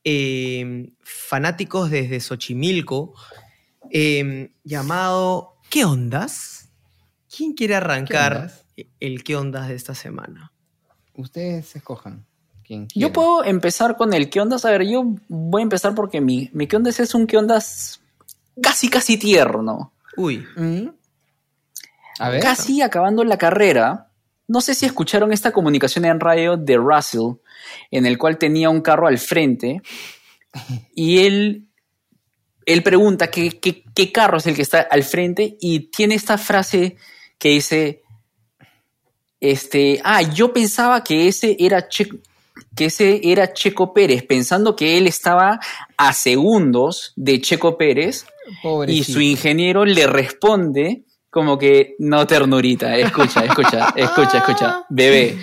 eh, 0.05 0.93
fanáticos 1.03 1.91
desde 1.91 2.21
Xochimilco, 2.21 3.15
eh, 3.91 4.51
llamado 4.63 5.57
¿Qué 5.71 5.85
ondas? 5.85 6.69
¿Quién 7.35 7.55
quiere 7.55 7.75
arrancar 7.75 8.37
ondas? 8.37 8.65
el 9.01 9.25
¿Qué 9.25 9.37
ondas 9.37 9.69
de 9.69 9.75
esta 9.75 9.95
semana? 9.95 10.53
Ustedes 11.15 11.75
escojan. 11.77 12.25
Quien 12.65 12.89
Yo 12.95 13.13
puedo 13.13 13.45
empezar 13.45 13.97
con 13.97 14.15
el 14.15 14.31
qué 14.31 14.41
ondas. 14.41 14.65
A 14.65 14.71
ver, 14.71 14.87
yo 14.87 15.05
voy 15.29 15.61
a 15.61 15.65
empezar 15.65 15.95
porque 15.95 16.21
mi, 16.21 16.49
mi 16.53 16.67
qué 16.67 16.77
ondas 16.77 16.99
es 17.01 17.15
un 17.15 17.27
qué 17.27 17.37
ondas 17.37 18.01
casi, 18.61 18.89
casi 18.89 19.19
tierno. 19.19 19.93
Uy, 20.17 20.47
Mm. 20.57 20.89
A 22.21 22.29
ver. 22.29 22.41
Casi 22.41 22.81
acabando 22.81 23.25
la 23.25 23.37
carrera. 23.37 24.09
No 24.47 24.61
sé 24.61 24.75
si 24.75 24.85
escucharon 24.87 25.33
esta 25.33 25.53
comunicación 25.53 26.05
en 26.05 26.21
radio 26.21 26.57
de 26.57 26.77
Russell, 26.77 27.37
en 27.91 28.05
el 28.07 28.19
cual 28.19 28.37
tenía 28.39 28.69
un 28.71 28.81
carro 28.83 29.07
al 29.07 29.19
frente 29.19 29.81
y 30.95 31.21
él, 31.21 31.65
él 32.67 32.83
pregunta 32.83 33.31
qué, 33.31 33.59
qué- 33.59 33.83
qué 33.95 34.13
carro 34.13 34.37
es 34.39 34.47
el 34.47 34.55
que 34.55 34.63
está 34.63 34.81
al 34.91 35.03
frente 35.03 35.57
y 35.61 35.91
tiene 35.91 36.15
esta 36.15 36.37
frase 36.39 36.97
que 37.39 37.49
dice, 37.51 38.03
este, 39.41 40.01
ah, 40.05 40.23
yo 40.23 40.53
pensaba 40.53 41.03
que 41.05 41.29
ese 41.29 41.57
era 41.59 41.89
Che- 41.89 42.09
que 42.77 42.87
ese 42.87 43.21
era 43.25 43.53
Checo 43.53 43.93
Pérez, 43.93 44.23
pensando 44.25 44.75
que 44.77 44.97
él 44.99 45.07
estaba 45.07 45.59
a 45.97 46.13
segundos 46.13 47.13
de 47.17 47.41
Checo 47.41 47.77
Pérez 47.77 48.27
y 48.93 49.05
su 49.05 49.21
ingeniero 49.21 49.85
le 49.85 50.07
responde 50.07 51.05
como 51.35 51.59
que 51.59 51.97
no 51.99 52.24
ternurita, 52.28 52.97
escucha, 52.97 53.45
escucha, 53.45 53.93
escucha, 53.97 54.39
escucha, 54.39 54.87
bebé, 54.89 55.37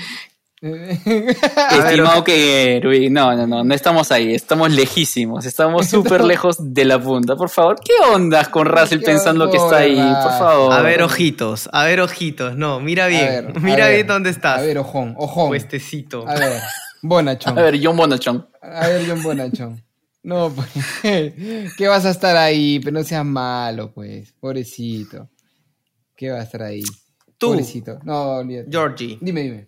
estimado 0.62 2.24
que 2.24 2.80
Ruiz, 2.82 3.12
no, 3.12 3.36
no, 3.36 3.46
no, 3.46 3.64
no 3.66 3.74
estamos 3.76 4.10
ahí, 4.10 4.34
estamos 4.34 4.72
lejísimos, 4.72 5.46
estamos 5.46 5.88
súper 5.90 6.24
lejos 6.24 6.56
de 6.74 6.86
la 6.86 6.98
punta, 6.98 7.36
por 7.36 7.50
favor, 7.50 7.76
¿qué 7.84 7.92
ondas 8.10 8.48
con 8.48 8.68
Russell 8.68 9.00
¿Qué 9.00 9.06
pensando 9.06 9.52
que 9.52 9.58
está 9.58 9.80
ahí, 9.80 9.98
por 9.98 10.32
favor? 10.40 10.74
a 10.74 10.82
ver 10.82 11.04
ojitos, 11.04 11.70
a 11.74 11.84
ver 11.84 12.00
ojitos, 12.00 12.56
no, 12.56 12.80
mira 12.80 13.08
bien, 13.08 13.48
ver, 13.48 13.60
mira 13.60 13.88
ver, 13.88 13.96
bien 13.96 14.08
dónde 14.08 14.30
estás, 14.30 14.60
A 14.60 14.62
ver, 14.62 14.78
ojón, 14.78 15.14
ojón. 15.18 15.50
puestecito. 15.50 16.26
A 16.26 16.36
ver, 16.36 16.62
Bonachón. 17.02 17.60
A 17.60 17.64
ver, 17.64 17.80
John 17.84 17.98
Bonachón. 17.98 18.48
A 18.62 18.88
ver, 18.88 19.06
John 19.10 19.24
Bonachón. 19.24 19.84
No, 20.24 20.54
pues, 20.54 20.70
¿qué 21.76 21.88
vas 21.88 22.06
a 22.06 22.12
estar 22.12 22.38
ahí? 22.38 22.80
Pero 22.80 23.00
no 23.00 23.04
seas 23.04 23.26
malo, 23.26 23.92
pues, 23.92 24.32
pobrecito. 24.40 25.28
¿Qué 26.22 26.30
va 26.30 26.38
a 26.38 26.44
estar 26.44 26.62
ahí? 26.62 26.84
Tú. 27.40 27.48
Pobrecito. 27.48 27.98
No, 28.04 28.34
olvídate. 28.38 28.70
Georgie, 28.70 29.18
Dime, 29.20 29.42
dime. 29.42 29.68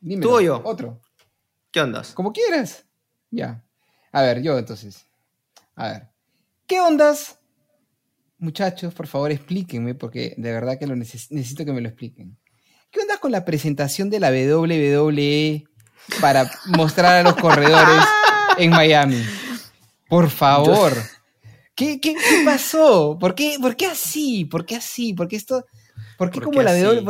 Dime. 0.00 0.20
¿Tú 0.20 0.32
o 0.36 0.40
yo? 0.42 0.60
Otro. 0.62 1.00
¿qué 1.70 1.80
ondas? 1.80 2.12
Como 2.12 2.30
quieras. 2.30 2.84
Ya. 3.30 3.64
A 4.12 4.20
ver, 4.20 4.42
yo 4.42 4.58
entonces. 4.58 5.06
A 5.74 5.88
ver. 5.88 6.08
¿Qué 6.66 6.78
ondas? 6.78 7.38
Muchachos, 8.36 8.92
por 8.92 9.06
favor, 9.06 9.30
explíquenme, 9.32 9.94
porque 9.94 10.34
de 10.36 10.52
verdad 10.52 10.78
que 10.78 10.86
lo 10.86 10.94
neces- 10.94 11.28
necesito 11.30 11.64
que 11.64 11.72
me 11.72 11.80
lo 11.80 11.88
expliquen. 11.88 12.36
¿Qué 12.90 13.00
ondas 13.00 13.18
con 13.18 13.32
la 13.32 13.46
presentación 13.46 14.10
de 14.10 14.20
la 14.20 14.28
WWE 14.30 15.64
para 16.20 16.50
mostrar 16.66 17.16
a 17.16 17.22
los 17.30 17.36
corredores 17.40 18.04
en 18.58 18.68
Miami? 18.72 19.24
Por 20.06 20.28
favor. 20.28 20.92
¿Qué, 21.74 21.98
qué, 21.98 22.12
qué 22.14 22.42
pasó? 22.44 23.16
¿Por 23.18 23.34
qué, 23.34 23.56
¿Por 23.58 23.74
qué 23.74 23.86
así? 23.86 24.44
¿Por 24.44 24.66
qué 24.66 24.76
así? 24.76 25.14
¿Por 25.14 25.28
qué 25.28 25.36
esto? 25.36 25.64
¿Por 26.24 26.30
qué 26.32 26.40
¿Por 26.40 26.44
como 26.44 26.62
la 26.62 26.74
Dios 26.74 27.02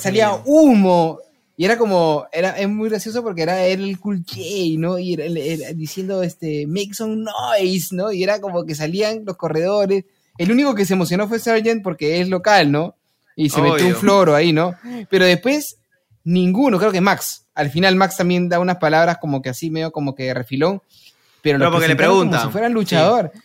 salía 0.00 0.28
mío. 0.28 0.42
humo? 0.44 1.18
Y 1.58 1.64
era 1.64 1.78
como, 1.78 2.26
era, 2.32 2.50
es 2.50 2.68
muy 2.68 2.90
gracioso 2.90 3.22
porque 3.22 3.42
era 3.42 3.64
él 3.64 3.82
el 3.82 3.98
cool 3.98 4.22
J, 4.28 4.40
¿no? 4.78 4.98
Y 4.98 5.14
era, 5.14 5.24
era 5.24 5.72
diciendo, 5.72 6.22
este, 6.22 6.66
make 6.66 6.92
some 6.92 7.16
noise, 7.16 7.94
¿no? 7.94 8.12
Y 8.12 8.22
era 8.22 8.40
como 8.40 8.66
que 8.66 8.74
salían 8.74 9.24
los 9.24 9.36
corredores. 9.36 10.04
El 10.36 10.52
único 10.52 10.74
que 10.74 10.84
se 10.84 10.92
emocionó 10.92 11.28
fue 11.28 11.38
Sargent 11.38 11.82
porque 11.82 12.20
es 12.20 12.28
local, 12.28 12.70
¿no? 12.70 12.94
Y 13.36 13.48
se 13.48 13.62
metió 13.62 13.86
un 13.86 13.94
floro 13.94 14.34
ahí, 14.34 14.52
¿no? 14.52 14.74
Pero 15.08 15.24
después, 15.24 15.78
ninguno, 16.24 16.78
creo 16.78 16.92
que 16.92 17.00
Max. 17.00 17.46
Al 17.54 17.70
final 17.70 17.96
Max 17.96 18.18
también 18.18 18.50
da 18.50 18.58
unas 18.58 18.76
palabras 18.76 19.16
como 19.18 19.40
que 19.40 19.48
así, 19.48 19.70
medio 19.70 19.92
como 19.92 20.14
que 20.14 20.24
de 20.24 20.34
refilón. 20.34 20.82
Pero, 21.40 21.58
Pero 21.58 21.70
lo 21.70 21.70
porque 21.70 21.88
le 21.88 21.96
preguntan. 21.96 22.40
Como 22.40 22.50
si 22.50 22.52
fueran 22.52 22.72
luchador. 22.74 23.30
Sí, 23.32 23.42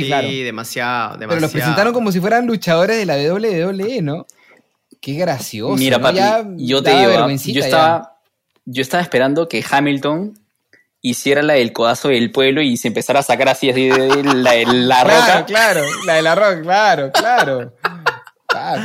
Sí, 0.00 0.06
claro. 0.06 0.28
demasiado, 0.28 1.16
demasiado. 1.16 1.28
Pero 1.28 1.40
los 1.40 1.50
presentaron 1.50 1.92
como 1.92 2.12
si 2.12 2.20
fueran 2.20 2.46
luchadores 2.46 2.96
de 2.96 3.06
la 3.06 3.16
WWE, 3.16 4.00
¿no? 4.02 4.26
Qué 5.02 5.14
gracioso. 5.14 5.76
Mira, 5.76 5.98
¿no? 5.98 6.04
papi, 6.04 6.16
Ya 6.16 6.44
yo 6.56 6.82
te 6.82 6.90
digo, 6.96 7.12
ah, 7.18 7.28
yo 7.30 7.52
ya. 7.60 7.60
estaba, 7.66 8.16
yo 8.64 8.80
estaba 8.82 9.02
esperando 9.02 9.48
que 9.48 9.62
Hamilton 9.68 10.38
hiciera 11.02 11.42
la 11.42 11.54
del 11.54 11.72
codazo 11.72 12.08
del 12.08 12.30
pueblo 12.30 12.62
y 12.62 12.76
se 12.76 12.86
empezara 12.88 13.18
a 13.20 13.22
sacar 13.24 13.48
así, 13.48 13.68
así 13.68 13.88
de 13.88 14.22
la, 14.22 14.52
de 14.52 14.64
la 14.66 15.02
Claro, 15.02 15.10
roca. 15.10 15.44
claro, 15.46 15.80
la 16.06 16.14
de 16.14 16.22
la 16.22 16.34
roca, 16.36 16.62
claro, 16.62 17.12
claro. 17.12 17.74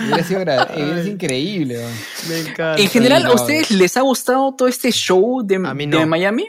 Hubiera 0.08 0.24
sido, 0.24 0.42
hubiera 0.42 0.66
sido 1.04 1.08
increíble. 1.08 1.86
Me 2.30 2.40
encanta. 2.40 2.82
En 2.82 2.88
general, 2.90 3.22
Sí, 3.24 3.28
¿a 3.28 3.34
ustedes 3.34 3.72
les 3.72 3.98
ha 3.98 4.02
gustado 4.02 4.56
todo 4.56 4.68
este 4.70 4.92
show 4.92 5.42
de, 5.46 5.56
A 5.58 5.74
mí 5.74 5.86
de 5.86 6.00
no. 6.00 6.08
Miami? 6.08 6.48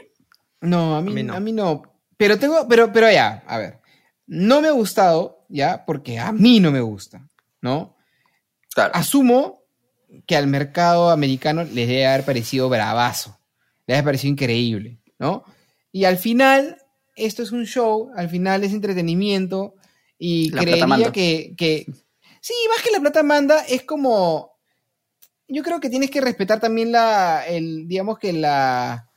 No, 0.61 0.95
a 0.95 1.01
mí, 1.01 1.11
A 1.11 1.13
mí 1.15 1.19
a 1.21 1.23
no. 1.25 1.39
mí 1.41 1.51
no. 1.51 1.83
Pero 2.17 2.39
tengo, 2.39 2.65
pero, 2.67 2.91
pero 2.93 3.11
ya, 3.11 3.43
a 3.45 3.57
ver. 3.57 3.81
No 4.25 4.61
me 4.61 4.69
ha 4.69 4.71
gustado, 4.71 5.45
ya, 5.49 5.83
porque 5.85 6.17
a 6.17 6.31
mí 6.31 6.59
no 6.61 6.71
me 6.71 6.79
gusta, 6.79 7.27
¿no? 7.61 7.97
Claro. 8.73 8.91
Asumo 8.95 9.58
que 10.25 10.35
al 10.35 10.47
mercado 10.47 11.09
americano 11.09 11.63
les 11.63 11.87
debe 11.87 12.07
haber 12.07 12.25
parecido 12.25 12.69
bravazo, 12.69 13.37
les 13.79 13.87
debe 13.87 13.97
haber 13.97 14.05
parecido 14.05 14.31
increíble, 14.31 14.99
¿no? 15.17 15.43
Y 15.91 16.05
al 16.05 16.17
final, 16.17 16.77
esto 17.15 17.43
es 17.43 17.51
un 17.51 17.65
show, 17.65 18.11
al 18.15 18.29
final 18.29 18.63
es 18.63 18.73
entretenimiento 18.73 19.75
y 20.17 20.49
La 20.51 20.61
plata 20.61 20.87
manda. 20.87 21.11
creería 21.11 21.55
que, 21.55 21.55
que, 21.55 21.91
sí, 22.41 22.53
más 22.69 22.83
que 22.83 22.91
la 22.91 22.99
plata 22.99 23.23
manda, 23.23 23.59
es 23.67 23.83
como, 23.83 24.51
yo 25.47 25.63
creo 25.63 25.79
que 25.79 25.89
tienes 25.89 26.11
que 26.11 26.21
respetar 26.21 26.59
también 26.59 26.91
la, 26.91 27.45
el, 27.47 27.87
digamos 27.87 28.19
que 28.19 28.33
la, 28.33 29.09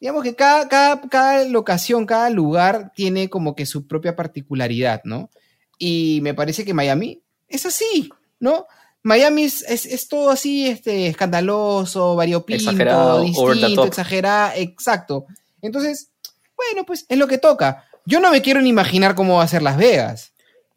digamos 0.00 0.22
que 0.22 0.34
cada, 0.34 0.68
cada, 0.68 1.00
cada 1.02 1.44
locación, 1.44 2.06
cada 2.06 2.30
lugar 2.30 2.92
tiene 2.94 3.28
como 3.28 3.54
que 3.54 3.66
su 3.66 3.86
propia 3.86 4.16
particularidad, 4.16 5.02
¿no? 5.04 5.30
Y 5.78 6.20
me 6.22 6.34
parece 6.34 6.64
que 6.64 6.74
Miami 6.74 7.22
es 7.48 7.66
así, 7.66 8.10
¿no? 8.40 8.66
Miami 9.02 9.44
es, 9.44 9.62
es, 9.62 9.86
es 9.86 10.08
todo 10.08 10.30
así, 10.30 10.68
este, 10.68 11.06
escandaloso, 11.08 12.16
variopinto, 12.16 12.62
Exagerado, 12.70 13.16
over 13.22 13.22
the 13.22 13.26
distinto, 13.60 13.82
top. 13.82 13.86
exagerado, 13.88 14.52
exacto. 14.56 15.26
Entonces, 15.62 16.08
bueno, 16.56 16.84
pues 16.86 17.06
es 17.08 17.16
lo 17.18 17.26
que 17.28 17.38
toca. 17.38 17.84
Yo 18.04 18.20
no 18.20 18.30
me 18.30 18.42
quiero 18.42 18.60
ni 18.60 18.68
imaginar 18.70 19.14
cómo 19.14 19.36
va 19.36 19.44
a 19.44 19.48
ser 19.48 19.62
Las 19.62 19.76
Vegas. 19.76 20.32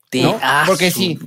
Te- 0.10 0.22
¿no? 0.24 0.40
Porque 0.68 0.92
sí. 0.92 1.18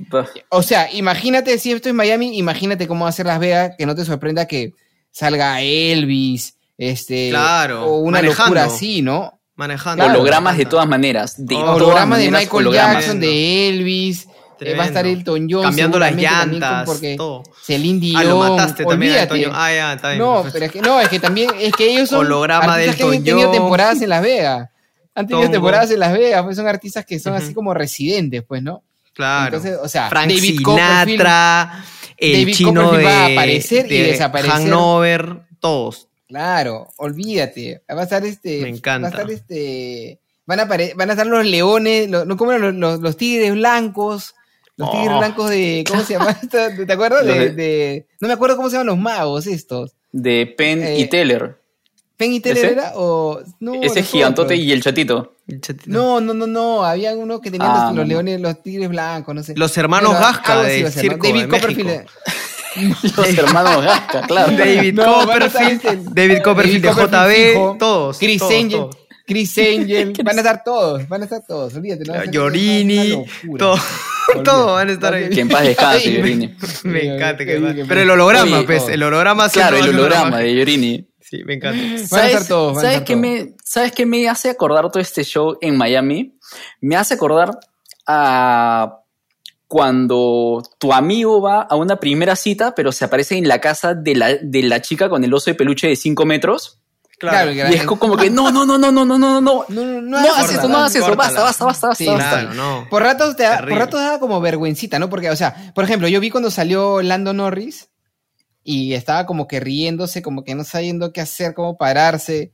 O 0.49 0.61
sea, 0.61 0.91
imagínate 0.93 1.57
si 1.57 1.71
esto 1.71 1.89
es 1.89 1.95
Miami, 1.95 2.37
imagínate 2.37 2.87
cómo 2.87 3.05
va 3.05 3.09
a 3.09 3.13
ser 3.13 3.25
Las 3.25 3.39
Vegas, 3.39 3.71
que 3.77 3.85
no 3.85 3.95
te 3.95 4.05
sorprenda 4.05 4.47
que 4.47 4.73
salga 5.11 5.61
Elvis, 5.61 6.55
este, 6.77 7.29
Claro, 7.29 7.85
o 7.85 7.97
una 7.99 8.19
manejando. 8.19 8.55
locura 8.55 8.63
así, 8.65 9.01
¿no? 9.01 9.39
Manejando. 9.55 10.05
hologramas 10.05 10.57
de 10.57 10.65
todas 10.65 10.87
maneras. 10.87 11.35
De 11.45 11.55
Oh, 11.55 11.59
todas 11.61 11.75
Holograma 11.77 12.17
de 12.17 12.25
Michael 12.29 12.49
hologramas. 12.51 12.93
Jackson, 12.95 13.19
de 13.21 13.69
Elvis, 13.69 14.27
eh, 14.59 14.75
va 14.75 14.83
a 14.83 14.87
estar. 14.87 15.05
Elton 15.05 15.47
John. 15.49 15.63
Cambiando 15.63 15.99
las 15.99 16.09
también 16.09 16.31
llantas, 16.31 16.85
porque 16.85 17.15
todo. 17.15 17.43
Celine 17.63 17.99
Dion, 17.99 18.17
Ah, 18.21 18.23
lo 18.23 18.37
mataste 18.39 18.85
también 18.85 19.11
a 19.13 19.15
olvídate. 19.15 19.43
John. 19.45 19.53
Ah, 19.55 19.73
ya, 19.73 19.93
está 19.93 20.09
bien. 20.09 20.19
No, 20.19 20.45
pero 20.51 20.65
es 20.65 20.71
que, 20.71 20.81
no, 20.81 20.99
es 21.01 21.09
que 21.09 21.19
también, 21.19 21.49
es 21.59 21.73
que 21.73 21.91
ellos 21.91 22.09
son 22.09 22.25
Holograma 22.25 22.77
de 22.77 22.85
que 22.95 23.03
han 23.03 23.11
tenido 23.23 23.41
John. 23.41 23.51
temporadas 23.51 24.01
en 24.01 24.09
Las 24.09 24.21
Vegas. 24.21 24.69
Han 25.15 25.27
tenido 25.27 25.43
Tongo. 25.45 25.53
temporadas 25.53 25.91
en 25.91 25.99
Las 25.99 26.13
Vegas, 26.13 26.43
pues 26.43 26.55
son 26.57 26.67
artistas 26.67 27.05
que 27.05 27.19
son 27.19 27.33
así 27.33 27.53
como 27.53 27.73
residentes, 27.73 28.43
pues, 28.47 28.61
¿no? 28.61 28.83
Claro. 29.13 29.55
Entonces, 29.57 29.79
o 29.81 29.87
sea, 29.87 30.09
Frank 30.09 30.27
David 30.27 30.57
Sinatra, 30.57 31.83
el 32.17 32.41
David 32.41 32.53
chino 32.53 32.91
de, 32.91 33.03
va 33.03 33.11
a 33.11 33.25
aparecer 33.27 33.85
y 33.91 33.97
de 33.97 34.03
desaparecer. 34.07 34.55
Hanover, 34.57 35.37
todos. 35.59 36.07
Claro, 36.27 36.87
olvídate. 36.97 37.81
Va 37.89 38.01
a 38.01 38.03
estar 38.03 38.25
este. 38.25 38.61
Me 38.61 38.69
encanta. 38.69 39.07
Va 39.09 39.15
a 39.15 39.21
estar 39.21 39.31
este. 39.31 40.19
Van 40.47 40.59
a, 40.59 40.65
van 40.65 41.09
a 41.09 41.13
estar 41.13 41.25
los 41.25 41.45
leones, 41.45 42.09
los, 42.09 42.27
no, 42.27 42.35
¿cómo 42.37 42.51
eran? 42.51 42.61
los, 42.61 42.75
los, 42.75 42.99
los 42.99 43.17
tigres 43.17 43.53
blancos. 43.53 44.35
Los 44.77 44.91
tigres 44.91 45.09
Oh. 45.11 45.17
blancos 45.19 45.49
de. 45.49 45.83
¿Cómo 45.87 46.01
se 46.03 46.13
llama? 46.13 46.37
¿Te 46.87 46.91
acuerdas? 46.93 47.25
De, 47.25 47.49
de- 47.51 48.07
no 48.19 48.27
me 48.27 48.33
acuerdo 48.33 48.57
cómo 48.57 48.69
se 48.69 48.73
llaman 48.73 48.87
los 48.87 48.97
magos 48.97 49.47
estos. 49.47 49.93
De 50.11 50.45
Penn 50.57 50.83
Eh, 50.83 50.99
y 50.99 51.07
Teller. 51.07 51.57
¿Penn 52.17 52.31
y 52.33 52.39
Teller 52.39 52.63
¿Ese? 52.65 52.73
era? 52.73 52.91
O, 52.95 53.41
no, 53.59 53.81
Ese 53.81 54.01
gigantote 54.03 54.53
otros. 54.53 54.59
y 54.59 54.71
el 54.71 54.81
chatito. 54.81 55.33
El 55.47 55.59
chatito. 55.61 55.89
No, 55.91 56.21
no, 56.21 56.33
no, 56.33 56.47
no. 56.47 56.83
Había 56.85 57.13
uno 57.15 57.41
que 57.41 57.51
tenían 57.51 57.69
Ah, 57.71 57.75
los, 57.87 57.91
no, 57.91 57.95
los 57.97 58.05
no. 58.05 58.09
leones, 58.13 58.39
los 58.41 58.63
tigres 58.63 58.87
blancos, 58.89 59.35
no 59.35 59.43
sé. 59.43 59.53
Los 59.55 59.77
hermanos 59.77 60.11
Bueno, 60.11 60.25
Gasca 60.25 60.61
de 60.63 60.89
circo 60.91 61.27
David 61.27 61.41
de 61.41 61.47
Copperfield. 61.49 61.87
México. 61.87 62.11
Los 63.17 63.37
hermanos 63.37 63.85
Gasca, 63.85 64.21
claro. 64.27 64.51
David 64.57 64.93
No, 64.95 65.03
Copperfield, 65.25 66.09
David 66.13 66.41
Copperfield 66.43 66.83
de 66.83 66.91
JB, 66.91 67.77
todos. 67.77 68.17
Chris 68.19 68.39
todos, 68.39 68.53
Angel. 68.53 68.79
todos. 68.81 68.97
Chris 69.25 69.57
Angel. 69.57 70.13
van 70.23 70.35
a 70.37 70.41
estar 70.41 70.63
todos, 70.63 71.07
van 71.07 71.21
a 71.21 71.23
estar 71.23 71.41
todos. 71.47 71.73
Olvídate, 71.75 72.03
¿no? 72.03 72.23
Llorini, 72.31 73.11
una 73.13 73.25
locura. 73.45 73.57
todo. 73.59 73.77
Todos 74.43 74.73
van 74.73 74.89
a 74.89 74.91
estar 74.91 75.13
ahí. 75.13 75.29
Que 75.29 75.41
en 75.41 75.49
paz 75.49 75.63
descanse, 75.63 76.13
Yorini. 76.13 76.55
Me 76.83 77.01
Sí, 77.01 77.07
encanta 77.07 77.45
que 77.45 77.59
va. 77.59 77.73
Pero 77.87 78.01
el 78.01 78.09
holograma, 78.09 78.57
Oye, 78.57 78.65
pues, 78.65 78.83
oh. 78.83 78.89
el 78.89 79.03
holograma 79.03 79.49
Claro, 79.49 79.77
el 79.77 79.89
holograma 79.89 80.39
de 80.39 80.55
Yorini. 80.55 81.07
Sí, 81.19 81.43
me 81.43 81.55
encanta. 81.55 81.81
Van 82.11 82.21
a 82.21 82.27
estar 82.27 82.47
todos, 82.47 82.75
¿sabes 82.75 82.91
estar 82.91 83.05
qué 83.05 83.15
me, 83.15 83.55
¿Sabes 83.63 83.91
qué 83.91 84.05
me 84.05 84.29
hace 84.29 84.49
acordar 84.49 84.91
todo 84.91 85.01
este 85.01 85.23
show 85.23 85.57
en 85.59 85.75
Miami? 85.75 86.37
Me 86.81 86.95
hace 86.95 87.15
acordar 87.15 87.57
a 88.05 88.99
cuando 89.67 90.61
tu 90.77 90.93
amigo 90.93 91.41
va 91.41 91.61
a 91.61 91.75
una 91.75 91.99
primera 91.99 92.35
cita, 92.35 92.75
pero 92.75 92.91
se 92.91 93.05
aparece 93.05 93.37
en 93.37 93.47
la 93.47 93.59
casa 93.59 93.95
de 93.95 94.15
la, 94.15 94.35
de 94.35 94.63
la 94.63 94.81
chica 94.81 95.09
con 95.09 95.23
el 95.23 95.33
oso 95.33 95.49
de 95.49 95.55
peluche 95.55 95.87
de 95.87 95.95
5 95.95 96.25
metros. 96.25 96.79
Claro, 97.17 97.51
que 97.51 97.63
la- 97.63 97.71
Y 97.71 97.75
es 97.75 97.83
co- 97.85 97.97
como 97.97 98.17
que 98.17 98.29
no, 98.29 98.51
no, 98.51 98.65
no, 98.65 98.77
no, 98.77 98.91
no, 98.91 99.05
no, 99.05 99.17
no, 99.17 99.41
no. 99.41 99.41
No, 99.41 99.65
no, 99.69 99.83
no, 99.85 100.01
No 100.01 100.17
hagas 100.17 100.51
eso, 100.51 100.67
no 100.67 100.77
hagas 100.77 100.95
eso. 100.95 101.15
Basta, 101.15 101.41
basta, 101.43 101.65
basta, 101.65 101.87
basta. 101.87 101.95
Sí, 101.95 102.07
basta. 102.07 102.29
Claro, 102.41 102.53
no. 102.53 102.87
Por 102.89 103.03
ratos 103.03 103.35
te 103.35 103.43
da, 103.43 103.51
por 103.51 103.59
Terrible. 103.65 103.79
ratos 103.79 103.99
da 104.01 104.19
como 104.19 104.41
vergüencita, 104.41 104.99
¿no? 104.99 105.09
Porque, 105.09 105.29
o 105.29 105.35
sea, 105.35 105.71
por 105.73 105.83
ejemplo, 105.85 106.07
yo 106.07 106.19
vi 106.19 106.29
cuando 106.29 106.51
salió 106.51 107.01
Lando 107.01 107.33
Norris 107.33 107.89
y 108.63 108.93
estaba 108.93 109.25
como 109.25 109.47
que 109.47 109.59
riéndose, 109.59 110.21
como 110.21 110.43
que 110.43 110.55
no 110.55 110.63
sabiendo 110.63 111.13
qué 111.13 111.21
hacer, 111.21 111.53
cómo 111.53 111.77
pararse. 111.77 112.51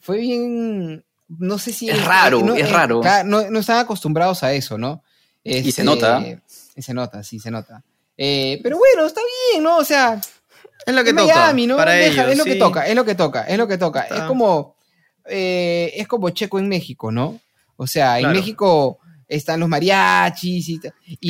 Fue 0.00 0.18
bien, 0.18 1.04
no 1.28 1.58
sé 1.58 1.72
si... 1.72 1.88
Es 1.88 2.04
raro, 2.04 2.42
no, 2.42 2.54
es 2.54 2.68
eh, 2.68 2.72
raro. 2.72 3.00
No, 3.24 3.48
no 3.50 3.58
estaban 3.60 3.82
acostumbrados 3.82 4.42
a 4.42 4.52
eso, 4.52 4.76
¿no? 4.78 5.02
Y 5.42 5.62
se 5.62 5.68
Este, 5.70 5.84
nota. 5.84 6.22
y 6.76 6.82
se 6.82 6.92
nota, 6.92 7.22
sí, 7.22 7.38
se 7.38 7.50
nota. 7.50 7.82
Eh, 8.16 8.60
pero 8.62 8.76
bueno, 8.78 9.06
está 9.06 9.20
bien, 9.52 9.62
¿no? 9.62 9.76
O 9.78 9.84
sea, 9.84 10.20
Es 10.86 10.94
lo 10.94 11.04
que 11.04 11.12
toca. 11.12 11.34
Miami, 11.34 11.66
¿no? 11.66 11.76
Para 11.76 11.92
Deja, 11.92 12.22
ellos, 12.22 12.32
es 12.32 12.38
lo 12.38 12.44
que 12.44 12.54
toca, 12.56 12.86
es 12.86 12.94
lo 12.94 13.04
que 13.04 13.14
toca, 13.14 13.42
es 13.44 13.58
lo 13.58 13.68
que 13.68 13.78
toca. 13.78 14.00
Está. 14.02 14.16
Es 14.16 14.22
como, 14.22 14.76
eh, 15.26 15.92
es 15.96 16.08
como 16.08 16.30
Checo 16.30 16.58
en 16.58 16.68
México, 16.68 17.12
¿no? 17.12 17.38
O 17.76 17.86
sea, 17.86 18.16
en 18.18 18.24
Claro. 18.24 18.38
México 18.38 18.98
están 19.28 19.60
los 19.60 19.68
mariachis 19.68 20.68
y, 20.68 20.80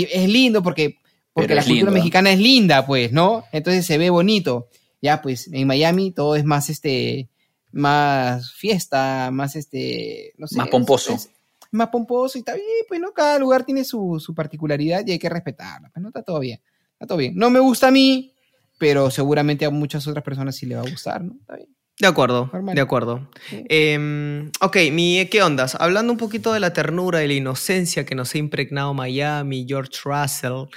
es 0.04 0.28
lindo 0.28 0.62
porque, 0.62 0.98
porque 1.32 1.48
Pero 1.48 1.56
la 1.56 1.62
cultura 1.62 1.76
lindo. 1.90 1.92
mexicana 1.92 2.30
es 2.32 2.38
linda, 2.38 2.86
pues, 2.86 3.12
¿no? 3.12 3.44
Entonces 3.52 3.84
se 3.86 3.98
ve 3.98 4.10
bonito. 4.10 4.68
Ya, 5.02 5.20
pues, 5.22 5.48
en 5.52 5.66
Miami 5.66 6.12
todo 6.12 6.36
es 6.36 6.44
más, 6.44 6.70
este, 6.70 7.28
más 7.72 8.52
fiesta, 8.52 9.30
más, 9.32 9.56
este, 9.56 10.32
no 10.38 10.46
sé. 10.46 10.56
Más 10.56 10.68
pomposo. 10.68 11.12
es- 11.14 11.24
es 11.26 11.72
más 11.74 11.88
pomposo 11.88 12.38
y 12.38 12.40
está 12.40 12.54
bien, 12.54 12.66
pues, 12.88 12.98
¿no? 13.00 13.12
Cada 13.12 13.38
lugar 13.38 13.62
tiene 13.64 13.84
su, 13.84 14.18
su 14.24 14.34
particularidad 14.34 15.06
y 15.06 15.12
hay 15.12 15.18
que 15.18 15.28
respetarla, 15.28 15.90
pues, 15.92 16.02
¿no? 16.02 16.08
Está 16.08 16.22
todo 16.22 16.40
bien, 16.40 16.60
está 16.92 17.06
todo 17.06 17.18
bien. 17.18 17.34
No 17.36 17.50
me 17.50 17.58
gusta 17.60 17.88
a 17.88 17.90
mí, 17.90 18.32
pero 18.78 19.10
seguramente 19.10 19.64
a 19.66 19.70
muchas 19.70 20.06
otras 20.06 20.24
personas 20.24 20.56
sí 20.56 20.66
le 20.66 20.76
va 20.76 20.82
a 20.82 20.90
gustar, 20.90 21.22
¿no? 21.22 21.34
Está 21.40 21.56
bien. 21.56 21.68
De 22.00 22.06
acuerdo, 22.06 22.48
Normal. 22.52 22.76
de 22.76 22.80
acuerdo. 22.80 23.28
Sí. 23.50 23.64
Eh, 23.68 24.50
ok, 24.60 24.76
mi, 24.92 25.26
¿qué 25.28 25.42
ondas? 25.42 25.76
Hablando 25.80 26.12
un 26.12 26.18
poquito 26.18 26.52
de 26.52 26.60
la 26.60 26.72
ternura 26.72 27.24
y 27.24 27.26
la 27.28 27.34
inocencia 27.34 28.06
que 28.06 28.14
nos 28.14 28.32
ha 28.34 28.38
impregnado 28.38 28.94
Miami, 28.94 29.66
George 29.68 29.98
Russell. 30.04 30.68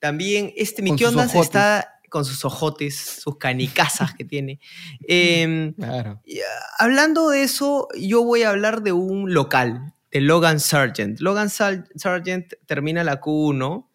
También, 0.00 0.52
este, 0.54 0.82
mi 0.82 0.94
¿qué 0.94 1.06
ondas? 1.06 1.30
ojotes. 1.30 1.46
Está 1.46 1.92
con 2.10 2.26
sus 2.26 2.44
ojotes, 2.44 2.94
sus 3.22 3.38
canicazas 3.38 4.14
que 4.14 4.24
tiene. 4.26 4.60
Eh, 5.08 5.72
Claro. 5.78 6.20
ah, 6.22 6.60
hablando 6.78 7.30
de 7.30 7.42
eso, 7.42 7.88
yo 7.98 8.22
voy 8.22 8.42
a 8.42 8.50
hablar 8.50 8.82
de 8.82 8.92
un 8.92 9.32
local, 9.32 9.94
de 10.10 10.20
Logan 10.20 10.60
Sargent. 10.60 11.20
Logan 11.20 11.48
Sar- 11.48 11.88
Sargent 11.96 12.52
termina 12.66 13.02
la 13.02 13.18
Q1 13.22 13.86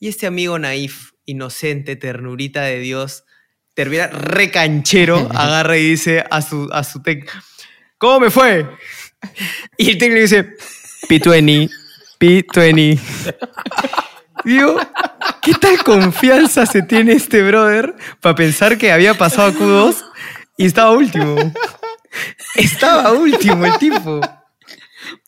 y 0.00 0.08
este 0.08 0.26
amigo 0.26 0.58
naif, 0.58 1.11
inocente, 1.24 1.96
ternurita 1.96 2.62
de 2.62 2.78
Dios, 2.78 3.24
termina 3.74 4.06
recanchero, 4.08 5.28
agarra 5.34 5.76
y 5.76 5.90
dice 5.90 6.24
a 6.30 6.42
su, 6.42 6.68
a 6.72 6.84
su 6.84 7.02
técnico, 7.02 7.32
¿cómo 7.98 8.20
me 8.20 8.30
fue? 8.30 8.68
Y 9.76 9.90
el 9.90 9.98
técnico 9.98 10.22
dice, 10.22 10.56
P20, 11.08 11.70
P20. 12.18 13.00
Digo, 14.44 14.76
¿qué 15.40 15.54
tal 15.54 15.82
confianza 15.84 16.66
se 16.66 16.82
tiene 16.82 17.12
este 17.12 17.42
brother 17.42 17.94
para 18.20 18.34
pensar 18.34 18.76
que 18.76 18.90
había 18.90 19.14
pasado 19.14 19.48
a 19.48 19.52
Q2 19.52 20.04
y 20.56 20.66
estaba 20.66 20.90
último? 20.90 21.36
Estaba 22.56 23.12
último 23.12 23.64
el 23.64 23.78
tipo. 23.78 24.20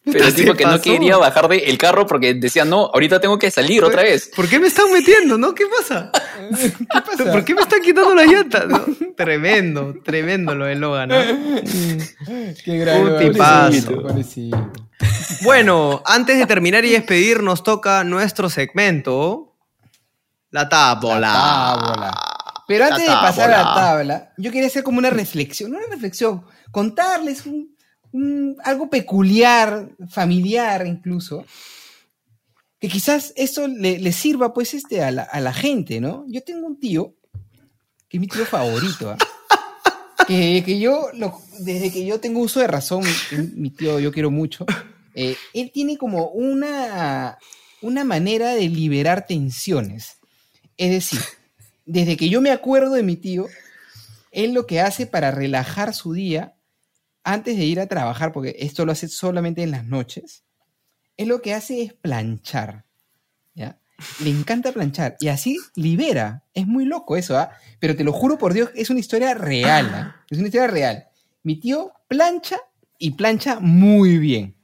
Pero 0.04 0.26
el 0.26 0.34
tipo 0.34 0.52
que 0.54 0.66
no 0.66 0.80
quería 0.80 1.16
bajar 1.16 1.48
del 1.48 1.78
carro 1.78 2.06
porque 2.06 2.34
decía, 2.34 2.64
no, 2.66 2.90
ahorita 2.92 3.20
tengo 3.20 3.38
que 3.38 3.50
salir 3.50 3.82
otra 3.82 4.02
vez. 4.02 4.30
¿Por 4.36 4.46
qué 4.48 4.60
me 4.60 4.66
están 4.66 4.92
metiendo, 4.92 5.38
no? 5.38 5.54
¿Qué 5.54 5.64
pasa? 5.66 6.10
¿Qué 6.60 7.00
pasa? 7.00 7.32
¿Por 7.32 7.44
qué 7.44 7.54
me 7.54 7.62
están 7.62 7.80
quitando 7.80 8.14
las 8.14 8.26
llantas? 8.26 8.66
no? 8.68 8.84
Tremendo, 9.16 9.94
tremendo 10.04 10.54
lo 10.54 10.66
de 10.66 10.74
Logan. 10.74 11.08
¿no? 11.08 11.16
Qué 12.64 12.78
grave. 12.78 13.00
Un 13.00 13.32
tipazo. 13.32 13.70
pobrecito, 13.70 14.02
pobrecito. 14.02 14.72
Bueno, 15.42 16.02
antes 16.04 16.38
de 16.38 16.46
terminar 16.46 16.84
y 16.84 16.90
despedir, 16.90 17.42
nos 17.42 17.62
toca 17.62 18.04
nuestro 18.04 18.50
segmento. 18.50 19.56
La 20.50 20.68
tábola. 20.68 21.18
La 21.20 21.32
tábola. 21.32 22.20
Pero 22.66 22.84
antes 22.86 23.06
La 23.06 23.14
de 23.16 23.20
pasar 23.20 23.50
a 23.52 23.58
la 23.58 23.74
tabla, 23.74 24.32
yo 24.38 24.50
quería 24.50 24.68
hacer 24.68 24.82
como 24.82 24.98
una 24.98 25.10
reflexión, 25.10 25.70
no 25.72 25.78
una 25.78 25.86
reflexión, 25.88 26.44
contarles 26.70 27.44
un- 27.44 27.73
un- 28.14 28.56
algo 28.64 28.88
peculiar, 28.88 29.90
familiar 30.08 30.86
incluso, 30.86 31.44
que 32.80 32.88
quizás 32.88 33.32
eso 33.36 33.66
le, 33.68 33.98
le 33.98 34.12
sirva 34.12 34.52
pues 34.54 34.72
este 34.74 35.02
a 35.02 35.10
la, 35.10 35.22
a 35.22 35.40
la 35.40 35.52
gente, 35.52 36.00
¿no? 36.00 36.24
Yo 36.28 36.42
tengo 36.42 36.66
un 36.66 36.78
tío, 36.78 37.14
que 38.08 38.16
es 38.16 38.20
mi 38.20 38.26
tío 38.28 38.44
favorito, 38.46 39.10
¿ah? 39.10 39.18
que, 40.26 40.62
que 40.64 40.78
yo, 40.78 41.08
lo- 41.14 41.40
desde 41.60 41.90
que 41.92 42.04
yo 42.06 42.20
tengo 42.20 42.40
uso 42.40 42.60
de 42.60 42.66
razón, 42.66 43.02
mi, 43.32 43.38
mi 43.54 43.70
tío 43.70 43.98
yo 44.00 44.12
quiero 44.12 44.30
mucho, 44.30 44.64
eh, 45.14 45.36
él 45.52 45.70
tiene 45.72 45.96
como 45.98 46.28
una, 46.28 47.38
una 47.82 48.04
manera 48.04 48.54
de 48.54 48.68
liberar 48.68 49.26
tensiones. 49.26 50.18
Es 50.76 50.90
decir, 50.90 51.20
desde 51.86 52.16
que 52.16 52.28
yo 52.28 52.40
me 52.40 52.50
acuerdo 52.50 52.94
de 52.94 53.02
mi 53.02 53.16
tío, 53.16 53.46
él 54.32 54.52
lo 54.52 54.66
que 54.66 54.80
hace 54.80 55.06
para 55.06 55.30
relajar 55.30 55.94
su 55.94 56.12
día, 56.12 56.53
antes 57.24 57.56
de 57.56 57.64
ir 57.64 57.80
a 57.80 57.86
trabajar, 57.86 58.32
porque 58.32 58.54
esto 58.58 58.84
lo 58.84 58.92
hace 58.92 59.08
solamente 59.08 59.62
en 59.62 59.70
las 59.70 59.84
noches, 59.84 60.44
él 61.16 61.28
lo 61.28 61.42
que 61.42 61.54
hace 61.54 61.82
es 61.82 61.92
planchar. 61.94 62.84
¿ya? 63.54 63.80
Le 64.22 64.30
encanta 64.30 64.72
planchar 64.72 65.16
y 65.20 65.28
así 65.28 65.58
libera. 65.74 66.44
Es 66.52 66.66
muy 66.66 66.84
loco 66.84 67.16
eso, 67.16 67.38
¿ah? 67.38 67.50
Pero 67.80 67.96
te 67.96 68.04
lo 68.04 68.12
juro 68.12 68.38
por 68.38 68.52
Dios, 68.52 68.70
es 68.74 68.90
una 68.90 69.00
historia 69.00 69.34
real. 69.34 69.90
¿ah? 69.94 70.24
Es 70.30 70.38
una 70.38 70.48
historia 70.48 70.68
real. 70.68 71.04
Mi 71.42 71.58
tío 71.58 71.92
plancha 72.08 72.58
y 72.98 73.12
plancha 73.12 73.58
muy 73.60 74.18
bien. 74.18 74.56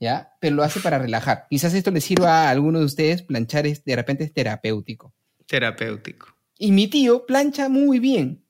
¿Ya? 0.00 0.34
Pero 0.40 0.56
lo 0.56 0.62
hace 0.62 0.80
para 0.80 0.98
relajar. 0.98 1.46
Quizás 1.48 1.72
esto 1.72 1.90
le 1.90 2.00
sirva 2.00 2.44
a 2.44 2.50
alguno 2.50 2.78
de 2.78 2.84
ustedes, 2.84 3.22
planchar 3.22 3.66
es, 3.66 3.84
de 3.84 3.96
repente 3.96 4.24
es 4.24 4.32
terapéutico. 4.32 5.14
Terapéutico. 5.46 6.28
Y 6.58 6.72
mi 6.72 6.88
tío 6.88 7.24
plancha 7.24 7.68
muy 7.68 8.00
bien. 8.00 8.44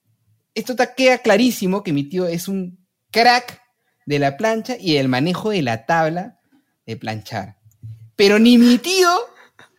Esto 0.55 0.74
queda 0.97 1.19
clarísimo 1.19 1.82
que 1.82 1.93
mi 1.93 2.05
tío 2.05 2.27
es 2.27 2.49
un 2.49 2.84
crack 3.15 3.62
de 4.07 4.19
la 4.19 4.36
plancha 4.36 4.77
y 4.78 4.97
el 4.97 5.09
manejo 5.09 5.51
de 5.51 5.62
la 5.62 5.86
tabla 5.86 6.41
de 6.85 6.97
planchar. 6.97 7.55
Pero 8.16 8.41
ni 8.41 8.59
mi 8.59 8.78
tío 8.78 9.09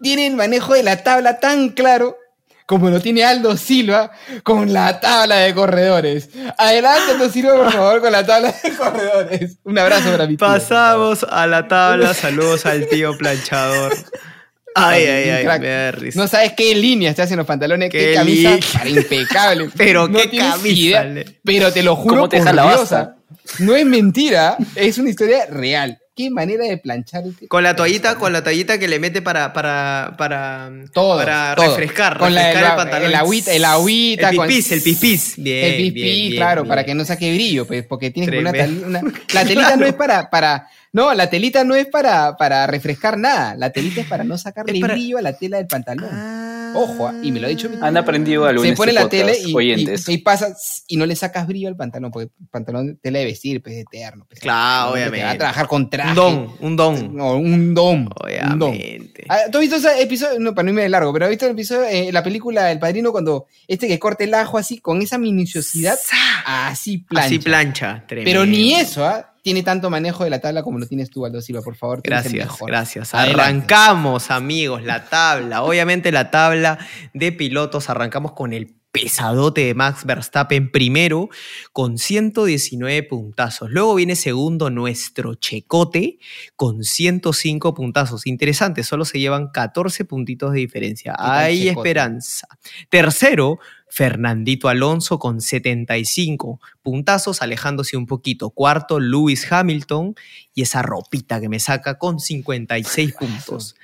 tiene 0.01 0.27
el 0.27 0.35
manejo 0.35 0.73
de 0.73 0.83
la 0.83 1.03
tabla 1.03 1.39
tan 1.41 1.69
claro 1.69 2.17
como 2.65 2.89
lo 2.89 2.99
tiene 2.99 3.23
Aldo 3.23 3.57
Silva 3.57 4.11
con 4.41 4.73
la 4.73 4.99
tabla 4.99 5.35
de 5.35 5.53
corredores. 5.53 6.29
Adelante, 6.57 7.11
Aldo 7.11 7.29
Silva, 7.29 7.55
por 7.55 7.71
favor, 7.71 8.01
con 8.01 8.11
la 8.11 8.25
tabla 8.25 8.55
de 8.63 8.71
corredores. 8.73 9.57
Un 9.63 9.77
abrazo 9.77 10.11
para 10.11 10.25
mi 10.25 10.37
tío. 10.37 10.47
Pasamos 10.47 11.23
a 11.29 11.45
la 11.45 11.67
tabla. 11.67 12.13
Saludos 12.13 12.65
al 12.65 12.87
tío 12.87 13.15
planchador. 13.17 13.93
Ay, 14.73 15.05
ay, 15.05 15.29
ay, 15.29 15.43
crack. 15.43 15.61
me 15.61 15.67
da 15.67 15.91
risa. 15.91 16.19
No 16.19 16.27
sabes 16.27 16.53
qué 16.53 16.73
línea 16.73 17.09
estás 17.09 17.29
en 17.31 17.37
los 17.37 17.45
pantalones, 17.45 17.89
qué, 17.89 17.99
Qué 18.07 18.13
camisa 18.15 18.57
para 18.73 18.89
impecable. 18.89 19.69
Pero 19.77 20.07
No 20.07 20.19
qué 20.19 20.37
camisa, 20.37 21.05
idea. 21.05 21.25
Pero 21.43 21.71
te 21.71 21.83
lo 21.83 21.95
juro 21.95 22.15
¿Cómo 22.15 22.29
te 22.29 22.41
por. 22.41 23.14
No 23.59 23.75
es 23.75 23.85
mentira, 23.85 24.57
es 24.75 24.97
una 24.97 25.09
historia 25.09 25.45
real. 25.49 25.99
Qué 26.15 26.29
manera 26.29 26.63
de 26.63 26.77
planchar. 26.77 27.23
Con 27.49 27.63
la 27.63 27.75
toallita, 27.75 28.15
con 28.15 28.31
la 28.31 28.41
toallita 28.41 28.77
que 28.79 28.87
le 28.87 28.99
mete 28.99 29.21
para, 29.21 29.51
para, 29.51 30.15
para, 30.17 30.71
todo. 30.93 31.17
para 31.17 31.55
todo. 31.55 31.67
refrescar, 31.75 32.17
Con 32.17 32.33
la, 32.33 32.41
refrescar 32.41 32.63
el, 32.63 32.69
el 32.71 32.75
pantalón. 32.77 33.09
el 33.09 33.15
agüita, 33.15 33.51
el 33.51 33.65
agüita. 33.65 34.29
El 34.29 34.37
pipís, 34.39 34.71
el 34.71 34.81
pipís. 34.81 35.33
Bien, 35.35 35.65
el 35.65 35.75
pipí, 35.75 35.91
bien, 35.91 36.15
bien, 36.29 36.35
claro, 36.37 36.61
bien. 36.61 36.69
para 36.69 36.85
que 36.85 36.95
no 36.95 37.03
saque 37.03 37.33
brillo, 37.33 37.67
pues, 37.67 37.85
porque 37.85 38.11
tiene 38.11 38.31
que 38.31 38.41
poner 38.41 38.69
una, 38.69 38.99
una- 39.01 39.13
La 39.33 39.43
telita 39.43 39.75
no 39.75 39.85
es 39.85 39.93
para, 39.93 40.29
para. 40.29 40.69
No, 40.95 41.13
la 41.13 41.29
telita 41.29 41.65
no 41.65 41.75
es 41.75 41.87
para, 41.87 42.37
para 42.37 42.65
refrescar 42.67 43.17
nada. 43.17 43.53
La 43.57 43.69
telita 43.71 43.99
es 43.99 44.07
para 44.07 44.23
no 44.23 44.37
sacarle 44.37 44.71
Es 44.75 44.79
para- 44.79 44.93
brillo 44.93 45.17
a 45.17 45.21
la 45.21 45.33
tela 45.37 45.57
del 45.57 45.67
pantalón. 45.67 46.09
Ah. 46.09 46.71
Ojo, 46.77 47.07
ah, 47.07 47.13
y 47.21 47.31
me 47.31 47.39
lo 47.39 47.47
ha 47.47 47.49
dicho 47.49 47.69
mi 47.69 47.77
Han 47.81 47.95
aprendido 47.95 48.45
algo 48.45 48.61
se 48.61 48.69
en 48.69 48.75
pone 48.75 48.91
este 48.91 49.03
la 49.03 49.09
tele 49.09 49.37
y, 49.45 49.53
oyentes. 49.55 50.07
y, 50.09 50.13
y 50.13 50.17
pasas 50.19 50.83
y 50.87 50.97
no 50.97 51.05
le 51.05 51.15
sacas 51.15 51.47
brillo 51.47 51.67
al 51.69 51.75
pantalón, 51.77 52.11
porque 52.11 52.31
el 52.37 52.47
pantalón 52.49 52.97
tela 53.01 53.19
de 53.19 53.25
vestir, 53.25 53.61
pues 53.61 53.75
eterno. 53.77 54.25
pues, 54.27 54.39
Claro, 54.41 54.91
obviamente. 54.91 55.23
Va 55.25 55.31
a 55.31 55.37
trabajar 55.37 55.67
con 55.67 55.89
traje. 55.89 56.09
Un 56.11 56.15
don, 56.15 56.51
un 56.61 56.75
don. 56.75 57.15
No, 57.15 57.35
un 57.37 57.73
dom. 57.73 57.99
Un 58.01 58.59
dom. 58.59 58.69
Obviamente. 58.69 59.25
Ah, 59.29 59.39
¿Tú 59.51 59.57
has 59.57 59.61
visto 59.61 59.75
ese 59.77 60.01
episodio? 60.01 60.39
No, 60.39 60.53
para 60.55 60.63
no 60.65 60.69
irme 60.71 60.83
de 60.83 60.89
largo, 60.89 61.11
pero 61.13 61.25
¿has 61.25 61.29
visto 61.29 61.45
el 61.45 61.51
episodio, 61.53 61.83
eh, 61.89 62.09
la 62.11 62.23
película 62.23 62.71
El 62.71 62.79
Padrino, 62.79 63.11
cuando 63.11 63.47
este 63.67 63.87
que 63.87 63.99
corta 63.99 64.23
el 64.23 64.33
ajo 64.33 64.57
así, 64.57 64.79
con 64.79 65.01
esa 65.01 65.17
minuciosidad, 65.17 65.97
así 66.45 66.99
plancha. 66.99 67.25
Así 67.27 67.39
plancha. 67.39 68.03
tremendo. 68.07 68.29
Pero 68.29 68.45
ni 68.45 68.73
eso, 68.75 69.05
¿ah? 69.05 69.31
Tiene 69.45 69.61
tanto 69.61 69.91
manejo 69.91 70.23
de 70.23 70.31
la 70.31 70.39
tabla 70.39 70.63
como 70.63 70.79
lo 70.79 70.87
tienes 70.87 71.11
tú, 71.11 71.23
Aldo 71.23 71.39
Silva, 71.39 71.61
por 71.61 71.75
favor. 71.75 72.01
Gracias, 72.03 72.33
mejor. 72.33 72.67
gracias. 72.67 73.13
Adelante. 73.13 73.41
Arrancamos, 73.43 74.31
amigos, 74.31 74.81
la 74.81 75.05
tabla. 75.05 75.61
Obviamente 75.61 76.11
la 76.11 76.31
tabla 76.31 76.79
de 77.13 77.31
pilotos. 77.31 77.87
Arrancamos 77.91 78.31
con 78.31 78.53
el 78.53 78.73
pesadote 78.91 79.65
de 79.65 79.75
Max 79.75 80.03
Verstappen 80.03 80.71
primero 80.71 81.29
con 81.73 81.99
119 81.99 83.03
puntazos. 83.03 83.69
Luego 83.69 83.93
viene 83.93 84.15
segundo 84.15 84.71
nuestro 84.71 85.35
Checote 85.35 86.17
con 86.55 86.83
105 86.83 87.75
puntazos. 87.75 88.25
Interesante, 88.25 88.81
solo 88.81 89.05
se 89.05 89.19
llevan 89.19 89.51
14 89.51 90.05
puntitos 90.05 90.53
de 90.53 90.59
diferencia. 90.59 91.13
Hay 91.19 91.67
esperanza. 91.67 92.47
Tercero, 92.89 93.59
Fernandito 93.87 94.67
Alonso 94.67 95.19
con 95.19 95.41
75 95.41 96.59
puntazos, 96.81 97.41
alejándose 97.41 97.97
un 97.97 98.05
poquito. 98.05 98.49
Cuarto, 98.49 98.99
Lewis 98.99 99.51
Hamilton 99.51 100.15
y 100.53 100.63
esa 100.63 100.81
ropita 100.81 101.39
que 101.39 101.49
me 101.49 101.59
saca 101.59 101.97
con 101.97 102.19
56 102.19 103.13
puntos. 103.13 103.75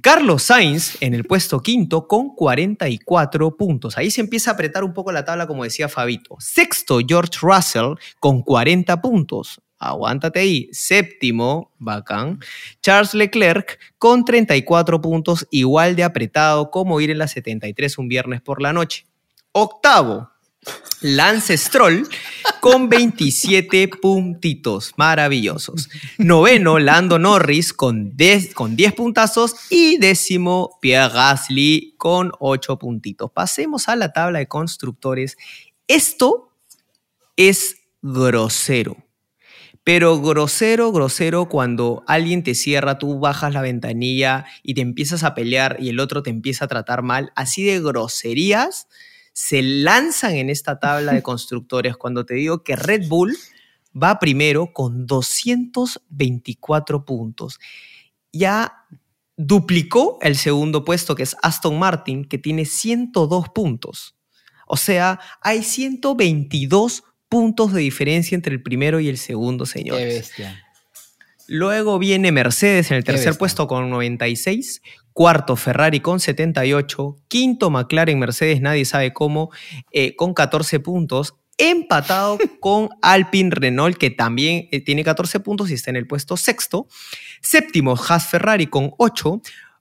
Carlos 0.00 0.44
Sainz 0.44 0.96
en 1.00 1.14
el 1.14 1.24
puesto 1.24 1.60
quinto 1.60 2.06
con 2.06 2.34
44 2.34 3.56
puntos. 3.56 3.98
Ahí 3.98 4.10
se 4.10 4.20
empieza 4.20 4.50
a 4.50 4.54
apretar 4.54 4.84
un 4.84 4.92
poco 4.94 5.12
la 5.12 5.24
tabla, 5.24 5.46
como 5.46 5.64
decía 5.64 5.88
Fabito. 5.88 6.36
Sexto, 6.38 7.00
George 7.06 7.38
Russell 7.42 7.94
con 8.20 8.42
40 8.42 9.00
puntos. 9.00 9.60
Aguántate 9.78 10.40
ahí. 10.40 10.68
Séptimo, 10.72 11.74
bacán. 11.78 12.40
Charles 12.80 13.12
Leclerc 13.12 13.78
con 13.98 14.24
34 14.24 15.00
puntos, 15.00 15.46
igual 15.50 15.96
de 15.96 16.04
apretado 16.04 16.70
como 16.70 17.00
ir 17.00 17.10
en 17.10 17.18
la 17.18 17.28
73 17.28 17.98
un 17.98 18.08
viernes 18.08 18.40
por 18.40 18.62
la 18.62 18.72
noche. 18.72 19.04
Octavo, 19.56 20.32
Lance 21.00 21.56
Stroll 21.56 22.08
con 22.58 22.88
27 22.88 23.86
puntitos 24.02 24.92
maravillosos. 24.96 25.88
Noveno, 26.18 26.80
Lando 26.80 27.20
Norris 27.20 27.72
con 27.72 28.16
10, 28.16 28.52
con 28.52 28.74
10 28.74 28.94
puntazos. 28.94 29.54
Y 29.70 29.98
décimo, 29.98 30.76
Pierre 30.80 31.14
Gasly 31.14 31.94
con 31.98 32.32
8 32.40 32.80
puntitos. 32.80 33.30
Pasemos 33.30 33.88
a 33.88 33.94
la 33.94 34.12
tabla 34.12 34.40
de 34.40 34.48
constructores. 34.48 35.36
Esto 35.86 36.50
es 37.36 37.76
grosero. 38.02 38.96
Pero 39.84 40.20
grosero, 40.20 40.90
grosero, 40.90 41.48
cuando 41.48 42.02
alguien 42.08 42.42
te 42.42 42.56
cierra, 42.56 42.98
tú 42.98 43.20
bajas 43.20 43.52
la 43.52 43.60
ventanilla 43.60 44.46
y 44.64 44.74
te 44.74 44.80
empiezas 44.80 45.22
a 45.22 45.34
pelear 45.34 45.76
y 45.78 45.90
el 45.90 46.00
otro 46.00 46.24
te 46.24 46.30
empieza 46.30 46.64
a 46.64 46.68
tratar 46.68 47.02
mal. 47.02 47.30
Así 47.36 47.62
de 47.62 47.80
groserías 47.80 48.88
se 49.34 49.62
lanzan 49.62 50.36
en 50.36 50.48
esta 50.48 50.78
tabla 50.78 51.12
de 51.12 51.22
constructores 51.22 51.96
cuando 51.96 52.24
te 52.24 52.34
digo 52.34 52.62
que 52.62 52.76
Red 52.76 53.08
Bull 53.08 53.36
va 54.00 54.18
primero 54.20 54.72
con 54.72 55.06
224 55.06 57.04
puntos. 57.04 57.58
Ya 58.32 58.86
duplicó 59.36 60.18
el 60.22 60.36
segundo 60.36 60.84
puesto 60.84 61.16
que 61.16 61.24
es 61.24 61.36
Aston 61.42 61.78
Martin, 61.78 62.24
que 62.24 62.38
tiene 62.38 62.64
102 62.64 63.48
puntos. 63.48 64.14
O 64.68 64.76
sea, 64.76 65.18
hay 65.42 65.64
122 65.64 67.02
puntos 67.28 67.72
de 67.72 67.80
diferencia 67.80 68.36
entre 68.36 68.54
el 68.54 68.62
primero 68.62 69.00
y 69.00 69.08
el 69.08 69.18
segundo, 69.18 69.64
Qué 69.64 69.70
señores. 69.72 70.14
bestia. 70.14 70.60
Luego 71.48 71.98
viene 71.98 72.30
Mercedes 72.30 72.92
en 72.92 72.98
el 72.98 73.04
Qué 73.04 73.12
tercer 73.12 73.36
puesto 73.36 73.66
con 73.66 73.90
96, 73.90 74.80
cuarto 75.14 75.56
Ferrari 75.56 76.00
con 76.00 76.20
78, 76.20 77.16
quinto 77.28 77.70
McLaren 77.70 78.18
Mercedes, 78.18 78.60
nadie 78.60 78.84
sabe 78.84 79.14
cómo, 79.14 79.50
eh, 79.92 80.14
con 80.16 80.34
14 80.34 80.80
puntos, 80.80 81.36
empatado 81.56 82.36
con 82.60 82.90
Alpine 83.00 83.50
Renault, 83.50 83.96
que 83.96 84.10
también 84.10 84.68
eh, 84.72 84.80
tiene 84.80 85.04
14 85.04 85.40
puntos 85.40 85.70
y 85.70 85.74
está 85.74 85.90
en 85.90 85.96
el 85.96 86.06
puesto 86.06 86.36
sexto, 86.36 86.88
séptimo 87.40 87.94
Haas 87.96 88.26
Ferrari 88.26 88.66
con 88.66 88.90
8, 88.98 89.40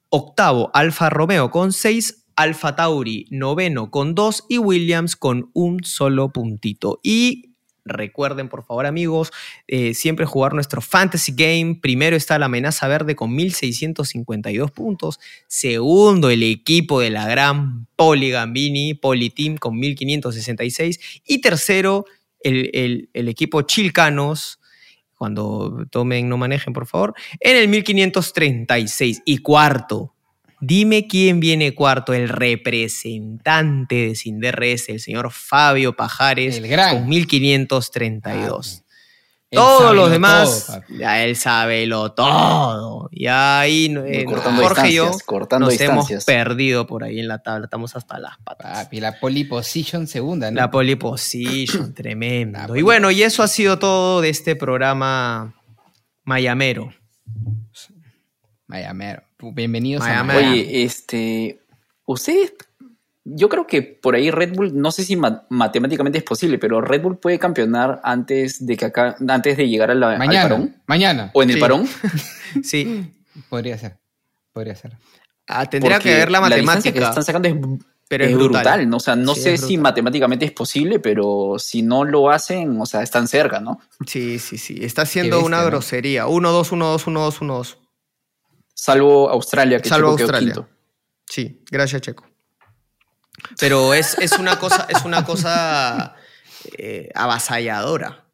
octavo 0.10 0.70
Alfa 0.74 1.10
Romeo 1.10 1.50
con 1.50 1.74
6, 1.74 2.28
Alfa 2.36 2.76
Tauri 2.76 3.28
noveno 3.32 3.90
con 3.92 4.16
2 4.16 4.46
y 4.50 4.58
Williams 4.60 5.16
con 5.16 5.50
un 5.54 5.84
solo 5.84 6.32
puntito. 6.32 7.00
Y 7.04 7.53
recuerden, 7.86 8.50
por 8.50 8.64
favor, 8.66 8.86
amigos, 8.86 9.32
eh, 9.68 9.94
siempre 9.94 10.26
jugar 10.26 10.54
nuestro 10.54 10.82
fantasy 10.82 11.34
game. 11.36 11.80
Primero 11.82 12.16
está 12.16 12.40
la 12.40 12.46
amenaza 12.46 12.88
verde 12.88 13.16
con 13.16 13.36
1652 13.36 14.72
puntos. 14.72 15.20
Segundo, 15.48 16.30
el 16.30 16.44
equipo 16.44 17.00
de 17.00 17.10
la 17.10 17.28
gran 17.28 17.88
Poli 17.96 18.30
Gambini, 18.32 18.94
Poli 18.94 19.30
Team 19.30 19.58
con 19.58 19.78
1566. 19.78 21.00
Y 21.26 21.42
tercero, 21.42 22.06
el, 22.40 22.70
el- 22.74 23.10
el 23.14 23.28
equipo 23.28 23.62
Chilcanos. 23.64 24.60
Cuando 25.16 25.86
tomen, 25.90 26.28
no 26.28 26.38
manejen, 26.38 26.74
por 26.74 26.86
favor. 26.86 27.14
En 27.40 27.56
el 27.56 27.70
1536. 27.70 29.22
Y 29.26 29.38
cuarto, 29.38 30.13
Dime 30.66 31.08
quién 31.08 31.42
viene 31.42 31.76
cuarto, 31.76 32.14
el 32.14 32.30
representante 32.30 33.96
de 33.96 34.16
Sin 34.16 34.40
DRS, 34.40 34.88
el 34.88 35.02
señor 35.02 35.30
Fabio 35.30 35.94
Pajares, 35.94 36.56
El 36.56 36.70
gran. 36.70 37.00
con 37.00 37.10
1532. 37.10 38.84
Él 39.50 39.58
Todos 39.58 39.94
los 39.94 40.08
lo 40.08 40.10
demás, 40.10 40.68
todo, 40.68 40.98
ya 40.98 41.22
él 41.22 41.36
sabe 41.36 41.86
lo 41.86 42.14
todo. 42.14 43.10
Y 43.12 43.28
ahí 43.28 43.94
eh, 44.08 44.24
Jorge 44.26 44.90
y 44.90 44.94
yo 44.94 45.04
distancias, 45.04 45.24
cortando 45.24 45.66
nos 45.66 45.82
hemos 45.82 46.24
perdido 46.24 46.88
por 46.88 47.04
ahí 47.04 47.20
en 47.20 47.28
la 47.28 47.40
tabla. 47.40 47.66
Estamos 47.66 47.98
hasta 47.98 48.18
las 48.18 48.38
patas. 48.38 48.86
Papi, 48.86 49.02
la 49.02 49.20
pole 49.20 49.44
position 49.44 50.08
segunda, 50.08 50.50
¿no? 50.50 50.56
La 50.56 50.72
pole 50.72 50.96
position, 50.96 51.94
tremendo. 51.94 52.78
Y 52.78 52.84
bueno, 52.84 53.12
y 53.12 53.22
eso 53.22 53.44
ha 53.44 53.50
sido 53.50 53.80
todo 53.80 54.22
de 54.22 54.30
este 54.30 54.56
programa 54.56 55.56
mayamero. 56.24 56.94
Mayamero. 58.68 59.24
Bienvenidos 59.40 60.04
Mayamero. 60.04 60.40
a 60.40 60.42
Miami. 60.42 60.60
Oye, 60.62 60.84
este. 60.84 61.62
Ustedes. 62.06 62.54
Yo 63.26 63.48
creo 63.48 63.66
que 63.66 63.82
por 63.82 64.16
ahí 64.16 64.30
Red 64.32 64.54
Bull, 64.54 64.78
no 64.78 64.92
sé 64.92 65.06
si 65.06 65.16
ma- 65.16 65.46
matemáticamente 65.50 66.18
es 66.18 66.26
posible, 66.26 66.58
pero 66.58 66.82
Red 66.82 67.02
Bull 67.02 67.18
puede 67.20 67.40
campeonar 67.40 68.02
antes 68.04 68.66
de 68.66 68.76
que 68.76 68.86
acá, 68.86 69.16
antes 69.30 69.56
de 69.56 69.70
llegar 69.70 69.92
a 69.92 69.96
la, 69.96 70.12
al 70.12 70.18
mañana. 70.18 70.50
parón. 70.50 70.76
Mañana. 70.88 71.32
O 71.34 71.42
en 71.42 71.50
el 71.50 71.56
Sí. 71.56 71.62
parón. 71.62 71.88
Sí, 72.64 73.12
Podría 73.50 73.78
ser. 73.78 73.98
Podría 74.52 74.76
ser. 74.76 74.98
Ah, 75.48 75.66
tendría 75.66 75.96
porque 75.96 76.10
que 76.10 76.16
ver 76.18 76.32
la 76.32 76.40
distancia 76.50 76.92
que 76.94 77.00
matemática. 77.00 77.10
están 77.10 77.24
sacando 77.24 77.48
es, 77.48 77.56
pero 78.10 78.26
es 78.26 78.30
es 78.32 78.36
brutal. 78.36 78.62
brutal. 78.64 78.90
¿no? 78.90 78.98
O 78.98 79.00
sea, 79.00 79.16
no 79.16 79.34
Sí, 79.36 79.42
sé 79.42 79.58
si 79.58 79.78
matemáticamente 79.78 80.46
es 80.46 80.52
posible, 80.52 81.00
pero 81.00 81.56
si 81.58 81.82
no 81.82 82.04
lo 82.04 82.30
hacen, 82.30 82.80
o 82.80 82.86
sea, 82.86 83.02
están 83.02 83.28
cerca, 83.28 83.60
¿no? 83.62 83.80
Sí, 84.06 84.38
sí, 84.38 84.58
sí. 84.58 84.78
Está 84.82 85.02
haciendo 85.04 85.38
bestia, 85.38 85.48
una 85.48 85.64
grosería. 85.64 86.28
1-2, 86.28 86.72
1-2, 86.74 87.06
1-2, 87.06 87.40
1-2. 87.40 87.78
Salvo 88.86 89.30
Australia, 89.30 89.80
que 89.80 89.88
Salvo 89.88 90.08
Checo 90.10 90.18
quedó 90.18 90.26
Australia. 90.26 90.54
quinto. 90.56 90.70
Sí, 91.26 91.64
gracias, 91.72 92.02
Checo. 92.02 92.26
Pero 93.58 93.94
es, 93.94 94.18
es 94.20 94.34
una 94.34 94.60
cosa, 94.60 94.88
es 94.90 95.06
una 95.06 95.24
cosa 95.24 96.16
eh, 96.78 97.10
avasalladora. 97.16 98.26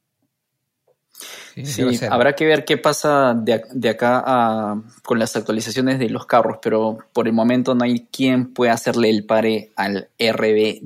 Sí, 1.63 1.83
habrá 2.09 2.33
que 2.35 2.45
ver 2.45 2.63
qué 2.65 2.77
pasa 2.77 3.33
de, 3.35 3.61
de 3.73 3.89
acá 3.89 4.23
a- 4.25 4.81
con 5.03 5.19
las 5.19 5.35
actualizaciones 5.35 5.99
de 5.99 6.09
los 6.09 6.25
carros, 6.25 6.57
pero 6.61 6.97
por 7.13 7.27
el 7.27 7.33
momento 7.33 7.75
no 7.75 7.83
hay 7.83 8.07
quien 8.11 8.53
pueda 8.53 8.73
hacerle 8.73 9.09
el 9.11 9.25
pare 9.25 9.71
al 9.75 10.09
RB19. 10.17 10.81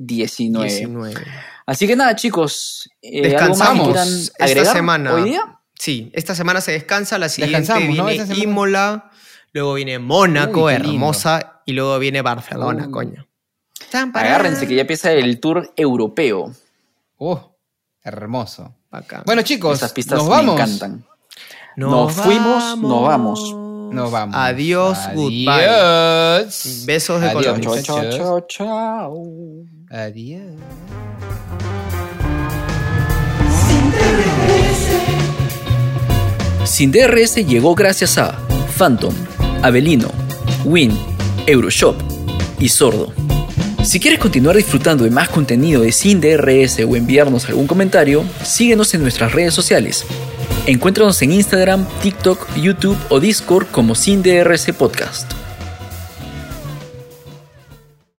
19. 0.64 1.14
Así 1.66 1.86
que 1.86 1.96
nada, 1.96 2.16
chicos, 2.16 2.90
eh, 3.00 3.34
¿algo 3.36 3.56
más 3.56 3.68
que 3.70 3.74
Descansamos 3.78 4.32
esta 4.38 4.64
semana. 4.72 5.14
hoy 5.14 5.24
día? 5.30 5.58
Sí, 5.78 6.10
esta 6.14 6.34
semana 6.34 6.60
se 6.60 6.72
descansa, 6.72 7.18
la 7.18 7.28
siguiente 7.28 7.58
Descansamos, 7.60 7.96
¿no? 7.96 8.06
viene 8.06 8.26
semana. 8.26 8.42
Imola, 8.44 9.10
luego 9.54 9.74
viene 9.74 9.98
Mónaco, 9.98 10.64
Uy, 10.64 10.74
hermosa, 10.74 11.62
y 11.64 11.72
luego 11.72 11.98
viene 11.98 12.20
Barcelona, 12.22 12.84
Uy. 12.86 12.92
coño. 12.92 13.26
Agárrense 14.12 14.66
que 14.66 14.74
ya 14.74 14.80
empieza 14.82 15.12
el 15.12 15.38
tour 15.40 15.72
europeo. 15.76 16.52
Oh, 17.16 17.56
hermoso. 18.02 18.74
Bacán. 18.90 19.22
Bueno, 19.26 19.42
chicos, 19.42 19.78
Esas 19.78 19.92
pistas 19.92 20.18
nos 20.18 20.28
me 20.28 20.34
vamos. 20.34 20.54
encantan. 20.54 21.04
Nos 21.76 22.12
fuimos, 22.12 22.78
nos 22.78 23.02
vamos. 23.02 23.54
Nos 23.92 24.10
vamos. 24.10 24.36
Adiós, 24.36 24.98
goodbye. 25.14 25.48
Adiós. 25.48 26.82
Besos 26.86 27.20
de 27.20 27.28
Adiós, 27.30 27.58
colores. 27.60 27.84
Chao, 27.84 28.10
chao, 28.10 28.40
chao. 28.48 29.22
Adiós. 29.90 30.54
Sin 36.64 36.90
DRS 36.90 37.36
llegó 37.46 37.74
gracias 37.74 38.18
a 38.18 38.38
Phantom, 38.76 39.14
Avelino, 39.64 40.10
Win, 40.66 40.92
Euroshop 41.46 41.96
y 42.60 42.68
Sordo. 42.68 43.14
Si 43.82 43.98
quieres 43.98 44.20
continuar 44.20 44.56
disfrutando 44.56 45.04
de 45.04 45.10
más 45.10 45.30
contenido 45.30 45.80
de 45.80 45.90
Sin 45.90 46.20
DRS 46.20 46.80
o 46.80 46.96
enviarnos 46.96 47.46
algún 47.48 47.66
comentario, 47.66 48.26
síguenos 48.42 48.92
en 48.92 49.00
nuestras 49.00 49.32
redes 49.32 49.54
sociales. 49.54 50.04
Encuéntranos 50.66 51.22
en 51.22 51.32
Instagram, 51.32 51.86
TikTok, 52.02 52.46
YouTube 52.56 52.98
o 53.08 53.20
Discord 53.20 53.66
como 53.68 53.94
Sin 53.94 54.22
DRS 54.22 54.70
Podcast. 54.76 55.43